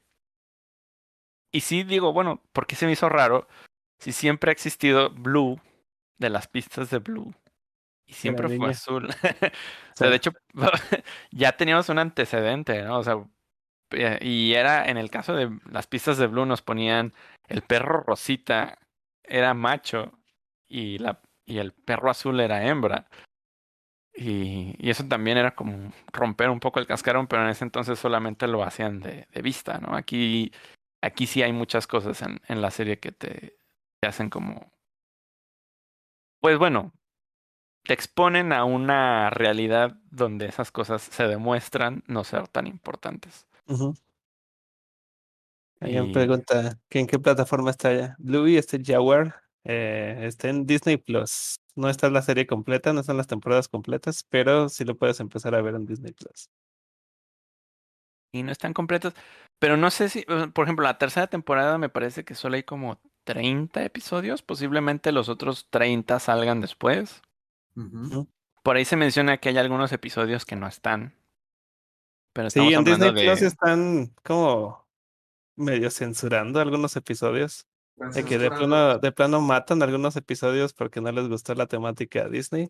Y 1.52 1.60
sí 1.60 1.84
digo, 1.84 2.12
bueno, 2.12 2.42
¿por 2.52 2.66
qué 2.66 2.76
se 2.76 2.86
me 2.86 2.92
hizo 2.92 3.08
raro 3.08 3.46
si 3.98 4.12
siempre 4.12 4.50
ha 4.50 4.52
existido 4.52 5.10
Blue 5.10 5.58
de 6.18 6.28
las 6.28 6.48
pistas 6.48 6.90
de 6.90 6.98
Blue? 6.98 7.34
Y 8.06 8.12
siempre 8.12 8.56
fue 8.56 8.70
azul. 8.70 9.08
O 9.94 9.98
sea, 9.98 10.10
de 10.10 10.16
hecho, 10.16 10.32
ya 11.30 11.56
teníamos 11.56 11.88
un 11.88 11.98
antecedente, 11.98 12.82
¿no? 12.82 12.98
O 12.98 13.02
sea, 13.02 13.16
y 14.20 14.54
era 14.54 14.86
en 14.88 14.96
el 14.96 15.10
caso 15.10 15.34
de 15.34 15.50
las 15.70 15.86
pistas 15.86 16.18
de 16.18 16.26
Blue 16.26 16.46
nos 16.46 16.62
ponían 16.62 17.12
el 17.48 17.62
perro 17.62 18.02
rosita 18.02 18.78
era 19.22 19.54
macho 19.54 20.12
y 20.68 20.98
la 20.98 21.20
y 21.46 21.58
el 21.58 21.72
perro 21.72 22.10
azul 22.10 22.40
era 22.40 22.66
hembra. 22.66 23.08
Y, 24.14 24.74
y 24.78 24.90
eso 24.90 25.06
también 25.06 25.38
era 25.38 25.54
como 25.54 25.92
romper 26.12 26.50
un 26.50 26.60
poco 26.60 26.80
el 26.80 26.86
cascarón, 26.86 27.26
pero 27.26 27.42
en 27.42 27.50
ese 27.50 27.64
entonces 27.64 27.98
solamente 27.98 28.48
lo 28.48 28.64
hacían 28.64 29.00
de, 29.00 29.28
de 29.30 29.42
vista, 29.42 29.78
¿no? 29.78 29.94
Aquí, 29.94 30.52
aquí 31.02 31.26
sí 31.26 31.42
hay 31.42 31.52
muchas 31.52 31.86
cosas 31.86 32.22
en, 32.22 32.40
en 32.48 32.62
la 32.62 32.70
serie 32.70 32.98
que 32.98 33.12
te, 33.12 33.58
te 34.00 34.08
hacen 34.08 34.30
como. 34.30 34.72
Pues 36.40 36.58
bueno, 36.58 36.92
te 37.84 37.92
exponen 37.94 38.52
a 38.52 38.64
una 38.64 39.30
realidad 39.30 39.98
donde 40.10 40.46
esas 40.46 40.72
cosas 40.72 41.02
se 41.02 41.28
demuestran 41.28 42.02
no 42.06 42.24
ser 42.24 42.48
tan 42.48 42.66
importantes. 42.66 43.46
Ujú. 43.68 43.94
Alguien 45.80 46.06
Y- 46.06 46.12
pregunta 46.12 46.78
que 46.88 47.00
en 47.00 47.06
qué 47.06 47.18
plataforma 47.18 47.70
está 47.70 47.92
ya. 47.94 48.16
Bluey, 48.18 48.56
este 48.56 48.80
Jaguar, 48.82 49.42
eh, 49.64 50.20
está 50.22 50.48
en 50.48 50.66
Disney 50.66 50.96
Plus. 50.96 51.56
No 51.74 51.88
está 51.90 52.08
la 52.10 52.22
serie 52.22 52.46
completa, 52.46 52.92
no 52.92 53.00
están 53.00 53.18
las 53.18 53.26
temporadas 53.26 53.68
completas, 53.68 54.24
pero 54.30 54.68
sí 54.70 54.84
lo 54.84 54.96
puedes 54.96 55.20
empezar 55.20 55.54
a 55.54 55.60
ver 55.62 55.74
en 55.74 55.86
Disney 55.86 56.12
Plus. 56.12 56.48
y 58.32 58.42
no 58.42 58.52
están 58.52 58.74
completos. 58.74 59.14
Pero 59.58 59.76
no 59.76 59.90
sé 59.90 60.08
si, 60.10 60.24
por 60.52 60.64
ejemplo, 60.64 60.84
la 60.84 60.98
tercera 60.98 61.26
temporada 61.26 61.78
me 61.78 61.88
parece 61.88 62.24
que 62.24 62.34
solo 62.34 62.56
hay 62.56 62.62
como 62.64 63.00
30 63.24 63.82
episodios. 63.84 64.42
Posiblemente 64.42 65.12
los 65.12 65.28
otros 65.28 65.68
30 65.70 66.20
salgan 66.20 66.60
después. 66.60 67.22
Ujú. 67.76 68.28
Por 68.62 68.76
ahí 68.76 68.84
se 68.84 68.96
menciona 68.96 69.38
que 69.38 69.50
hay 69.50 69.58
algunos 69.58 69.92
episodios 69.92 70.44
que 70.44 70.56
no 70.56 70.66
están. 70.66 71.14
Pero 72.36 72.50
Sí, 72.50 72.60
en 72.74 72.84
Disney 72.84 73.12
Plus 73.12 73.40
están 73.40 74.12
como 74.22 74.86
medio 75.56 75.90
censurando 75.90 76.60
algunos 76.60 76.94
episodios. 76.94 77.66
De 77.96 78.26
que 78.26 78.36
de 78.36 78.50
plano, 78.50 78.98
de 78.98 79.10
plano 79.10 79.40
matan 79.40 79.82
algunos 79.82 80.16
episodios 80.16 80.74
porque 80.74 81.00
no 81.00 81.10
les 81.12 81.28
gustó 81.28 81.54
la 81.54 81.66
temática 81.66 82.24
a 82.24 82.28
Disney. 82.28 82.68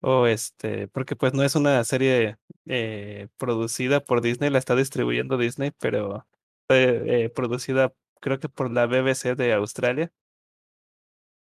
O 0.00 0.26
este, 0.26 0.88
porque 0.88 1.16
pues 1.16 1.34
no 1.34 1.42
es 1.42 1.54
una 1.54 1.84
serie 1.84 2.38
eh, 2.64 3.28
producida 3.36 4.00
por 4.00 4.22
Disney, 4.22 4.48
la 4.48 4.58
está 4.58 4.74
distribuyendo 4.74 5.36
Disney, 5.36 5.70
pero 5.78 6.26
eh, 6.70 7.30
producida 7.34 7.92
creo 8.20 8.38
que 8.38 8.48
por 8.48 8.70
la 8.70 8.86
BBC 8.86 9.36
de 9.36 9.52
Australia. 9.52 10.10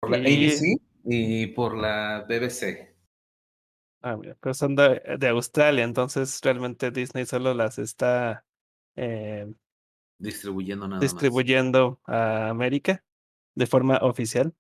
Por 0.01 0.11
la 0.11 0.19
Y- 0.19 0.51
ABC 0.51 0.81
y 1.05 1.47
por 1.47 1.75
la 1.75 2.27
BBC. 2.29 2.96
Ah, 4.07 4.17
mira, 4.17 4.37
pero 4.41 4.55
son 4.55 4.77
de, 4.77 5.03
de 5.19 5.29
Australia, 5.29 5.83
entonces 5.83 6.41
realmente 6.41 6.93
Disney 6.93 7.27
solo 7.27 7.55
las 7.55 7.77
está 7.81 8.45
eh, 8.95 9.53
Distribuyendo 10.21 10.87
nada 10.87 11.01
distribuyendo 11.01 12.01
a 12.05 12.49
América 12.49 13.03
de 13.57 13.67
forma 13.67 13.97
oficial. 13.97 14.55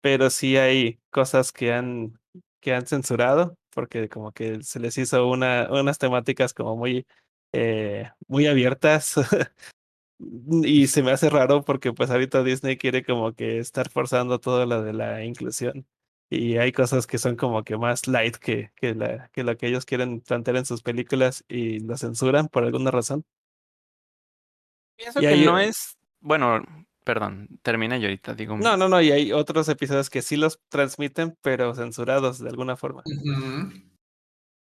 Pero 0.00 0.30
sí 0.30 0.56
hay 0.56 0.98
cosas 1.10 1.52
que 1.52 1.74
han, 1.74 2.18
que 2.60 2.72
han 2.72 2.86
censurado, 2.86 3.58
porque 3.74 4.08
como 4.08 4.32
que 4.32 4.62
se 4.62 4.80
les 4.80 4.96
hizo 4.96 5.28
una, 5.28 5.68
unas 5.70 5.98
temáticas 5.98 6.54
como 6.54 6.76
muy, 6.76 7.06
eh, 7.52 8.10
muy 8.26 8.46
abiertas. 8.46 9.16
Y 10.18 10.86
se 10.86 11.02
me 11.02 11.10
hace 11.10 11.28
raro 11.28 11.62
porque 11.62 11.92
pues 11.92 12.08
ahorita 12.08 12.42
Disney 12.42 12.78
quiere 12.78 13.04
como 13.04 13.34
que 13.34 13.58
estar 13.58 13.90
forzando 13.90 14.40
todo 14.40 14.64
lo 14.64 14.82
de 14.82 14.94
la 14.94 15.22
inclusión. 15.26 15.86
Y 16.28 16.56
hay 16.56 16.72
cosas 16.72 17.06
que 17.06 17.18
son 17.18 17.36
como 17.36 17.62
que 17.62 17.76
más 17.76 18.08
light 18.08 18.36
que, 18.36 18.72
que, 18.74 18.94
la, 18.94 19.28
que 19.28 19.44
lo 19.44 19.56
que 19.56 19.68
ellos 19.68 19.84
quieren 19.86 20.20
plantear 20.20 20.56
en 20.56 20.66
sus 20.66 20.82
películas 20.82 21.44
y 21.48 21.78
lo 21.80 21.96
censuran 21.96 22.48
por 22.48 22.64
alguna 22.64 22.90
razón. 22.90 23.24
Pienso 24.96 25.20
y 25.20 25.22
que 25.22 25.28
hay- 25.28 25.44
no 25.44 25.58
es. 25.58 25.96
Bueno, 26.20 26.64
perdón, 27.04 27.48
termina 27.62 27.96
y 27.96 28.04
ahorita 28.04 28.34
digo. 28.34 28.56
No, 28.56 28.76
no, 28.76 28.88
no, 28.88 29.00
y 29.00 29.12
hay 29.12 29.32
otros 29.32 29.68
episodios 29.68 30.10
que 30.10 30.22
sí 30.22 30.36
los 30.36 30.58
transmiten, 30.68 31.36
pero 31.42 31.74
censurados 31.74 32.40
de 32.40 32.48
alguna 32.48 32.76
forma. 32.76 33.04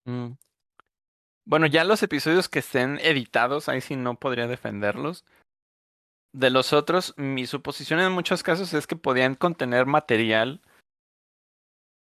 Mm. 0.06 0.34
Bueno, 1.46 1.66
ya 1.66 1.84
los 1.84 2.04
episodios 2.04 2.48
que 2.48 2.60
estén 2.60 3.00
editados, 3.00 3.68
ahí 3.68 3.82
sí 3.82 3.96
no 3.96 4.16
podría 4.16 4.48
defenderlos. 4.48 5.26
De 6.32 6.52
los 6.52 6.74
otros, 6.74 7.16
mi 7.18 7.48
suposición 7.48 8.00
en 8.00 8.12
muchos 8.12 8.44
casos 8.44 8.74
es 8.74 8.86
que 8.88 8.96
podían 8.96 9.34
contener 9.36 9.88
material 9.88 10.62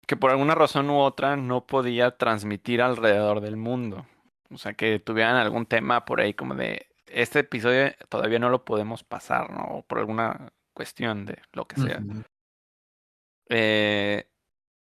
que 0.08 0.16
por 0.16 0.30
alguna 0.30 0.54
razón 0.54 0.88
u 0.88 1.00
otra 1.00 1.36
no 1.36 1.66
podía 1.66 2.16
transmitir 2.16 2.80
alrededor 2.80 3.42
del 3.42 3.58
mundo. 3.58 4.06
O 4.50 4.56
sea, 4.56 4.72
que 4.72 4.98
tuvieran 4.98 5.36
algún 5.36 5.66
tema 5.66 6.06
por 6.06 6.22
ahí 6.22 6.32
como 6.32 6.54
de 6.54 6.86
este 7.06 7.40
episodio 7.40 7.92
todavía 8.08 8.38
no 8.38 8.48
lo 8.48 8.64
podemos 8.64 9.04
pasar, 9.04 9.50
¿no? 9.50 9.64
O 9.64 9.82
por 9.82 9.98
alguna 9.98 10.50
cuestión 10.72 11.26
de 11.26 11.38
lo 11.52 11.66
que 11.66 11.76
sea. 11.76 12.00
Eh, 13.50 14.30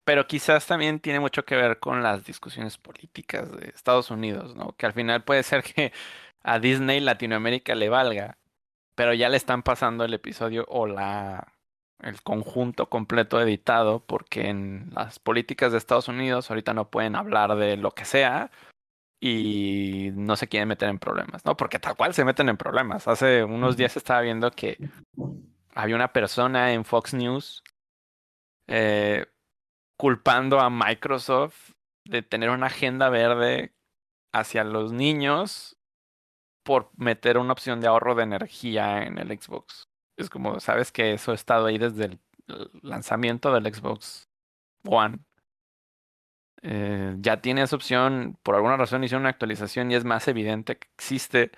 pero 0.05 0.27
quizás 0.27 0.67
también 0.67 0.99
tiene 0.99 1.21
mucho 1.21 1.45
que 1.45 1.55
ver 1.55 1.79
con 1.79 2.03
las 2.03 2.25
discusiones 2.25 2.77
políticas 2.77 3.53
de 3.53 3.69
Estados 3.69 4.11
Unidos, 4.11 4.57
¿no? 4.57 4.73
Que 4.77 4.87
al 4.87 4.95
final 4.95 5.23
puede 5.23 5.45
ser 5.45 5.63
que 5.63 5.93
a 6.43 6.59
Disney 6.59 6.99
Latinoamérica 6.99 7.77
le 7.77 7.89
valga, 7.89 8.37
pero 8.97 9.15
ya 9.15 9.29
le 9.29 9.37
están 9.37 9.63
pasando 9.63 10.05
el 10.05 10.15
episodio 10.15 10.65
o 10.69 10.89
la 10.89 11.54
el 12.05 12.23
conjunto 12.23 12.89
completo 12.89 13.41
editado 13.41 14.01
porque 14.01 14.49
en 14.49 14.91
las 14.95 15.19
políticas 15.19 15.73
de 15.73 15.79
Estados 15.79 16.09
Unidos 16.09 16.51
ahorita 16.51 16.75
no 16.75 16.91
pueden 16.91 17.17
hablar 17.17 17.57
de 17.57 17.77
lo 17.77 17.93
que 17.93 18.05
sea 18.05 18.51
y 19.21 20.11
no 20.15 20.37
se 20.37 20.49
quieren 20.49 20.69
meter 20.69 20.89
en 20.89 20.99
problemas, 20.99 21.45
¿no? 21.47 21.57
Porque 21.57 21.79
tal 21.79 21.97
cual 21.97 22.13
se 22.13 22.25
meten 22.25 22.49
en 22.51 22.59
problemas. 22.59 23.09
Hace 23.09 23.43
unos 23.43 23.77
días 23.77 23.97
estaba 23.97 24.21
viendo 24.21 24.51
que 24.51 24.77
había 25.75 25.97
una 25.97 26.13
persona 26.13 26.73
en 26.73 26.85
Fox 26.85 27.15
News 27.15 27.63
eh, 28.69 29.27
culpando 29.97 30.61
a 30.61 30.69
Microsoft 30.69 31.73
de 32.07 32.23
tener 32.23 32.51
una 32.51 32.67
agenda 32.67 33.09
verde 33.09 33.75
hacia 34.33 34.63
los 34.65 34.93
niños 34.93 35.79
por 36.65 36.91
meter 36.97 37.39
una 37.39 37.53
opción 37.53 37.81
de 37.81 37.87
ahorro 37.87 38.15
de 38.15 38.25
energía 38.25 39.05
en 39.05 39.19
el 39.19 39.29
Xbox. 39.29 39.89
Es 40.17 40.31
como, 40.31 40.61
sabes 40.61 40.93
que 40.93 41.13
eso 41.15 41.33
ha 41.33 41.35
estado 41.35 41.67
ahí 41.67 41.79
desde 41.79 42.05
el 42.05 42.21
lanzamiento 42.83 43.53
del 43.53 43.73
Xbox 43.73 44.29
One. 44.87 45.19
Eh, 46.63 47.17
ya 47.19 47.41
tiene 47.43 47.63
esa 47.63 47.77
opción, 47.77 48.39
por 48.43 48.55
alguna 48.55 48.77
razón 48.77 49.05
hicieron 49.05 49.23
una 49.23 49.31
actualización 49.31 49.91
y 49.91 49.97
es 49.97 50.05
más 50.05 50.29
evidente 50.29 50.79
que 50.79 50.89
existe. 50.95 51.51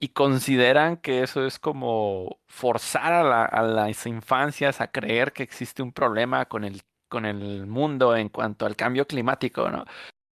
Y 0.00 0.08
consideran 0.10 0.96
que 0.98 1.22
eso 1.22 1.46
es 1.46 1.58
como 1.58 2.40
forzar 2.48 3.12
a, 3.12 3.24
la, 3.24 3.44
a 3.44 3.62
las 3.62 4.06
infancias 4.06 4.80
a 4.80 4.90
creer 4.90 5.32
que 5.32 5.42
existe 5.42 5.82
un 5.82 5.92
problema 5.92 6.46
con 6.46 6.64
el, 6.64 6.82
con 7.08 7.26
el 7.26 7.66
mundo 7.66 8.16
en 8.16 8.30
cuanto 8.30 8.66
al 8.66 8.76
cambio 8.76 9.06
climático, 9.06 9.70
¿no? 9.70 9.84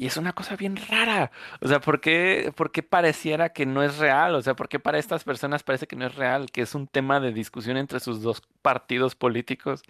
Y 0.03 0.07
es 0.07 0.17
una 0.17 0.33
cosa 0.33 0.57
bien 0.57 0.77
rara. 0.89 1.31
O 1.61 1.69
sea, 1.69 1.81
¿por 1.81 2.01
qué, 2.01 2.53
¿por 2.57 2.73
qué 2.73 2.83
pareciera 2.83 3.51
que 3.53 3.67
no 3.67 3.85
es 3.85 3.99
real? 3.99 4.35
O 4.35 4.43
sea, 4.43 4.55
¿por 4.57 4.69
qué 4.69 4.81
para 4.81 4.99
estas 4.99 5.23
personas 5.23 5.63
parece 5.63 5.87
que 5.87 5.95
no 5.95 6.07
es 6.07 6.17
real? 6.17 6.51
Que 6.51 6.63
es 6.63 6.75
un 6.75 6.89
tema 6.89 7.21
de 7.21 7.33
discusión 7.33 7.77
entre 7.77 8.01
sus 8.01 8.21
dos 8.21 8.43
partidos 8.63 9.15
políticos, 9.15 9.85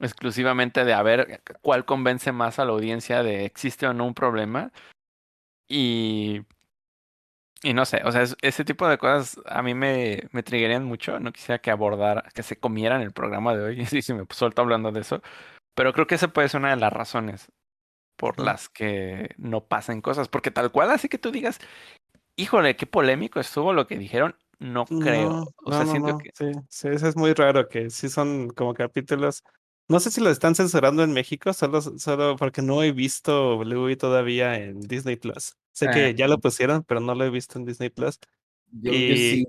exclusivamente 0.00 0.84
de 0.84 0.92
a 0.92 1.02
ver 1.02 1.42
cuál 1.62 1.86
convence 1.86 2.30
más 2.30 2.58
a 2.58 2.66
la 2.66 2.72
audiencia 2.72 3.22
de 3.22 3.46
existe 3.46 3.86
o 3.86 3.94
no 3.94 4.04
un 4.06 4.12
problema. 4.12 4.70
Y. 5.68 6.42
Y 7.62 7.72
no 7.74 7.86
sé, 7.86 8.02
o 8.04 8.12
sea, 8.12 8.24
ese 8.42 8.64
tipo 8.66 8.86
de 8.86 8.98
cosas 8.98 9.40
a 9.46 9.62
mí 9.62 9.72
me, 9.74 10.24
me 10.32 10.42
triggerían 10.42 10.84
mucho. 10.84 11.20
No 11.20 11.32
quisiera 11.32 11.58
que 11.60 11.70
abordara, 11.70 12.24
que 12.34 12.42
se 12.42 12.58
comieran 12.60 13.00
el 13.00 13.12
programa 13.12 13.56
de 13.56 13.64
hoy. 13.64 13.80
Y 13.92 14.02
si 14.02 14.12
me 14.12 14.26
suelto 14.30 14.60
hablando 14.60 14.92
de 14.92 15.00
eso. 15.00 15.22
Pero 15.74 15.94
creo 15.94 16.06
que 16.06 16.16
esa 16.16 16.28
puede 16.28 16.50
ser 16.50 16.60
una 16.60 16.70
de 16.70 16.76
las 16.76 16.92
razones 16.92 17.50
por 18.18 18.40
las 18.40 18.68
que 18.70 19.30
no 19.38 19.66
pasen 19.66 20.02
cosas. 20.02 20.28
Porque 20.28 20.52
tal 20.52 20.72
cual, 20.72 20.90
así 20.92 21.08
que 21.10 21.18
tú 21.18 21.32
digas, 21.32 21.60
híjole, 22.36 22.76
qué 22.76 22.86
polémico 22.86 23.40
estuvo 23.40 23.72
lo 23.74 23.86
que 23.88 23.98
dijeron, 23.98 24.36
no 24.60 24.94
creo. 24.98 25.40
No, 25.40 25.54
o 25.64 25.72
no, 25.72 25.76
sea, 25.76 25.86
no, 25.86 25.92
siento 25.92 26.14
no, 26.14 26.18
que. 26.18 26.32
sí, 26.32 26.46
sí, 26.68 26.88
eso 26.88 27.08
es 27.08 27.16
muy 27.16 27.32
raro, 27.34 27.68
que 27.68 27.90
sí 27.90 28.08
son 28.08 28.48
como 28.50 28.74
capítulos. 28.74 29.42
No 29.88 30.00
sé 30.00 30.10
si 30.10 30.20
lo 30.20 30.30
están 30.30 30.54
censurando 30.54 31.02
en 31.02 31.12
México, 31.12 31.52
solo, 31.52 31.80
solo 31.80 32.36
porque 32.36 32.60
no 32.62 32.82
he 32.82 32.92
visto 32.92 33.58
Bluey 33.58 33.96
todavía 33.96 34.56
en 34.56 34.80
Disney 34.80 35.16
Plus. 35.16 35.56
Sé 35.72 35.88
Ah, 35.88 35.92
que 35.92 36.14
ya 36.14 36.28
lo 36.28 36.38
pusieron, 36.40 36.84
pero 36.84 37.00
no 37.00 37.14
lo 37.14 37.24
he 37.24 37.30
visto 37.30 37.58
en 37.58 37.64
Disney 37.64 37.90
Plus. 37.90 38.18
yo, 38.72 38.92
yo 38.92 39.14
Y, 39.14 39.16
sí. 39.16 39.46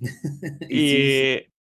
y 0.68 0.88
sí, 0.88 1.10
sí, 1.10 1.53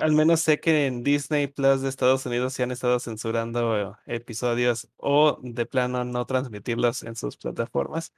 al 0.00 0.12
menos 0.12 0.40
sé 0.40 0.60
que 0.60 0.86
en 0.86 1.02
Disney 1.02 1.46
Plus 1.46 1.80
de 1.82 1.88
Estados 1.88 2.26
Unidos 2.26 2.54
sí 2.54 2.62
han 2.62 2.70
estado 2.70 2.98
censurando 3.00 3.96
episodios 4.06 4.88
o 4.96 5.38
de 5.42 5.66
plano 5.66 6.04
no 6.04 6.26
transmitirlos 6.26 7.02
en 7.02 7.16
sus 7.16 7.36
plataformas. 7.36 8.12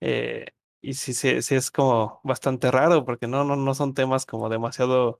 Eh, 0.00 0.46
y 0.82 0.94
sí, 0.94 1.12
sí, 1.14 1.42
sí 1.42 1.54
es 1.54 1.70
como 1.70 2.20
bastante 2.24 2.70
raro 2.70 3.04
porque 3.04 3.26
no, 3.26 3.44
no, 3.44 3.56
no 3.56 3.74
son 3.74 3.94
temas 3.94 4.26
como 4.26 4.48
demasiado 4.48 5.18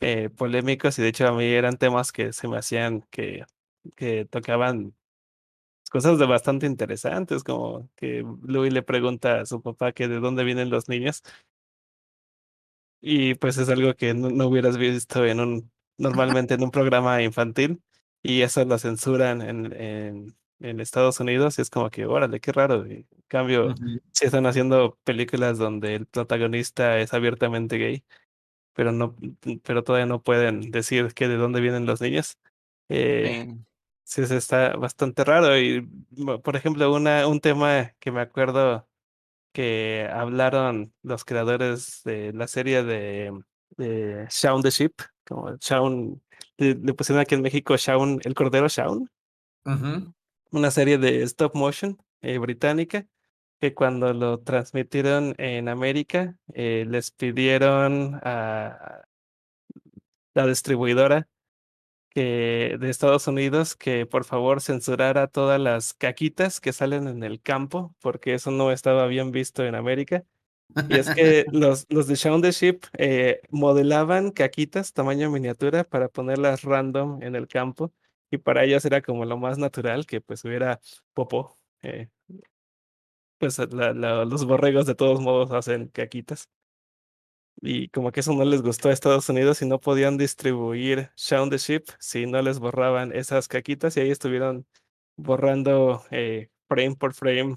eh, 0.00 0.30
polémicos 0.30 0.98
y 0.98 1.02
de 1.02 1.08
hecho 1.08 1.28
a 1.28 1.32
mí 1.32 1.44
eran 1.44 1.78
temas 1.78 2.12
que 2.12 2.32
se 2.32 2.48
me 2.48 2.58
hacían 2.58 3.02
que, 3.10 3.44
que 3.96 4.24
tocaban 4.26 4.94
cosas 5.90 6.18
de 6.18 6.26
bastante 6.26 6.66
interesantes, 6.66 7.44
como 7.44 7.88
que 7.96 8.24
Louis 8.42 8.72
le 8.72 8.82
pregunta 8.82 9.40
a 9.42 9.46
su 9.46 9.62
papá 9.62 9.92
que 9.92 10.08
de 10.08 10.20
dónde 10.20 10.42
vienen 10.44 10.70
los 10.70 10.88
niños 10.88 11.22
y 13.06 13.34
pues 13.34 13.58
es 13.58 13.68
algo 13.68 13.92
que 13.94 14.14
no, 14.14 14.30
no 14.30 14.46
hubieras 14.46 14.78
visto 14.78 15.26
en 15.26 15.38
un, 15.38 15.70
normalmente 15.98 16.54
en 16.54 16.62
un 16.62 16.70
programa 16.70 17.22
infantil 17.22 17.82
y 18.22 18.40
eso 18.40 18.64
lo 18.64 18.78
censuran 18.78 19.42
en, 19.42 19.72
en, 19.74 20.36
en 20.60 20.80
Estados 20.80 21.20
Unidos 21.20 21.58
y 21.58 21.62
es 21.62 21.68
como 21.68 21.90
que, 21.90 22.06
órale, 22.06 22.40
qué 22.40 22.50
raro. 22.50 22.86
Y, 22.86 23.06
en 23.10 23.24
cambio, 23.28 23.66
Ujú. 23.66 24.00
si 24.10 24.24
están 24.24 24.46
haciendo 24.46 24.98
películas 25.04 25.58
donde 25.58 25.96
el 25.96 26.06
protagonista 26.06 26.98
es 26.98 27.12
abiertamente 27.12 27.76
gay, 27.76 28.04
pero 28.72 28.90
no, 28.90 29.14
pero 29.64 29.84
todavía 29.84 30.06
no 30.06 30.22
pueden 30.22 30.70
decir 30.70 31.12
que 31.12 31.28
de 31.28 31.36
dónde 31.36 31.60
vienen 31.60 31.84
los 31.84 32.00
niños. 32.00 32.38
Eh, 32.88 33.54
Sí. 34.04 34.22
está 34.22 34.76
bastante 34.76 35.24
raro. 35.24 35.58
Y, 35.58 35.86
por 36.42 36.56
ejemplo, 36.56 36.90
una, 36.90 37.26
un 37.26 37.40
tema 37.40 37.92
que 38.00 38.10
me 38.10 38.22
acuerdo 38.22 38.88
que 39.54 40.08
hablaron 40.12 40.92
los 41.02 41.24
creadores 41.24 42.02
de 42.04 42.32
la 42.32 42.48
serie 42.48 42.82
de, 42.82 43.32
de 43.76 44.26
Shaun 44.28 44.62
the 44.62 44.70
Sheep, 44.70 44.94
como 45.24 45.56
Shaun, 45.58 46.20
le, 46.58 46.74
le 46.74 46.92
pusieron 46.92 47.20
aquí 47.20 47.36
en 47.36 47.42
México 47.42 47.76
Shaun, 47.76 48.20
el 48.24 48.34
Cordero 48.34 48.66
Shaun, 48.66 49.08
una 50.50 50.70
serie 50.72 50.98
de 50.98 51.22
stop 51.22 51.54
motion 51.54 51.96
eh, 52.20 52.38
británica, 52.38 53.06
que 53.60 53.74
cuando 53.74 54.12
lo 54.12 54.40
transmitieron 54.40 55.36
en 55.38 55.68
América, 55.68 56.36
eh, 56.52 56.84
les 56.88 57.12
pidieron 57.12 58.20
a 58.24 59.02
la 60.34 60.46
distribuidora 60.48 61.28
que 62.14 62.76
de 62.80 62.90
Estados 62.90 63.26
Unidos 63.28 63.76
que 63.76 64.06
por 64.06 64.24
favor 64.24 64.60
censurara 64.62 65.26
todas 65.28 65.60
las 65.60 65.94
caquitas 65.94 66.60
que 66.60 66.72
salen 66.72 67.08
en 67.08 67.22
el 67.24 67.40
campo, 67.42 67.94
porque 68.00 68.34
eso 68.34 68.50
no 68.50 68.70
estaba 68.72 69.06
bien 69.06 69.30
visto 69.32 69.64
en 69.64 69.74
América. 69.74 70.24
Y 70.88 70.98
es 70.98 71.10
que 71.14 71.46
los, 71.52 71.86
los 71.90 72.06
de 72.08 72.14
Shaun 72.16 72.42
the 72.42 72.52
Sheep 72.52 72.84
eh, 72.98 73.40
modelaban 73.50 74.30
caquitas 74.32 74.92
tamaño 74.92 75.30
miniatura 75.30 75.84
para 75.84 76.08
ponerlas 76.08 76.62
random 76.62 77.22
en 77.22 77.36
el 77.36 77.48
campo 77.48 77.92
y 78.30 78.38
para 78.38 78.64
ellos 78.64 78.84
era 78.84 79.02
como 79.02 79.24
lo 79.24 79.36
más 79.38 79.58
natural 79.58 80.06
que 80.06 80.20
pues 80.20 80.44
hubiera 80.44 80.80
popó. 81.14 81.58
eh, 81.82 82.08
pues 83.38 83.58
la- 83.58 83.92
la- 83.92 84.24
los 84.24 84.44
borregos 84.46 84.86
de 84.86 84.94
todos 84.94 85.20
modos 85.20 85.50
hacen 85.52 85.88
caquitas. 85.88 86.48
Y 87.60 87.88
como 87.88 88.12
que 88.12 88.20
eso 88.20 88.32
no 88.34 88.44
les 88.44 88.62
gustó 88.62 88.88
a 88.88 88.92
Estados 88.92 89.28
Unidos 89.28 89.62
y 89.62 89.66
no 89.66 89.78
podían 89.78 90.18
distribuir 90.18 91.10
Shaun 91.16 91.50
the 91.50 91.58
Sheep 91.58 91.84
si 91.98 92.26
no 92.26 92.42
les 92.42 92.58
borraban 92.58 93.12
esas 93.12 93.48
caquitas 93.48 93.96
y 93.96 94.00
ahí 94.00 94.10
estuvieron 94.10 94.66
borrando 95.16 96.04
eh, 96.10 96.50
frame 96.68 96.96
por 96.96 97.14
frame 97.14 97.56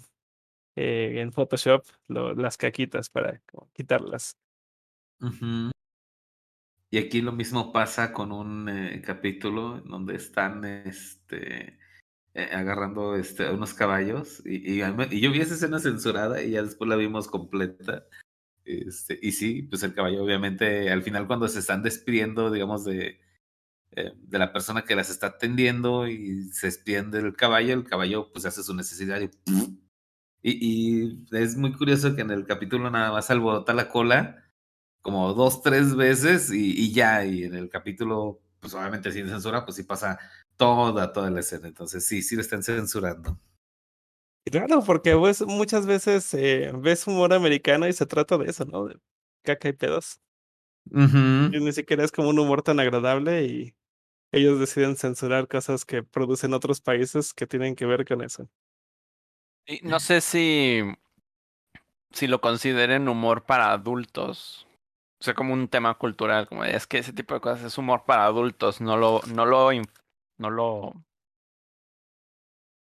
eh, 0.76 1.16
en 1.20 1.32
Photoshop 1.32 1.84
las 2.08 2.58
caquitas 2.58 3.10
para 3.10 3.42
quitarlas. 3.74 4.38
Y 6.90 6.98
aquí 7.00 7.22
lo 7.22 7.32
mismo 7.32 7.74
pasa 7.74 8.14
con 8.14 8.32
un 8.32 8.70
eh, 8.70 9.02
capítulo 9.04 9.82
donde 9.82 10.16
están 10.16 10.64
este, 10.64 11.80
agarrando 12.34 13.16
este, 13.16 13.50
unos 13.50 13.74
caballos 13.74 14.42
y, 14.46 14.80
y 14.80 15.20
yo 15.20 15.32
vi 15.32 15.42
esa 15.42 15.56
escena 15.56 15.80
censurada 15.80 16.42
y 16.42 16.52
ya 16.52 16.62
después 16.62 16.88
la 16.88 16.96
vimos 16.96 17.28
completa. 17.28 18.06
Este, 18.68 19.18
y 19.22 19.32
sí, 19.32 19.64
pues 19.64 19.82
el 19.84 19.94
caballo 19.94 20.24
obviamente 20.24 20.92
al 20.92 21.02
final 21.02 21.26
cuando 21.26 21.48
se 21.48 21.60
están 21.60 21.84
despidiendo, 21.84 22.52
digamos, 22.52 22.84
de, 22.84 23.20
eh, 23.92 24.14
de 24.16 24.40
la 24.40 24.52
persona 24.52 24.84
que 24.84 24.96
las 24.96 25.10
está 25.10 25.28
atendiendo 25.28 26.08
y 26.08 26.50
se 26.52 26.68
despiden 26.68 27.10
del 27.12 27.36
caballo, 27.36 27.74
el 27.74 27.86
caballo 27.86 28.32
pues 28.34 28.46
hace 28.46 28.64
su 28.64 28.76
necesidad 28.76 29.22
y, 30.44 31.26
es 31.32 31.58
muy 31.58 31.74
curioso 31.74 32.16
que 32.16 32.22
en 32.22 32.32
el 32.32 32.46
capítulo 32.46 32.90
nada 32.90 33.12
más 33.12 33.30
alborota 33.32 33.74
la 33.74 33.90
cola 33.90 34.44
como 35.02 35.34
dos, 35.34 35.62
tres 35.62 35.96
veces 35.96 36.52
y, 36.52 36.72
y 36.78 36.94
ya, 36.94 37.26
y 37.26 37.44
en 37.44 37.56
el 37.56 37.70
capítulo, 37.70 38.42
pues 38.60 38.74
obviamente 38.74 39.12
sin 39.12 39.28
censura, 39.30 39.66
pues 39.66 39.78
sí 39.78 39.84
pasa 39.84 40.20
toda, 40.58 41.14
toda 41.14 41.30
la 41.32 41.40
escena. 41.40 41.68
Entonces 41.68 42.06
sí, 42.06 42.22
sí 42.22 42.36
lo 42.36 42.42
están 42.42 42.64
censurando. 42.64 43.40
Claro, 44.52 44.84
porque 44.86 45.16
pues, 45.16 45.42
muchas 45.46 45.86
veces 45.86 46.34
eh, 46.34 46.72
ves 46.76 47.06
humor 47.08 47.34
americano 47.34 47.88
y 47.88 47.94
se 47.94 48.06
trata 48.06 48.38
de 48.38 48.50
eso, 48.50 48.66
¿no? 48.66 48.86
De 48.86 48.98
caca 49.44 49.70
y 49.70 49.74
pedos. 49.74 50.20
Ujú. 50.92 51.54
Y 51.56 51.60
ni 51.60 51.72
siquiera 51.74 52.04
es 52.04 52.12
como 52.12 52.30
un 52.30 52.40
humor 52.40 52.62
tan 52.62 52.80
agradable 52.80 53.46
y 53.46 53.76
ellos 54.32 54.60
deciden 54.60 54.98
censurar 54.98 55.48
cosas 55.48 55.86
que 55.86 56.04
producen 56.04 56.54
otros 56.54 56.82
países 56.82 57.34
que 57.34 57.48
tienen 57.48 57.76
que 57.76 57.86
ver 57.86 58.06
con 58.06 58.24
eso. 58.24 58.50
Y 59.66 59.82
no 59.84 60.00
sé 60.00 60.22
si, 60.22 60.82
si 62.12 62.28
lo 62.28 62.42
consideren 62.42 63.08
humor 63.10 63.44
para 63.46 63.72
adultos. 63.72 64.68
O 65.20 65.24
sea, 65.24 65.34
como 65.34 65.54
un 65.54 65.68
tema 65.68 65.96
cultural, 65.98 66.48
como 66.48 66.64
es 66.64 66.88
que 66.88 67.00
ese 67.00 67.14
tipo 67.14 67.34
de 67.34 67.42
cosas 67.42 67.64
es 67.66 67.78
humor 67.78 68.04
para 68.06 68.26
adultos, 68.26 68.82
no 68.82 68.98
lo, 68.98 69.22
no 69.34 69.46
lo, 69.46 69.72
inf- 69.74 69.90
no 70.38 70.50
lo 70.52 70.94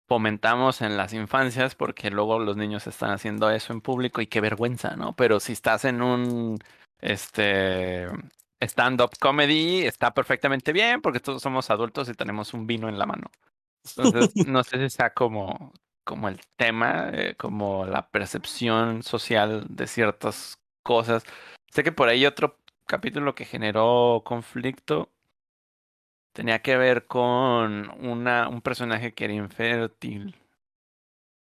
fomentamos 0.07 0.81
en 0.81 0.97
las 0.97 1.13
infancias 1.13 1.75
porque 1.75 2.09
luego 2.09 2.39
los 2.39 2.57
niños 2.57 2.87
están 2.87 3.11
haciendo 3.11 3.49
eso 3.49 3.73
en 3.73 3.81
público 3.81 4.21
y 4.21 4.27
qué 4.27 4.41
vergüenza, 4.41 4.95
¿no? 4.95 5.15
Pero 5.15 5.39
si 5.39 5.53
estás 5.53 5.85
en 5.85 6.01
un 6.01 6.57
este 6.99 8.07
stand-up 8.59 9.11
comedy, 9.19 9.83
está 9.83 10.13
perfectamente 10.13 10.73
bien 10.73 11.01
porque 11.01 11.19
todos 11.19 11.41
somos 11.41 11.69
adultos 11.69 12.09
y 12.09 12.13
tenemos 12.13 12.53
un 12.53 12.65
vino 12.65 12.89
en 12.89 12.97
la 12.97 13.05
mano. 13.05 13.29
Entonces, 13.85 14.31
no 14.47 14.63
sé 14.63 14.79
si 14.79 14.89
sea 14.89 15.13
como 15.13 15.73
como 16.07 16.29
el 16.29 16.39
tema, 16.55 17.09
eh, 17.11 17.35
como 17.37 17.85
la 17.85 18.09
percepción 18.09 19.03
social 19.03 19.65
de 19.67 19.87
ciertas 19.87 20.57
cosas. 20.81 21.25
Sé 21.69 21.83
que 21.83 21.91
por 21.91 22.07
ahí 22.07 22.25
otro 22.25 22.57
capítulo 22.85 23.35
que 23.35 23.43
generó 23.43 24.21
conflicto 24.25 25.11
tenía 26.37 26.61
que 26.61 26.77
ver 26.77 27.07
con 27.07 27.89
una, 28.05 28.47
un 28.47 28.61
personaje 28.61 29.13
que 29.15 29.25
era 29.25 29.33
infértil. 29.33 30.35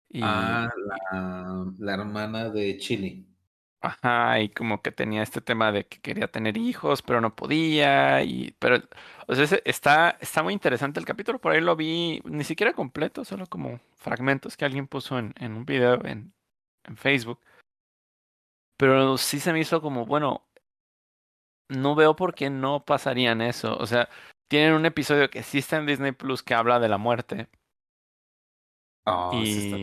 Y, 0.09 0.21
Ah, 0.23 0.69
la, 0.77 1.73
la 1.79 1.95
hermana 1.95 2.49
de 2.51 2.77
Chile. 2.79 3.25
ajá, 3.81 4.41
y 4.41 4.49
como 4.51 4.81
que 4.83 4.91
tenía 4.93 5.23
este 5.23 5.41
tema 5.41 5.71
de 5.73 5.87
que 5.87 6.01
quería 6.01 6.29
tener 6.31 6.57
hijos, 6.57 7.03
pero 7.03 7.21
no 7.21 7.35
podía. 7.37 8.23
Y, 8.23 8.53
pero, 8.59 8.79
o 9.27 9.35
sea, 9.35 9.59
está, 9.65 10.11
está 10.21 10.43
muy 10.43 10.53
interesante 10.55 11.01
el 11.01 11.07
capítulo. 11.07 11.41
Por 11.41 11.53
ahí 11.53 11.61
lo 11.61 11.77
vi, 11.77 12.21
ni 12.25 12.45
siquiera 12.45 12.73
completo, 12.73 13.25
solo 13.25 13.47
como 13.47 13.81
fragmentos 13.97 14.57
que 14.57 14.65
alguien 14.65 14.87
puso 14.89 15.19
en, 15.19 15.35
en 15.39 15.53
un 15.55 15.65
video 15.67 16.05
en, 16.05 16.33
en 16.85 16.97
Facebook. 16.97 17.41
Pero 18.77 19.17
sí 19.19 19.41
se 19.41 19.53
me 19.53 19.61
hizo 19.61 19.81
como, 19.81 20.07
bueno, 20.07 20.47
no 21.69 21.95
veo 21.95 22.17
por 22.17 22.35
qué 22.35 22.51
no 22.51 22.85
pasarían 22.85 23.41
eso. 23.41 23.77
O 23.79 23.87
sea, 23.87 24.09
tienen 24.49 24.75
un 24.75 24.87
episodio 24.87 25.31
que 25.31 25.43
sí 25.43 25.59
está 25.59 25.77
en 25.77 25.87
Disney 25.87 26.13
Plus 26.13 26.43
que 26.43 26.55
habla 26.55 26.81
de 26.81 26.89
la 26.89 26.99
muerte. 26.99 27.49
Oh, 29.07 29.31
sí 29.45 29.59
está 29.73 29.77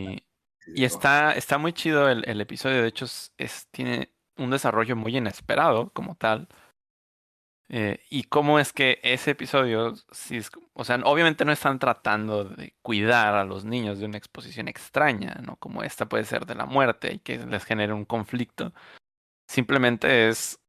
Y, 0.76 0.84
está, 0.84 1.34
está 1.34 1.58
muy 1.58 1.74
chido 1.74 2.10
el, 2.10 2.28
el 2.28 2.40
episodio. 2.42 2.82
De 2.82 2.88
hecho, 2.88 3.06
es, 3.06 3.34
es- 3.38 3.68
tiene 3.72 4.14
un 4.38 4.52
desarrollo 4.52 4.96
muy 4.96 5.16
inesperado 5.18 5.92
como 5.94 6.16
tal. 6.16 6.48
Eh, 7.74 8.04
y 8.10 8.24
cómo 8.24 8.60
es 8.60 8.74
que 8.74 9.00
ese 9.02 9.32
episodio, 9.32 9.94
es, 10.30 10.52
o 10.74 10.84
sea, 10.84 10.98
obviamente 11.06 11.46
no 11.46 11.54
están 11.54 11.80
tratando 11.80 12.44
de 12.44 12.76
cuidar 12.82 13.34
a 13.36 13.46
los 13.46 13.64
niños 13.64 14.00
de 14.00 14.06
una 14.06 14.18
exposición 14.18 14.68
extraña, 14.68 15.36
¿no? 15.36 15.56
Como 15.56 15.82
esta 15.82 16.08
puede 16.10 16.26
ser 16.26 16.46
de 16.46 16.56
la 16.56 16.66
muerte 16.66 17.14
y 17.14 17.20
que 17.20 17.38
les 17.38 17.64
genere 17.64 17.94
un 17.94 18.04
conflicto. 18.04 18.74
Simplemente 19.50 20.30
es, 20.30 20.61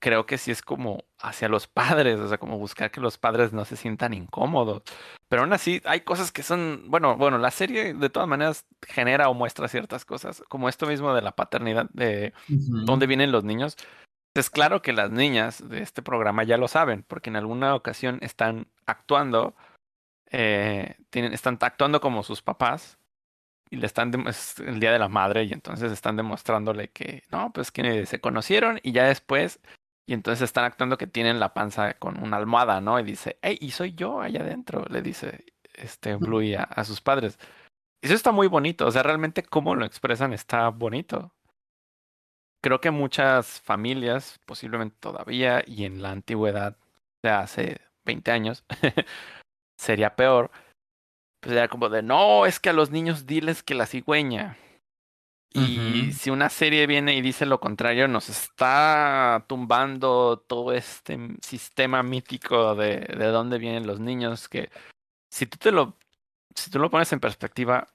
creo 0.00 0.26
que 0.26 0.38
sí 0.38 0.50
es 0.50 0.62
como 0.62 1.04
hacia 1.18 1.48
los 1.48 1.66
padres, 1.66 2.18
o 2.20 2.28
sea, 2.28 2.38
como 2.38 2.58
buscar 2.58 2.90
que 2.90 3.00
los 3.00 3.18
padres 3.18 3.52
no 3.52 3.64
se 3.64 3.76
sientan 3.76 4.14
incómodos. 4.14 4.82
Pero 5.28 5.42
aún 5.42 5.52
así, 5.52 5.82
hay 5.84 6.02
cosas 6.02 6.32
que 6.32 6.42
son, 6.42 6.84
bueno, 6.86 7.16
bueno, 7.16 7.38
la 7.38 7.50
serie 7.50 7.94
de 7.94 8.10
todas 8.10 8.28
maneras 8.28 8.66
genera 8.86 9.28
o 9.28 9.34
muestra 9.34 9.68
ciertas 9.68 10.04
cosas, 10.04 10.42
como 10.48 10.68
esto 10.68 10.86
mismo 10.86 11.14
de 11.14 11.22
la 11.22 11.32
paternidad, 11.32 11.88
de 11.90 12.32
dónde 12.48 13.06
vienen 13.06 13.32
los 13.32 13.44
niños. 13.44 13.76
Es 14.34 14.50
claro 14.50 14.82
que 14.82 14.92
las 14.92 15.10
niñas 15.10 15.68
de 15.68 15.82
este 15.82 16.02
programa 16.02 16.44
ya 16.44 16.56
lo 16.58 16.68
saben, 16.68 17.02
porque 17.02 17.30
en 17.30 17.36
alguna 17.36 17.74
ocasión 17.74 18.18
están 18.22 18.68
actuando, 18.86 19.56
eh, 20.30 20.96
tienen, 21.10 21.32
están 21.32 21.58
actuando 21.60 22.00
como 22.00 22.22
sus 22.22 22.42
papás 22.42 22.98
y 23.70 23.76
le 23.76 23.86
están 23.86 24.26
es 24.28 24.58
el 24.60 24.80
día 24.80 24.92
de 24.92 24.98
la 24.98 25.08
madre 25.08 25.44
y 25.44 25.52
entonces 25.52 25.92
están 25.92 26.16
demostrándole 26.16 26.88
que 26.88 27.24
no, 27.30 27.52
pues 27.52 27.70
que 27.70 28.06
se 28.06 28.20
conocieron 28.20 28.80
y 28.82 28.92
ya 28.92 29.04
después 29.04 29.60
y 30.08 30.14
entonces 30.14 30.40
están 30.42 30.64
actuando 30.64 30.96
que 30.96 31.06
tienen 31.06 31.38
la 31.38 31.52
panza 31.52 31.92
con 31.98 32.22
una 32.22 32.38
almohada, 32.38 32.80
¿no? 32.80 32.98
Y 32.98 33.02
dice, 33.02 33.38
hey, 33.42 33.58
y 33.60 33.72
soy 33.72 33.92
yo 33.92 34.22
allá 34.22 34.40
adentro, 34.40 34.86
le 34.88 35.02
dice 35.02 35.44
este 35.74 36.16
Bluey 36.16 36.54
a, 36.54 36.62
a 36.62 36.84
sus 36.84 37.02
padres. 37.02 37.38
Eso 38.02 38.14
está 38.14 38.32
muy 38.32 38.46
bonito, 38.46 38.86
o 38.86 38.90
sea, 38.90 39.02
realmente 39.02 39.42
cómo 39.42 39.74
lo 39.74 39.84
expresan 39.84 40.32
está 40.32 40.70
bonito. 40.70 41.34
Creo 42.62 42.80
que 42.80 42.90
muchas 42.90 43.60
familias, 43.60 44.40
posiblemente 44.46 44.96
todavía, 44.98 45.62
y 45.66 45.84
en 45.84 46.00
la 46.00 46.10
antigüedad, 46.12 46.78
de 47.22 47.28
hace 47.28 47.80
20 48.06 48.30
años, 48.30 48.64
sería 49.78 50.16
peor. 50.16 50.50
Pues 51.42 51.54
era 51.54 51.68
como 51.68 51.90
de, 51.90 52.02
no, 52.02 52.46
es 52.46 52.60
que 52.60 52.70
a 52.70 52.72
los 52.72 52.90
niños 52.90 53.26
diles 53.26 53.62
que 53.62 53.74
la 53.74 53.84
cigüeña. 53.84 54.56
Y 55.54 56.12
si 56.12 56.30
una 56.30 56.48
serie 56.50 56.86
viene 56.86 57.14
y 57.14 57.22
dice 57.22 57.46
lo 57.46 57.58
contrario, 57.58 58.06
nos 58.06 58.28
está 58.28 59.44
tumbando 59.48 60.38
todo 60.46 60.72
este 60.72 61.18
sistema 61.42 62.02
mítico 62.02 62.74
de, 62.74 62.98
de 63.00 63.26
dónde 63.26 63.58
vienen 63.58 63.86
los 63.86 63.98
niños, 63.98 64.48
que 64.48 64.70
si 65.30 65.46
tú 65.46 65.56
te 65.58 65.72
lo, 65.72 65.96
si 66.54 66.70
tú 66.70 66.78
lo 66.78 66.90
pones 66.90 67.12
en 67.12 67.20
perspectiva, 67.20 67.88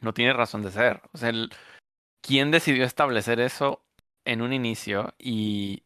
no 0.00 0.14
tiene 0.14 0.32
razón 0.32 0.62
de 0.62 0.70
ser. 0.70 1.02
O 1.12 1.18
sea, 1.18 1.28
el- 1.30 1.50
¿quién 2.22 2.50
decidió 2.50 2.84
establecer 2.84 3.40
eso 3.40 3.82
en 4.24 4.42
un 4.42 4.52
inicio 4.52 5.14
y, 5.18 5.84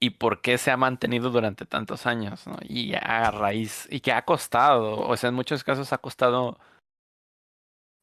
y 0.00 0.10
por 0.10 0.40
qué 0.42 0.58
se 0.58 0.70
ha 0.70 0.76
mantenido 0.76 1.30
durante 1.30 1.66
tantos 1.66 2.06
años, 2.06 2.46
¿no? 2.46 2.56
Y 2.62 2.94
a 2.94 3.30
raíz, 3.30 3.88
y 3.90 4.00
que 4.00 4.12
ha 4.12 4.24
costado, 4.24 5.00
o 5.00 5.16
sea, 5.16 5.28
en 5.30 5.34
muchos 5.36 5.64
casos 5.64 5.92
ha 5.92 5.98
costado 5.98 6.58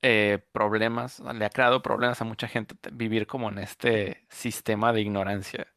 eh, 0.07 0.39
problemas, 0.51 1.19
le 1.19 1.45
ha 1.45 1.49
creado 1.49 1.81
problemas 1.81 2.21
a 2.21 2.25
mucha 2.25 2.47
gente 2.47 2.75
te- 2.75 2.91
vivir 2.91 3.25
como 3.27 3.49
en 3.49 3.57
este 3.57 4.27
sistema 4.29 4.93
de 4.93 5.01
ignorancia, 5.01 5.67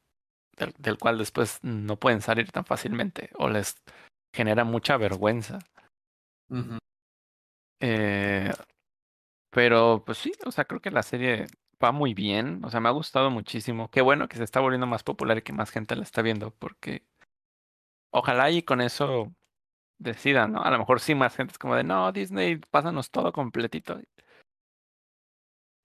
del, 0.59 0.74
del 0.78 0.98
cual 0.98 1.18
después 1.18 1.60
no 1.62 1.98
pueden 1.98 2.20
salir 2.22 2.50
tan 2.52 2.64
fácilmente 2.66 3.30
o 3.36 3.48
les 3.48 3.76
genera 4.34 4.64
mucha 4.64 4.96
vergüenza. 4.98 5.60
Eh, 7.80 8.50
pero 9.50 10.02
pues 10.05 10.18
sí, 10.18 10.32
o 10.46 10.50
sea, 10.52 10.64
creo 10.64 10.80
que 10.80 10.90
la 10.90 11.02
serie 11.02 11.46
va 11.82 11.92
muy 11.92 12.14
bien, 12.14 12.60
o 12.64 12.70
sea, 12.70 12.80
me 12.80 12.88
ha 12.88 12.92
gustado 12.92 13.30
muchísimo. 13.30 13.90
Qué 13.90 14.02
bueno 14.02 14.28
que 14.28 14.36
se 14.36 14.44
está 14.44 14.60
volviendo 14.60 14.86
más 14.86 15.02
popular 15.02 15.38
y 15.38 15.42
que 15.42 15.52
más 15.52 15.70
gente 15.70 15.96
la 15.96 16.02
está 16.02 16.22
viendo, 16.22 16.50
porque 16.52 17.05
ojalá 18.10 18.50
y 18.50 18.62
con 18.62 18.80
eso 18.80 19.32
decidan, 19.98 20.52
¿no? 20.52 20.62
A 20.62 20.70
lo 20.70 20.78
mejor 20.78 21.00
sí 21.00 21.14
más 21.14 21.34
gente 21.36 21.52
es 21.52 21.58
como 21.58 21.74
de, 21.74 21.84
no, 21.84 22.12
Disney, 22.12 22.56
pásanos 22.70 23.10
todo 23.10 23.32
completito. 23.32 24.00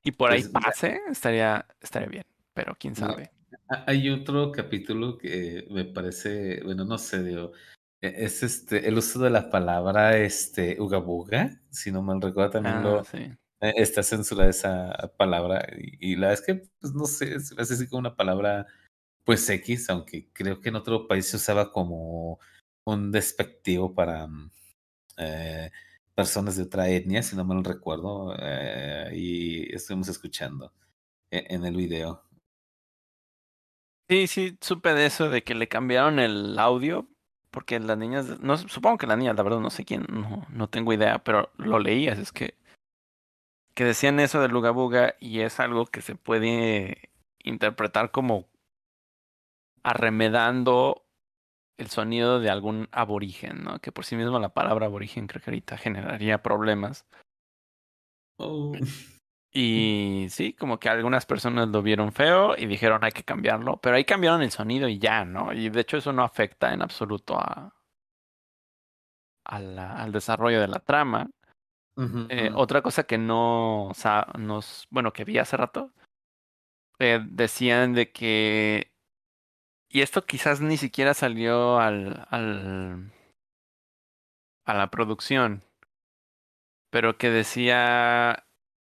Y 0.03 0.11
por 0.11 0.31
ahí 0.31 0.43
Pues, 0.43 0.51
pase, 0.51 0.99
estaría, 1.09 1.65
estaría 1.81 2.07
bien, 2.09 2.25
pero 2.53 2.75
quién 2.77 2.95
sabe. 2.95 3.31
ha- 3.69 3.83
Hay 3.87 4.09
otro 4.09 4.51
capítulo 4.51 5.17
que 5.17 5.65
me 5.71 5.85
parece, 5.85 6.61
bueno, 6.63 6.85
no 6.85 6.97
sé, 6.97 7.23
digo, 7.23 7.53
e- 8.01 8.25
es 8.25 8.43
este, 8.43 8.87
el 8.87 8.97
uso 8.97 9.19
de 9.19 9.29
la 9.29 9.49
palabra 9.49 10.17
este, 10.17 10.79
ugabuga, 10.81 11.61
si 11.69 11.91
no 11.91 12.01
mal 12.01 12.21
recuerdo, 12.21 12.51
también 12.51 12.77
Ah, 12.77 12.83
lo 12.83 13.03
sí. 13.03 13.17
eh, 13.61 13.73
está 13.77 14.03
censurada 14.03 14.49
esa 14.49 15.13
palabra 15.17 15.65
y, 15.77 16.13
y 16.13 16.15
la 16.17 16.27
verdad 16.27 16.41
es 16.41 16.45
que, 16.45 16.69
pues 16.81 16.93
no 16.93 17.05
sé, 17.05 17.39
se 17.39 17.55
me 17.55 17.61
hace 17.61 17.75
así 17.75 17.87
como 17.87 17.99
una 18.01 18.15
palabra, 18.15 18.67
pues 19.23 19.49
X, 19.49 19.89
aunque 19.89 20.29
creo 20.33 20.59
que 20.61 20.69
en 20.69 20.75
otro 20.75 21.07
país 21.07 21.27
se 21.27 21.37
usaba 21.37 21.71
como 21.71 22.39
un 22.85 23.11
despectivo 23.11 23.93
para 23.93 24.27
mm, 24.27 24.51
eh, 25.17 25.71
personas 26.15 26.57
de 26.57 26.63
otra 26.63 26.89
etnia, 26.89 27.23
si 27.23 27.35
no 27.35 27.45
mal 27.45 27.63
recuerdo, 27.63 28.35
eh, 28.39 29.11
y 29.15 29.75
estuvimos 29.75 30.07
escuchando 30.09 30.71
e- 31.31 31.47
en 31.49 31.65
el 31.65 31.75
video. 31.75 32.23
Sí, 34.09 34.27
sí, 34.27 34.57
supe 34.61 34.93
de 34.93 35.05
eso, 35.05 35.29
de 35.29 35.43
que 35.43 35.55
le 35.55 35.67
cambiaron 35.67 36.19
el 36.19 36.59
audio, 36.59 37.07
porque 37.51 37.79
las 37.79 37.97
niñas, 37.97 38.39
no, 38.41 38.57
supongo 38.57 38.97
que 38.97 39.07
las 39.07 39.17
niñas, 39.17 39.35
la 39.35 39.43
verdad 39.43 39.59
no 39.59 39.69
sé 39.69 39.85
quién, 39.85 40.05
no, 40.09 40.45
no 40.49 40.69
tengo 40.69 40.93
idea, 40.93 41.23
pero 41.23 41.51
lo 41.57 41.79
leí, 41.79 42.07
así 42.09 42.21
es 42.21 42.31
que, 42.31 42.55
que 43.73 43.85
decían 43.85 44.19
eso 44.19 44.41
del 44.41 44.51
Luga 44.51 44.71
Buga 44.71 45.15
y 45.19 45.39
es 45.41 45.59
algo 45.59 45.85
que 45.85 46.01
se 46.01 46.15
puede 46.15 47.09
interpretar 47.43 48.11
como 48.11 48.47
arremedando 49.83 51.02
el 51.77 51.87
sonido 51.87 52.39
de 52.39 52.49
algún 52.49 52.87
aborigen, 52.91 53.63
¿no? 53.63 53.79
Que 53.79 53.91
por 53.91 54.05
sí 54.05 54.15
mismo 54.15 54.39
la 54.39 54.53
palabra 54.53 54.85
aborigen 54.85 55.27
creo 55.27 55.41
que 55.41 55.51
ahorita 55.51 55.77
generaría 55.77 56.41
problemas. 56.41 57.05
Oh. 58.37 58.73
Y 59.51 60.27
sí, 60.29 60.53
como 60.53 60.79
que 60.79 60.89
algunas 60.89 61.25
personas 61.27 61.69
lo 61.69 61.83
vieron 61.83 62.11
feo 62.11 62.57
y 62.57 62.65
dijeron 62.65 63.03
hay 63.03 63.11
que 63.11 63.23
cambiarlo, 63.23 63.77
pero 63.77 63.95
ahí 63.95 64.05
cambiaron 64.05 64.41
el 64.41 64.49
sonido 64.49 64.87
y 64.89 64.97
ya, 64.97 65.25
¿no? 65.25 65.53
Y 65.53 65.69
de 65.69 65.81
hecho 65.81 65.97
eso 65.97 66.11
no 66.11 66.23
afecta 66.23 66.73
en 66.73 66.81
absoluto 66.81 67.37
a, 67.37 67.75
a 69.45 69.59
la- 69.59 69.95
al 69.95 70.11
desarrollo 70.11 70.59
de 70.59 70.67
la 70.67 70.79
trama. 70.79 71.29
Eh, 72.29 72.49
otra 72.55 72.81
cosa 72.81 73.03
que 73.03 73.19
no, 73.19 73.89
o 73.89 73.93
sea, 73.93 74.25
nos, 74.39 74.87
bueno, 74.89 75.13
que 75.13 75.25
vi 75.25 75.37
hace 75.37 75.55
rato, 75.55 75.91
eh, 76.97 77.19
decían 77.23 77.93
de 77.93 78.11
que, 78.11 78.92
y 79.93 80.01
esto 80.01 80.25
quizás 80.25 80.59
ni 80.59 80.75
siquiera 80.77 81.13
salió 81.13 81.79
al, 81.79 82.25
al, 82.31 83.11
a 84.65 84.73
la 84.73 84.89
producción, 84.89 85.63
pero 86.89 87.17
que 87.17 87.29
decía, 87.29 88.45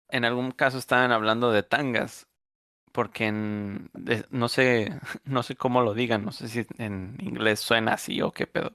en 0.09 0.25
algún 0.25 0.51
caso 0.51 0.77
estaban 0.77 1.11
hablando 1.11 1.51
de 1.51 1.63
tangas, 1.63 2.27
porque 2.91 3.27
en, 3.27 3.89
de- 3.93 4.25
no 4.30 4.47
sé, 4.49 4.97
no 5.25 5.43
sé 5.43 5.55
cómo 5.55 5.81
lo 5.81 5.93
digan, 5.93 6.23
no 6.23 6.31
sé 6.31 6.47
si 6.47 6.65
en 6.77 7.17
inglés 7.19 7.59
suena 7.59 7.93
así 7.93 8.21
o 8.21 8.31
qué 8.31 8.47
pedo, 8.47 8.73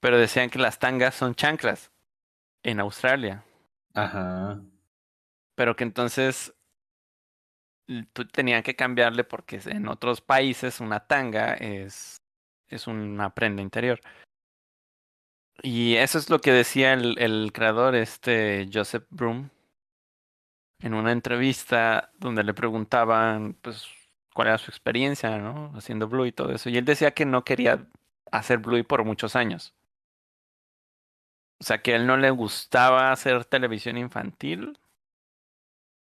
pero 0.00 0.18
decían 0.18 0.50
que 0.50 0.58
las 0.58 0.78
tangas 0.80 1.14
son 1.14 1.34
chanclas 1.34 1.92
en 2.64 2.80
Australia, 2.80 3.44
Ajá. 3.94 4.60
pero 5.54 5.76
que 5.76 5.84
entonces 5.84 6.52
tú 8.12 8.26
tenían 8.26 8.62
que 8.62 8.76
cambiarle 8.76 9.24
porque 9.24 9.60
en 9.66 9.88
otros 9.88 10.20
países 10.20 10.80
una 10.80 11.00
tanga 11.06 11.54
es, 11.54 12.22
es 12.68 12.86
una 12.86 13.34
prenda 13.34 13.62
interior. 13.62 14.00
Y 15.62 15.96
eso 15.96 16.18
es 16.18 16.30
lo 16.30 16.40
que 16.40 16.52
decía 16.52 16.92
el, 16.94 17.18
el 17.18 17.52
creador, 17.52 17.94
este 17.94 18.68
Joseph 18.72 19.06
Broom, 19.10 19.50
en 20.80 20.94
una 20.94 21.12
entrevista 21.12 22.12
donde 22.18 22.44
le 22.44 22.54
preguntaban, 22.54 23.54
pues, 23.62 23.86
cuál 24.34 24.48
era 24.48 24.58
su 24.58 24.70
experiencia, 24.70 25.38
¿no? 25.38 25.72
Haciendo 25.76 26.08
Bluey 26.08 26.30
y 26.30 26.32
todo 26.32 26.52
eso. 26.52 26.68
Y 26.70 26.76
él 26.76 26.84
decía 26.84 27.12
que 27.12 27.24
no 27.24 27.44
quería 27.44 27.86
hacer 28.32 28.58
Bluey 28.58 28.82
por 28.82 29.04
muchos 29.04 29.36
años. 29.36 29.74
O 31.60 31.64
sea, 31.64 31.80
que 31.82 31.94
a 31.94 31.96
él 31.96 32.06
no 32.06 32.16
le 32.16 32.30
gustaba 32.30 33.12
hacer 33.12 33.44
televisión 33.44 33.96
infantil 33.96 34.78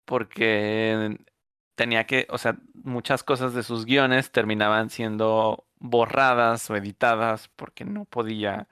porque 0.06 1.18
tenía 1.76 2.06
que, 2.06 2.28
o 2.30 2.38
sea, 2.38 2.58
muchas 2.74 3.24
cosas 3.24 3.54
de 3.54 3.64
sus 3.64 3.86
guiones 3.86 4.32
terminaban 4.32 4.90
siendo 4.90 5.66
borradas 5.80 6.70
o 6.70 6.76
editadas 6.76 7.50
porque 7.56 7.86
no 7.86 8.06
podía 8.06 8.68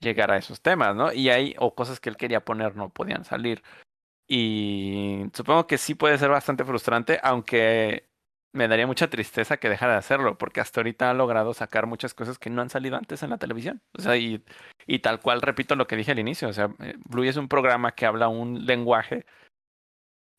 llegar 0.00 0.30
a 0.32 0.38
esos 0.38 0.60
temas, 0.62 0.94
¿no? 0.96 1.12
Y 1.12 1.30
hay, 1.30 1.54
o 1.58 1.74
cosas 1.74 2.00
que 2.00 2.10
él 2.10 2.16
quería 2.16 2.44
poner 2.44 2.76
no 2.76 2.90
podían 2.90 3.24
salir. 3.24 3.62
Y 4.28 5.24
supongo 5.34 5.66
que 5.66 5.78
sí 5.78 5.94
puede 5.94 6.18
ser 6.18 6.30
bastante 6.30 6.64
frustrante, 6.64 7.20
aunque 7.22 8.08
me 8.52 8.68
daría 8.68 8.86
mucha 8.86 9.08
tristeza 9.10 9.56
que 9.58 9.68
dejara 9.68 9.92
de 9.92 9.98
hacerlo, 9.98 10.38
porque 10.38 10.60
hasta 10.60 10.80
ahorita 10.80 11.10
ha 11.10 11.14
logrado 11.14 11.54
sacar 11.54 11.86
muchas 11.86 12.14
cosas 12.14 12.38
que 12.38 12.50
no 12.50 12.62
han 12.62 12.70
salido 12.70 12.96
antes 12.96 13.22
en 13.22 13.30
la 13.30 13.38
televisión. 13.38 13.82
O 13.96 14.02
sea, 14.02 14.16
y, 14.16 14.44
y 14.86 14.98
tal 15.00 15.20
cual 15.20 15.42
repito 15.42 15.76
lo 15.76 15.86
que 15.86 15.96
dije 15.96 16.12
al 16.12 16.18
inicio, 16.18 16.48
o 16.48 16.52
sea, 16.52 16.70
eh, 16.80 16.94
Bluey 17.06 17.28
es 17.28 17.36
un 17.36 17.48
programa 17.48 17.92
que 17.92 18.06
habla 18.06 18.28
un 18.28 18.66
lenguaje 18.66 19.26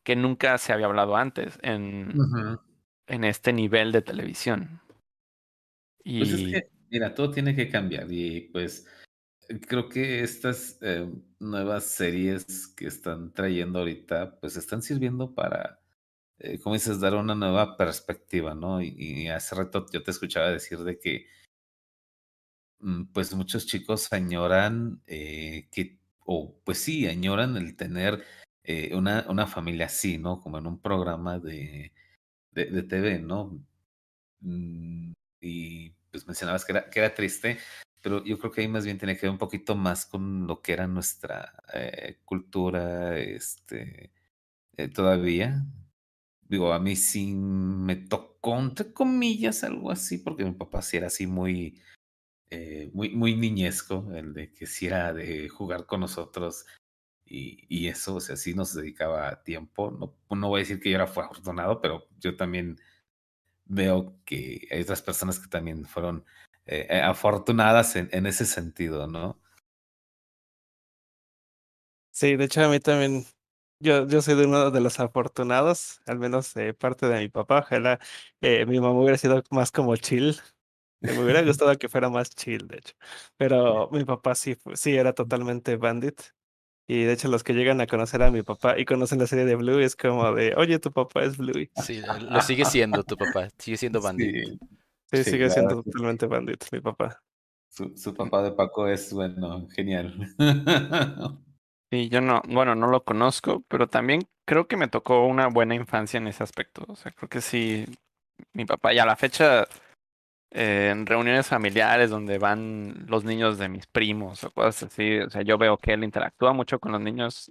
que 0.04 0.14
nunca 0.16 0.56
se 0.58 0.72
había 0.72 0.86
hablado 0.86 1.16
antes 1.16 1.58
en, 1.62 2.12
en 3.06 3.24
este 3.24 3.52
nivel 3.52 3.90
de 3.90 4.02
televisión. 4.02 4.80
Y... 6.04 6.18
Pues 6.18 6.32
es 6.32 6.52
que, 6.52 6.70
mira, 6.90 7.14
todo 7.14 7.30
tiene 7.30 7.56
que 7.56 7.68
cambiar 7.70 8.12
y 8.12 8.42
pues 8.52 8.86
creo 9.66 9.88
que 9.88 10.22
estas 10.22 10.78
eh, 10.82 11.10
nuevas 11.38 11.84
series 11.84 12.68
que 12.68 12.86
están 12.86 13.32
trayendo 13.32 13.80
ahorita, 13.80 14.38
pues 14.40 14.56
están 14.56 14.82
sirviendo 14.82 15.34
para, 15.34 15.80
eh, 16.38 16.58
como 16.60 16.74
dices, 16.74 17.00
dar 17.00 17.14
una 17.14 17.34
nueva 17.34 17.76
perspectiva, 17.76 18.54
¿no? 18.54 18.82
Y, 18.82 19.28
hace 19.28 19.54
rato 19.54 19.86
yo 19.92 20.02
te 20.02 20.10
escuchaba 20.10 20.50
decir 20.50 20.78
de 20.80 20.98
que, 20.98 21.26
mm, 22.80 23.06
pues 23.12 23.34
muchos 23.34 23.66
chicos 23.66 24.12
añoran 24.12 25.02
eh, 25.06 25.68
que, 25.70 25.98
o 26.20 26.58
pues 26.64 26.78
sí, 26.78 27.06
añoran 27.06 27.56
el 27.56 27.76
tener 27.76 28.24
una, 28.92 29.26
una 29.28 29.46
familia 29.46 29.86
así, 29.86 30.18
¿no? 30.18 30.40
Como 30.40 30.58
en 30.58 30.66
un 30.66 30.80
programa 30.80 31.38
de, 31.38 31.92
de, 32.52 32.82
TV, 32.82 33.18
¿no? 33.18 33.60
Mm, 34.40 35.12
y 35.40 35.90
pues 36.10 36.26
mencionabas 36.26 36.64
que 36.64 36.72
era, 36.72 36.90
que 36.90 37.00
era 37.00 37.14
triste, 37.14 37.58
pero 38.02 38.24
yo 38.24 38.38
creo 38.38 38.52
que 38.52 38.60
ahí 38.62 38.68
más 38.68 38.84
bien 38.84 38.98
tiene 38.98 39.16
que 39.16 39.22
ver 39.22 39.30
un 39.32 39.38
poquito 39.38 39.74
más 39.76 40.06
con 40.06 40.46
lo 40.46 40.62
que 40.62 40.72
era 40.72 40.86
nuestra 40.86 41.54
eh, 41.72 42.20
cultura 42.24 43.18
este, 43.18 44.12
eh, 44.76 44.88
todavía. 44.88 45.64
Digo, 46.42 46.72
a 46.72 46.78
mí 46.78 46.96
sí 46.96 47.34
me 47.34 47.96
tocó, 47.96 48.58
entre 48.58 48.92
comillas, 48.92 49.64
algo 49.64 49.90
así, 49.90 50.18
porque 50.18 50.44
mi 50.44 50.52
papá 50.52 50.82
sí 50.82 50.98
era 50.98 51.08
así 51.08 51.26
muy, 51.26 51.80
eh, 52.50 52.90
muy, 52.94 53.10
muy 53.10 53.34
niñesco, 53.36 54.12
el 54.14 54.34
de 54.34 54.52
que 54.52 54.66
sí 54.66 54.86
era 54.86 55.12
de 55.14 55.48
jugar 55.48 55.86
con 55.86 56.00
nosotros 56.00 56.66
y, 57.26 57.64
y 57.68 57.88
eso, 57.88 58.16
o 58.16 58.20
sea, 58.20 58.36
sí 58.36 58.54
nos 58.54 58.74
dedicaba 58.74 59.42
tiempo. 59.42 59.90
No, 59.90 60.14
no 60.36 60.48
voy 60.48 60.60
a 60.60 60.62
decir 60.62 60.80
que 60.80 60.90
yo 60.90 60.96
era 60.96 61.04
afortunado, 61.04 61.80
pero 61.80 62.08
yo 62.18 62.36
también 62.36 62.78
veo 63.66 64.18
que 64.24 64.68
hay 64.70 64.82
otras 64.82 65.02
personas 65.02 65.38
que 65.40 65.48
también 65.48 65.86
fueron 65.86 66.24
eh, 66.66 66.86
eh, 66.90 67.00
afortunadas 67.00 67.96
en, 67.96 68.08
en, 68.12 68.26
ese 68.26 68.46
sentido, 68.46 69.06
¿no? 69.06 69.40
Sí, 72.12 72.36
de 72.36 72.44
hecho 72.44 72.62
a 72.62 72.68
mí 72.68 72.78
también, 72.78 73.24
yo, 73.80 74.06
yo 74.06 74.22
soy 74.22 74.36
de 74.36 74.46
uno 74.46 74.70
de 74.70 74.80
los 74.80 75.00
afortunados, 75.00 76.00
al 76.06 76.18
menos 76.20 76.56
eh, 76.56 76.72
parte 76.72 77.06
de 77.08 77.18
mi 77.20 77.28
papá, 77.28 77.58
ojalá 77.60 77.98
eh, 78.40 78.64
mi 78.66 78.78
mamá 78.78 79.00
hubiera 79.00 79.18
sido 79.18 79.42
más 79.50 79.72
como 79.72 79.96
chill, 79.96 80.40
me 81.00 81.18
hubiera 81.20 81.42
gustado 81.42 81.76
que 81.76 81.88
fuera 81.88 82.08
más 82.08 82.30
chill, 82.30 82.68
de 82.68 82.78
hecho, 82.78 82.94
pero 83.36 83.90
mi 83.90 84.04
papá 84.04 84.34
sí, 84.36 84.56
sí 84.74 84.96
era 84.96 85.12
totalmente 85.12 85.76
bandit, 85.76 86.20
y 86.86 87.04
de 87.04 87.12
hecho, 87.12 87.28
los 87.28 87.42
que 87.42 87.54
llegan 87.54 87.80
a 87.80 87.86
conocer 87.86 88.22
a 88.22 88.30
mi 88.30 88.42
papá 88.42 88.78
y 88.78 88.84
conocen 88.84 89.18
la 89.18 89.26
serie 89.26 89.44
de 89.44 89.56
Blue 89.56 89.78
es 89.80 89.96
como 89.96 90.32
de, 90.32 90.54
oye, 90.56 90.78
tu 90.78 90.92
papá 90.92 91.24
es 91.24 91.36
Blue. 91.36 91.68
Sí, 91.82 92.02
lo 92.28 92.40
sigue 92.42 92.64
siendo 92.64 93.02
tu 93.04 93.16
papá, 93.16 93.48
sigue 93.58 93.76
siendo 93.76 94.00
bandit. 94.00 94.60
Sí, 95.10 95.24
sigue 95.24 95.48
siendo 95.50 95.82
totalmente 95.82 96.26
bandit, 96.26 96.64
mi 96.72 96.80
papá. 96.80 97.20
Su, 97.70 97.96
su, 97.96 98.14
papá 98.14 98.42
de 98.42 98.52
Paco 98.52 98.86
es, 98.86 99.12
bueno, 99.12 99.66
genial. 99.68 100.14
Sí, 101.90 102.08
yo 102.08 102.20
no, 102.20 102.42
bueno, 102.48 102.74
no 102.74 102.88
lo 102.88 103.04
conozco, 103.04 103.62
pero 103.68 103.86
también 103.88 104.22
creo 104.44 104.66
que 104.66 104.76
me 104.76 104.88
tocó 104.88 105.26
una 105.26 105.46
buena 105.46 105.76
infancia 105.76 106.18
en 106.18 106.26
ese 106.26 106.42
aspecto. 106.42 106.84
O 106.88 106.96
sea, 106.96 107.12
creo 107.12 107.28
que 107.28 107.40
sí, 107.40 107.84
mi 108.52 108.64
papá, 108.64 108.92
y 108.92 108.98
a 108.98 109.06
la 109.06 109.14
fecha, 109.14 109.68
eh, 110.56 110.90
en 110.92 111.04
reuniones 111.04 111.48
familiares 111.48 112.10
donde 112.10 112.38
van 112.38 113.06
los 113.08 113.24
niños 113.24 113.58
de 113.58 113.68
mis 113.68 113.88
primos 113.88 114.44
o 114.44 114.52
cosas 114.52 114.84
así, 114.84 115.18
o 115.18 115.28
sea, 115.28 115.42
yo 115.42 115.58
veo 115.58 115.76
que 115.76 115.92
él 115.92 116.04
interactúa 116.04 116.52
mucho 116.52 116.78
con 116.78 116.92
los 116.92 117.00
niños, 117.00 117.50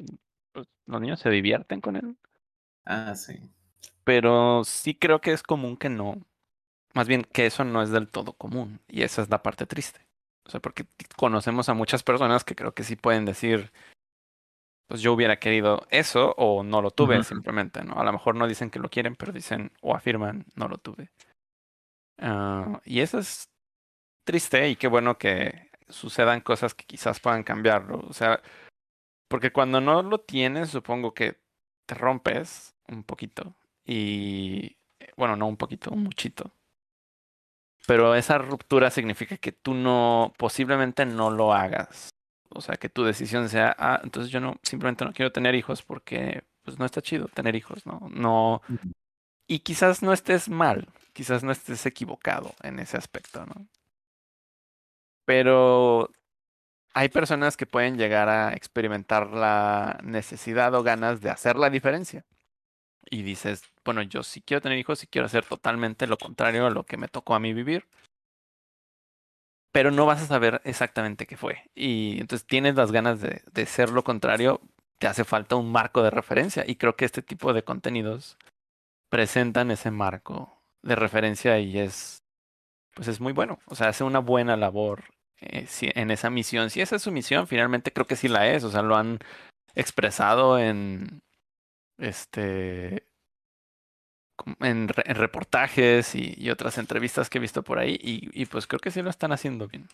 pues, 0.53 0.67
los 0.85 1.01
niños 1.01 1.19
se 1.19 1.29
divierten 1.29 1.81
con 1.81 1.97
él. 1.97 2.15
Ah, 2.85 3.13
sí. 3.15 3.33
Pero 4.05 4.63
sí 4.63 4.95
creo 4.95 5.19
que 5.19 5.33
es 5.33 5.43
común 5.43 5.75
que 5.75 5.89
no, 5.89 6.15
más 6.93 7.09
bien 7.09 7.23
que 7.23 7.45
eso 7.45 7.65
no 7.65 7.81
es 7.81 7.89
del 7.89 8.07
todo 8.07 8.31
común 8.31 8.79
y 8.87 9.01
esa 9.01 9.21
es 9.21 9.29
la 9.29 9.43
parte 9.43 9.65
triste. 9.65 10.07
O 10.45 10.49
sea, 10.49 10.61
porque 10.61 10.85
conocemos 11.17 11.67
a 11.67 11.73
muchas 11.73 12.03
personas 12.03 12.45
que 12.45 12.55
creo 12.55 12.73
que 12.73 12.85
sí 12.85 12.95
pueden 12.95 13.25
decir, 13.25 13.73
pues 14.87 15.01
yo 15.01 15.11
hubiera 15.11 15.39
querido 15.39 15.85
eso 15.89 16.35
o 16.37 16.63
no 16.63 16.81
lo 16.81 16.91
tuve 16.91 17.21
simplemente, 17.25 17.83
¿no? 17.83 17.95
A 17.95 18.05
lo 18.05 18.13
mejor 18.13 18.35
no 18.35 18.47
dicen 18.47 18.69
que 18.69 18.79
lo 18.79 18.89
quieren, 18.89 19.17
pero 19.17 19.33
dicen 19.33 19.73
o 19.81 19.93
afirman, 19.93 20.45
no 20.55 20.69
lo 20.69 20.77
tuve. 20.77 21.11
Uh, 22.23 22.79
y 22.85 23.01
eso 23.01 23.19
es 23.19 23.49
triste 24.23 24.69
y 24.69 24.77
qué 24.77 24.87
bueno 24.87 25.17
que 25.17 25.69
sucedan 25.89 26.41
cosas 26.41 26.73
que 26.73 26.85
quizás 26.85 27.19
puedan 27.19 27.43
cambiarlo. 27.43 27.99
O 28.07 28.13
sea, 28.13 28.41
porque 29.27 29.51
cuando 29.51 29.81
no 29.81 30.01
lo 30.03 30.19
tienes, 30.19 30.69
supongo 30.69 31.13
que 31.13 31.39
te 31.85 31.95
rompes 31.95 32.75
un 32.87 33.03
poquito. 33.03 33.55
Y, 33.85 34.77
bueno, 35.17 35.35
no 35.35 35.47
un 35.47 35.57
poquito, 35.57 35.91
un 35.91 36.03
muchito. 36.03 36.51
Pero 37.85 38.15
esa 38.15 38.37
ruptura 38.37 38.89
significa 38.89 39.37
que 39.37 39.51
tú 39.51 39.73
no, 39.73 40.33
posiblemente 40.37 41.05
no 41.05 41.29
lo 41.29 41.53
hagas. 41.53 42.09
O 42.49 42.61
sea, 42.61 42.77
que 42.77 42.89
tu 42.89 43.03
decisión 43.03 43.49
sea, 43.49 43.75
ah, 43.77 43.99
entonces 44.03 44.31
yo 44.31 44.39
no, 44.39 44.57
simplemente 44.63 45.03
no 45.03 45.11
quiero 45.11 45.31
tener 45.31 45.55
hijos 45.55 45.83
porque, 45.83 46.43
pues 46.63 46.79
no 46.79 46.85
está 46.85 47.01
chido 47.01 47.27
tener 47.27 47.55
hijos, 47.55 47.85
¿no? 47.85 48.07
No. 48.09 48.61
Y 49.47 49.59
quizás 49.59 50.01
no 50.01 50.13
estés 50.13 50.47
mal, 50.47 50.87
quizás 51.13 51.43
no 51.43 51.51
estés 51.51 51.85
equivocado 51.85 52.53
en 52.63 52.79
ese 52.79 52.97
aspecto, 52.97 53.45
¿no? 53.45 53.67
Pero 55.25 56.09
hay 56.93 57.09
personas 57.09 57.57
que 57.57 57.65
pueden 57.65 57.97
llegar 57.97 58.29
a 58.29 58.53
experimentar 58.53 59.31
la 59.31 59.99
necesidad 60.03 60.73
o 60.75 60.83
ganas 60.83 61.21
de 61.21 61.29
hacer 61.29 61.55
la 61.55 61.69
diferencia 61.69 62.25
y 63.09 63.23
dices, 63.23 63.63
bueno, 63.85 64.01
yo 64.01 64.23
sí 64.23 64.41
quiero 64.41 64.61
tener 64.61 64.77
hijos 64.77 65.03
y 65.03 65.07
quiero 65.07 65.25
hacer 65.25 65.45
totalmente 65.45 66.07
lo 66.07 66.17
contrario 66.17 66.65
a 66.65 66.69
lo 66.69 66.85
que 66.85 66.97
me 66.97 67.07
tocó 67.07 67.35
a 67.35 67.39
mí 67.39 67.53
vivir. 67.53 67.87
Pero 69.71 69.91
no 69.91 70.05
vas 70.05 70.21
a 70.21 70.27
saber 70.27 70.61
exactamente 70.65 71.25
qué 71.25 71.35
fue. 71.35 71.69
Y 71.73 72.19
entonces 72.19 72.45
tienes 72.47 72.75
las 72.75 72.91
ganas 72.91 73.21
de, 73.21 73.41
de 73.51 73.65
ser 73.65 73.89
lo 73.89 74.03
contrario, 74.03 74.61
te 74.99 75.07
hace 75.07 75.23
falta 75.23 75.55
un 75.55 75.71
marco 75.71 76.03
de 76.03 76.11
referencia. 76.11 76.63
Y 76.67 76.75
creo 76.75 76.95
que 76.95 77.05
este 77.05 77.23
tipo 77.23 77.53
de 77.53 77.63
contenidos 77.63 78.37
presentan 79.09 79.71
ese 79.71 79.91
marco 79.91 80.62
de 80.83 80.95
referencia 80.95 81.59
y 81.59 81.79
es, 81.79 82.23
pues 82.93 83.07
es 83.07 83.19
muy 83.19 83.33
bueno. 83.33 83.59
O 83.65 83.75
sea, 83.75 83.89
hace 83.89 84.03
una 84.03 84.19
buena 84.19 84.57
labor 84.57 85.05
eh, 85.41 85.67
en 85.79 86.11
esa 86.11 86.29
misión. 86.29 86.69
Si 86.69 86.81
esa 86.81 86.97
es 86.97 87.01
su 87.01 87.11
misión, 87.11 87.47
finalmente 87.47 87.91
creo 87.91 88.07
que 88.07 88.15
sí 88.15 88.27
la 88.27 88.47
es. 88.49 88.63
O 88.63 88.71
sea, 88.71 88.81
lo 88.81 88.95
han 88.95 89.19
expresado 89.75 90.59
en, 90.59 91.21
este 91.97 93.07
en, 94.59 94.87
reportajes 94.89 96.15
y, 96.15 96.49
otras 96.49 96.77
entrevistas 96.77 97.29
que 97.29 97.37
he 97.37 97.41
visto 97.41 97.63
por 97.63 97.79
ahí 97.79 97.97
y, 98.01 98.29
y, 98.39 98.45
pues 98.45 98.67
creo 98.67 98.79
que 98.79 98.91
sí 98.91 99.01
lo 99.01 99.09
están 99.09 99.31
haciendo 99.31 99.67
bien. 99.67 99.87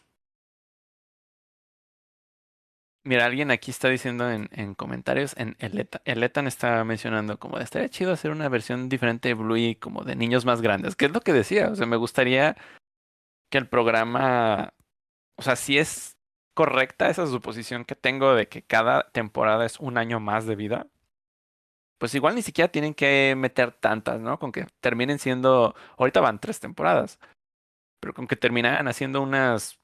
Mira, 3.10 3.26
alguien 3.26 3.50
aquí 3.50 3.72
está 3.72 3.90
diciendo 3.90 4.30
en, 4.30 4.50
en 4.52 4.76
comentarios, 4.76 5.36
en 5.36 5.56
el, 5.58 5.90
el 6.06 6.24
Etan 6.24 6.46
está 6.46 6.84
mencionando 6.84 7.40
como 7.40 7.58
estaría 7.58 7.90
chido 7.90 8.14
hacer 8.14 8.30
una 8.30 8.48
versión 8.50 8.88
diferente 8.88 9.30
de 9.30 9.34
Bluey 9.34 9.74
como 9.74 10.04
de 10.04 10.16
niños 10.16 10.46
más 10.46 10.62
grandes, 10.62 10.96
que 10.96 11.06
es 11.06 11.12
lo 11.12 11.22
que 11.22 11.34
decía, 11.34 11.70
o 11.70 11.76
sea, 11.76 11.88
me 11.88 11.96
gustaría 11.96 12.56
que 13.50 13.58
el 13.58 13.68
programa, 13.68 14.76
o 15.38 15.42
sea, 15.42 15.56
si 15.56 15.80
es 15.80 16.20
correcta 16.54 17.10
esa 17.10 17.26
suposición 17.26 17.84
que 17.84 17.96
tengo 17.96 18.36
de 18.36 18.48
que 18.48 18.62
cada 18.62 19.10
temporada 19.10 19.66
es 19.66 19.80
un 19.80 19.98
año 19.98 20.20
más 20.20 20.46
de 20.46 20.56
vida, 20.56 20.86
pues 21.98 22.14
igual 22.14 22.36
ni 22.36 22.44
siquiera 22.44 22.72
tienen 22.72 22.94
que 22.94 23.34
meter 23.36 23.72
tantas, 23.72 24.20
¿no? 24.20 24.38
Con 24.38 24.52
que 24.52 24.68
terminen 24.82 25.18
siendo, 25.18 25.74
ahorita 25.98 26.22
van 26.22 26.40
tres 26.40 26.60
temporadas, 26.60 27.18
pero 28.00 28.14
con 28.14 28.28
que 28.28 28.36
terminaran 28.36 28.88
haciendo 28.88 29.20
unas 29.24 29.79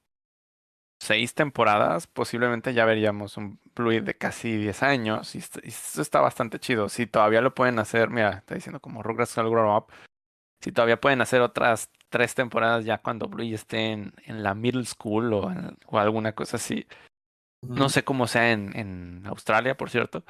seis 1.06 1.34
temporadas, 1.34 2.08
posiblemente 2.08 2.74
ya 2.74 2.86
veríamos 2.86 3.38
un 3.38 3.60
Bluey 3.76 4.00
de 4.00 4.16
casi 4.18 4.56
10 4.58 4.84
años. 4.84 5.36
Y, 5.36 5.40
eso 5.40 6.02
está 6.02 6.22
bastante 6.22 6.60
chido. 6.60 6.90
Si 6.90 7.08
todavía 7.08 7.42
lo 7.42 7.54
pueden 7.56 7.80
hacer, 7.80 8.10
mira, 8.10 8.32
está 8.40 8.56
diciendo 8.56 8.80
como 8.80 9.04
Rugrats 9.04 9.38
All 9.38 9.50
Grow 9.50 9.76
Up. 9.78 9.88
Si 10.62 10.72
todavía 10.72 11.00
pueden 11.00 11.22
hacer 11.22 11.42
otras 11.42 11.90
tres 12.10 12.34
temporadas 12.36 12.86
ya 12.86 12.98
cuando 13.00 13.28
Bluey 13.28 13.54
esté 13.54 13.92
en, 13.92 14.14
en 14.26 14.42
la 14.44 14.54
middle 14.56 14.86
school 14.86 15.34
o, 15.34 15.52
en- 15.52 15.78
o 15.88 16.00
alguna 16.00 16.34
cosa 16.34 16.58
así. 16.58 16.88
No 17.62 17.90
sé 17.90 18.04
cómo 18.04 18.28
sea 18.28 18.52
en, 18.52 18.76
en 18.78 19.24
Australia, 19.28 19.76
por 19.78 19.90
cierto. 19.90 20.24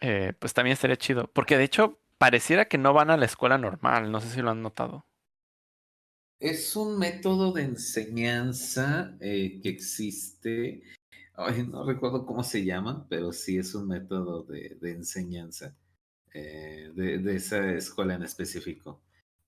Eh, 0.00 0.34
pues 0.38 0.54
también 0.54 0.74
estaría 0.74 0.96
chido. 0.96 1.28
Porque 1.32 1.56
de 1.56 1.64
hecho, 1.64 1.98
pareciera 2.18 2.66
que 2.66 2.78
no 2.78 2.92
van 2.92 3.10
a 3.10 3.16
la 3.16 3.24
escuela 3.26 3.58
normal. 3.58 4.10
No 4.12 4.20
sé 4.20 4.28
si 4.30 4.42
lo 4.42 4.50
han 4.50 4.62
notado. 4.62 5.06
Es 6.38 6.76
un 6.76 6.98
método 6.98 7.52
de 7.52 7.62
enseñanza 7.62 9.16
eh, 9.20 9.60
que 9.62 9.68
existe. 9.70 10.82
Ay, 11.34 11.66
no 11.66 11.84
recuerdo 11.84 12.26
cómo 12.26 12.42
se 12.44 12.64
llama, 12.64 13.06
pero 13.08 13.32
sí 13.32 13.58
es 13.58 13.74
un 13.74 13.88
método 13.88 14.42
de, 14.44 14.76
de 14.80 14.92
enseñanza 14.92 15.76
eh, 16.34 16.90
de, 16.94 17.18
de 17.18 17.36
esa 17.36 17.72
escuela 17.72 18.14
en 18.14 18.22
específico. 18.22 19.02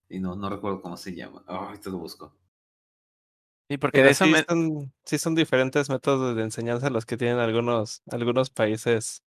Y 0.09 0.19
no, 0.20 0.36
no 0.36 0.48
recuerdo 0.51 0.81
cómo 0.81 0.97
se 0.97 1.15
llama. 1.15 1.44
Ay, 1.47 1.78
te 1.78 1.90
lo 1.90 1.98
busco. 1.98 2.35
Sí, 3.70 3.77
porque 3.77 4.02
Pero 4.02 4.06
de 4.06 4.12
eso 4.12 4.24
sí 4.24 4.31
me... 4.31 4.44
son, 4.48 4.93
sí 5.05 5.19
son 5.19 5.35
diferentes 5.35 5.90
métodos 5.90 6.35
de 6.36 6.43
enseñanza 6.43 6.89
los 6.89 7.05
que 7.05 7.19
tienen 7.19 7.39
algunos, 7.39 8.02
algunos 8.10 8.48
países 8.48 9.23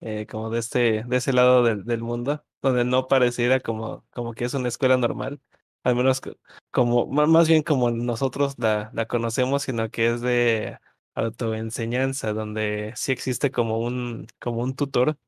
eh, 0.00 0.26
como 0.30 0.50
de 0.50 0.60
este, 0.60 1.04
de 1.04 1.16
ese 1.16 1.32
lado 1.34 1.62
del, 1.64 1.84
del 1.84 2.02
mundo, 2.02 2.44
donde 2.62 2.84
no 2.84 3.08
pareciera 3.08 3.60
como, 3.60 4.06
como 4.12 4.34
que 4.34 4.46
es 4.46 4.54
una 4.54 4.68
escuela 4.68 4.96
normal, 4.96 5.40
al 5.84 5.96
menos 5.96 6.20
co- 6.20 6.36
como, 6.70 7.06
más 7.06 7.48
bien 7.48 7.62
como 7.62 7.90
nosotros 7.90 8.54
la, 8.58 8.90
la 8.94 9.06
conocemos, 9.06 9.62
sino 9.64 9.90
que 9.90 10.08
es 10.14 10.20
de 10.20 10.78
autoenseñanza, 11.14 12.32
donde 12.32 12.92
sí 12.96 13.12
existe 13.12 13.50
como 13.50 13.78
un, 13.80 14.26
como 14.40 14.62
un 14.62 14.74
tutor 14.76 15.18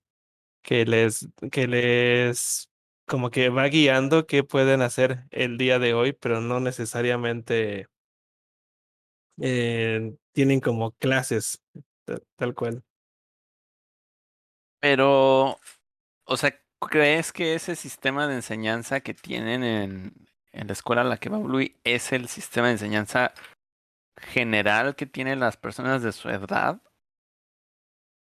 que 0.62 0.84
les, 0.86 1.28
que 1.52 1.66
les 1.68 2.70
como 3.06 3.30
que 3.30 3.48
va 3.50 3.66
guiando 3.68 4.26
qué 4.26 4.44
pueden 4.44 4.82
hacer 4.82 5.24
el 5.30 5.58
día 5.58 5.78
de 5.78 5.94
hoy, 5.94 6.12
pero 6.12 6.40
no 6.40 6.60
necesariamente 6.60 7.88
eh, 9.40 10.14
tienen 10.32 10.60
como 10.60 10.92
clases, 10.92 11.60
ta- 12.04 12.20
tal 12.36 12.54
cual. 12.54 12.84
Pero, 14.80 15.58
o 16.24 16.36
sea, 16.36 16.54
¿crees 16.80 17.32
que 17.32 17.54
ese 17.54 17.76
sistema 17.76 18.28
de 18.28 18.36
enseñanza 18.36 19.00
que 19.00 19.14
tienen 19.14 19.64
en, 19.64 20.23
en 20.54 20.66
la 20.68 20.72
escuela 20.72 21.02
a 21.02 21.04
la 21.04 21.18
que 21.18 21.28
va 21.28 21.38
Bluey 21.38 21.76
es 21.84 22.12
el 22.12 22.28
sistema 22.28 22.68
de 22.68 22.74
enseñanza 22.74 23.34
general 24.18 24.96
que 24.96 25.06
tienen 25.06 25.40
las 25.40 25.56
personas 25.56 26.02
de 26.02 26.12
su 26.12 26.28
edad? 26.30 26.80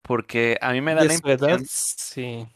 Porque 0.01 0.57
a 0.61 0.71
mí 0.73 0.81
me 0.81 0.95
da 0.95 1.01
De 1.01 1.07
la 1.07 1.13
su 1.13 1.27
edad, 1.29 1.59
impresión, 1.59 1.65
sí. 1.65 2.47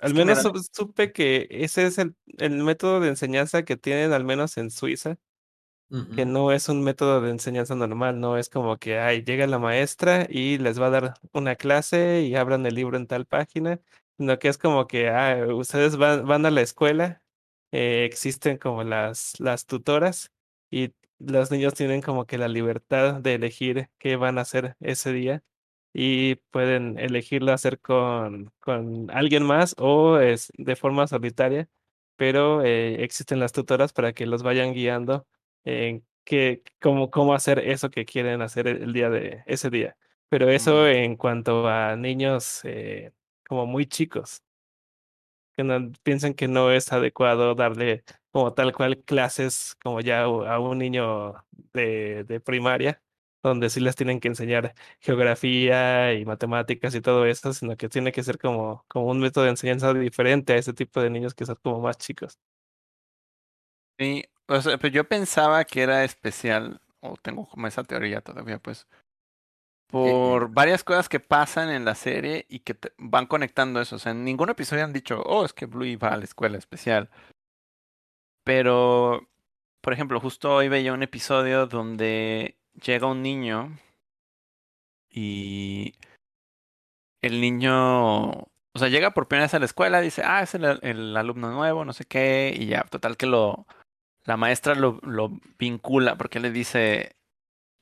es 0.00 0.10
Al 0.10 0.14
que 0.14 0.24
me 0.24 0.24
menos 0.24 0.42
da, 0.42 0.52
supe 0.72 1.12
que 1.12 1.46
ese 1.50 1.86
es 1.86 1.98
el, 1.98 2.16
el 2.38 2.52
método 2.62 3.00
de 3.00 3.08
enseñanza 3.08 3.64
que 3.64 3.76
tienen, 3.76 4.12
al 4.12 4.24
menos 4.24 4.56
en 4.58 4.70
Suiza, 4.70 5.16
que 6.14 6.26
no 6.26 6.52
es 6.52 6.68
un 6.68 6.82
método 6.82 7.20
de 7.20 7.30
enseñanza 7.30 7.74
normal, 7.76 8.20
no 8.20 8.36
es 8.38 8.50
como 8.50 8.76
que, 8.78 8.98
ay, 8.98 9.22
llega 9.22 9.46
la 9.46 9.58
maestra 9.60 10.26
y 10.28 10.58
les 10.58 10.80
va 10.80 10.86
a 10.86 10.90
dar 10.90 11.14
una 11.32 11.54
clase 11.56 12.22
y 12.22 12.34
abran 12.34 12.66
el 12.66 12.74
libro 12.74 12.96
en 12.96 13.06
tal 13.06 13.26
página, 13.26 13.80
sino 14.18 14.38
que 14.38 14.48
es 14.48 14.58
como 14.58 14.86
que, 14.88 15.08
ah, 15.10 15.46
ustedes 15.54 15.96
van, 15.96 16.26
van 16.26 16.44
a 16.44 16.50
la 16.50 16.62
escuela, 16.62 17.22
eh, 17.76 18.06
existen 18.06 18.56
como 18.58 18.84
las, 18.84 19.38
las 19.38 19.66
tutoras 19.66 20.32
y 20.70 20.94
los 21.18 21.50
niños 21.50 21.74
tienen 21.74 22.00
como 22.02 22.26
que 22.26 22.38
la 22.38 22.48
libertad 22.48 23.20
de 23.20 23.34
elegir 23.34 23.90
qué 23.98 24.16
van 24.16 24.38
a 24.38 24.42
hacer 24.42 24.76
ese 24.80 25.12
día 25.12 25.42
y 25.92 26.36
pueden 26.50 26.98
elegirlo 26.98 27.52
hacer 27.52 27.78
con, 27.80 28.52
con 28.60 29.10
alguien 29.10 29.42
más 29.44 29.74
o 29.78 30.18
es 30.18 30.50
de 30.56 30.76
forma 30.76 31.06
solitaria, 31.06 31.68
pero 32.16 32.62
eh, 32.64 33.04
existen 33.04 33.40
las 33.40 33.52
tutoras 33.52 33.92
para 33.92 34.12
que 34.14 34.26
los 34.26 34.42
vayan 34.42 34.72
guiando 34.74 35.26
en 35.64 36.06
qué, 36.24 36.62
cómo, 36.80 37.10
cómo 37.10 37.34
hacer 37.34 37.58
eso 37.60 37.90
que 37.90 38.06
quieren 38.06 38.42
hacer 38.42 38.68
el, 38.68 38.92
día 38.94 39.10
de 39.10 39.42
ese 39.46 39.70
día. 39.70 39.96
Pero 40.28 40.50
eso 40.50 40.88
en 40.88 41.16
cuanto 41.16 41.68
a 41.68 41.96
niños 41.96 42.60
eh, 42.64 43.12
como 43.46 43.66
muy 43.66 43.86
chicos, 43.86 44.42
que 45.56 45.64
no 45.64 45.92
piensan 46.02 46.34
que 46.34 46.48
no 46.48 46.70
es 46.72 46.92
adecuado 46.92 47.54
darle 47.54 48.04
como 48.30 48.52
tal 48.54 48.72
cual 48.74 48.98
clases 49.04 49.76
como 49.82 50.00
ya 50.00 50.24
a 50.24 50.60
un 50.60 50.78
niño 50.78 51.34
de, 51.72 52.24
de 52.24 52.40
primaria, 52.40 53.02
donde 53.42 53.70
sí 53.70 53.80
les 53.80 53.96
tienen 53.96 54.20
que 54.20 54.28
enseñar 54.28 54.74
geografía 55.00 56.12
y 56.14 56.24
matemáticas 56.26 56.94
y 56.94 57.00
todo 57.00 57.26
eso, 57.26 57.52
sino 57.54 57.76
que 57.76 57.88
tiene 57.88 58.12
que 58.12 58.22
ser 58.22 58.38
como, 58.38 58.84
como 58.88 59.06
un 59.06 59.20
método 59.20 59.44
de 59.44 59.50
enseñanza 59.50 59.92
diferente 59.94 60.52
a 60.54 60.56
ese 60.56 60.72
tipo 60.74 61.00
de 61.00 61.10
niños 61.10 61.34
que 61.34 61.46
son 61.46 61.56
como 61.62 61.80
más 61.80 61.98
chicos. 61.98 62.38
sí, 63.98 64.24
o 64.48 64.60
pero 64.80 64.88
yo 64.88 65.08
pensaba 65.08 65.64
que 65.64 65.82
era 65.82 66.04
especial, 66.04 66.80
o 67.00 67.16
tengo 67.16 67.46
como 67.48 67.66
esa 67.66 67.84
teoría 67.84 68.20
todavía, 68.20 68.58
pues, 68.58 68.86
por 69.88 70.50
varias 70.50 70.84
cosas 70.84 71.08
que 71.08 71.20
pasan 71.20 71.70
en 71.70 71.84
la 71.84 71.94
serie 71.94 72.46
y 72.48 72.60
que 72.60 72.74
te- 72.74 72.92
van 72.98 73.26
conectando 73.26 73.80
eso. 73.80 73.96
O 73.96 73.98
sea, 73.98 74.12
en 74.12 74.24
ningún 74.24 74.50
episodio 74.50 74.84
han 74.84 74.92
dicho, 74.92 75.22
oh, 75.24 75.44
es 75.44 75.52
que 75.52 75.66
Bluey 75.66 75.96
va 75.96 76.08
a 76.08 76.16
la 76.16 76.24
escuela 76.24 76.58
especial. 76.58 77.08
Pero, 78.44 79.28
por 79.80 79.92
ejemplo, 79.92 80.20
justo 80.20 80.54
hoy 80.54 80.68
veía 80.68 80.92
un 80.92 81.02
episodio 81.02 81.66
donde 81.66 82.56
llega 82.80 83.06
un 83.06 83.22
niño 83.22 83.78
y 85.10 85.94
el 87.22 87.40
niño, 87.40 88.30
o 88.30 88.48
sea, 88.78 88.88
llega 88.88 89.12
por 89.12 89.26
primera 89.28 89.46
vez 89.46 89.54
a 89.54 89.58
la 89.58 89.64
escuela, 89.64 90.00
dice, 90.00 90.22
ah, 90.24 90.42
es 90.42 90.54
el, 90.54 90.64
el 90.82 91.16
alumno 91.16 91.50
nuevo, 91.50 91.84
no 91.84 91.92
sé 91.92 92.04
qué, 92.04 92.54
y 92.56 92.66
ya, 92.66 92.82
total 92.84 93.16
que 93.16 93.26
lo, 93.26 93.66
la 94.24 94.36
maestra 94.36 94.74
lo, 94.74 95.00
lo 95.02 95.30
vincula 95.58 96.16
porque 96.16 96.38
le 96.40 96.50
dice, 96.50 97.15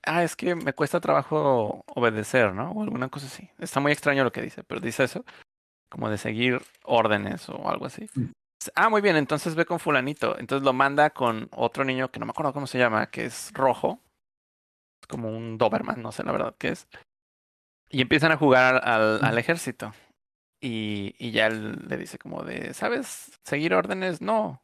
ah, 0.07 0.23
es 0.25 0.37
que 0.37 0.55
me 0.55 0.73
cuesta 0.73 1.01
trabajo 1.01 1.85
obedecer, 1.87 2.53
¿no? 2.55 2.73
O 2.73 2.83
alguna 2.83 3.09
cosa 3.09 3.27
así. 3.27 3.51
Está 3.59 3.81
muy 3.81 3.93
extraño 3.93 4.25
lo 4.25 4.33
que 4.33 4.43
dice, 4.43 4.65
pero 4.65 4.81
dice 4.81 5.05
eso, 5.05 5.25
como 5.91 6.11
de 6.11 6.19
seguir 6.19 6.61
órdenes 6.85 7.49
o 7.49 7.69
algo 7.69 7.87
así. 7.87 8.09
mm, 8.15 8.25
Ah, 8.75 8.89
muy 8.89 9.03
bien, 9.03 9.17
entonces 9.17 9.55
ve 9.55 9.67
con 9.67 9.79
fulanito. 9.79 10.39
Entonces 10.39 10.65
lo 10.65 10.73
manda 10.73 11.11
con 11.11 11.49
otro 11.53 11.85
niño 11.85 12.11
que 12.11 12.19
no 12.19 12.27
me 12.27 12.31
acuerdo 12.31 12.53
cómo 12.55 12.67
se 12.67 12.79
llama, 12.79 13.11
que 13.11 13.27
es 13.27 13.53
rojo, 13.53 14.01
como 15.09 15.29
un 15.29 15.59
Doberman, 15.59 16.01
no 16.03 16.13
sé 16.13 16.23
la 16.25 16.33
verdad 16.33 16.55
qué 16.59 16.69
es. 16.69 16.89
Y 17.91 18.01
empiezan 18.01 18.33
a 18.33 18.37
jugar 18.37 18.81
al, 18.89 19.23
al 19.23 19.39
ejército. 19.39 19.93
Y, 20.61 21.15
y 21.19 21.31
ya 21.33 21.47
él 21.49 21.87
le 21.89 21.97
dice 21.99 22.19
como 22.19 22.43
de, 22.43 22.73
¿sabes 22.73 23.39
seguir 23.45 23.75
órdenes? 23.75 24.23
No. 24.23 24.63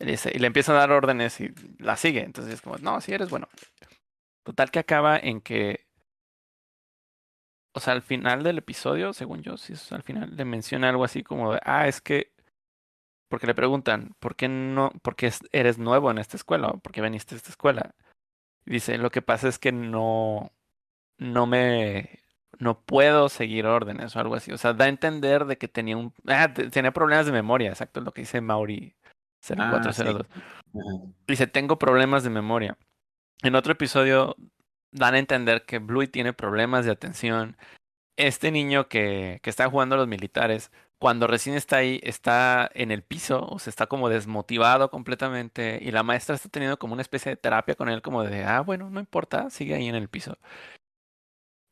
Y 0.00 0.06
le, 0.06 0.10
dice, 0.12 0.32
y 0.34 0.38
le 0.40 0.48
empieza 0.48 0.72
a 0.72 0.76
dar 0.76 0.90
órdenes 0.90 1.40
y 1.40 1.54
la 1.78 1.96
sigue. 1.96 2.22
Entonces 2.24 2.54
es 2.54 2.62
como, 2.62 2.78
no, 2.78 3.00
si 3.00 3.12
eres 3.14 3.30
bueno. 3.30 3.48
Total 4.44 4.70
que 4.70 4.78
acaba 4.78 5.16
en 5.18 5.40
que, 5.40 5.86
o 7.74 7.80
sea, 7.80 7.94
al 7.94 8.02
final 8.02 8.42
del 8.42 8.58
episodio, 8.58 9.12
según 9.12 9.42
yo, 9.42 9.56
si 9.56 9.72
es 9.72 9.90
al 9.92 10.02
final, 10.02 10.36
le 10.36 10.44
menciona 10.44 10.88
algo 10.90 11.02
así 11.04 11.22
como 11.22 11.52
de, 11.54 11.60
ah, 11.64 11.88
es 11.88 12.00
que, 12.00 12.30
porque 13.28 13.46
le 13.46 13.54
preguntan, 13.54 14.14
¿por 14.20 14.36
qué 14.36 14.48
no, 14.48 14.90
por 15.02 15.16
qué 15.16 15.26
es- 15.26 15.40
eres 15.50 15.78
nuevo 15.78 16.10
en 16.10 16.18
esta 16.18 16.36
escuela? 16.36 16.68
¿O 16.68 16.78
¿Por 16.78 16.92
qué 16.92 17.00
viniste 17.00 17.34
a 17.34 17.38
esta 17.38 17.50
escuela? 17.50 17.94
Y 18.66 18.72
dice, 18.72 18.96
lo 18.98 19.10
que 19.10 19.22
pasa 19.22 19.48
es 19.48 19.58
que 19.58 19.72
no, 19.72 20.52
no 21.18 21.46
me, 21.46 22.20
no 22.58 22.80
puedo 22.80 23.28
seguir 23.28 23.66
órdenes 23.66 24.14
o 24.14 24.20
algo 24.20 24.36
así. 24.36 24.52
O 24.52 24.58
sea, 24.58 24.72
da 24.74 24.84
a 24.84 24.88
entender 24.88 25.46
de 25.46 25.58
que 25.58 25.68
tenía 25.68 25.96
un, 25.96 26.12
ah, 26.28 26.52
te- 26.52 26.70
tenía 26.70 26.92
problemas 26.92 27.26
de 27.26 27.32
memoria, 27.32 27.70
exacto, 27.70 28.00
es 28.00 28.06
lo 28.06 28.12
que 28.12 28.22
dice 28.22 28.40
Mauri 28.40 28.94
Ah, 29.58 29.92
sí. 29.92 30.02
0402. 30.02 30.26
Dice, 31.26 31.46
tengo 31.46 31.78
problemas 31.78 32.22
de 32.24 32.30
memoria. 32.30 32.78
En 33.44 33.56
otro 33.56 33.72
episodio 33.72 34.36
dan 34.90 35.14
a 35.14 35.18
entender 35.18 35.66
que 35.66 35.78
Bluey 35.78 36.08
tiene 36.08 36.32
problemas 36.32 36.86
de 36.86 36.92
atención. 36.92 37.58
Este 38.16 38.50
niño 38.50 38.88
que, 38.88 39.40
está 39.44 39.68
jugando 39.68 39.96
a 39.96 39.98
los 39.98 40.08
militares, 40.08 40.72
cuando 40.98 41.26
recién 41.26 41.54
está 41.54 41.76
ahí, 41.76 42.00
está 42.04 42.70
en 42.72 42.90
el 42.90 43.02
piso, 43.02 43.46
o 43.46 43.58
sea, 43.58 43.70
está 43.70 43.86
como 43.86 44.08
desmotivado 44.08 44.90
completamente. 44.90 45.78
Y 45.82 45.90
la 45.90 46.02
maestra 46.02 46.36
está 46.36 46.48
teniendo 46.48 46.78
como 46.78 46.94
una 46.94 47.02
especie 47.02 47.30
de 47.30 47.36
terapia 47.36 47.74
con 47.74 47.90
él, 47.90 48.00
como 48.00 48.22
de, 48.24 48.44
ah, 48.44 48.60
bueno, 48.62 48.88
no 48.88 48.98
importa, 48.98 49.50
sigue 49.50 49.74
ahí 49.74 49.88
en 49.88 49.94
el 49.96 50.08
piso. 50.08 50.38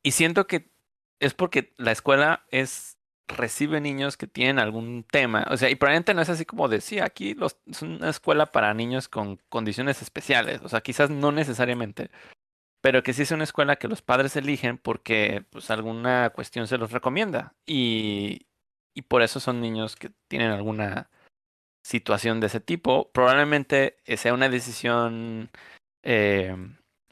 Y 0.03 0.11
siento 0.11 0.45
que 0.45 0.71
es 1.19 1.33
porque 1.33 1.73
la 1.77 1.91
escuela 1.91 2.45
es 2.51 2.99
recibe 3.27 3.81
niños 3.81 4.17
que 4.17 4.27
tienen 4.27 4.59
algún 4.59 5.05
tema, 5.09 5.47
o 5.49 5.57
sea, 5.57 5.69
y 5.69 5.75
probablemente 5.75 6.13
no 6.13 6.21
es 6.21 6.29
así 6.29 6.45
como 6.45 6.67
de, 6.67 6.81
sí, 6.81 6.99
aquí 6.99 7.33
los, 7.33 7.57
es 7.65 7.81
una 7.81 8.09
escuela 8.09 8.51
para 8.51 8.73
niños 8.73 9.07
con 9.07 9.37
condiciones 9.49 10.01
especiales, 10.01 10.61
o 10.63 10.69
sea, 10.69 10.81
quizás 10.81 11.09
no 11.09 11.31
necesariamente, 11.31 12.11
pero 12.81 13.01
que 13.03 13.13
sí 13.13 13.21
es 13.21 13.31
una 13.31 13.45
escuela 13.45 13.77
que 13.77 13.87
los 13.87 14.01
padres 14.01 14.35
eligen 14.35 14.77
porque 14.77 15.45
pues 15.51 15.71
alguna 15.71 16.31
cuestión 16.31 16.67
se 16.67 16.77
los 16.77 16.91
recomienda 16.91 17.55
y, 17.65 18.47
y 18.93 19.03
por 19.03 19.21
eso 19.21 19.39
son 19.39 19.61
niños 19.61 19.95
que 19.95 20.11
tienen 20.27 20.51
alguna 20.51 21.09
situación 21.83 22.39
de 22.39 22.47
ese 22.47 22.59
tipo. 22.59 23.11
Probablemente 23.11 23.97
sea 24.17 24.33
una 24.33 24.49
decisión 24.49 25.49
eh, 26.03 26.55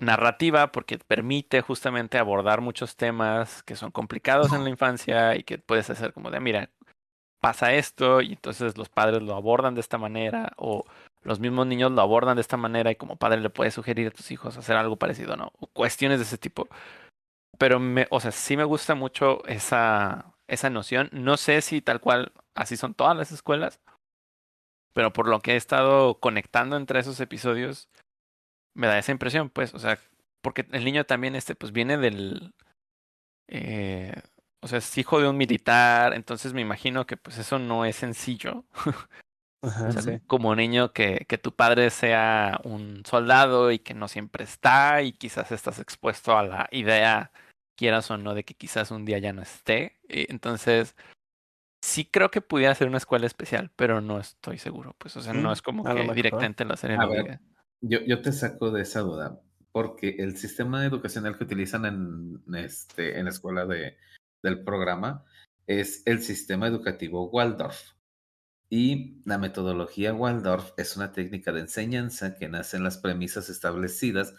narrativa 0.02 0.72
porque 0.72 0.98
permite 0.98 1.62
justamente 1.62 2.18
abordar 2.18 2.60
muchos 2.60 2.96
temas 2.96 3.64
que 3.64 3.76
son 3.76 3.92
complicados 3.92 4.52
en 4.52 4.64
la 4.64 4.70
infancia 4.70 5.36
y 5.36 5.44
que 5.44 5.60
puedes 5.60 5.90
hacer 5.90 6.12
como 6.12 6.32
de, 6.32 6.40
mira, 6.40 6.72
pasa 7.40 7.74
esto 7.74 8.22
y 8.22 8.34
entonces 8.34 8.78
los 8.78 8.90
padres 8.90 9.22
lo 9.22 9.36
abordan 9.36 9.76
de 9.76 9.82
esta 9.82 9.98
manera 9.98 10.54
o 10.58 10.86
los 11.24 11.40
mismos 11.40 11.68
niños 11.68 11.92
lo 11.92 12.02
abordan 12.02 12.36
de 12.36 12.42
esta 12.42 12.58
manera 12.58 12.92
y 12.92 12.96
como 12.96 13.16
padre 13.16 13.42
le 13.42 13.52
puedes 13.52 13.76
sugerir 13.76 14.08
a 14.08 14.12
tus 14.12 14.32
hijos 14.32 14.58
hacer 14.58 14.76
algo 14.76 14.98
parecido, 14.98 15.38
¿no? 15.38 15.52
O 15.60 15.68
cuestiones 15.68 16.18
de 16.18 16.24
ese 16.24 16.40
tipo. 16.40 16.68
Pero, 17.60 17.80
me, 17.80 18.08
o 18.10 18.20
sea, 18.20 18.32
sí 18.32 18.58
me 18.58 18.64
gusta 18.64 18.96
mucho 18.96 19.46
esa, 19.46 20.34
esa 20.48 20.72
noción. 20.72 21.10
No 21.12 21.38
sé 21.38 21.62
si 21.62 21.82
tal 21.82 22.02
cual 22.02 22.32
así 22.56 22.76
son 22.76 22.96
todas 22.96 23.16
las 23.16 23.32
escuelas, 23.32 23.80
pero 24.94 25.14
por 25.14 25.28
lo 25.28 25.42
que 25.42 25.54
he 25.54 25.58
estado 25.58 26.20
conectando 26.20 26.76
entre 26.76 27.00
esos 27.00 27.20
episodios, 27.20 27.88
me 28.74 28.88
da 28.88 28.98
esa 28.98 29.12
impresión, 29.12 29.50
pues, 29.50 29.74
o 29.74 29.80
sea, 29.80 30.00
porque 30.42 30.66
el 30.72 30.86
niño 30.86 31.06
también, 31.06 31.36
este, 31.36 31.56
pues 31.56 31.72
viene 31.72 31.98
del, 31.98 32.54
eh, 33.48 34.14
o 34.62 34.68
sea, 34.68 34.78
es 34.80 34.98
hijo 34.98 35.20
de 35.20 35.28
un 35.28 35.38
militar, 35.38 36.14
entonces 36.14 36.54
me 36.54 36.62
imagino 36.62 37.06
que 37.06 37.18
pues 37.18 37.38
eso 37.38 37.60
no 37.60 37.86
es 37.86 37.96
sencillo. 37.96 38.66
Como 40.26 40.56
niño 40.56 40.92
que, 40.92 41.26
que 41.28 41.38
tu 41.38 41.56
padre 41.56 41.92
sea 41.92 42.60
un 42.64 43.04
soldado 43.06 43.72
y 43.72 43.78
que 43.78 43.94
no 43.94 44.08
siempre 44.08 44.44
está 44.44 45.04
y 45.04 45.14
quizás 45.14 45.52
estás 45.52 45.78
expuesto 45.78 46.36
a 46.36 46.44
la 46.44 46.68
idea, 46.72 47.32
quieras 47.78 48.10
o 48.10 48.18
no, 48.18 48.34
de 48.34 48.44
que 48.44 48.56
quizás 48.56 48.90
un 48.90 49.06
día 49.06 49.20
ya 49.20 49.34
no 49.34 49.44
esté. 49.44 50.00
Entonces, 50.08 50.96
sí 51.84 52.06
creo 52.06 52.32
que 52.32 52.42
pudiera 52.42 52.74
ser 52.74 52.88
una 52.88 52.98
escuela 52.98 53.28
especial, 53.28 53.72
pero 53.76 54.02
no 54.02 54.20
estoy 54.20 54.58
seguro. 54.58 54.96
Pues, 54.98 55.16
o 55.18 55.22
sea, 55.22 55.34
no 55.34 55.50
mm, 55.50 55.54
es 55.54 55.62
como 55.62 55.84
que 55.84 56.14
directamente 56.14 56.66
la 56.66 56.78
serie 56.78 56.98
yo, 57.82 58.00
yo 58.02 58.22
te 58.22 58.32
saco 58.32 58.72
de 58.72 58.84
esa 58.84 59.02
duda, 59.02 59.42
porque 59.72 60.16
el 60.20 60.38
sistema 60.38 60.86
educacional 60.86 61.38
que 61.38 61.44
utilizan 61.44 61.86
en, 61.86 62.56
este, 62.56 63.18
en 63.18 63.26
la 63.26 63.32
escuela 63.32 63.66
de, 63.66 63.98
del 64.44 64.64
programa 64.64 65.26
es 65.68 66.04
el 66.06 66.22
sistema 66.22 66.68
educativo 66.68 67.30
Waldorf. 67.30 67.94
Y 68.70 69.22
la 69.26 69.38
metodología 69.38 70.14
Waldorf 70.14 70.72
es 70.78 70.96
una 70.96 71.12
técnica 71.12 71.52
de 71.52 71.62
enseñanza 71.62 72.36
que 72.36 72.48
nace 72.48 72.78
en 72.78 72.84
las 72.84 72.98
premisas 72.98 73.50
establecidas 73.50 74.34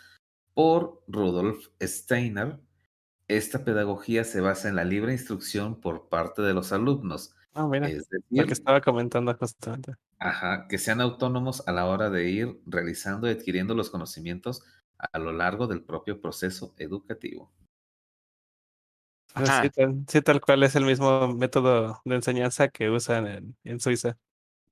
por 0.55 1.03
Rudolf 1.07 1.69
Steiner. 1.81 2.59
Esta 3.29 3.65
pedagogía 3.65 4.25
se 4.25 4.41
basa 4.41 4.69
en 4.69 4.77
la 4.77 4.85
libre 4.85 5.13
instrucción 5.13 5.81
por 5.81 6.09
parte 6.09 6.43
de 6.43 6.55
los 6.55 6.73
alumnos. 6.73 7.35
Ah, 7.55 7.67
mira, 7.67 7.89
es 7.89 8.09
lo 8.31 8.47
que 8.47 8.53
estaba 8.53 8.81
comentando 8.81 9.35
justamente. 9.35 9.95
Ajá, 10.25 10.69
que 10.69 10.79
sean 10.79 11.01
autónomos 11.01 11.67
a 11.67 11.73
la 11.73 11.87
hora 11.87 12.09
de 12.09 12.31
ir 12.31 12.61
realizando 12.65 13.29
y 13.29 13.33
adquiriendo 13.33 13.75
los 13.75 13.91
conocimientos 13.91 14.63
a 14.97 15.19
lo 15.19 15.33
largo 15.33 15.67
del 15.67 15.83
propio 15.83 16.21
proceso 16.21 16.75
educativo. 16.79 17.51
Sí 20.09 20.23
tal, 20.23 20.41
cual 20.41 20.63
es 20.63 20.77
el 20.77 20.85
mismo 20.85 21.35
método 21.35 22.01
de 22.05 22.15
enseñanza 22.15 22.69
que 22.69 22.89
usan 22.91 23.27
en, 23.27 23.57
en, 23.65 23.81
Suiza. 23.81 24.17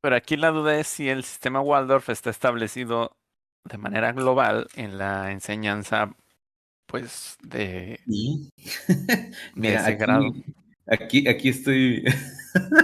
Pero 0.01 0.15
aquí 0.15 0.37
la 0.37 0.51
duda 0.51 0.79
es 0.79 0.87
si 0.87 1.09
el 1.09 1.25
sistema 1.25 1.61
Waldorf 1.61 2.11
está 2.11 2.31
establecido 2.31 3.17
de 3.65 3.79
manera 3.79 4.13
global 4.13 4.69
en 4.75 4.99
la 4.99 5.33
enseñanza, 5.33 6.15
pues, 6.87 7.39
de, 7.43 7.99
Mira, 9.55 9.81
ese 9.81 9.97
grado. 9.97 10.33
Aquí, 10.91 11.27
aquí 11.29 11.51
estoy. 11.51 12.05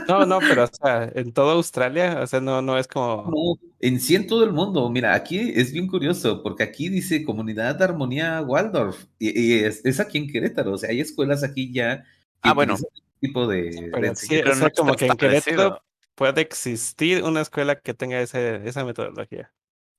No, 0.09 0.24
no, 0.24 0.39
pero 0.39 0.62
o 0.62 0.69
sea, 0.69 1.11
en 1.15 1.33
toda 1.33 1.55
Australia, 1.55 2.20
o 2.23 2.27
sea, 2.28 2.41
no, 2.41 2.62
no 2.62 2.78
es 2.78 2.87
como. 2.87 3.28
No, 3.28 3.69
en 3.81 4.01
sí 4.01 4.15
en 4.15 4.28
todo 4.28 4.45
el 4.45 4.53
mundo. 4.53 4.89
Mira, 4.91 5.12
aquí 5.12 5.53
es 5.55 5.73
bien 5.73 5.89
curioso, 5.89 6.41
porque 6.41 6.62
aquí 6.62 6.89
dice 6.89 7.24
Comunidad 7.24 7.74
de 7.74 7.85
Armonía 7.85 8.41
Waldorf, 8.43 9.07
y, 9.19 9.55
es, 9.65 9.99
aquí 9.99 10.19
en 10.19 10.28
Querétaro, 10.28 10.74
o 10.74 10.78
sea, 10.78 10.91
hay 10.91 11.01
escuelas 11.01 11.43
aquí 11.43 11.73
ya. 11.73 12.05
ah, 12.43 12.55
bueno. 12.55 12.74
Este 12.74 12.87
tipo 13.19 13.49
de. 13.49 13.91
Pero, 13.93 14.15
sí, 14.15 14.41
no 14.61 14.70
como 14.70 14.95
que 14.95 15.07
en 15.07 15.16
Querétaro 15.16 15.83
puede 16.15 16.43
existir 16.43 17.24
una 17.24 17.41
escuela 17.41 17.74
que 17.81 17.93
tenga 17.93 18.20
ese, 18.20 18.66
esa 18.69 18.85
metodología. 18.85 19.53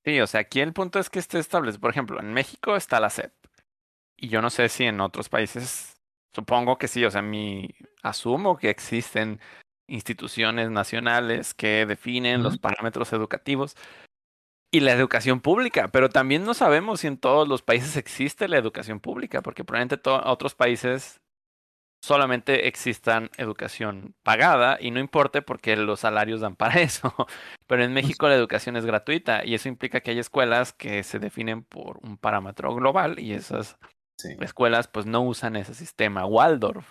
Sí, 0.05 0.21
o 0.21 0.27
sea, 0.27 0.39
aquí 0.39 0.61
el 0.61 0.71
punto 0.71 0.99
es 0.99 1.09
que 1.09 1.19
esté 1.19 1.39
establecido. 1.39 1.81
Por 1.81 1.91
ejemplo, 1.91 2.21
en 2.21 2.33
México 2.33 2.77
está 2.77 3.01
la 3.01 3.09
SEP. 3.09 3.33
Y 4.15 4.29
yo 4.29 4.41
no 4.41 4.49
sé 4.49 4.69
si 4.69 4.85
en 4.85 5.01
otros 5.01 5.27
países 5.27 5.96
Supongo 6.33 6.77
que 6.77 6.87
sí, 6.87 7.03
o 7.05 7.11
sea, 7.11 7.21
mi 7.21 7.69
asumo 8.03 8.57
que 8.57 8.69
existen 8.69 9.39
instituciones 9.87 10.69
nacionales 10.69 11.53
que 11.53 11.85
definen 11.85 12.43
los 12.43 12.57
parámetros 12.57 13.13
educativos 13.13 13.75
y 14.71 14.81
la 14.81 14.91
educación 14.91 15.39
pública, 15.39 15.87
pero 15.87 16.09
también 16.09 16.43
no 16.43 16.53
sabemos 16.53 16.99
si 16.99 17.07
en 17.07 17.17
todos 17.17 17.47
los 17.47 17.61
países 17.61 17.95
existe 17.95 18.47
la 18.47 18.57
educación 18.57 18.99
pública, 18.99 19.41
porque 19.41 19.63
probablemente 19.63 19.95
en 20.09 20.21
otros 20.25 20.55
países 20.55 21.21
solamente 22.03 22.67
existan 22.67 23.29
educación 23.37 24.15
pagada 24.23 24.77
y 24.79 24.91
no 24.91 24.99
importe 24.99 25.41
porque 25.41 25.75
los 25.75 26.01
salarios 26.01 26.41
dan 26.41 26.55
para 26.55 26.75
eso. 26.81 27.13
Pero 27.65 27.83
en 27.83 27.93
México 27.93 28.27
la 28.27 28.35
educación 28.35 28.75
es 28.75 28.85
gratuita 28.85 29.45
y 29.45 29.55
eso 29.55 29.69
implica 29.69 30.01
que 30.01 30.11
hay 30.11 30.19
escuelas 30.19 30.73
que 30.73 31.03
se 31.03 31.19
definen 31.19 31.63
por 31.63 31.99
un 32.03 32.17
parámetro 32.17 32.75
global 32.75 33.19
y 33.19 33.33
esas 33.33 33.77
escuelas 34.41 34.87
pues 34.87 35.05
no 35.05 35.21
usan 35.21 35.55
ese 35.55 35.73
sistema 35.73 36.25
Waldorf. 36.25 36.85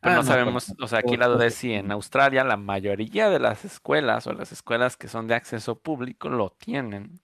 Pero 0.00 0.14
ah, 0.14 0.16
no 0.16 0.22
sabemos, 0.22 0.74
o 0.80 0.88
sea, 0.88 1.00
aquí 1.00 1.16
la 1.18 1.28
duda 1.28 1.46
es 1.46 1.54
si 1.54 1.74
en 1.74 1.92
Australia 1.92 2.42
la 2.42 2.56
mayoría 2.56 3.28
de 3.28 3.38
las 3.38 3.66
escuelas 3.66 4.26
o 4.26 4.32
las 4.32 4.50
escuelas 4.50 4.96
que 4.96 5.08
son 5.08 5.26
de 5.26 5.34
acceso 5.34 5.78
público 5.78 6.30
lo 6.30 6.50
tienen. 6.50 7.20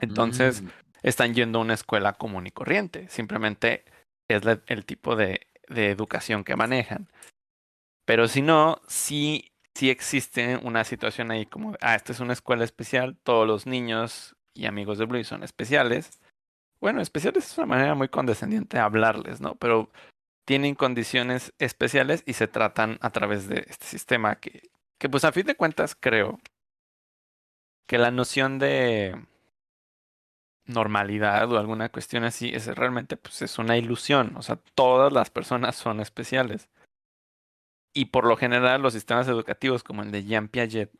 Entonces, 0.00 0.62
mm. 0.62 0.68
están 1.04 1.34
yendo 1.34 1.60
a 1.60 1.62
una 1.62 1.74
escuela 1.74 2.14
común 2.14 2.48
y 2.48 2.50
corriente. 2.50 3.08
Simplemente 3.08 3.84
es 4.26 4.42
el 4.66 4.84
tipo 4.84 5.14
de, 5.14 5.46
de, 5.68 5.90
educación 5.90 6.42
que 6.42 6.56
manejan. 6.56 7.08
Pero 8.04 8.26
si 8.26 8.42
no, 8.42 8.80
sí, 8.88 9.52
sí 9.74 9.88
existe 9.88 10.56
una 10.56 10.82
situación 10.82 11.30
ahí 11.30 11.46
como, 11.46 11.76
ah, 11.80 11.94
esta 11.94 12.10
es 12.10 12.18
una 12.18 12.32
escuela 12.32 12.64
especial, 12.64 13.16
todos 13.22 13.46
los 13.46 13.66
niños 13.66 14.34
y 14.54 14.66
amigos 14.66 14.98
de 14.98 15.06
Blue 15.06 15.22
son 15.22 15.44
especiales. 15.44 16.20
Bueno, 16.82 17.00
especiales 17.00 17.46
es 17.46 17.56
una 17.58 17.68
manera 17.68 17.94
muy 17.94 18.08
condescendiente 18.08 18.76
de 18.76 18.82
hablarles, 18.82 19.40
¿no? 19.40 19.54
Pero 19.54 19.92
tienen 20.44 20.74
condiciones 20.74 21.54
especiales 21.60 22.24
y 22.26 22.32
se 22.32 22.48
tratan 22.48 22.98
a 23.02 23.10
través 23.10 23.48
de 23.48 23.64
este 23.68 23.86
sistema 23.86 24.40
que, 24.40 24.68
que 24.98 25.08
pues 25.08 25.24
a 25.24 25.30
fin 25.30 25.46
de 25.46 25.54
cuentas 25.54 25.94
creo 25.94 26.40
que 27.86 27.98
la 27.98 28.10
noción 28.10 28.58
de 28.58 29.14
normalidad 30.66 31.52
o 31.52 31.58
alguna 31.58 31.88
cuestión 31.88 32.24
así 32.24 32.50
es 32.52 32.66
realmente 32.66 33.16
pues 33.16 33.42
es 33.42 33.60
una 33.60 33.76
ilusión, 33.76 34.36
o 34.36 34.42
sea, 34.42 34.56
todas 34.74 35.12
las 35.12 35.30
personas 35.30 35.76
son 35.76 36.00
especiales. 36.00 36.68
Y 37.94 38.06
por 38.06 38.26
lo 38.26 38.36
general 38.36 38.82
los 38.82 38.94
sistemas 38.94 39.28
educativos 39.28 39.84
como 39.84 40.02
el 40.02 40.10
de 40.10 40.24
Jean 40.24 40.48
Piaget 40.48 40.90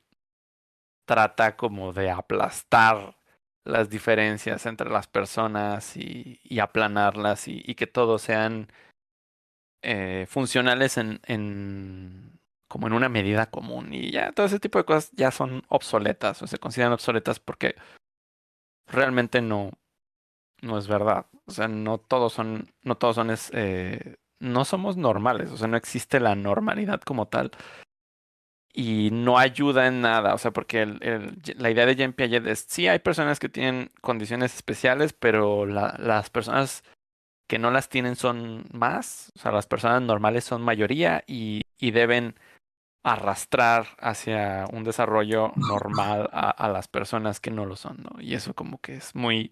trata 1.07 1.57
como 1.57 1.93
de 1.93 2.13
aplastar 2.13 3.17
las 3.65 3.91
diferencias 3.91 4.67
entre 4.67 4.91
las 4.91 5.07
personas 5.07 5.97
y, 5.97 6.41
y 6.43 6.59
aplanarlas 6.59 7.49
y, 7.49 7.63
y, 7.65 7.75
que 7.75 7.87
todos 7.87 8.23
sean 8.23 8.69
eh, 9.83 10.27
funcionales 10.29 10.99
en, 10.99 11.21
en, 11.27 12.41
como 12.69 12.87
en 12.87 12.93
una 12.93 13.09
medida 13.09 13.51
común. 13.51 13.93
Y 13.93 14.11
ya 14.11 14.33
todo 14.33 14.47
ese 14.47 14.61
tipo 14.61 14.79
de 14.79 14.85
cosas 14.85 15.11
ya 15.13 15.31
son 15.31 15.63
obsoletas 15.69 16.43
o 16.43 16.47
se 16.47 16.59
consideran 16.59 16.93
obsoletas 16.93 17.39
porque 17.39 17.77
realmente 18.87 19.41
no, 19.43 19.71
no 20.61 20.79
es 20.79 20.89
verdad. 20.89 21.27
O 21.47 21.53
sea, 21.53 21.69
no 21.69 21.99
todos 21.99 22.33
son, 22.33 22.73
no 22.83 22.97
todos 22.97 23.17
son, 23.17 23.35
eh, 23.53 24.17
no 24.41 24.65
somos 24.65 24.97
normales. 24.97 25.51
O 25.51 25.57
sea, 25.57 25.69
no 25.69 25.77
existe 25.77 26.21
la 26.21 26.35
normalidad 26.35 27.01
como 27.01 27.29
tal 27.29 27.53
y 28.73 29.11
no 29.13 29.39
ayuda 29.39 29.87
en 29.87 30.01
nada, 30.01 30.35
o 30.35 30.39
sea, 30.39 30.51
porque 30.51 30.83
el, 30.83 30.99
el, 31.03 31.39
la 31.59 31.71
idea 31.71 31.87
de 31.87 31.97
Jean 31.97 32.13
Piaget 32.13 32.47
es, 32.47 32.67
sí 32.69 32.89
hay 32.89 33.01
personas 33.01 33.39
que 33.39 33.49
tienen 33.49 33.91
condiciones 34.01 34.55
especiales, 34.55 35.13
pero 35.13 35.67
la, 35.67 35.97
las 35.99 36.31
personas 36.31 36.83
que 37.49 37.59
no 37.59 37.71
las 37.71 37.91
tienen 37.91 38.17
son 38.17 38.65
más, 38.73 39.31
o 39.37 39.41
sea, 39.41 39.53
las 39.53 39.67
personas 39.67 40.01
normales 40.01 40.45
son 40.45 40.63
mayoría 40.63 41.23
y, 41.27 41.63
y 41.79 41.91
deben 41.91 42.35
arrastrar 43.05 43.89
hacia 43.99 44.67
un 44.73 44.85
desarrollo 44.85 45.53
normal 45.57 46.31
a, 46.33 46.51
a, 46.51 46.69
las 46.69 46.89
personas 46.89 47.41
que 47.41 47.51
no 47.51 47.67
lo 47.67 47.77
son, 47.77 48.03
¿no? 48.03 48.21
Y 48.21 48.35
eso 48.35 48.55
como 48.55 48.79
que 48.79 48.95
es 48.95 49.15
muy, 49.15 49.51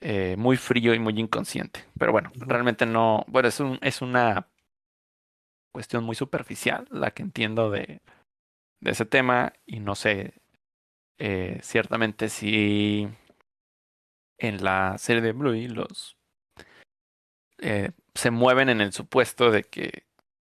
eh, 0.00 0.36
muy 0.38 0.56
frío 0.56 0.94
y 0.94 0.98
muy 0.98 1.18
inconsciente. 1.18 1.84
Pero 1.98 2.12
bueno, 2.12 2.30
realmente 2.36 2.86
no, 2.86 3.24
bueno, 3.28 3.48
es, 3.48 3.60
un, 3.60 3.78
es 3.82 4.00
una 4.00 4.46
cuestión 5.76 6.04
muy 6.04 6.14
superficial 6.14 6.88
la 6.90 7.10
que 7.10 7.22
entiendo 7.22 7.70
de, 7.70 8.00
ese 8.80 9.04
tema 9.04 9.52
y 9.66 9.80
no 9.80 9.94
sé 9.94 10.32
eh, 11.18 11.58
ciertamente 11.62 12.30
si 12.30 13.06
en 14.38 14.64
la 14.64 14.96
serie 14.96 15.20
de 15.20 15.32
Bluey 15.32 15.68
los 15.68 16.16
eh, 17.58 17.90
se 18.14 18.30
mueven 18.30 18.70
en 18.70 18.80
el 18.80 18.94
supuesto 18.94 19.50
de 19.50 19.64
que 19.64 20.06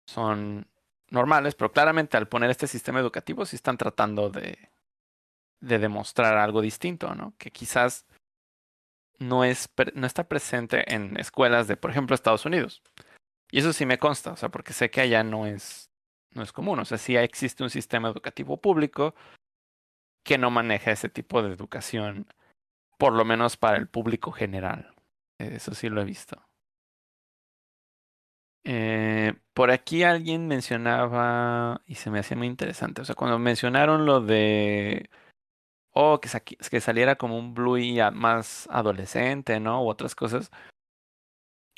son 0.07 0.69
normales, 1.11 1.57
pero 1.57 1.73
claramente 1.73 2.17
al 2.17 2.29
poner 2.29 2.51
este 2.51 2.69
sistema 2.69 3.01
educativo 3.01 3.45
sí 3.45 3.57
están 3.57 3.77
tratando 3.77 4.31
de, 4.31 4.71
de 5.61 5.79
demostrar 5.81 6.37
algo 6.37 6.61
distinto, 6.61 7.17
¿no? 7.17 7.35
Que 7.39 7.51
quizás 7.51 8.07
no, 9.19 9.43
es, 9.43 9.69
no 9.95 10.07
está 10.07 10.29
presente 10.29 10.95
en 10.95 11.17
escuelas 11.17 11.67
de, 11.67 11.77
por 11.77 11.91
ejemplo, 11.91 12.15
Estados 12.15 12.47
Unidos. 12.47 12.85
Y 13.51 13.61
eso 13.61 13.73
sí 13.73 13.87
me 13.87 13.99
consta, 13.99 14.33
o 14.33 14.37
sea, 14.37 14.51
porque 14.51 14.73
sé 14.73 14.91
que 14.91 15.01
allá 15.01 15.25
no 15.25 15.47
es, 15.47 15.91
no 16.33 16.43
es 16.43 16.53
común. 16.53 16.79
O 16.79 16.85
sea, 16.85 16.99
sí 16.99 17.17
existe 17.17 17.63
un 17.63 17.71
sistema 17.71 18.09
educativo 18.09 18.61
público 18.61 19.15
que 20.25 20.39
no 20.39 20.51
maneja 20.51 20.93
ese 20.93 21.09
tipo 21.09 21.43
de 21.43 21.53
educación, 21.53 22.27
por 22.99 23.15
lo 23.15 23.25
menos 23.25 23.57
para 23.57 23.79
el 23.79 23.89
público 23.89 24.33
general. 24.33 24.95
Eso 25.39 25.75
sí 25.75 25.89
lo 25.89 26.03
he 26.03 26.05
visto. 26.05 26.43
Eh, 28.65 29.35
por 29.55 29.71
aquí 29.71 30.03
alguien 30.03 30.47
mencionaba, 30.47 31.81
y 31.87 31.95
se 31.95 32.11
me 32.11 32.19
hacía 32.19 32.37
muy 32.37 32.49
interesante, 32.49 33.01
o 33.01 33.05
sea, 33.05 33.15
cuando 33.15 33.39
mencionaron 33.39 34.05
lo 34.05 34.21
de, 34.21 35.09
oh, 35.93 36.21
que, 36.21 36.29
que 36.71 36.81
saliera 36.81 37.17
como 37.17 37.39
un 37.39 37.55
Bluey 37.55 37.99
más 38.13 38.69
adolescente, 38.71 39.61
¿no? 39.61 39.83
U 39.83 39.89
otras 39.89 40.15
cosas. 40.15 40.51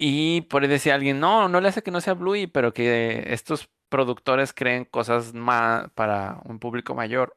Y 0.02 0.40
por 0.42 0.66
decía 0.66 0.94
alguien, 0.94 1.20
no, 1.20 1.50
no 1.50 1.60
le 1.60 1.68
hace 1.68 1.82
que 1.82 1.90
no 1.90 2.00
sea 2.00 2.14
Bluey, 2.14 2.46
pero 2.46 2.72
que 2.72 3.34
estos 3.34 3.68
productores 3.90 4.54
creen 4.54 4.86
cosas 4.86 5.34
más 5.34 5.90
para 5.90 6.40
un 6.46 6.58
público 6.58 6.94
mayor. 6.94 7.36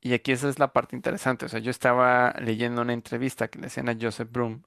Y 0.00 0.14
aquí 0.14 0.32
esa 0.32 0.48
es 0.48 0.58
la 0.58 0.72
parte 0.72 0.96
interesante. 0.96 1.46
O 1.46 1.48
sea, 1.48 1.60
yo 1.60 1.70
estaba 1.70 2.34
leyendo 2.40 2.82
una 2.82 2.92
entrevista 2.92 3.46
que 3.46 3.60
le 3.60 3.68
hacían 3.68 3.88
a 3.88 3.96
Joseph 4.00 4.32
Broom, 4.32 4.64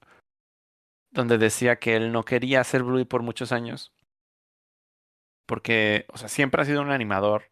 donde 1.10 1.36
decía 1.36 1.76
que 1.76 1.94
él 1.96 2.10
no 2.10 2.24
quería 2.24 2.62
hacer 2.62 2.82
Bluey 2.82 3.04
por 3.04 3.22
muchos 3.22 3.52
años. 3.52 3.92
Porque, 5.44 6.06
o 6.08 6.16
sea, 6.16 6.28
siempre 6.28 6.62
ha 6.62 6.64
sido 6.64 6.80
un 6.80 6.90
animador. 6.90 7.50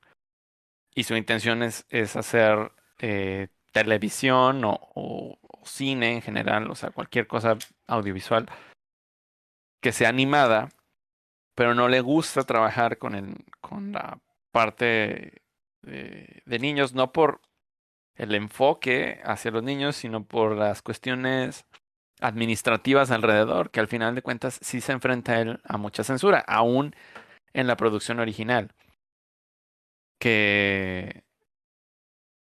Y 0.94 1.04
su 1.04 1.14
intención 1.14 1.62
es, 1.62 1.84
es 1.90 2.16
hacer 2.16 2.72
eh, 3.00 3.48
televisión 3.70 4.64
o, 4.64 4.78
o, 4.94 5.38
cine 5.64 6.14
en 6.14 6.22
general, 6.22 6.70
o 6.70 6.74
sea, 6.74 6.90
cualquier 6.90 7.26
cosa 7.26 7.58
audiovisual 7.86 8.48
que 9.82 9.92
sea 9.92 10.08
animada, 10.08 10.70
pero 11.54 11.74
no 11.74 11.88
le 11.88 12.00
gusta 12.00 12.44
trabajar 12.44 12.96
con, 12.98 13.14
el, 13.14 13.34
con 13.60 13.92
la 13.92 14.20
parte 14.52 15.42
de, 15.82 16.42
niños, 16.46 16.94
no 16.94 17.12
por 17.12 17.40
el 18.14 18.34
enfoque 18.34 19.20
hacia 19.24 19.50
los 19.50 19.62
niños, 19.62 19.96
sino 19.96 20.24
por 20.24 20.56
las 20.56 20.82
cuestiones 20.82 21.66
administrativas 22.20 23.10
alrededor, 23.10 23.70
que 23.70 23.80
al 23.80 23.88
final 23.88 24.14
de 24.14 24.22
cuentas 24.22 24.60
sí 24.62 24.80
se 24.80 24.92
enfrenta 24.92 25.40
él 25.40 25.60
a 25.64 25.76
mucha 25.78 26.04
censura, 26.04 26.44
aún 26.46 26.94
en 27.52 27.66
la 27.66 27.76
producción 27.76 28.20
original. 28.20 28.72
Que, 30.20 31.24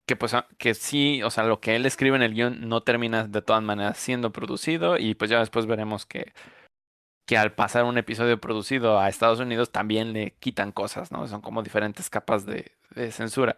que 0.08 0.16
pues 0.16 0.34
que 0.58 0.74
sí, 0.74 1.22
o 1.24 1.30
sea, 1.30 1.44
lo 1.44 1.60
que 1.60 1.76
él 1.76 1.86
escribe 1.86 2.16
en 2.16 2.24
el 2.24 2.34
guion 2.34 2.70
no 2.70 2.82
termina 2.82 3.28
de 3.28 3.42
todas 3.42 3.62
maneras 3.62 3.98
siendo 3.98 4.32
producido 4.32 4.98
y 4.98 5.16
pues 5.16 5.30
ya 5.30 5.40
después 5.40 5.66
veremos 5.66 6.06
que, 6.06 6.32
que 7.28 7.38
al 7.38 7.52
pasar 7.52 7.84
un 7.84 7.98
episodio 7.98 8.40
producido 8.40 9.00
a 9.00 9.10
Estados 9.10 9.40
Unidos 9.42 9.72
también 9.72 10.14
le 10.14 10.32
quitan 10.40 10.72
cosas, 10.72 11.12
¿no? 11.12 11.28
Son 11.28 11.42
como 11.42 11.62
diferentes 11.62 12.10
capas 12.10 12.46
de, 12.46 12.72
de 12.96 13.12
censura. 13.12 13.58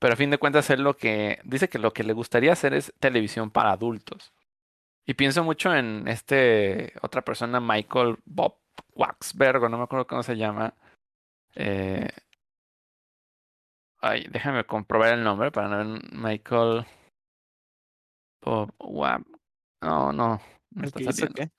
Pero 0.00 0.14
a 0.14 0.16
fin 0.16 0.30
de 0.30 0.38
cuentas 0.38 0.70
él 0.70 0.82
lo 0.82 0.96
que 0.96 1.40
dice 1.44 1.68
que 1.68 1.78
lo 1.78 1.92
que 1.92 2.02
le 2.02 2.14
gustaría 2.14 2.52
hacer 2.52 2.72
es 2.72 2.94
televisión 2.98 3.50
para 3.50 3.72
adultos. 3.72 4.32
Y 5.06 5.14
pienso 5.14 5.44
mucho 5.44 5.74
en 5.74 6.08
este 6.08 6.94
otra 7.02 7.22
persona, 7.22 7.60
Michael 7.60 8.18
Bob 8.24 8.56
Waxberg, 8.94 9.68
no 9.70 9.76
me 9.76 9.84
acuerdo 9.84 10.06
cómo 10.06 10.22
se 10.22 10.36
llama. 10.36 10.74
Eh, 11.56 12.08
ay, 14.00 14.26
déjame 14.30 14.64
comprobar 14.64 15.12
el 15.12 15.24
nombre 15.24 15.50
para 15.50 15.68
no 15.68 15.92
ver. 15.94 16.12
Michael 16.14 16.86
Bob 18.42 18.72
Wab. 18.78 19.24
No, 19.82 20.10
no. 20.12 20.40
no 20.70 20.84
está 20.84 21.12
saliendo. 21.12 21.34
qué? 21.34 21.50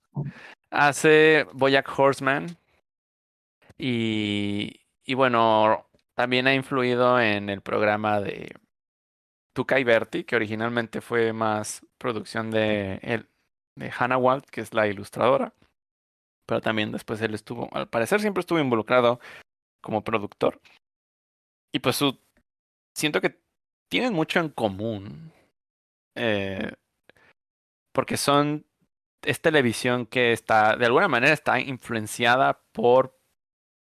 Hace 0.72 1.46
Boyack 1.54 1.88
Horseman. 1.98 2.58
Y, 3.78 4.82
y 5.06 5.14
bueno, 5.14 5.90
también 6.16 6.48
ha 6.48 6.54
influido 6.54 7.20
en 7.20 7.50
el 7.50 7.62
programa 7.62 8.20
de 8.20 8.54
Tuca 9.54 9.80
y 9.80 9.84
Berti, 9.84 10.24
que 10.24 10.36
originalmente 10.36 11.02
fue 11.02 11.34
más 11.34 11.86
producción 11.98 12.52
de, 12.52 13.00
el, 13.02 13.28
de 13.76 13.91
Hannah 13.98 14.18
Walt, 14.18 14.46
que 14.46 14.62
es 14.62 14.74
la 14.74 14.88
ilustradora. 14.88 15.54
Pero 16.46 16.62
también 16.62 16.91
después 16.91 17.22
él 17.22 17.34
estuvo, 17.34 17.70
al 17.74 17.88
parecer 17.88 18.22
siempre 18.22 18.41
estuvo 18.41 18.60
involucrado 18.60 19.20
como 19.82 20.04
productor. 20.04 20.60
Y 21.72 21.80
pues 21.80 21.96
su, 21.96 22.20
siento 22.96 23.22
que 23.22 23.40
tienen 23.90 24.14
mucho 24.14 24.40
en 24.40 24.50
común. 24.50 25.32
Eh, 26.16 26.74
porque 27.94 28.18
son, 28.18 28.66
es 29.24 29.41
televisión 29.41 30.06
que 30.06 30.32
está, 30.32 30.76
de 30.76 30.86
alguna 30.86 31.08
manera 31.08 31.34
está 31.34 31.60
influenciada 31.60 32.62
por, 32.72 33.18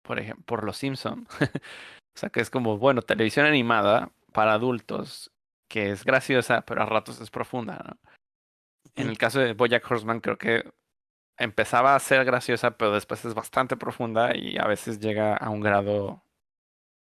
por 0.02 0.18
ejemplo, 0.18 0.44
por 0.44 0.64
Los 0.64 0.78
Simpson. 0.78 1.26
o 1.40 2.18
sea 2.18 2.30
que 2.30 2.40
es 2.40 2.50
como, 2.50 2.78
bueno, 2.78 3.02
televisión 3.02 3.46
animada 3.46 4.10
para 4.32 4.54
adultos, 4.54 5.30
que 5.68 5.90
es 5.90 6.04
graciosa, 6.04 6.62
pero 6.62 6.82
a 6.82 6.86
ratos 6.86 7.20
es 7.20 7.30
profunda, 7.30 7.82
¿no? 7.84 7.98
En 8.96 9.08
el 9.08 9.18
caso 9.18 9.38
de 9.38 9.52
Bojack 9.52 9.88
Horseman 9.88 10.20
creo 10.20 10.38
que 10.38 10.68
empezaba 11.38 11.94
a 11.94 12.00
ser 12.00 12.24
graciosa, 12.24 12.72
pero 12.72 12.92
después 12.92 13.24
es 13.24 13.34
bastante 13.34 13.76
profunda 13.76 14.36
y 14.36 14.58
a 14.58 14.66
veces 14.66 14.98
llega 14.98 15.36
a 15.36 15.50
un 15.50 15.60
grado 15.60 16.22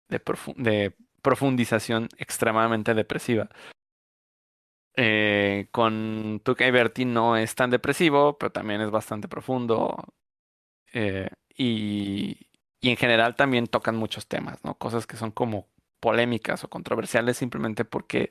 de, 0.08 0.20
profu 0.20 0.54
de 0.56 0.94
profundización 1.22 2.08
extremadamente 2.18 2.94
depresiva. 2.94 3.48
Eh, 4.94 5.68
con 5.70 6.40
Tuca 6.44 6.66
y 6.66 6.70
Bertie 6.70 7.06
no 7.06 7.36
es 7.36 7.54
tan 7.54 7.70
depresivo, 7.70 8.36
pero 8.38 8.52
también 8.52 8.80
es 8.80 8.90
bastante 8.90 9.28
profundo. 9.28 9.96
Eh, 10.92 11.28
y, 11.56 12.48
y 12.80 12.90
en 12.90 12.96
general 12.96 13.36
también 13.36 13.66
tocan 13.66 13.96
muchos 13.96 14.26
temas, 14.26 14.62
¿no? 14.64 14.74
Cosas 14.74 15.06
que 15.06 15.16
son 15.16 15.30
como 15.30 15.68
polémicas 16.00 16.64
o 16.64 16.68
controversiales 16.68 17.36
simplemente 17.36 17.84
porque 17.84 18.30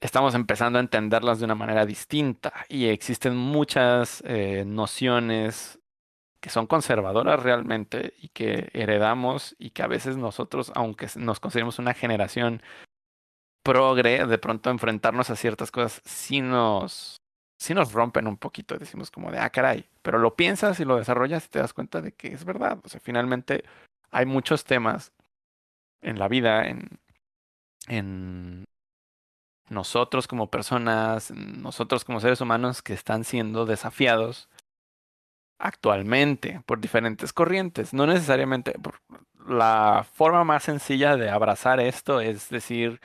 estamos 0.00 0.34
empezando 0.34 0.78
a 0.78 0.82
entenderlas 0.82 1.38
de 1.38 1.44
una 1.44 1.54
manera 1.54 1.84
distinta 1.84 2.52
y 2.68 2.86
existen 2.86 3.36
muchas 3.36 4.22
eh, 4.26 4.64
nociones 4.66 5.80
que 6.40 6.48
son 6.50 6.66
conservadoras 6.66 7.42
realmente 7.42 8.14
y 8.18 8.28
que 8.28 8.70
heredamos 8.72 9.56
y 9.58 9.70
que 9.70 9.82
a 9.82 9.88
veces 9.88 10.16
nosotros, 10.16 10.72
aunque 10.74 11.06
nos 11.16 11.38
consideremos 11.38 11.78
una 11.78 11.92
generación 11.92 12.62
progre, 13.62 14.26
de 14.26 14.38
pronto 14.38 14.70
enfrentarnos 14.70 15.30
a 15.30 15.36
ciertas 15.36 15.70
cosas 15.70 16.00
sí 16.04 16.40
nos, 16.40 17.16
nos 17.74 17.92
rompen 17.92 18.26
un 18.26 18.36
poquito, 18.36 18.78
decimos 18.78 19.10
como 19.10 19.30
de, 19.30 19.38
ah, 19.38 19.50
caray, 19.50 19.86
pero 20.02 20.18
lo 20.18 20.34
piensas 20.34 20.80
y 20.80 20.84
lo 20.84 20.96
desarrollas 20.96 21.46
y 21.46 21.48
te 21.48 21.58
das 21.58 21.72
cuenta 21.72 22.00
de 22.00 22.12
que 22.12 22.28
es 22.28 22.44
verdad, 22.44 22.78
o 22.84 22.88
sea, 22.88 23.00
finalmente 23.00 23.64
hay 24.10 24.26
muchos 24.26 24.64
temas 24.64 25.12
en 26.02 26.18
la 26.18 26.28
vida, 26.28 26.66
en, 26.66 26.88
en 27.86 28.64
nosotros 29.68 30.26
como 30.26 30.50
personas, 30.50 31.30
nosotros 31.30 32.04
como 32.04 32.20
seres 32.20 32.40
humanos 32.40 32.82
que 32.82 32.92
están 32.92 33.24
siendo 33.24 33.66
desafiados 33.66 34.48
actualmente 35.58 36.60
por 36.66 36.80
diferentes 36.80 37.32
corrientes. 37.32 37.94
No 37.94 38.06
necesariamente 38.06 38.72
por 38.72 39.00
la 39.46 40.06
forma 40.12 40.42
más 40.44 40.64
sencilla 40.64 41.16
de 41.16 41.30
abrazar 41.30 41.80
esto 41.80 42.20
es 42.20 42.48
decir, 42.48 43.00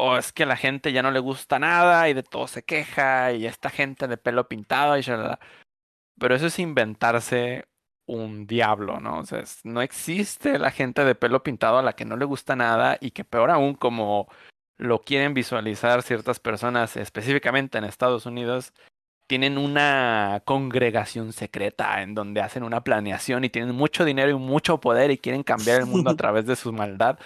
o 0.00 0.16
es 0.16 0.32
que 0.32 0.44
a 0.44 0.46
la 0.46 0.56
gente 0.56 0.92
ya 0.92 1.02
no 1.02 1.10
le 1.10 1.20
gusta 1.20 1.58
nada 1.58 2.08
y 2.08 2.14
de 2.14 2.22
todo 2.22 2.46
se 2.48 2.62
queja 2.62 3.32
y 3.32 3.46
esta 3.46 3.70
gente 3.70 4.08
de 4.08 4.16
pelo 4.16 4.48
pintado 4.48 4.96
y 4.98 5.02
shalala. 5.02 5.40
Pero 6.18 6.34
eso 6.34 6.46
es 6.46 6.58
inventarse 6.58 7.66
un 8.06 8.46
diablo, 8.46 9.00
¿no? 9.00 9.20
O 9.20 9.24
sea, 9.24 9.44
no 9.64 9.82
existe 9.82 10.58
la 10.58 10.70
gente 10.70 11.04
de 11.04 11.14
pelo 11.14 11.42
pintado 11.42 11.78
a 11.78 11.82
la 11.82 11.94
que 11.94 12.04
no 12.04 12.16
le 12.16 12.24
gusta 12.24 12.56
nada 12.56 12.98
y 13.00 13.12
que 13.12 13.24
peor 13.24 13.50
aún 13.50 13.74
como 13.74 14.28
lo 14.78 15.00
quieren 15.02 15.34
visualizar 15.34 16.02
ciertas 16.02 16.40
personas, 16.40 16.96
específicamente 16.96 17.78
en 17.78 17.84
Estados 17.84 18.26
Unidos, 18.26 18.72
tienen 19.28 19.58
una 19.58 20.42
congregación 20.44 21.32
secreta 21.32 22.02
en 22.02 22.14
donde 22.14 22.40
hacen 22.40 22.64
una 22.64 22.82
planeación 22.82 23.44
y 23.44 23.50
tienen 23.50 23.76
mucho 23.76 24.04
dinero 24.04 24.30
y 24.30 24.34
mucho 24.34 24.80
poder 24.80 25.12
y 25.12 25.18
quieren 25.18 25.44
cambiar 25.44 25.80
el 25.80 25.86
mundo 25.86 26.10
a 26.10 26.16
través 26.16 26.46
de 26.46 26.56
su 26.56 26.72
maldad. 26.72 27.18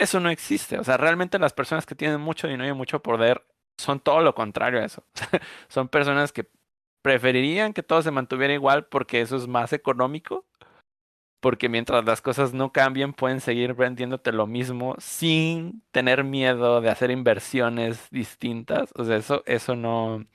Eso 0.00 0.18
no 0.18 0.30
existe. 0.30 0.78
O 0.78 0.84
sea, 0.84 0.96
realmente 0.96 1.38
las 1.38 1.52
personas 1.52 1.84
que 1.84 1.94
tienen 1.94 2.20
mucho 2.22 2.48
dinero 2.48 2.70
y 2.70 2.74
mucho 2.74 3.02
poder 3.02 3.44
son 3.78 4.00
todo 4.00 4.22
lo 4.22 4.34
contrario 4.34 4.80
a 4.80 4.86
eso. 4.86 5.04
son 5.68 5.88
personas 5.88 6.32
que 6.32 6.48
preferirían 7.02 7.74
que 7.74 7.82
todo 7.82 8.00
se 8.00 8.10
mantuviera 8.10 8.54
igual 8.54 8.86
porque 8.86 9.20
eso 9.20 9.36
es 9.36 9.46
más 9.46 9.72
económico 9.74 10.46
porque 11.40 11.68
mientras 11.68 12.04
las 12.04 12.22
cosas 12.22 12.54
no 12.54 12.72
cambien 12.72 13.12
pueden 13.12 13.40
seguir 13.40 13.74
vendiéndote 13.74 14.32
lo 14.32 14.46
mismo 14.46 14.94
sin 14.98 15.82
tener 15.90 16.24
miedo 16.24 16.80
de 16.80 16.90
hacer 16.90 17.10
inversiones 17.10 18.08
distintas. 18.10 18.90
O 18.96 19.04
sea, 19.04 19.16
eso, 19.16 19.42
eso 19.46 19.76
no, 19.76 20.26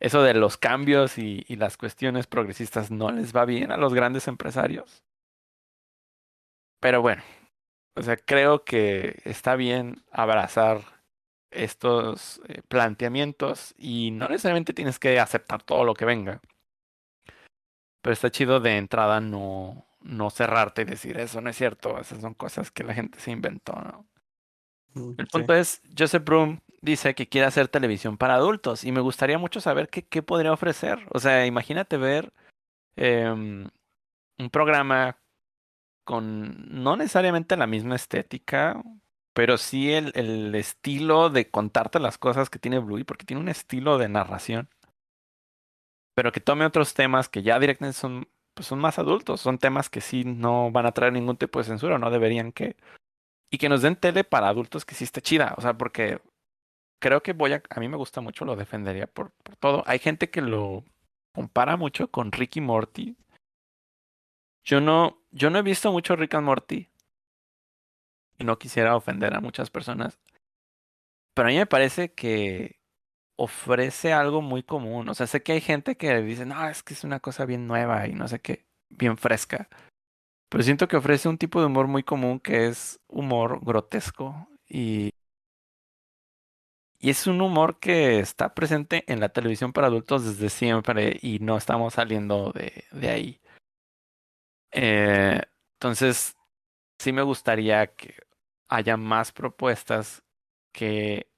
eso 0.00 0.22
de 0.22 0.34
los 0.34 0.56
cambios 0.56 1.18
y, 1.18 1.44
y 1.48 1.56
las 1.56 1.76
cuestiones 1.76 2.26
progresistas 2.26 2.90
no 2.90 3.10
les 3.10 3.34
va 3.34 3.44
bien 3.44 3.72
a 3.72 3.76
los 3.76 3.94
grandes 3.94 4.28
empresarios. 4.28 5.04
Pero 6.80 7.00
bueno, 7.02 7.22
o 7.96 8.02
sea, 8.02 8.16
creo 8.16 8.64
que 8.64 9.20
está 9.24 9.56
bien 9.56 10.02
abrazar 10.10 10.80
estos 11.50 12.40
eh, 12.48 12.62
planteamientos 12.68 13.74
y 13.78 14.10
no 14.10 14.28
necesariamente 14.28 14.72
tienes 14.72 14.98
que 14.98 15.20
aceptar 15.20 15.62
todo 15.62 15.84
lo 15.84 15.94
que 15.94 16.04
venga. 16.04 16.40
Pero 18.02 18.12
está 18.12 18.30
chido 18.30 18.60
de 18.60 18.76
entrada 18.76 19.20
no, 19.20 19.86
no 20.00 20.30
cerrarte 20.30 20.82
y 20.82 20.86
decir 20.86 21.18
eso 21.18 21.40
no 21.40 21.50
es 21.50 21.56
cierto, 21.56 21.98
esas 21.98 22.20
son 22.20 22.34
cosas 22.34 22.70
que 22.70 22.84
la 22.84 22.94
gente 22.94 23.18
se 23.20 23.30
inventó, 23.30 23.72
¿no? 23.72 24.06
Mm, 24.94 25.14
El 25.18 25.26
punto 25.26 25.54
es, 25.54 25.80
Joseph 25.96 26.24
Broom 26.24 26.60
dice 26.80 27.14
que 27.14 27.28
quiere 27.28 27.46
hacer 27.46 27.68
televisión 27.68 28.18
para 28.18 28.34
adultos 28.34 28.84
y 28.84 28.92
me 28.92 29.00
gustaría 29.00 29.38
mucho 29.38 29.60
saber 29.60 29.88
qué, 29.88 30.02
qué 30.02 30.22
podría 30.22 30.52
ofrecer. 30.52 30.98
O 31.10 31.18
sea, 31.18 31.46
imagínate 31.46 31.96
ver 31.96 32.32
em, 32.96 33.68
un 34.38 34.50
programa 34.50 35.18
con 36.04 36.82
no 36.82 36.96
necesariamente 36.96 37.56
la 37.56 37.66
misma 37.66 37.96
estética, 37.96 38.82
pero 39.34 39.58
sí 39.58 39.92
el, 39.92 40.12
el 40.14 40.54
estilo 40.54 41.30
de 41.30 41.50
contarte 41.50 41.98
las 42.00 42.18
cosas 42.18 42.50
que 42.50 42.58
tiene 42.58 42.78
Bluey, 42.78 43.04
porque 43.04 43.24
tiene 43.26 43.42
un 43.42 43.48
estilo 43.48 43.98
de 43.98 44.08
narración, 44.08 44.68
pero 46.14 46.32
que 46.32 46.40
tome 46.40 46.66
otros 46.66 46.94
temas 46.94 47.28
que 47.28 47.42
ya 47.42 47.58
directamente 47.58 47.98
son, 47.98 48.28
pues 48.54 48.68
son 48.68 48.78
más 48.78 48.98
adultos, 48.98 49.40
son 49.40 49.58
temas 49.58 49.90
que 49.90 50.00
sí 50.00 50.24
no 50.24 50.70
van 50.70 50.86
a 50.86 50.92
traer 50.92 51.12
ningún 51.12 51.36
tipo 51.36 51.58
de 51.58 51.64
censura, 51.64 51.98
no 51.98 52.10
deberían 52.10 52.52
que, 52.52 52.76
y 53.50 53.58
que 53.58 53.68
nos 53.68 53.82
den 53.82 53.96
tele 53.96 54.24
para 54.24 54.48
adultos 54.48 54.84
que 54.84 54.94
sí 54.94 55.04
esté 55.04 55.22
chida, 55.22 55.54
o 55.58 55.60
sea, 55.60 55.74
porque 55.74 56.20
creo 57.00 57.22
que 57.22 57.34
voy 57.34 57.52
a, 57.52 57.62
a 57.70 57.80
mí 57.80 57.88
me 57.88 57.96
gusta 57.96 58.20
mucho, 58.20 58.44
lo 58.44 58.56
defendería 58.56 59.06
por, 59.06 59.30
por 59.42 59.56
todo. 59.56 59.82
Hay 59.86 59.98
gente 59.98 60.30
que 60.30 60.40
lo 60.40 60.84
compara 61.34 61.76
mucho 61.76 62.08
con 62.10 62.32
Ricky 62.32 62.62
Morty. 62.62 63.16
Yo 64.64 64.80
no, 64.80 65.22
yo 65.30 65.50
no 65.50 65.58
he 65.58 65.62
visto 65.62 65.92
mucho 65.92 66.16
Rick 66.16 66.34
and 66.34 66.46
Morty. 66.46 66.90
Y 68.38 68.44
no 68.44 68.58
quisiera 68.60 68.94
ofender 68.96 69.34
a 69.34 69.40
muchas 69.40 69.70
personas. 69.70 70.20
Pero 71.34 71.48
a 71.48 71.50
mí 71.50 71.56
me 71.56 71.66
parece 71.66 72.12
que 72.12 72.80
ofrece 73.36 74.12
algo 74.12 74.42
muy 74.42 74.62
común. 74.62 75.08
O 75.08 75.14
sea, 75.14 75.26
sé 75.26 75.42
que 75.42 75.52
hay 75.52 75.60
gente 75.60 75.96
que 75.96 76.22
dice, 76.22 76.46
no, 76.46 76.68
es 76.68 76.82
que 76.82 76.94
es 76.94 77.04
una 77.04 77.20
cosa 77.20 77.46
bien 77.46 77.66
nueva 77.66 78.06
y 78.08 78.14
no 78.14 78.28
sé 78.28 78.40
qué, 78.40 78.66
bien 78.90 79.16
fresca. 79.18 79.68
Pero 80.50 80.64
siento 80.64 80.88
que 80.88 80.96
ofrece 80.96 81.28
un 81.28 81.38
tipo 81.38 81.60
de 81.60 81.66
humor 81.66 81.88
muy 81.88 82.04
común 82.04 82.40
que 82.40 82.68
es 82.68 83.00
humor 83.08 83.60
grotesco. 83.64 84.48
Y, 84.68 85.12
y 86.98 87.10
es 87.10 87.26
un 87.26 87.40
humor 87.40 87.78
que 87.78 88.18
está 88.20 88.54
presente 88.54 89.04
en 89.12 89.20
la 89.20 89.28
televisión 89.28 89.72
para 89.72 89.88
adultos 89.88 90.24
desde 90.24 90.48
siempre 90.48 91.18
y 91.22 91.38
no 91.40 91.56
estamos 91.56 91.94
saliendo 91.94 92.52
de, 92.52 92.84
de 92.92 93.10
ahí. 93.10 93.40
Eh, 94.74 95.40
entonces, 95.74 96.36
sí 96.98 97.12
me 97.12 97.22
gustaría 97.22 97.88
que 97.96 98.16
haya 98.68 98.96
más 98.96 99.32
propuestas 99.32 100.24
que 100.72 101.28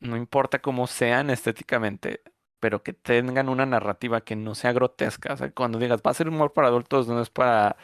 no 0.00 0.16
importa 0.16 0.60
cómo 0.60 0.86
sean 0.86 1.30
estéticamente, 1.30 2.22
pero 2.60 2.82
que 2.82 2.92
tengan 2.92 3.48
una 3.48 3.66
narrativa 3.66 4.22
que 4.22 4.36
no 4.36 4.54
sea 4.54 4.72
grotesca. 4.72 5.32
O 5.34 5.36
sea, 5.36 5.52
cuando 5.52 5.78
digas, 5.78 6.02
va 6.06 6.10
a 6.12 6.14
ser 6.14 6.28
humor 6.28 6.52
para 6.52 6.68
adultos, 6.68 7.08
no 7.08 7.20
es 7.22 7.30
para 7.30 7.76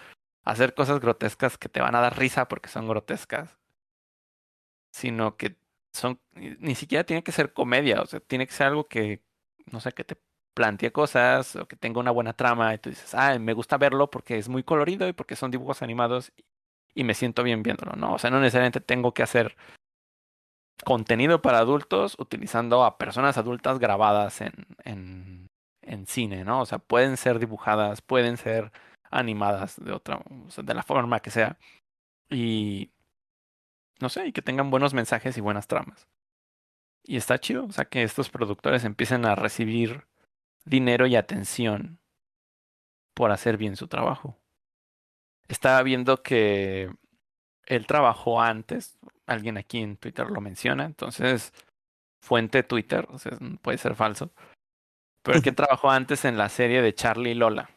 hacer 0.45 0.75
cosas 0.75 1.01
grotescas 1.01 1.59
que 1.59 1.69
te 1.69 1.81
van 1.81 1.95
a 1.95 2.01
dar 2.01 2.19
risa 2.19 2.49
porque 2.49 2.69
son 2.69 2.89
grotescas, 2.89 3.57
sino 4.93 5.37
que 5.37 5.57
son, 5.93 6.21
ni 6.35 6.75
siquiera 6.75 7.05
tiene 7.05 7.23
que 7.23 7.33
ser 7.33 7.53
comedia, 7.53 8.03
o 8.03 8.07
sea, 8.07 8.21
tiene 8.21 8.47
que 8.47 8.53
ser 8.53 8.69
algo 8.69 8.89
que, 8.89 9.23
no 9.73 9.81
sé, 9.81 9.93
que 9.93 10.05
te 10.05 10.17
plantee 10.59 10.91
cosas 10.91 11.55
o 11.55 11.69
que 11.69 11.77
tenga 11.77 12.01
una 12.01 12.11
buena 12.11 12.33
trama 12.33 12.75
y 12.75 12.79
tú 12.79 12.91
dices, 12.91 13.15
ah, 13.15 13.39
me 13.39 13.53
gusta 13.53 13.79
verlo 13.79 14.11
porque 14.11 14.39
es 14.39 14.49
muy 14.49 14.65
colorido 14.65 15.07
y 15.07 15.13
porque 15.13 15.37
son 15.37 15.53
dibujos 15.53 15.83
animados 15.83 16.33
y 16.97 17.05
me 17.05 17.15
siento 17.15 17.45
bien 17.45 17.63
viéndolo, 17.63 17.93
¿no? 17.93 18.15
O 18.15 18.19
sea, 18.19 18.31
no 18.31 18.41
necesariamente 18.41 18.81
tengo 18.81 19.15
que 19.15 19.23
hacer 19.23 19.57
contenido 20.85 21.41
para 21.43 21.59
adultos 21.59 22.17
utilizando 22.19 22.85
a 22.85 22.99
personas 22.99 23.39
adultas 23.39 23.79
grabadas 23.79 24.41
en, 24.41 24.67
en, 24.83 25.47
en 25.83 26.07
cine, 26.09 26.45
¿no? 26.45 26.63
O 26.63 26.67
sea, 26.67 26.81
pueden 26.81 27.17
ser 27.17 27.39
dibujadas, 27.39 28.03
pueden 28.03 28.37
ser 28.37 28.73
animadas 29.13 29.77
de 29.77 29.93
otra, 29.93 30.17
o 30.17 30.51
sea, 30.51 30.65
de 30.65 30.75
la 30.75 30.83
forma 30.83 31.21
que 31.21 31.31
sea. 31.31 31.57
Y 32.29 32.91
no 34.01 34.09
sé, 34.09 34.27
y 34.27 34.33
que 34.33 34.43
tengan 34.43 34.71
buenos 34.71 34.93
mensajes 34.93 35.39
y 35.39 35.41
buenas 35.41 35.69
tramas. 35.69 36.09
Y 37.05 37.17
está 37.17 37.39
chido, 37.39 37.67
o 37.67 37.73
sea, 37.73 37.85
que 37.85 38.03
estos 38.03 38.29
productores 38.29 38.85
empiecen 38.85 39.25
a 39.25 39.37
recibir 39.37 40.05
dinero 40.69 41.07
y 41.07 41.17
atención 41.17 41.99
por 43.15 43.31
hacer 43.33 43.57
bien 43.57 43.77
su 43.77 43.89
trabajo. 43.89 44.39
Estaba 45.49 45.83
viendo 45.83 46.23
que 46.23 46.91
él 47.67 47.87
trabajó 47.87 48.41
antes, 48.41 48.99
alguien 49.27 49.59
aquí 49.59 49.79
en 49.79 49.97
Twitter 49.97 50.31
lo 50.31 50.41
menciona, 50.41 50.85
entonces 50.85 51.53
fuente 52.21 52.63
Twitter, 52.63 53.07
o 53.11 53.19
sea, 53.19 53.33
puede 53.63 53.79
ser 53.79 53.95
falso, 53.95 54.31
pero 55.23 55.41
que 55.43 55.53
trabajó 55.53 55.91
antes 55.91 56.25
en 56.25 56.37
la 56.39 56.49
serie 56.49 56.83
de 56.83 56.95
Charlie 56.95 57.31
y 57.31 57.35
Lola. 57.35 57.71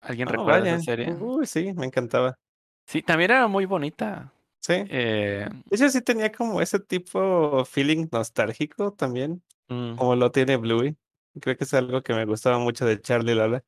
¿Alguien 0.00 0.28
Oh, 0.28 0.32
recuerda 0.32 0.60
vaya. 0.60 0.74
esa 0.76 0.84
serie? 0.84 1.12
Uy, 1.12 1.46
sí, 1.46 1.72
me 1.74 1.86
encantaba. 1.86 2.38
Sí, 2.86 3.02
también 3.02 3.32
era 3.32 3.48
muy 3.48 3.66
bonita. 3.66 4.32
Sí. 4.60 4.74
Eh, 4.88 5.48
sí 5.72 6.02
tenía 6.02 6.32
como 6.32 6.60
ese 6.60 6.80
tipo 6.80 7.64
feeling 7.64 8.06
nostálgico 8.10 8.92
también, 8.92 9.42
mm, 9.68 9.96
como 9.96 10.16
lo 10.16 10.30
tiene 10.30 10.56
Bluey. 10.56 10.96
Creo 11.40 11.56
que 11.56 11.64
es 11.64 11.74
algo 11.74 12.02
que 12.02 12.14
me 12.14 12.24
gustaba 12.24 12.58
mucho 12.58 12.84
de 12.86 13.00
Charlie 13.00 13.34
Lola. 13.34 13.64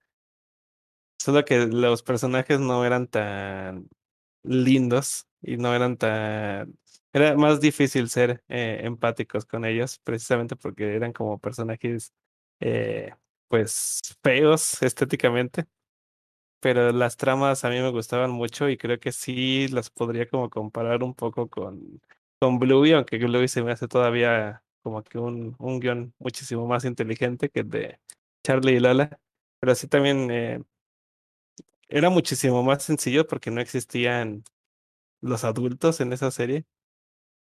Solo 1.18 1.44
que 1.44 1.66
los 1.66 2.02
personajes 2.02 2.60
no 2.60 2.84
eran 2.84 3.08
tan 3.08 3.88
lindos 4.42 5.26
y 5.42 5.56
no 5.56 5.74
eran 5.74 5.96
tan... 5.96 6.78
Era 7.12 7.36
más 7.36 7.60
difícil 7.60 8.08
ser 8.10 8.44
eh, 8.48 8.80
empáticos 8.84 9.46
con 9.46 9.64
ellos, 9.64 9.98
precisamente 10.04 10.56
porque 10.56 10.94
eran 10.94 11.12
como 11.12 11.38
personajes, 11.40 12.12
eh, 12.60 13.12
pues, 13.48 14.00
feos 14.22 14.82
estéticamente. 14.82 15.66
Pero 16.60 16.92
las 16.92 17.16
tramas 17.16 17.64
a 17.64 17.70
mí 17.70 17.80
me 17.80 17.90
gustaban 17.90 18.30
mucho 18.32 18.68
y 18.68 18.76
creo 18.78 18.98
que 19.00 19.12
sí 19.12 19.68
las 19.68 19.90
podría 19.90 20.28
como 20.28 20.50
comparar 20.50 21.02
un 21.04 21.14
poco 21.14 21.48
con, 21.48 22.00
con 22.40 22.58
Bluey, 22.58 22.92
aunque 22.92 23.18
Bluey 23.18 23.48
se 23.48 23.62
me 23.62 23.72
hace 23.72 23.88
todavía 23.88 24.64
como 24.82 25.02
que 25.02 25.18
un, 25.18 25.56
un 25.58 25.80
guion 25.80 26.14
muchísimo 26.18 26.66
más 26.66 26.84
inteligente 26.84 27.48
que 27.50 27.60
el 27.60 27.70
de 27.70 28.00
Charlie 28.44 28.76
y 28.76 28.80
Lola. 28.80 29.18
Pero 29.60 29.74
sí 29.74 29.88
también 29.88 30.30
eh, 30.30 30.62
era 31.88 32.10
muchísimo 32.10 32.62
más 32.62 32.82
sencillo 32.82 33.26
porque 33.26 33.50
no 33.50 33.60
existían 33.60 34.44
los 35.20 35.44
adultos 35.44 36.00
en 36.00 36.12
esa 36.12 36.30
serie. 36.30 36.66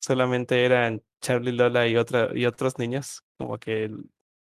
Solamente 0.01 0.65
eran 0.65 1.03
Charlie, 1.21 1.51
Lola 1.53 1.87
y, 1.87 1.97
otra, 1.97 2.29
y 2.35 2.45
otros 2.45 2.77
niños. 2.79 3.23
Como 3.37 3.59
que 3.59 3.91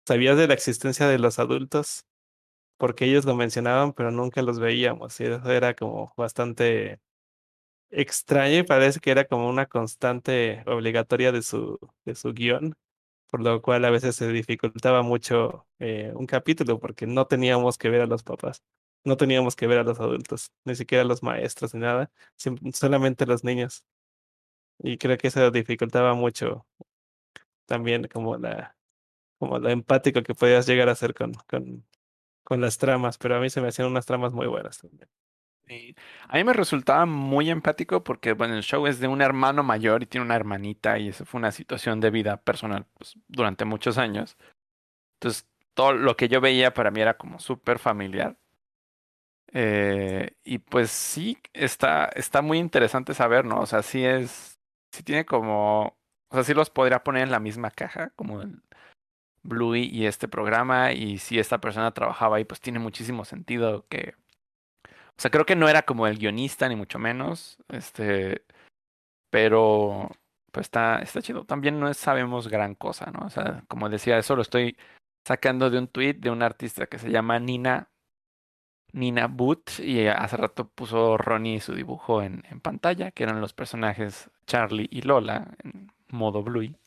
sabías 0.07 0.37
de 0.37 0.47
la 0.47 0.53
existencia 0.53 1.07
de 1.07 1.19
los 1.19 1.39
adultos 1.39 2.05
porque 2.77 3.05
ellos 3.05 3.25
lo 3.25 3.35
mencionaban, 3.35 3.93
pero 3.93 4.11
nunca 4.11 4.41
los 4.41 4.59
veíamos. 4.59 5.19
Y 5.19 5.25
eso 5.25 5.51
era 5.51 5.75
como 5.75 6.13
bastante 6.17 7.01
extraño 7.91 8.57
y 8.59 8.63
parece 8.63 8.99
que 8.99 9.11
era 9.11 9.25
como 9.25 9.49
una 9.49 9.65
constante 9.67 10.63
obligatoria 10.67 11.31
de 11.31 11.41
su, 11.41 11.79
de 12.05 12.15
su 12.15 12.33
guion, 12.33 12.75
por 13.31 13.41
lo 13.41 13.61
cual 13.61 13.85
a 13.85 13.91
veces 13.91 14.15
se 14.15 14.29
dificultaba 14.31 15.03
mucho 15.03 15.67
eh, 15.79 16.11
un 16.15 16.27
capítulo 16.27 16.79
porque 16.79 17.07
no 17.07 17.27
teníamos 17.27 17.77
que 17.77 17.89
ver 17.89 18.01
a 18.01 18.07
los 18.07 18.23
papás, 18.23 18.63
no 19.05 19.17
teníamos 19.17 19.55
que 19.55 19.67
ver 19.67 19.79
a 19.79 19.83
los 19.83 19.99
adultos, 19.99 20.51
ni 20.65 20.75
siquiera 20.75 21.03
a 21.03 21.07
los 21.07 21.23
maestros 21.23 21.73
ni 21.73 21.81
nada, 21.81 22.11
solamente 22.73 23.25
a 23.25 23.27
los 23.27 23.43
niños. 23.43 23.83
Y 24.79 24.97
creo 24.97 25.17
que 25.17 25.27
eso 25.29 25.51
dificultaba 25.51 26.13
mucho 26.15 26.65
también 27.65 28.07
como 28.07 28.37
la, 28.37 28.75
como 29.39 29.59
lo 29.59 29.69
empático 29.69 30.23
que 30.23 30.35
podías 30.35 30.67
llegar 30.67 30.89
a 30.89 30.95
ser 30.95 31.13
con, 31.15 31.33
con, 31.47 31.87
con 32.43 32.61
las 32.61 32.77
tramas, 32.79 33.17
pero 33.19 33.37
a 33.37 33.39
mí 33.41 33.49
se 33.51 33.61
me 33.61 33.69
hacían 33.69 33.89
unas 33.89 34.05
tramas 34.07 34.33
muy 34.33 34.47
buenas 34.47 34.79
también. 34.79 35.09
A 36.27 36.37
mí 36.37 36.43
me 36.43 36.53
resultaba 36.53 37.05
muy 37.05 37.49
empático 37.49 38.03
porque, 38.03 38.33
bueno, 38.33 38.55
el 38.55 38.63
show 38.63 38.87
es 38.87 38.99
de 38.99 39.07
un 39.07 39.21
hermano 39.21 39.63
mayor 39.63 40.01
y 40.01 40.07
tiene 40.07 40.25
una 40.25 40.35
hermanita 40.35 40.97
y 40.97 41.09
eso 41.09 41.25
fue 41.25 41.39
una 41.39 41.51
situación 41.51 41.99
de 41.99 42.09
vida 42.09 42.37
personal 42.37 42.85
pues, 42.97 43.15
durante 43.27 43.65
muchos 43.65 43.97
años. 43.97 44.37
Entonces, 45.19 45.47
todo 45.75 45.93
lo 45.93 46.17
que 46.17 46.27
yo 46.27 46.41
veía 46.41 46.73
para 46.73 46.91
mí 46.91 47.01
era 47.01 47.17
como 47.17 47.39
súper 47.39 47.79
familiar. 47.79 48.37
Eh, 49.53 50.31
y 50.43 50.59
pues 50.59 50.91
sí, 50.91 51.37
está, 51.53 52.05
está 52.15 52.41
muy 52.41 52.59
interesante 52.59 53.13
saber, 53.13 53.45
¿no? 53.45 53.59
O 53.61 53.65
sea, 53.65 53.81
sí 53.83 54.05
es, 54.05 54.59
sí 54.91 55.03
tiene 55.03 55.25
como, 55.25 55.97
o 56.29 56.35
sea, 56.35 56.43
sí 56.43 56.53
los 56.53 56.69
podría 56.69 57.03
poner 57.03 57.23
en 57.23 57.31
la 57.31 57.39
misma 57.39 57.71
caja, 57.71 58.11
como 58.15 58.41
el 58.41 58.61
Bluey 59.43 59.85
y 59.85 60.05
este 60.05 60.27
programa, 60.27 60.93
y 60.93 61.17
si 61.19 61.39
esta 61.39 61.59
persona 61.59 61.91
trabajaba 61.93 62.37
ahí, 62.37 62.45
pues 62.45 62.61
tiene 62.61 62.79
muchísimo 62.79 63.25
sentido 63.25 63.85
que, 63.89 64.15
o 65.19 65.21
sea, 65.21 65.31
creo 65.31 65.45
que 65.45 65.57
no 65.57 65.67
era 65.67 65.81
como 65.81 66.07
el 66.07 66.17
guionista, 66.17 66.69
ni 66.69 66.77
mucho 66.77 66.97
menos, 66.97 67.57
este, 67.67 68.45
pero, 69.29 70.09
pues 70.51 70.67
está, 70.67 70.99
está 71.01 71.21
chido. 71.21 71.43
También 71.45 71.77
no 71.77 71.93
sabemos 71.93 72.47
gran 72.47 72.73
cosa, 72.73 73.11
¿no? 73.11 73.25
O 73.25 73.29
sea, 73.29 73.65
como 73.67 73.89
decía, 73.89 74.17
eso 74.17 74.37
lo 74.37 74.43
estoy 74.43 74.77
sacando 75.27 75.69
de 75.69 75.79
un 75.79 75.89
tweet 75.89 76.13
de 76.15 76.29
una 76.31 76.45
artista 76.45 76.87
que 76.87 76.99
se 76.99 77.11
llama 77.11 77.37
Nina 77.37 77.89
Nina 78.93 79.27
Boot 79.27 79.79
y 79.79 80.07
hace 80.07 80.37
rato 80.37 80.69
puso 80.69 81.17
Ronnie 81.17 81.59
su 81.59 81.75
dibujo 81.75 82.21
en, 82.21 82.45
en 82.49 82.61
pantalla, 82.61 83.11
que 83.11 83.23
eran 83.23 83.41
los 83.41 83.53
personajes 83.53 84.29
Charlie 84.47 84.87
y 84.89 85.01
Lola 85.01 85.53
en 85.65 85.91
modo 86.07 86.43
Bluey. 86.43 86.77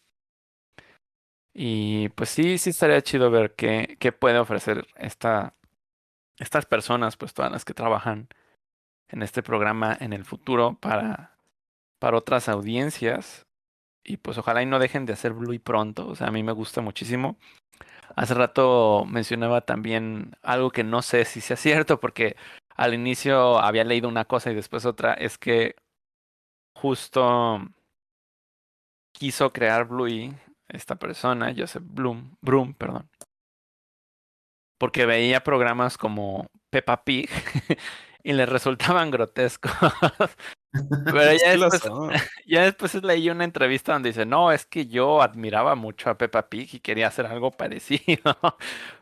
Y 1.54 2.09
pues 2.10 2.30
sí, 2.30 2.56
sí 2.56 2.70
estaría 2.70 3.02
chido 3.02 3.30
ver 3.30 3.54
qué, 3.54 3.98
qué 4.00 4.10
puede 4.12 4.38
ofrecer 4.38 4.86
esta, 4.96 5.54
estas 6.43 6.66
personas, 6.66 7.16
pues 7.16 7.35
todas 7.35 7.52
las 7.52 7.64
que 7.64 7.73
trabajan 7.73 8.28
en 9.09 9.23
este 9.23 9.43
programa 9.43 9.97
en 10.01 10.12
el 10.12 10.24
futuro 10.24 10.77
para, 10.81 11.36
para 12.01 12.16
otras 12.16 12.48
audiencias. 12.48 13.47
Y 14.05 14.16
pues 14.16 14.36
ojalá 14.39 14.62
y 14.62 14.66
no 14.66 14.81
dejen 14.81 15.06
de 15.06 15.12
hacer 15.12 15.32
Bluey 15.32 15.60
pronto. 15.60 16.09
O 16.09 16.16
sea, 16.16 16.27
a 16.27 16.32
mí 16.32 16.43
me 16.43 16.52
gusta 16.52 16.81
muchísimo. 16.81 17.36
Hace 18.16 18.35
rato 18.35 19.05
mencionaba 19.06 19.60
también 19.60 20.36
algo 20.43 20.70
que 20.70 20.82
no 20.82 21.02
sé 21.02 21.24
si 21.24 21.40
sea 21.40 21.56
cierto, 21.69 22.01
porque 22.01 22.36
al 22.74 22.94
inicio 22.94 23.60
había 23.60 23.85
leído 23.85 24.09
una 24.09 24.24
cosa 24.24 24.51
y 24.51 24.56
después 24.56 24.85
otra. 24.85 25.14
Es 25.14 25.39
que 25.39 25.77
justo 26.74 27.60
quiso 29.12 29.52
crear 29.52 29.86
Bluey, 29.86 30.35
esta 30.69 30.97
persona, 30.97 31.55
Joseph 31.56 31.85
Bloom, 31.86 32.36
Broom, 32.40 32.74
perdón. 32.74 33.09
Porque 34.82 35.06
veía 35.06 35.44
programas 35.44 35.96
como 35.96 36.50
Peppa 36.68 37.04
Pig 37.04 37.30
y 38.24 38.32
le 38.32 38.46
resultaban 38.46 39.12
grotescos. 39.12 39.70
Pero 41.04 41.32
ya 41.34 41.56
después, 41.56 41.82
ya 42.48 42.64
después 42.64 42.94
leí 43.04 43.30
una 43.30 43.44
entrevista 43.44 43.92
donde 43.92 44.09
dice, 44.09 44.26
no, 44.26 44.50
es 44.50 44.66
que 44.66 44.88
yo 44.88 45.22
admiraba 45.22 45.76
mucho 45.76 46.10
a 46.10 46.18
Peppa 46.18 46.48
Pig 46.48 46.68
y 46.74 46.80
quería 46.80 47.06
hacer 47.06 47.26
algo 47.26 47.52
parecido. 47.52 48.36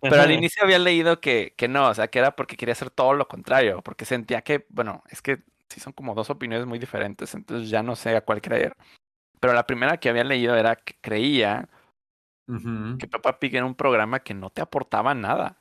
Pero 0.02 0.20
al 0.20 0.30
inicio 0.30 0.64
había 0.64 0.78
leído 0.78 1.18
que, 1.18 1.54
que 1.56 1.66
no, 1.66 1.88
o 1.88 1.94
sea, 1.94 2.08
que 2.08 2.18
era 2.18 2.36
porque 2.36 2.58
quería 2.58 2.72
hacer 2.72 2.90
todo 2.90 3.14
lo 3.14 3.26
contrario, 3.26 3.80
porque 3.80 4.04
sentía 4.04 4.42
que, 4.42 4.66
bueno, 4.68 5.02
es 5.08 5.22
que 5.22 5.44
sí 5.70 5.80
son 5.80 5.94
como 5.94 6.14
dos 6.14 6.28
opiniones 6.28 6.66
muy 6.66 6.78
diferentes, 6.78 7.34
entonces 7.34 7.70
ya 7.70 7.82
no 7.82 7.96
sé 7.96 8.14
a 8.14 8.20
cuál 8.20 8.42
creer. 8.42 8.74
Pero 9.40 9.54
la 9.54 9.64
primera 9.64 9.96
que 9.96 10.10
había 10.10 10.24
leído 10.24 10.54
era 10.56 10.76
que 10.76 10.98
creía 11.00 11.70
que 12.98 13.06
Peppa 13.06 13.38
Pig 13.38 13.54
era 13.54 13.64
un 13.64 13.76
programa 13.76 14.20
que 14.20 14.34
no 14.34 14.50
te 14.50 14.60
aportaba 14.60 15.14
nada. 15.14 15.60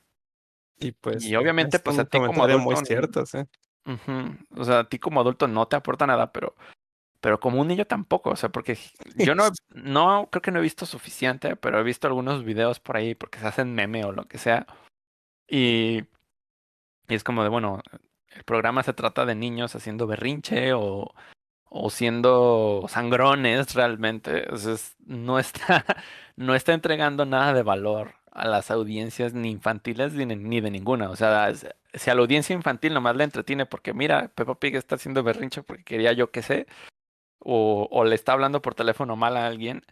Y 0.80 0.94
pues. 0.94 1.26
Y 1.26 1.36
obviamente, 1.36 1.80
pues 1.80 2.00
a 2.00 2.06
ti 2.06 2.18
como 2.18 2.44
adulto. 2.44 2.60
muy 2.60 2.86
cierto, 2.86 3.26
¿sí? 3.26 3.40
O 4.56 4.64
sea, 4.64 4.80
a 4.80 4.90
ti 4.90 5.00
como 5.00 5.22
adulto 5.22 5.48
no 5.48 5.68
te 5.68 5.76
aporta 5.76 6.06
nada, 6.06 6.32
pero, 6.32 6.56
pero 7.22 7.40
como 7.40 7.60
un 7.60 7.68
niño 7.68 7.86
tampoco. 7.86 8.32
O 8.32 8.36
sea, 8.36 8.50
porque 8.50 8.78
yo 9.16 9.36
no, 9.36 9.50
no 9.70 10.30
creo 10.32 10.42
que 10.42 10.52
no 10.52 10.60
he 10.60 10.64
visto 10.64 10.86
suficiente, 10.86 11.56
pero 11.56 11.80
he 11.80 11.84
visto 11.84 12.08
algunos 12.08 12.44
videos 12.44 12.80
por 12.80 12.98
ahí 12.98 13.16
porque 13.16 13.40
se 13.40 13.48
hacen 13.48 13.74
meme 13.74 14.06
o 14.06 14.12
lo 14.12 14.26
que 14.26 14.38
sea. 14.38 14.68
Y, 15.48 16.04
y 17.08 17.16
es 17.16 17.24
como 17.24 17.44
de, 17.44 17.50
bueno, 17.50 17.82
el 18.32 18.44
programa 18.44 18.84
se 18.84 18.94
trata 18.94 19.26
de 19.26 19.36
niños 19.36 19.76
haciendo 19.76 20.08
berrinche 20.08 20.74
o, 20.74 21.14
o 21.66 21.90
siendo 21.90 22.86
sangrones 22.88 23.74
realmente. 23.74 24.44
Entonces, 24.44 24.96
no 25.00 25.40
está, 25.40 25.86
no 26.36 26.56
está 26.56 26.74
entregando 26.74 27.26
nada 27.26 27.54
de 27.54 27.64
valor 27.64 28.19
a 28.32 28.48
las 28.48 28.72
audiencias 28.72 29.34
ni 29.34 29.52
infantiles 29.52 30.14
ni, 30.14 30.62
de 30.62 30.72
ninguna. 30.72 31.10
O 31.10 31.16
sea, 31.16 31.54
si 31.94 32.10
a 32.10 32.16
la 32.16 32.22
audiencia 32.22 32.54
infantil 32.54 32.94
nomás 32.94 33.16
le 33.16 33.24
entretiene 33.26 33.66
porque 33.66 33.94
mira, 33.94 34.30
Peppa 34.30 34.56
Pig 34.60 34.76
está 34.76 34.96
haciendo 34.96 35.24
berrinche 35.24 35.64
porque 35.64 35.84
quería 35.84 36.14
yo 36.14 36.32
que 36.32 36.42
sé, 36.42 36.68
o, 37.40 37.88
o 37.92 38.04
le 38.06 38.16
está 38.16 38.34
hablando 38.34 38.62
por 38.62 38.76
teléfono 38.76 39.16
mal 39.16 39.38
a 39.38 39.48
alguien, 39.48 39.84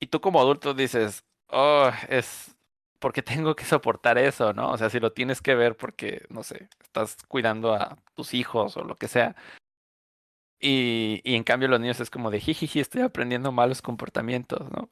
y 0.00 0.06
tú 0.08 0.20
como 0.20 0.40
adulto 0.40 0.74
dices, 0.74 1.24
oh, 1.48 1.90
es 2.08 2.56
porque 2.98 3.22
tengo 3.22 3.56
que 3.56 3.64
soportar 3.64 4.18
eso, 4.18 4.52
¿no? 4.52 4.72
O 4.72 4.78
sea, 4.78 4.90
si 4.90 5.00
lo 5.00 5.12
tienes 5.12 5.40
que 5.42 5.54
ver 5.54 5.76
porque, 5.76 6.26
no 6.30 6.42
sé, 6.42 6.68
estás 6.82 7.16
cuidando 7.28 7.74
a 7.74 7.98
tus 8.14 8.34
hijos 8.34 8.76
o 8.76 8.84
lo 8.84 8.96
que 8.96 9.08
sea. 9.08 9.36
Y, 10.60 11.20
y 11.24 11.36
en 11.36 11.44
cambio 11.44 11.68
los 11.68 11.80
niños 11.80 12.00
es 12.00 12.10
como 12.10 12.30
de 12.30 12.40
jijiji, 12.40 12.80
estoy 12.80 13.02
aprendiendo 13.02 13.52
malos 13.52 13.82
comportamientos, 13.82 14.70
¿no? 14.72 14.90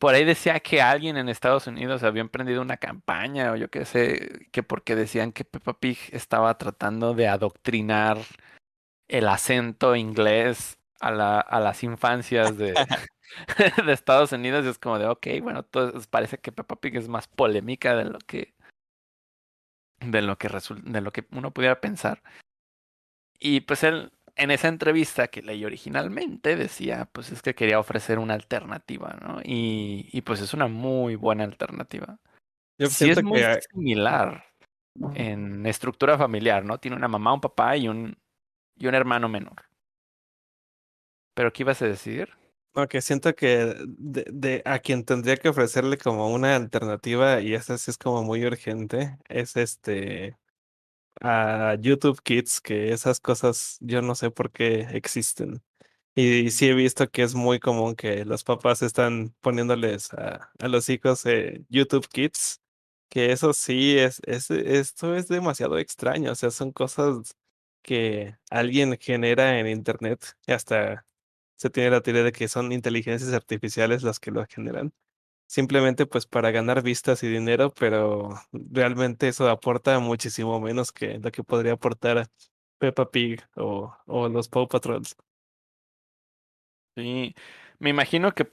Por 0.00 0.14
ahí 0.14 0.24
decía 0.24 0.60
que 0.60 0.80
alguien 0.80 1.18
en 1.18 1.28
Estados 1.28 1.66
Unidos 1.66 2.02
había 2.02 2.22
emprendido 2.22 2.62
una 2.62 2.78
campaña 2.78 3.52
o 3.52 3.56
yo 3.56 3.68
qué 3.68 3.84
sé, 3.84 4.48
que 4.50 4.62
porque 4.62 4.96
decían 4.96 5.30
que 5.30 5.44
Peppa 5.44 5.78
Pig 5.78 5.98
estaba 6.12 6.56
tratando 6.56 7.12
de 7.12 7.28
adoctrinar 7.28 8.16
el 9.08 9.28
acento 9.28 9.94
inglés 9.96 10.78
a, 11.00 11.10
la, 11.10 11.38
a 11.38 11.60
las 11.60 11.82
infancias 11.84 12.56
de, 12.56 12.72
de 13.86 13.92
Estados 13.92 14.32
Unidos. 14.32 14.64
Y 14.64 14.68
es 14.68 14.78
como 14.78 14.98
de, 14.98 15.06
ok, 15.06 15.26
bueno, 15.42 15.60
entonces 15.60 16.06
parece 16.06 16.38
que 16.38 16.50
Peppa 16.50 16.76
Pig 16.76 16.96
es 16.96 17.08
más 17.08 17.28
polémica 17.28 17.94
de 17.94 18.04
lo 18.06 18.18
que 18.20 18.54
de 20.00 20.22
lo 20.22 20.38
que 20.38 20.48
de 20.84 21.00
lo 21.02 21.12
que 21.12 21.26
uno 21.32 21.50
pudiera 21.52 21.78
pensar. 21.82 22.22
Y 23.38 23.60
pues 23.60 23.84
él 23.84 24.12
en 24.40 24.50
esa 24.50 24.68
entrevista 24.68 25.28
que 25.28 25.42
leí 25.42 25.64
originalmente 25.66 26.56
decía, 26.56 27.08
pues 27.12 27.30
es 27.30 27.42
que 27.42 27.54
quería 27.54 27.78
ofrecer 27.78 28.18
una 28.18 28.32
alternativa, 28.32 29.18
¿no? 29.20 29.40
Y, 29.44 30.08
y 30.12 30.22
pues 30.22 30.40
es 30.40 30.54
una 30.54 30.66
muy 30.66 31.14
buena 31.14 31.44
alternativa. 31.44 32.18
Yo 32.78 32.88
sí 32.88 33.10
es 33.10 33.22
muy 33.22 33.42
similar 33.70 34.46
en 35.14 35.66
estructura 35.66 36.16
familiar, 36.16 36.64
¿no? 36.64 36.78
Tiene 36.78 36.96
una 36.96 37.08
mamá, 37.08 37.34
un 37.34 37.42
papá 37.42 37.76
y 37.76 37.88
un, 37.88 38.16
y 38.78 38.86
un 38.86 38.94
hermano 38.94 39.28
menor. 39.28 39.62
¿Pero 41.34 41.52
qué 41.52 41.62
ibas 41.62 41.82
a 41.82 41.86
decir? 41.86 42.30
No, 42.74 42.88
que 42.88 43.02
siento 43.02 43.34
que 43.34 43.74
de, 43.86 44.24
de, 44.32 44.62
a 44.64 44.78
quien 44.78 45.04
tendría 45.04 45.36
que 45.36 45.50
ofrecerle 45.50 45.98
como 45.98 46.32
una 46.32 46.56
alternativa, 46.56 47.42
y 47.42 47.52
esa 47.52 47.76
sí 47.76 47.90
es 47.90 47.98
como 47.98 48.22
muy 48.22 48.46
urgente, 48.46 49.18
es 49.28 49.56
este 49.56 50.38
a 51.20 51.76
YouTube 51.80 52.20
Kids, 52.22 52.60
que 52.60 52.92
esas 52.92 53.20
cosas 53.20 53.78
yo 53.80 54.02
no 54.02 54.14
sé 54.14 54.30
por 54.30 54.50
qué 54.50 54.82
existen. 54.92 55.62
Y 56.14 56.50
sí 56.50 56.68
he 56.68 56.74
visto 56.74 57.10
que 57.10 57.22
es 57.22 57.34
muy 57.34 57.60
común 57.60 57.94
que 57.96 58.24
los 58.24 58.44
papás 58.44 58.82
están 58.82 59.34
poniéndoles 59.40 60.12
a, 60.14 60.52
a 60.58 60.68
los 60.68 60.88
hijos 60.88 61.24
eh, 61.26 61.64
YouTube 61.68 62.08
Kids, 62.08 62.60
que 63.08 63.32
eso 63.32 63.52
sí 63.52 63.98
es, 63.98 64.20
es, 64.26 64.50
esto 64.50 65.14
es 65.16 65.28
demasiado 65.28 65.78
extraño, 65.78 66.32
o 66.32 66.34
sea, 66.34 66.50
son 66.50 66.72
cosas 66.72 67.36
que 67.82 68.36
alguien 68.50 68.98
genera 69.00 69.58
en 69.58 69.66
internet 69.68 70.36
y 70.46 70.52
hasta 70.52 71.06
se 71.56 71.70
tiene 71.70 71.90
la 71.90 72.02
teoría 72.02 72.24
de 72.24 72.32
que 72.32 72.48
son 72.48 72.72
inteligencias 72.72 73.32
artificiales 73.32 74.02
las 74.02 74.20
que 74.20 74.30
lo 74.30 74.44
generan 74.46 74.92
simplemente 75.50 76.06
pues 76.06 76.26
para 76.26 76.52
ganar 76.52 76.80
vistas 76.80 77.24
y 77.24 77.28
dinero, 77.28 77.74
pero 77.76 78.40
realmente 78.52 79.26
eso 79.26 79.48
aporta 79.50 79.98
muchísimo 79.98 80.60
menos 80.60 80.92
que 80.92 81.18
lo 81.18 81.32
que 81.32 81.42
podría 81.42 81.72
aportar 81.72 82.28
Peppa 82.78 83.10
Pig 83.10 83.42
o, 83.56 83.92
o 84.06 84.28
los 84.28 84.48
Paw 84.48 84.68
Patrols. 84.68 85.16
Sí, 86.96 87.34
me 87.80 87.90
imagino 87.90 88.32
que 88.32 88.52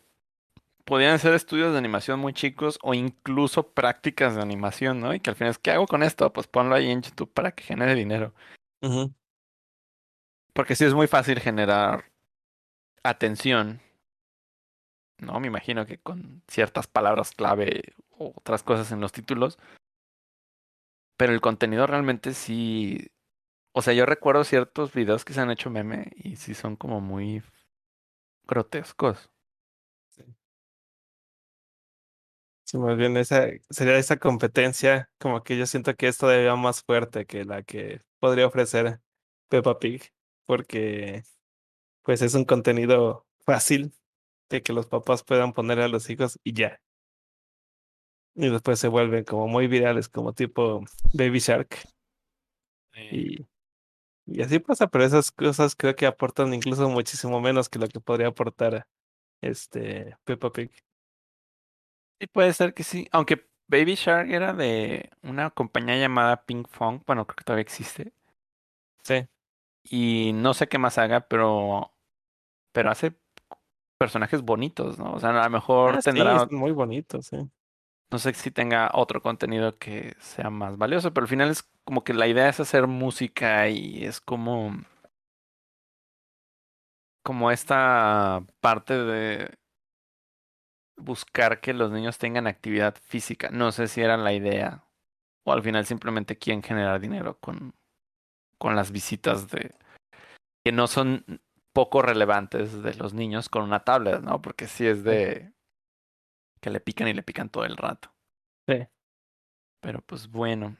podrían 0.85 1.19
ser 1.19 1.35
estudios 1.35 1.71
de 1.71 1.77
animación 1.77 2.19
muy 2.19 2.33
chicos 2.33 2.79
o 2.81 2.95
incluso 2.95 3.73
prácticas 3.73 4.33
de 4.33 4.41
animación, 4.41 4.99
¿no? 4.99 5.13
Y 5.13 5.19
que 5.19 5.29
al 5.29 5.35
final 5.35 5.51
es, 5.51 5.59
¿qué 5.59 5.69
hago 5.69 5.85
con 5.85 6.01
esto? 6.01 6.33
Pues 6.33 6.47
ponlo 6.47 6.73
ahí 6.73 6.89
en 6.89 7.03
YouTube 7.03 7.31
para 7.31 7.51
que 7.51 7.63
genere 7.63 7.93
dinero. 7.93 8.33
Porque 10.51 10.75
sí 10.75 10.83
es 10.83 10.95
muy 10.95 11.05
fácil 11.05 11.39
generar 11.39 12.05
atención 13.03 13.81
¿no? 15.19 15.39
Me 15.39 15.47
imagino 15.47 15.85
que 15.85 15.97
con 15.99 16.43
ciertas 16.47 16.87
palabras 16.87 17.31
clave 17.31 17.93
o 18.11 18.33
otras 18.35 18.63
cosas 18.63 18.91
en 18.91 19.01
los 19.01 19.11
títulos. 19.11 19.57
Pero 21.19 21.33
el 21.33 21.41
contenido 21.41 21.87
realmente 21.87 22.33
sí. 22.33 23.07
O 23.73 23.81
sea, 23.81 23.93
yo 23.93 24.05
recuerdo 24.05 24.43
ciertos 24.43 24.93
videos 24.93 25.25
que 25.25 25.33
se 25.33 25.41
han 25.41 25.51
hecho 25.51 25.69
meme 25.69 26.11
y 26.15 26.37
sí 26.37 26.53
son 26.55 26.75
como 26.77 27.01
muy 27.01 27.43
grotescos. 28.47 29.29
Sí. 30.09 30.23
Sí, 32.69 32.77
más 32.77 32.97
bien 32.97 33.15
esa 33.15 33.47
sería 33.69 33.97
esa 33.97 34.17
competencia, 34.17 35.09
como 35.19 35.41
que 35.41 35.57
yo 35.57 35.65
siento 35.65 35.95
que 35.95 36.09
es 36.09 36.17
todavía 36.17 36.53
más 36.57 36.83
fuerte 36.83 37.25
que 37.25 37.45
la 37.45 37.63
que 37.63 38.01
podría 38.19 38.45
ofrecer 38.45 38.99
Peppa 39.47 39.79
Pig, 39.79 40.11
porque 40.45 41.23
pues 42.03 42.21
es 42.21 42.35
un 42.35 42.45
contenido 42.45 43.27
fácil 43.45 43.93
de 44.49 44.61
que 44.61 44.73
los 44.73 44.87
papás 44.87 45.23
puedan 45.23 45.53
poner 45.53 45.79
a 45.79 45.87
los 45.87 46.09
hijos 46.09 46.39
y 46.43 46.53
ya. 46.53 46.79
Y 48.35 48.49
después 48.49 48.79
se 48.79 48.87
vuelven 48.87 49.23
como 49.23 49.47
muy 49.47 49.67
virales, 49.67 50.09
como 50.09 50.33
tipo 50.33 50.83
Baby 51.13 51.39
Shark. 51.39 51.75
Y, 53.11 53.47
y 54.25 54.41
así 54.41 54.59
pasa, 54.59 54.87
pero 54.87 55.03
esas 55.05 55.31
cosas 55.31 55.75
creo 55.75 55.95
que 55.95 56.05
aportan 56.05 56.53
incluso 56.53 56.89
muchísimo 56.89 57.41
menos 57.41 57.69
que 57.69 57.79
lo 57.79 57.87
que 57.87 57.99
podría 57.99 58.27
aportar 58.27 58.87
este 59.41 60.17
Peppa 60.23 60.51
Pig. 60.51 60.71
Sí, 62.19 62.27
puede 62.27 62.53
ser 62.53 62.73
que 62.73 62.83
sí. 62.83 63.07
Aunque 63.11 63.47
Baby 63.67 63.95
Shark 63.95 64.29
era 64.31 64.53
de 64.53 65.09
una 65.23 65.49
compañía 65.51 65.97
llamada 65.97 66.45
Pink 66.45 66.67
Fong, 66.69 67.01
bueno, 67.05 67.25
creo 67.25 67.35
que 67.35 67.43
todavía 67.43 67.61
existe. 67.61 68.13
Sí. 69.03 69.27
Y 69.83 70.31
no 70.33 70.53
sé 70.53 70.67
qué 70.67 70.77
más 70.77 70.97
haga, 70.97 71.27
pero 71.27 71.93
pero 72.71 72.91
hace 72.91 73.15
personajes 73.97 74.41
bonitos, 74.41 74.97
¿no? 74.99 75.13
O 75.13 75.19
sea, 75.19 75.29
a 75.29 75.43
lo 75.45 75.49
mejor 75.49 75.95
ah, 75.95 76.01
tendrá. 76.01 76.47
Sí, 76.47 76.55
muy 76.55 76.71
bonitos, 76.71 77.27
sí. 77.27 77.37
No 78.09 78.19
sé 78.19 78.33
si 78.33 78.51
tenga 78.51 78.89
otro 78.93 79.21
contenido 79.21 79.77
que 79.77 80.15
sea 80.19 80.49
más 80.49 80.77
valioso, 80.77 81.13
pero 81.13 81.25
al 81.25 81.29
final 81.29 81.49
es 81.49 81.63
como 81.83 82.03
que 82.03 82.13
la 82.13 82.27
idea 82.27 82.47
es 82.47 82.59
hacer 82.59 82.87
música 82.87 83.67
y 83.69 84.05
es 84.05 84.21
como. 84.21 84.77
Como 87.23 87.51
esta 87.51 88.43
parte 88.61 88.93
de. 88.93 89.57
buscar 90.95 91.59
que 91.59 91.73
los 91.73 91.91
niños 91.91 92.17
tengan 92.17 92.47
actividad 92.47 92.95
física. 93.01 93.49
No 93.51 93.71
sé 93.71 93.87
si 93.87 94.01
era 94.01 94.15
la 94.17 94.33
idea 94.33 94.87
o 95.47 95.53
al 95.53 95.63
final 95.63 95.85
simplemente 95.85 96.37
quieren 96.37 96.61
generar 96.61 96.99
dinero 96.99 97.39
con, 97.39 97.73
con 98.57 98.75
las 98.75 98.91
visitas 98.91 99.49
de 99.49 99.73
que 100.65 100.73
no 100.73 100.87
son 100.87 101.23
poco 101.77 102.01
relevantes 102.01 102.81
de 102.81 102.95
los 102.95 103.13
niños 103.13 103.49
con 103.49 103.61
una 103.61 103.81
tablet, 103.81 104.21
¿no? 104.21 104.41
Porque 104.41 104.65
sí 104.65 104.87
es 104.87 105.03
de 105.03 105.53
que 106.59 106.71
le 106.71 106.79
pican 106.79 107.07
y 107.07 107.13
le 107.13 107.21
pican 107.21 107.49
todo 107.49 107.65
el 107.65 107.77
rato. 107.77 108.11
Sí. 108.67 108.87
Pero 109.79 110.01
pues 110.01 110.27
bueno. 110.27 110.75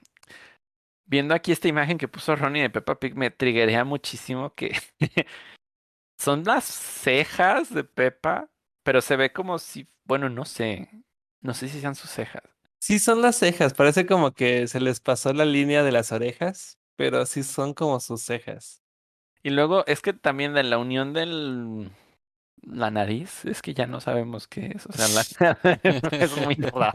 Viendo 1.05 1.35
aquí 1.35 1.51
esta 1.51 1.67
imagen 1.67 1.99
que 1.99 2.07
puso 2.07 2.35
Ronnie 2.35 2.63
de 2.63 2.71
Peppa 2.71 2.99
Pig 2.99 3.15
me 3.15 3.29
triggerea 3.29 3.85
muchísimo 3.85 4.55
que 4.55 4.75
son 6.19 6.43
las 6.45 6.63
cejas 6.65 7.71
de 7.71 7.83
Peppa, 7.83 8.49
pero 8.83 8.99
se 8.99 9.17
ve 9.17 9.31
como 9.31 9.59
si, 9.59 9.87
bueno, 10.03 10.29
no 10.29 10.45
sé, 10.45 10.89
no 11.43 11.53
sé 11.53 11.67
si 11.69 11.79
sean 11.79 11.93
sus 11.93 12.09
cejas. 12.09 12.41
Sí 12.81 12.97
son 12.97 13.21
las 13.21 13.35
cejas, 13.35 13.75
parece 13.75 14.07
como 14.07 14.31
que 14.31 14.65
se 14.65 14.79
les 14.79 14.99
pasó 14.99 15.31
la 15.31 15.45
línea 15.45 15.83
de 15.83 15.91
las 15.91 16.11
orejas, 16.11 16.79
pero 16.95 17.27
sí 17.27 17.43
son 17.43 17.75
como 17.75 17.99
sus 17.99 18.23
cejas. 18.23 18.81
Y 19.47 19.49
luego 19.51 19.85
es 19.87 20.01
que 20.01 20.11
también 20.11 20.53
de 20.53 20.63
la 20.63 20.77
unión 20.77 21.13
del 21.13 21.89
la 22.63 22.91
nariz, 22.91 23.45
es 23.45 23.61
que 23.61 23.73
ya 23.73 23.87
no 23.87 24.01
sabemos 24.01 24.45
qué 24.49 24.73
es, 24.75 24.85
o 24.87 24.91
sea, 24.91 25.07
la... 25.07 25.57
es 26.11 26.45
muy 26.45 26.55
rara. 26.55 26.91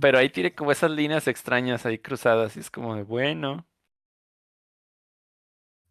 Pero 0.00 0.18
ahí 0.18 0.30
tiene 0.30 0.52
como 0.52 0.72
esas 0.72 0.90
líneas 0.90 1.28
extrañas 1.28 1.86
ahí 1.86 1.98
cruzadas 1.98 2.56
y 2.56 2.60
es 2.60 2.70
como 2.72 2.96
de 2.96 3.04
bueno, 3.04 3.64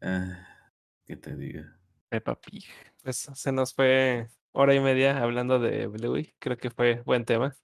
Ah, 0.02 0.48
¿Qué 1.06 1.16
te 1.16 1.36
diga? 1.36 1.80
Peppa 2.10 2.36
Pig. 2.36 2.66
Pues 3.03 3.30
se 3.34 3.52
nos 3.53 3.74
fue 3.74 4.28
hora 4.52 4.74
y 4.76 4.80
media 4.82 5.22
hablando 5.24 5.60
de 5.60 5.88
Bluey, 5.88 6.34
creo 6.40 6.58
que 6.58 6.72
fue 6.72 7.03
buen 7.06 7.24
tema. 7.24 7.56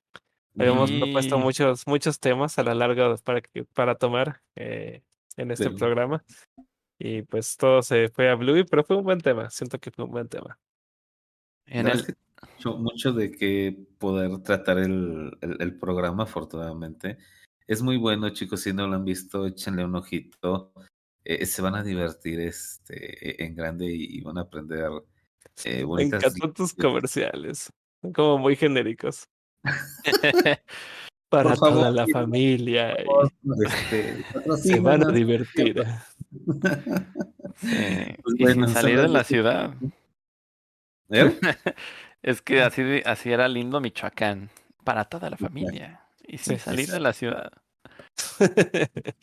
Habíamos 0.57 0.89
propuesto 0.91 1.35
Sí. 1.35 1.41
muchos, 1.43 1.85
muchos 1.87 2.19
temas 2.21 2.57
a 2.59 2.63
lo 2.63 2.73
largo 2.73 3.17
para, 3.25 3.41
que- 3.41 3.65
para 3.65 3.95
tomar 3.95 4.41
eh, 4.55 5.01
en 5.35 5.51
este 5.51 5.65
Pero- 5.65 5.77
programa. 5.77 6.23
Y 6.99 7.21
pues 7.23 7.57
todo 7.57 7.81
se 7.81 8.09
fue 8.09 8.29
a 8.29 8.35
Bluey, 8.35 8.63
pero 8.63 8.83
fue 8.83 8.97
un 8.97 9.03
buen 9.03 9.19
tema. 9.19 9.49
Siento 9.49 9.79
que 9.79 9.91
fue 9.91 10.05
un 10.05 10.11
buen 10.11 10.27
tema. 10.27 10.59
En 11.65 11.87
el, 11.87 12.17
mucho, 12.55 12.77
mucho 12.77 13.13
de 13.13 13.31
que 13.31 13.77
poder 13.99 14.41
tratar 14.41 14.79
el, 14.79 15.37
el, 15.41 15.57
el 15.59 15.77
programa, 15.77 16.23
afortunadamente. 16.23 17.17
Es 17.67 17.81
muy 17.81 17.97
bueno, 17.97 18.29
chicos. 18.29 18.61
Si 18.61 18.73
no 18.73 18.87
lo 18.87 18.95
han 18.95 19.05
visto, 19.05 19.45
échenle 19.45 19.85
un 19.85 19.95
ojito. 19.95 20.71
Eh, 21.23 21.45
se 21.45 21.61
van 21.61 21.75
a 21.75 21.83
divertir 21.83 22.39
este, 22.39 23.43
en 23.43 23.53
grande 23.53 23.85
y, 23.85 24.17
y 24.17 24.21
van 24.21 24.37
a 24.37 24.41
aprender 24.41 24.89
eh, 25.65 25.79
Me 25.79 25.83
bonitas 25.83 26.23
encantan 26.23 26.53
tus 26.53 26.73
comerciales. 26.73 27.69
Son 28.01 28.13
como 28.13 28.37
muy 28.37 28.55
genéricos. 28.55 29.27
Para 31.29 31.57
favor, 31.57 31.79
toda 31.79 31.91
la 31.91 32.07
familia. 32.07 32.95
Favor, 33.05 33.31
este, 33.65 34.23
se 34.63 34.79
van 34.79 35.05
a 35.05 35.11
divertir. 35.11 35.83
Sí, 37.55 38.15
Pues 38.23 38.35
y 38.37 38.43
bueno, 38.43 38.65
sin 38.67 38.73
salir 38.73 39.01
de 39.01 39.07
la 39.07 39.23
ciudad. 39.23 39.73
¿Eh? 41.09 41.39
Es 42.23 42.41
que 42.41 42.61
así, 42.61 42.81
así 43.05 43.31
era 43.31 43.47
lindo 43.47 43.79
Michoacán. 43.79 44.49
Para 44.83 45.05
toda 45.05 45.29
la 45.29 45.37
familia. 45.37 46.01
Y 46.27 46.39
sin 46.39 46.59
salir 46.59 46.89
de 46.89 46.99
la 46.99 47.13
ciudad. 47.13 47.51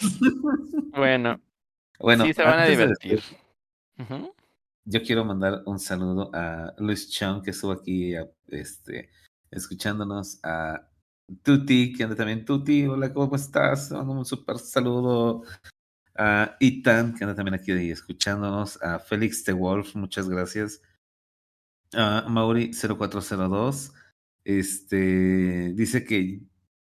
Bueno, 0.92 1.40
Bueno, 1.98 2.24
sí 2.24 2.32
se 2.32 2.42
van 2.42 2.60
a 2.60 2.64
de 2.64 2.70
divertir. 2.70 3.20
Yo 4.84 5.02
quiero 5.02 5.24
mandar 5.24 5.62
un 5.66 5.78
saludo 5.80 6.30
a 6.32 6.72
Luis 6.78 7.10
Chong, 7.10 7.42
que 7.42 7.50
estuvo 7.50 7.72
aquí 7.72 8.14
a- 8.14 8.28
este, 8.48 9.10
escuchándonos, 9.50 10.38
a 10.44 10.88
Tuti, 11.42 11.92
que 11.92 12.04
anda 12.04 12.14
también. 12.14 12.44
Tuti, 12.44 12.86
hola, 12.86 13.12
¿cómo 13.12 13.34
estás? 13.34 13.90
Mando 13.90 14.12
un 14.12 14.24
súper 14.24 14.58
saludo. 14.58 15.42
A 16.16 16.56
Itan, 16.60 17.14
que 17.14 17.24
anda 17.24 17.34
también 17.34 17.54
aquí 17.54 17.72
escuchándonos. 17.90 18.80
A 18.82 18.98
Félix 18.98 19.44
The 19.44 19.52
Wolf, 19.52 19.94
muchas 19.96 20.28
gracias. 20.28 20.80
A 21.92 22.24
Mauri0402, 22.28 23.92
este, 24.44 25.72
dice 25.74 26.04
que 26.04 26.40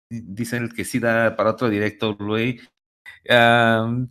dice 0.09 0.57
el 0.57 0.73
que 0.73 0.83
sí 0.83 0.99
da 0.99 1.35
para 1.35 1.51
otro 1.51 1.69
directo, 1.69 2.15
Luis. 2.19 2.61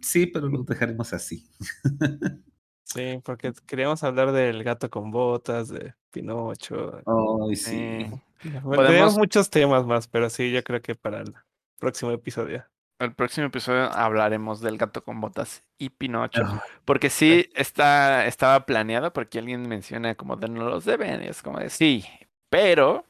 sí, 0.03 0.27
pero 0.27 0.49
lo 0.49 0.63
dejaremos 0.65 1.13
así. 1.13 1.51
Sí, 2.93 3.21
porque 3.25 3.53
queríamos 3.67 4.03
hablar 4.03 4.33
del 4.33 4.65
gato 4.65 4.91
con 4.91 5.13
botas, 5.13 5.69
de 5.69 5.95
Pinocho. 6.11 7.01
Ay, 7.47 7.55
sí. 7.55 7.77
Eh, 7.77 8.21
Bueno, 8.65 8.85
Teníamos 8.85 9.17
muchos 9.17 9.49
temas 9.49 9.87
más, 9.87 10.09
pero 10.09 10.29
sí, 10.29 10.51
yo 10.51 10.65
creo 10.65 10.83
que 10.83 10.97
para 10.97 11.21
el 11.21 11.33
próximo 11.79 12.11
episodio. 12.11 12.65
El 13.01 13.15
próximo 13.15 13.47
episodio 13.47 13.85
hablaremos 13.93 14.61
del 14.61 14.79
gato 14.79 15.03
con 15.03 15.21
botas 15.21 15.65
y 15.79 15.91
Pinocho. 15.91 16.43
Ah, 16.45 16.63
Porque 16.85 17.11
sí 17.11 17.51
está, 17.55 18.27
estaba 18.27 18.67
planeado, 18.67 19.13
porque 19.13 19.39
alguien 19.39 19.69
menciona 19.69 20.15
como 20.15 20.37
de 20.37 20.49
no 20.49 20.69
los 20.69 20.85
deben. 20.85 21.23
Y 21.23 21.27
es 21.29 21.43
como 21.43 21.59
de 21.59 21.71
sí, 21.71 22.05
pero 22.49 23.05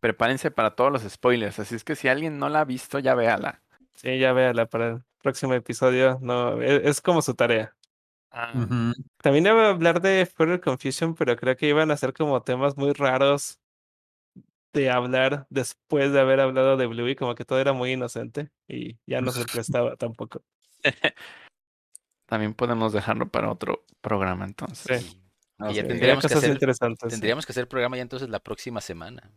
prepárense 0.00 0.50
para 0.50 0.74
todos 0.74 0.92
los 0.92 1.02
spoilers. 1.02 1.58
Así 1.58 1.74
es 1.74 1.84
que 1.84 1.96
si 1.96 2.08
alguien 2.08 2.38
no 2.38 2.48
la 2.48 2.60
ha 2.60 2.64
visto, 2.64 2.98
ya 2.98 3.14
véala. 3.14 3.62
Sí, 3.94 4.18
ya 4.18 4.32
véala 4.32 4.66
para 4.66 4.88
el 4.90 5.02
próximo 5.22 5.54
episodio. 5.54 6.18
No, 6.20 6.60
e- 6.62 6.88
es, 6.88 7.00
como 7.00 7.22
su 7.22 7.34
tarea. 7.34 7.74
ujú. 8.54 8.92
También 9.22 9.46
iba 9.46 9.66
a 9.66 9.70
hablar 9.70 10.00
de 10.00 10.26
Further 10.26 10.60
Confusion, 10.60 11.14
pero 11.14 11.36
creo 11.36 11.56
que 11.56 11.68
iban 11.68 11.90
a 11.90 11.96
ser 11.96 12.12
como 12.12 12.42
temas 12.42 12.76
muy 12.76 12.92
raros 12.92 13.58
de 14.72 14.90
hablar 14.90 15.46
después 15.50 16.12
de 16.12 16.20
haber 16.20 16.40
hablado 16.40 16.76
de 16.76 16.86
Bluey, 16.86 17.16
como 17.16 17.34
que 17.34 17.44
todo 17.44 17.58
era 17.60 17.72
muy 17.72 17.92
inocente 17.92 18.50
y 18.68 18.98
ya 19.06 19.20
no 19.20 19.30
se 19.32 19.44
prestaba 19.66 19.96
tampoco. 19.96 20.42
También 22.26 22.54
podemos 22.54 22.92
dejarlo 22.92 23.28
para 23.30 23.50
otro 23.50 23.84
programa 24.00 24.44
entonces. 24.44 25.02
Sí. 25.02 25.22
Y 25.70 25.74
ya 25.74 25.86
tendríamos 25.86 26.24
que 26.24 26.34
cosas 26.34 26.50
hacer, 26.50 26.98
tendríamos 27.08 27.44
que 27.46 27.52
hacer 27.52 27.66
programa 27.66 27.96
ya 27.96 28.02
entonces 28.02 28.28
la 28.28 28.38
próxima 28.38 28.80
semana. 28.80 29.32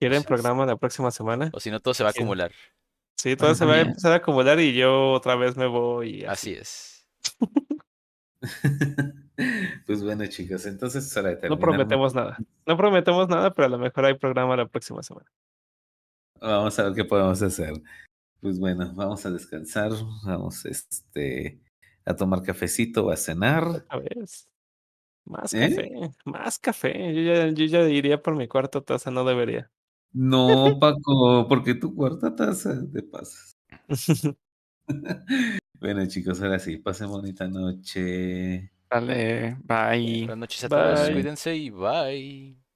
¿Quieren 0.00 0.22
Pues, 0.22 0.26
programa 0.26 0.64
la 0.64 0.76
próxima 0.76 1.10
semana? 1.10 1.50
O 1.52 1.60
si 1.60 1.70
no, 1.70 1.80
todo 1.80 1.92
se 1.92 2.04
va 2.04 2.10
a 2.10 2.12
Sí. 2.12 2.20
acumular. 2.20 2.52
Sí, 3.16 3.34
todo 3.36 3.54
se 3.54 3.64
va 3.66 3.74
a 3.74 3.80
empezar 3.80 4.12
a 4.12 4.16
acumular 4.16 4.60
y 4.60 4.72
yo 4.74 5.10
otra 5.12 5.34
vez 5.34 5.56
me 5.56 5.66
voy. 5.66 6.20
y 6.20 6.24
Así 6.24 6.52
así. 6.56 6.60
es. 6.60 7.08
pues 9.86 10.02
bueno, 10.02 10.26
chicos, 10.26 10.66
entonces 10.66 11.06
es 11.06 11.16
hora 11.16 11.30
de 11.30 11.34
No 11.36 11.40
terminar. 11.40 11.60
prometemos 11.60 12.14
nada. 12.14 12.38
No 12.66 12.76
prometemos 12.76 13.28
nada, 13.28 13.52
pero 13.52 13.66
a 13.66 13.70
lo 13.70 13.78
mejor 13.78 14.04
hay 14.04 14.14
programa 14.14 14.56
la 14.56 14.66
próxima 14.66 15.02
semana. 15.02 15.30
Vamos 16.40 16.78
a 16.78 16.84
ver 16.84 16.94
qué 16.94 17.04
podemos 17.04 17.40
hacer. 17.42 17.80
Pues 18.40 18.58
bueno, 18.58 18.92
vamos 18.94 19.24
a 19.26 19.30
descansar, 19.30 19.92
vamos 20.24 20.64
este 20.64 21.60
a 22.04 22.14
tomar 22.14 22.42
cafecito 22.42 23.06
o 23.06 23.10
a 23.10 23.16
cenar. 23.16 23.84
A 23.88 23.98
ver. 23.98 24.16
Más 25.24 25.52
¿Eh? 25.52 25.68
café, 25.68 26.10
más 26.24 26.58
café. 26.58 27.14
Yo 27.14 27.22
ya, 27.22 27.48
yo 27.48 27.64
ya 27.66 27.88
iría 27.88 28.22
por 28.22 28.34
mi 28.34 28.48
cuarta 28.48 28.80
taza, 28.80 29.10
no 29.10 29.24
debería. 29.24 29.70
No, 30.12 30.78
Paco, 30.80 31.46
porque 31.48 31.74
tu 31.74 31.94
cuarta 31.94 32.34
taza 32.34 32.80
te 32.92 33.02
pasas. 33.02 33.58
Bueno, 35.80 36.04
chicos, 36.08 36.42
ahora 36.42 36.58
sí, 36.58 36.78
pasen 36.78 37.06
bonita 37.08 37.46
noche. 37.46 38.72
Vale, 38.90 39.56
bye. 39.64 40.18
Buenas 40.26 40.38
noches 40.38 40.64
a 40.64 40.68
todos. 40.68 41.10
Cuídense 41.10 41.54
y 41.54 41.70
bye. 41.70 42.67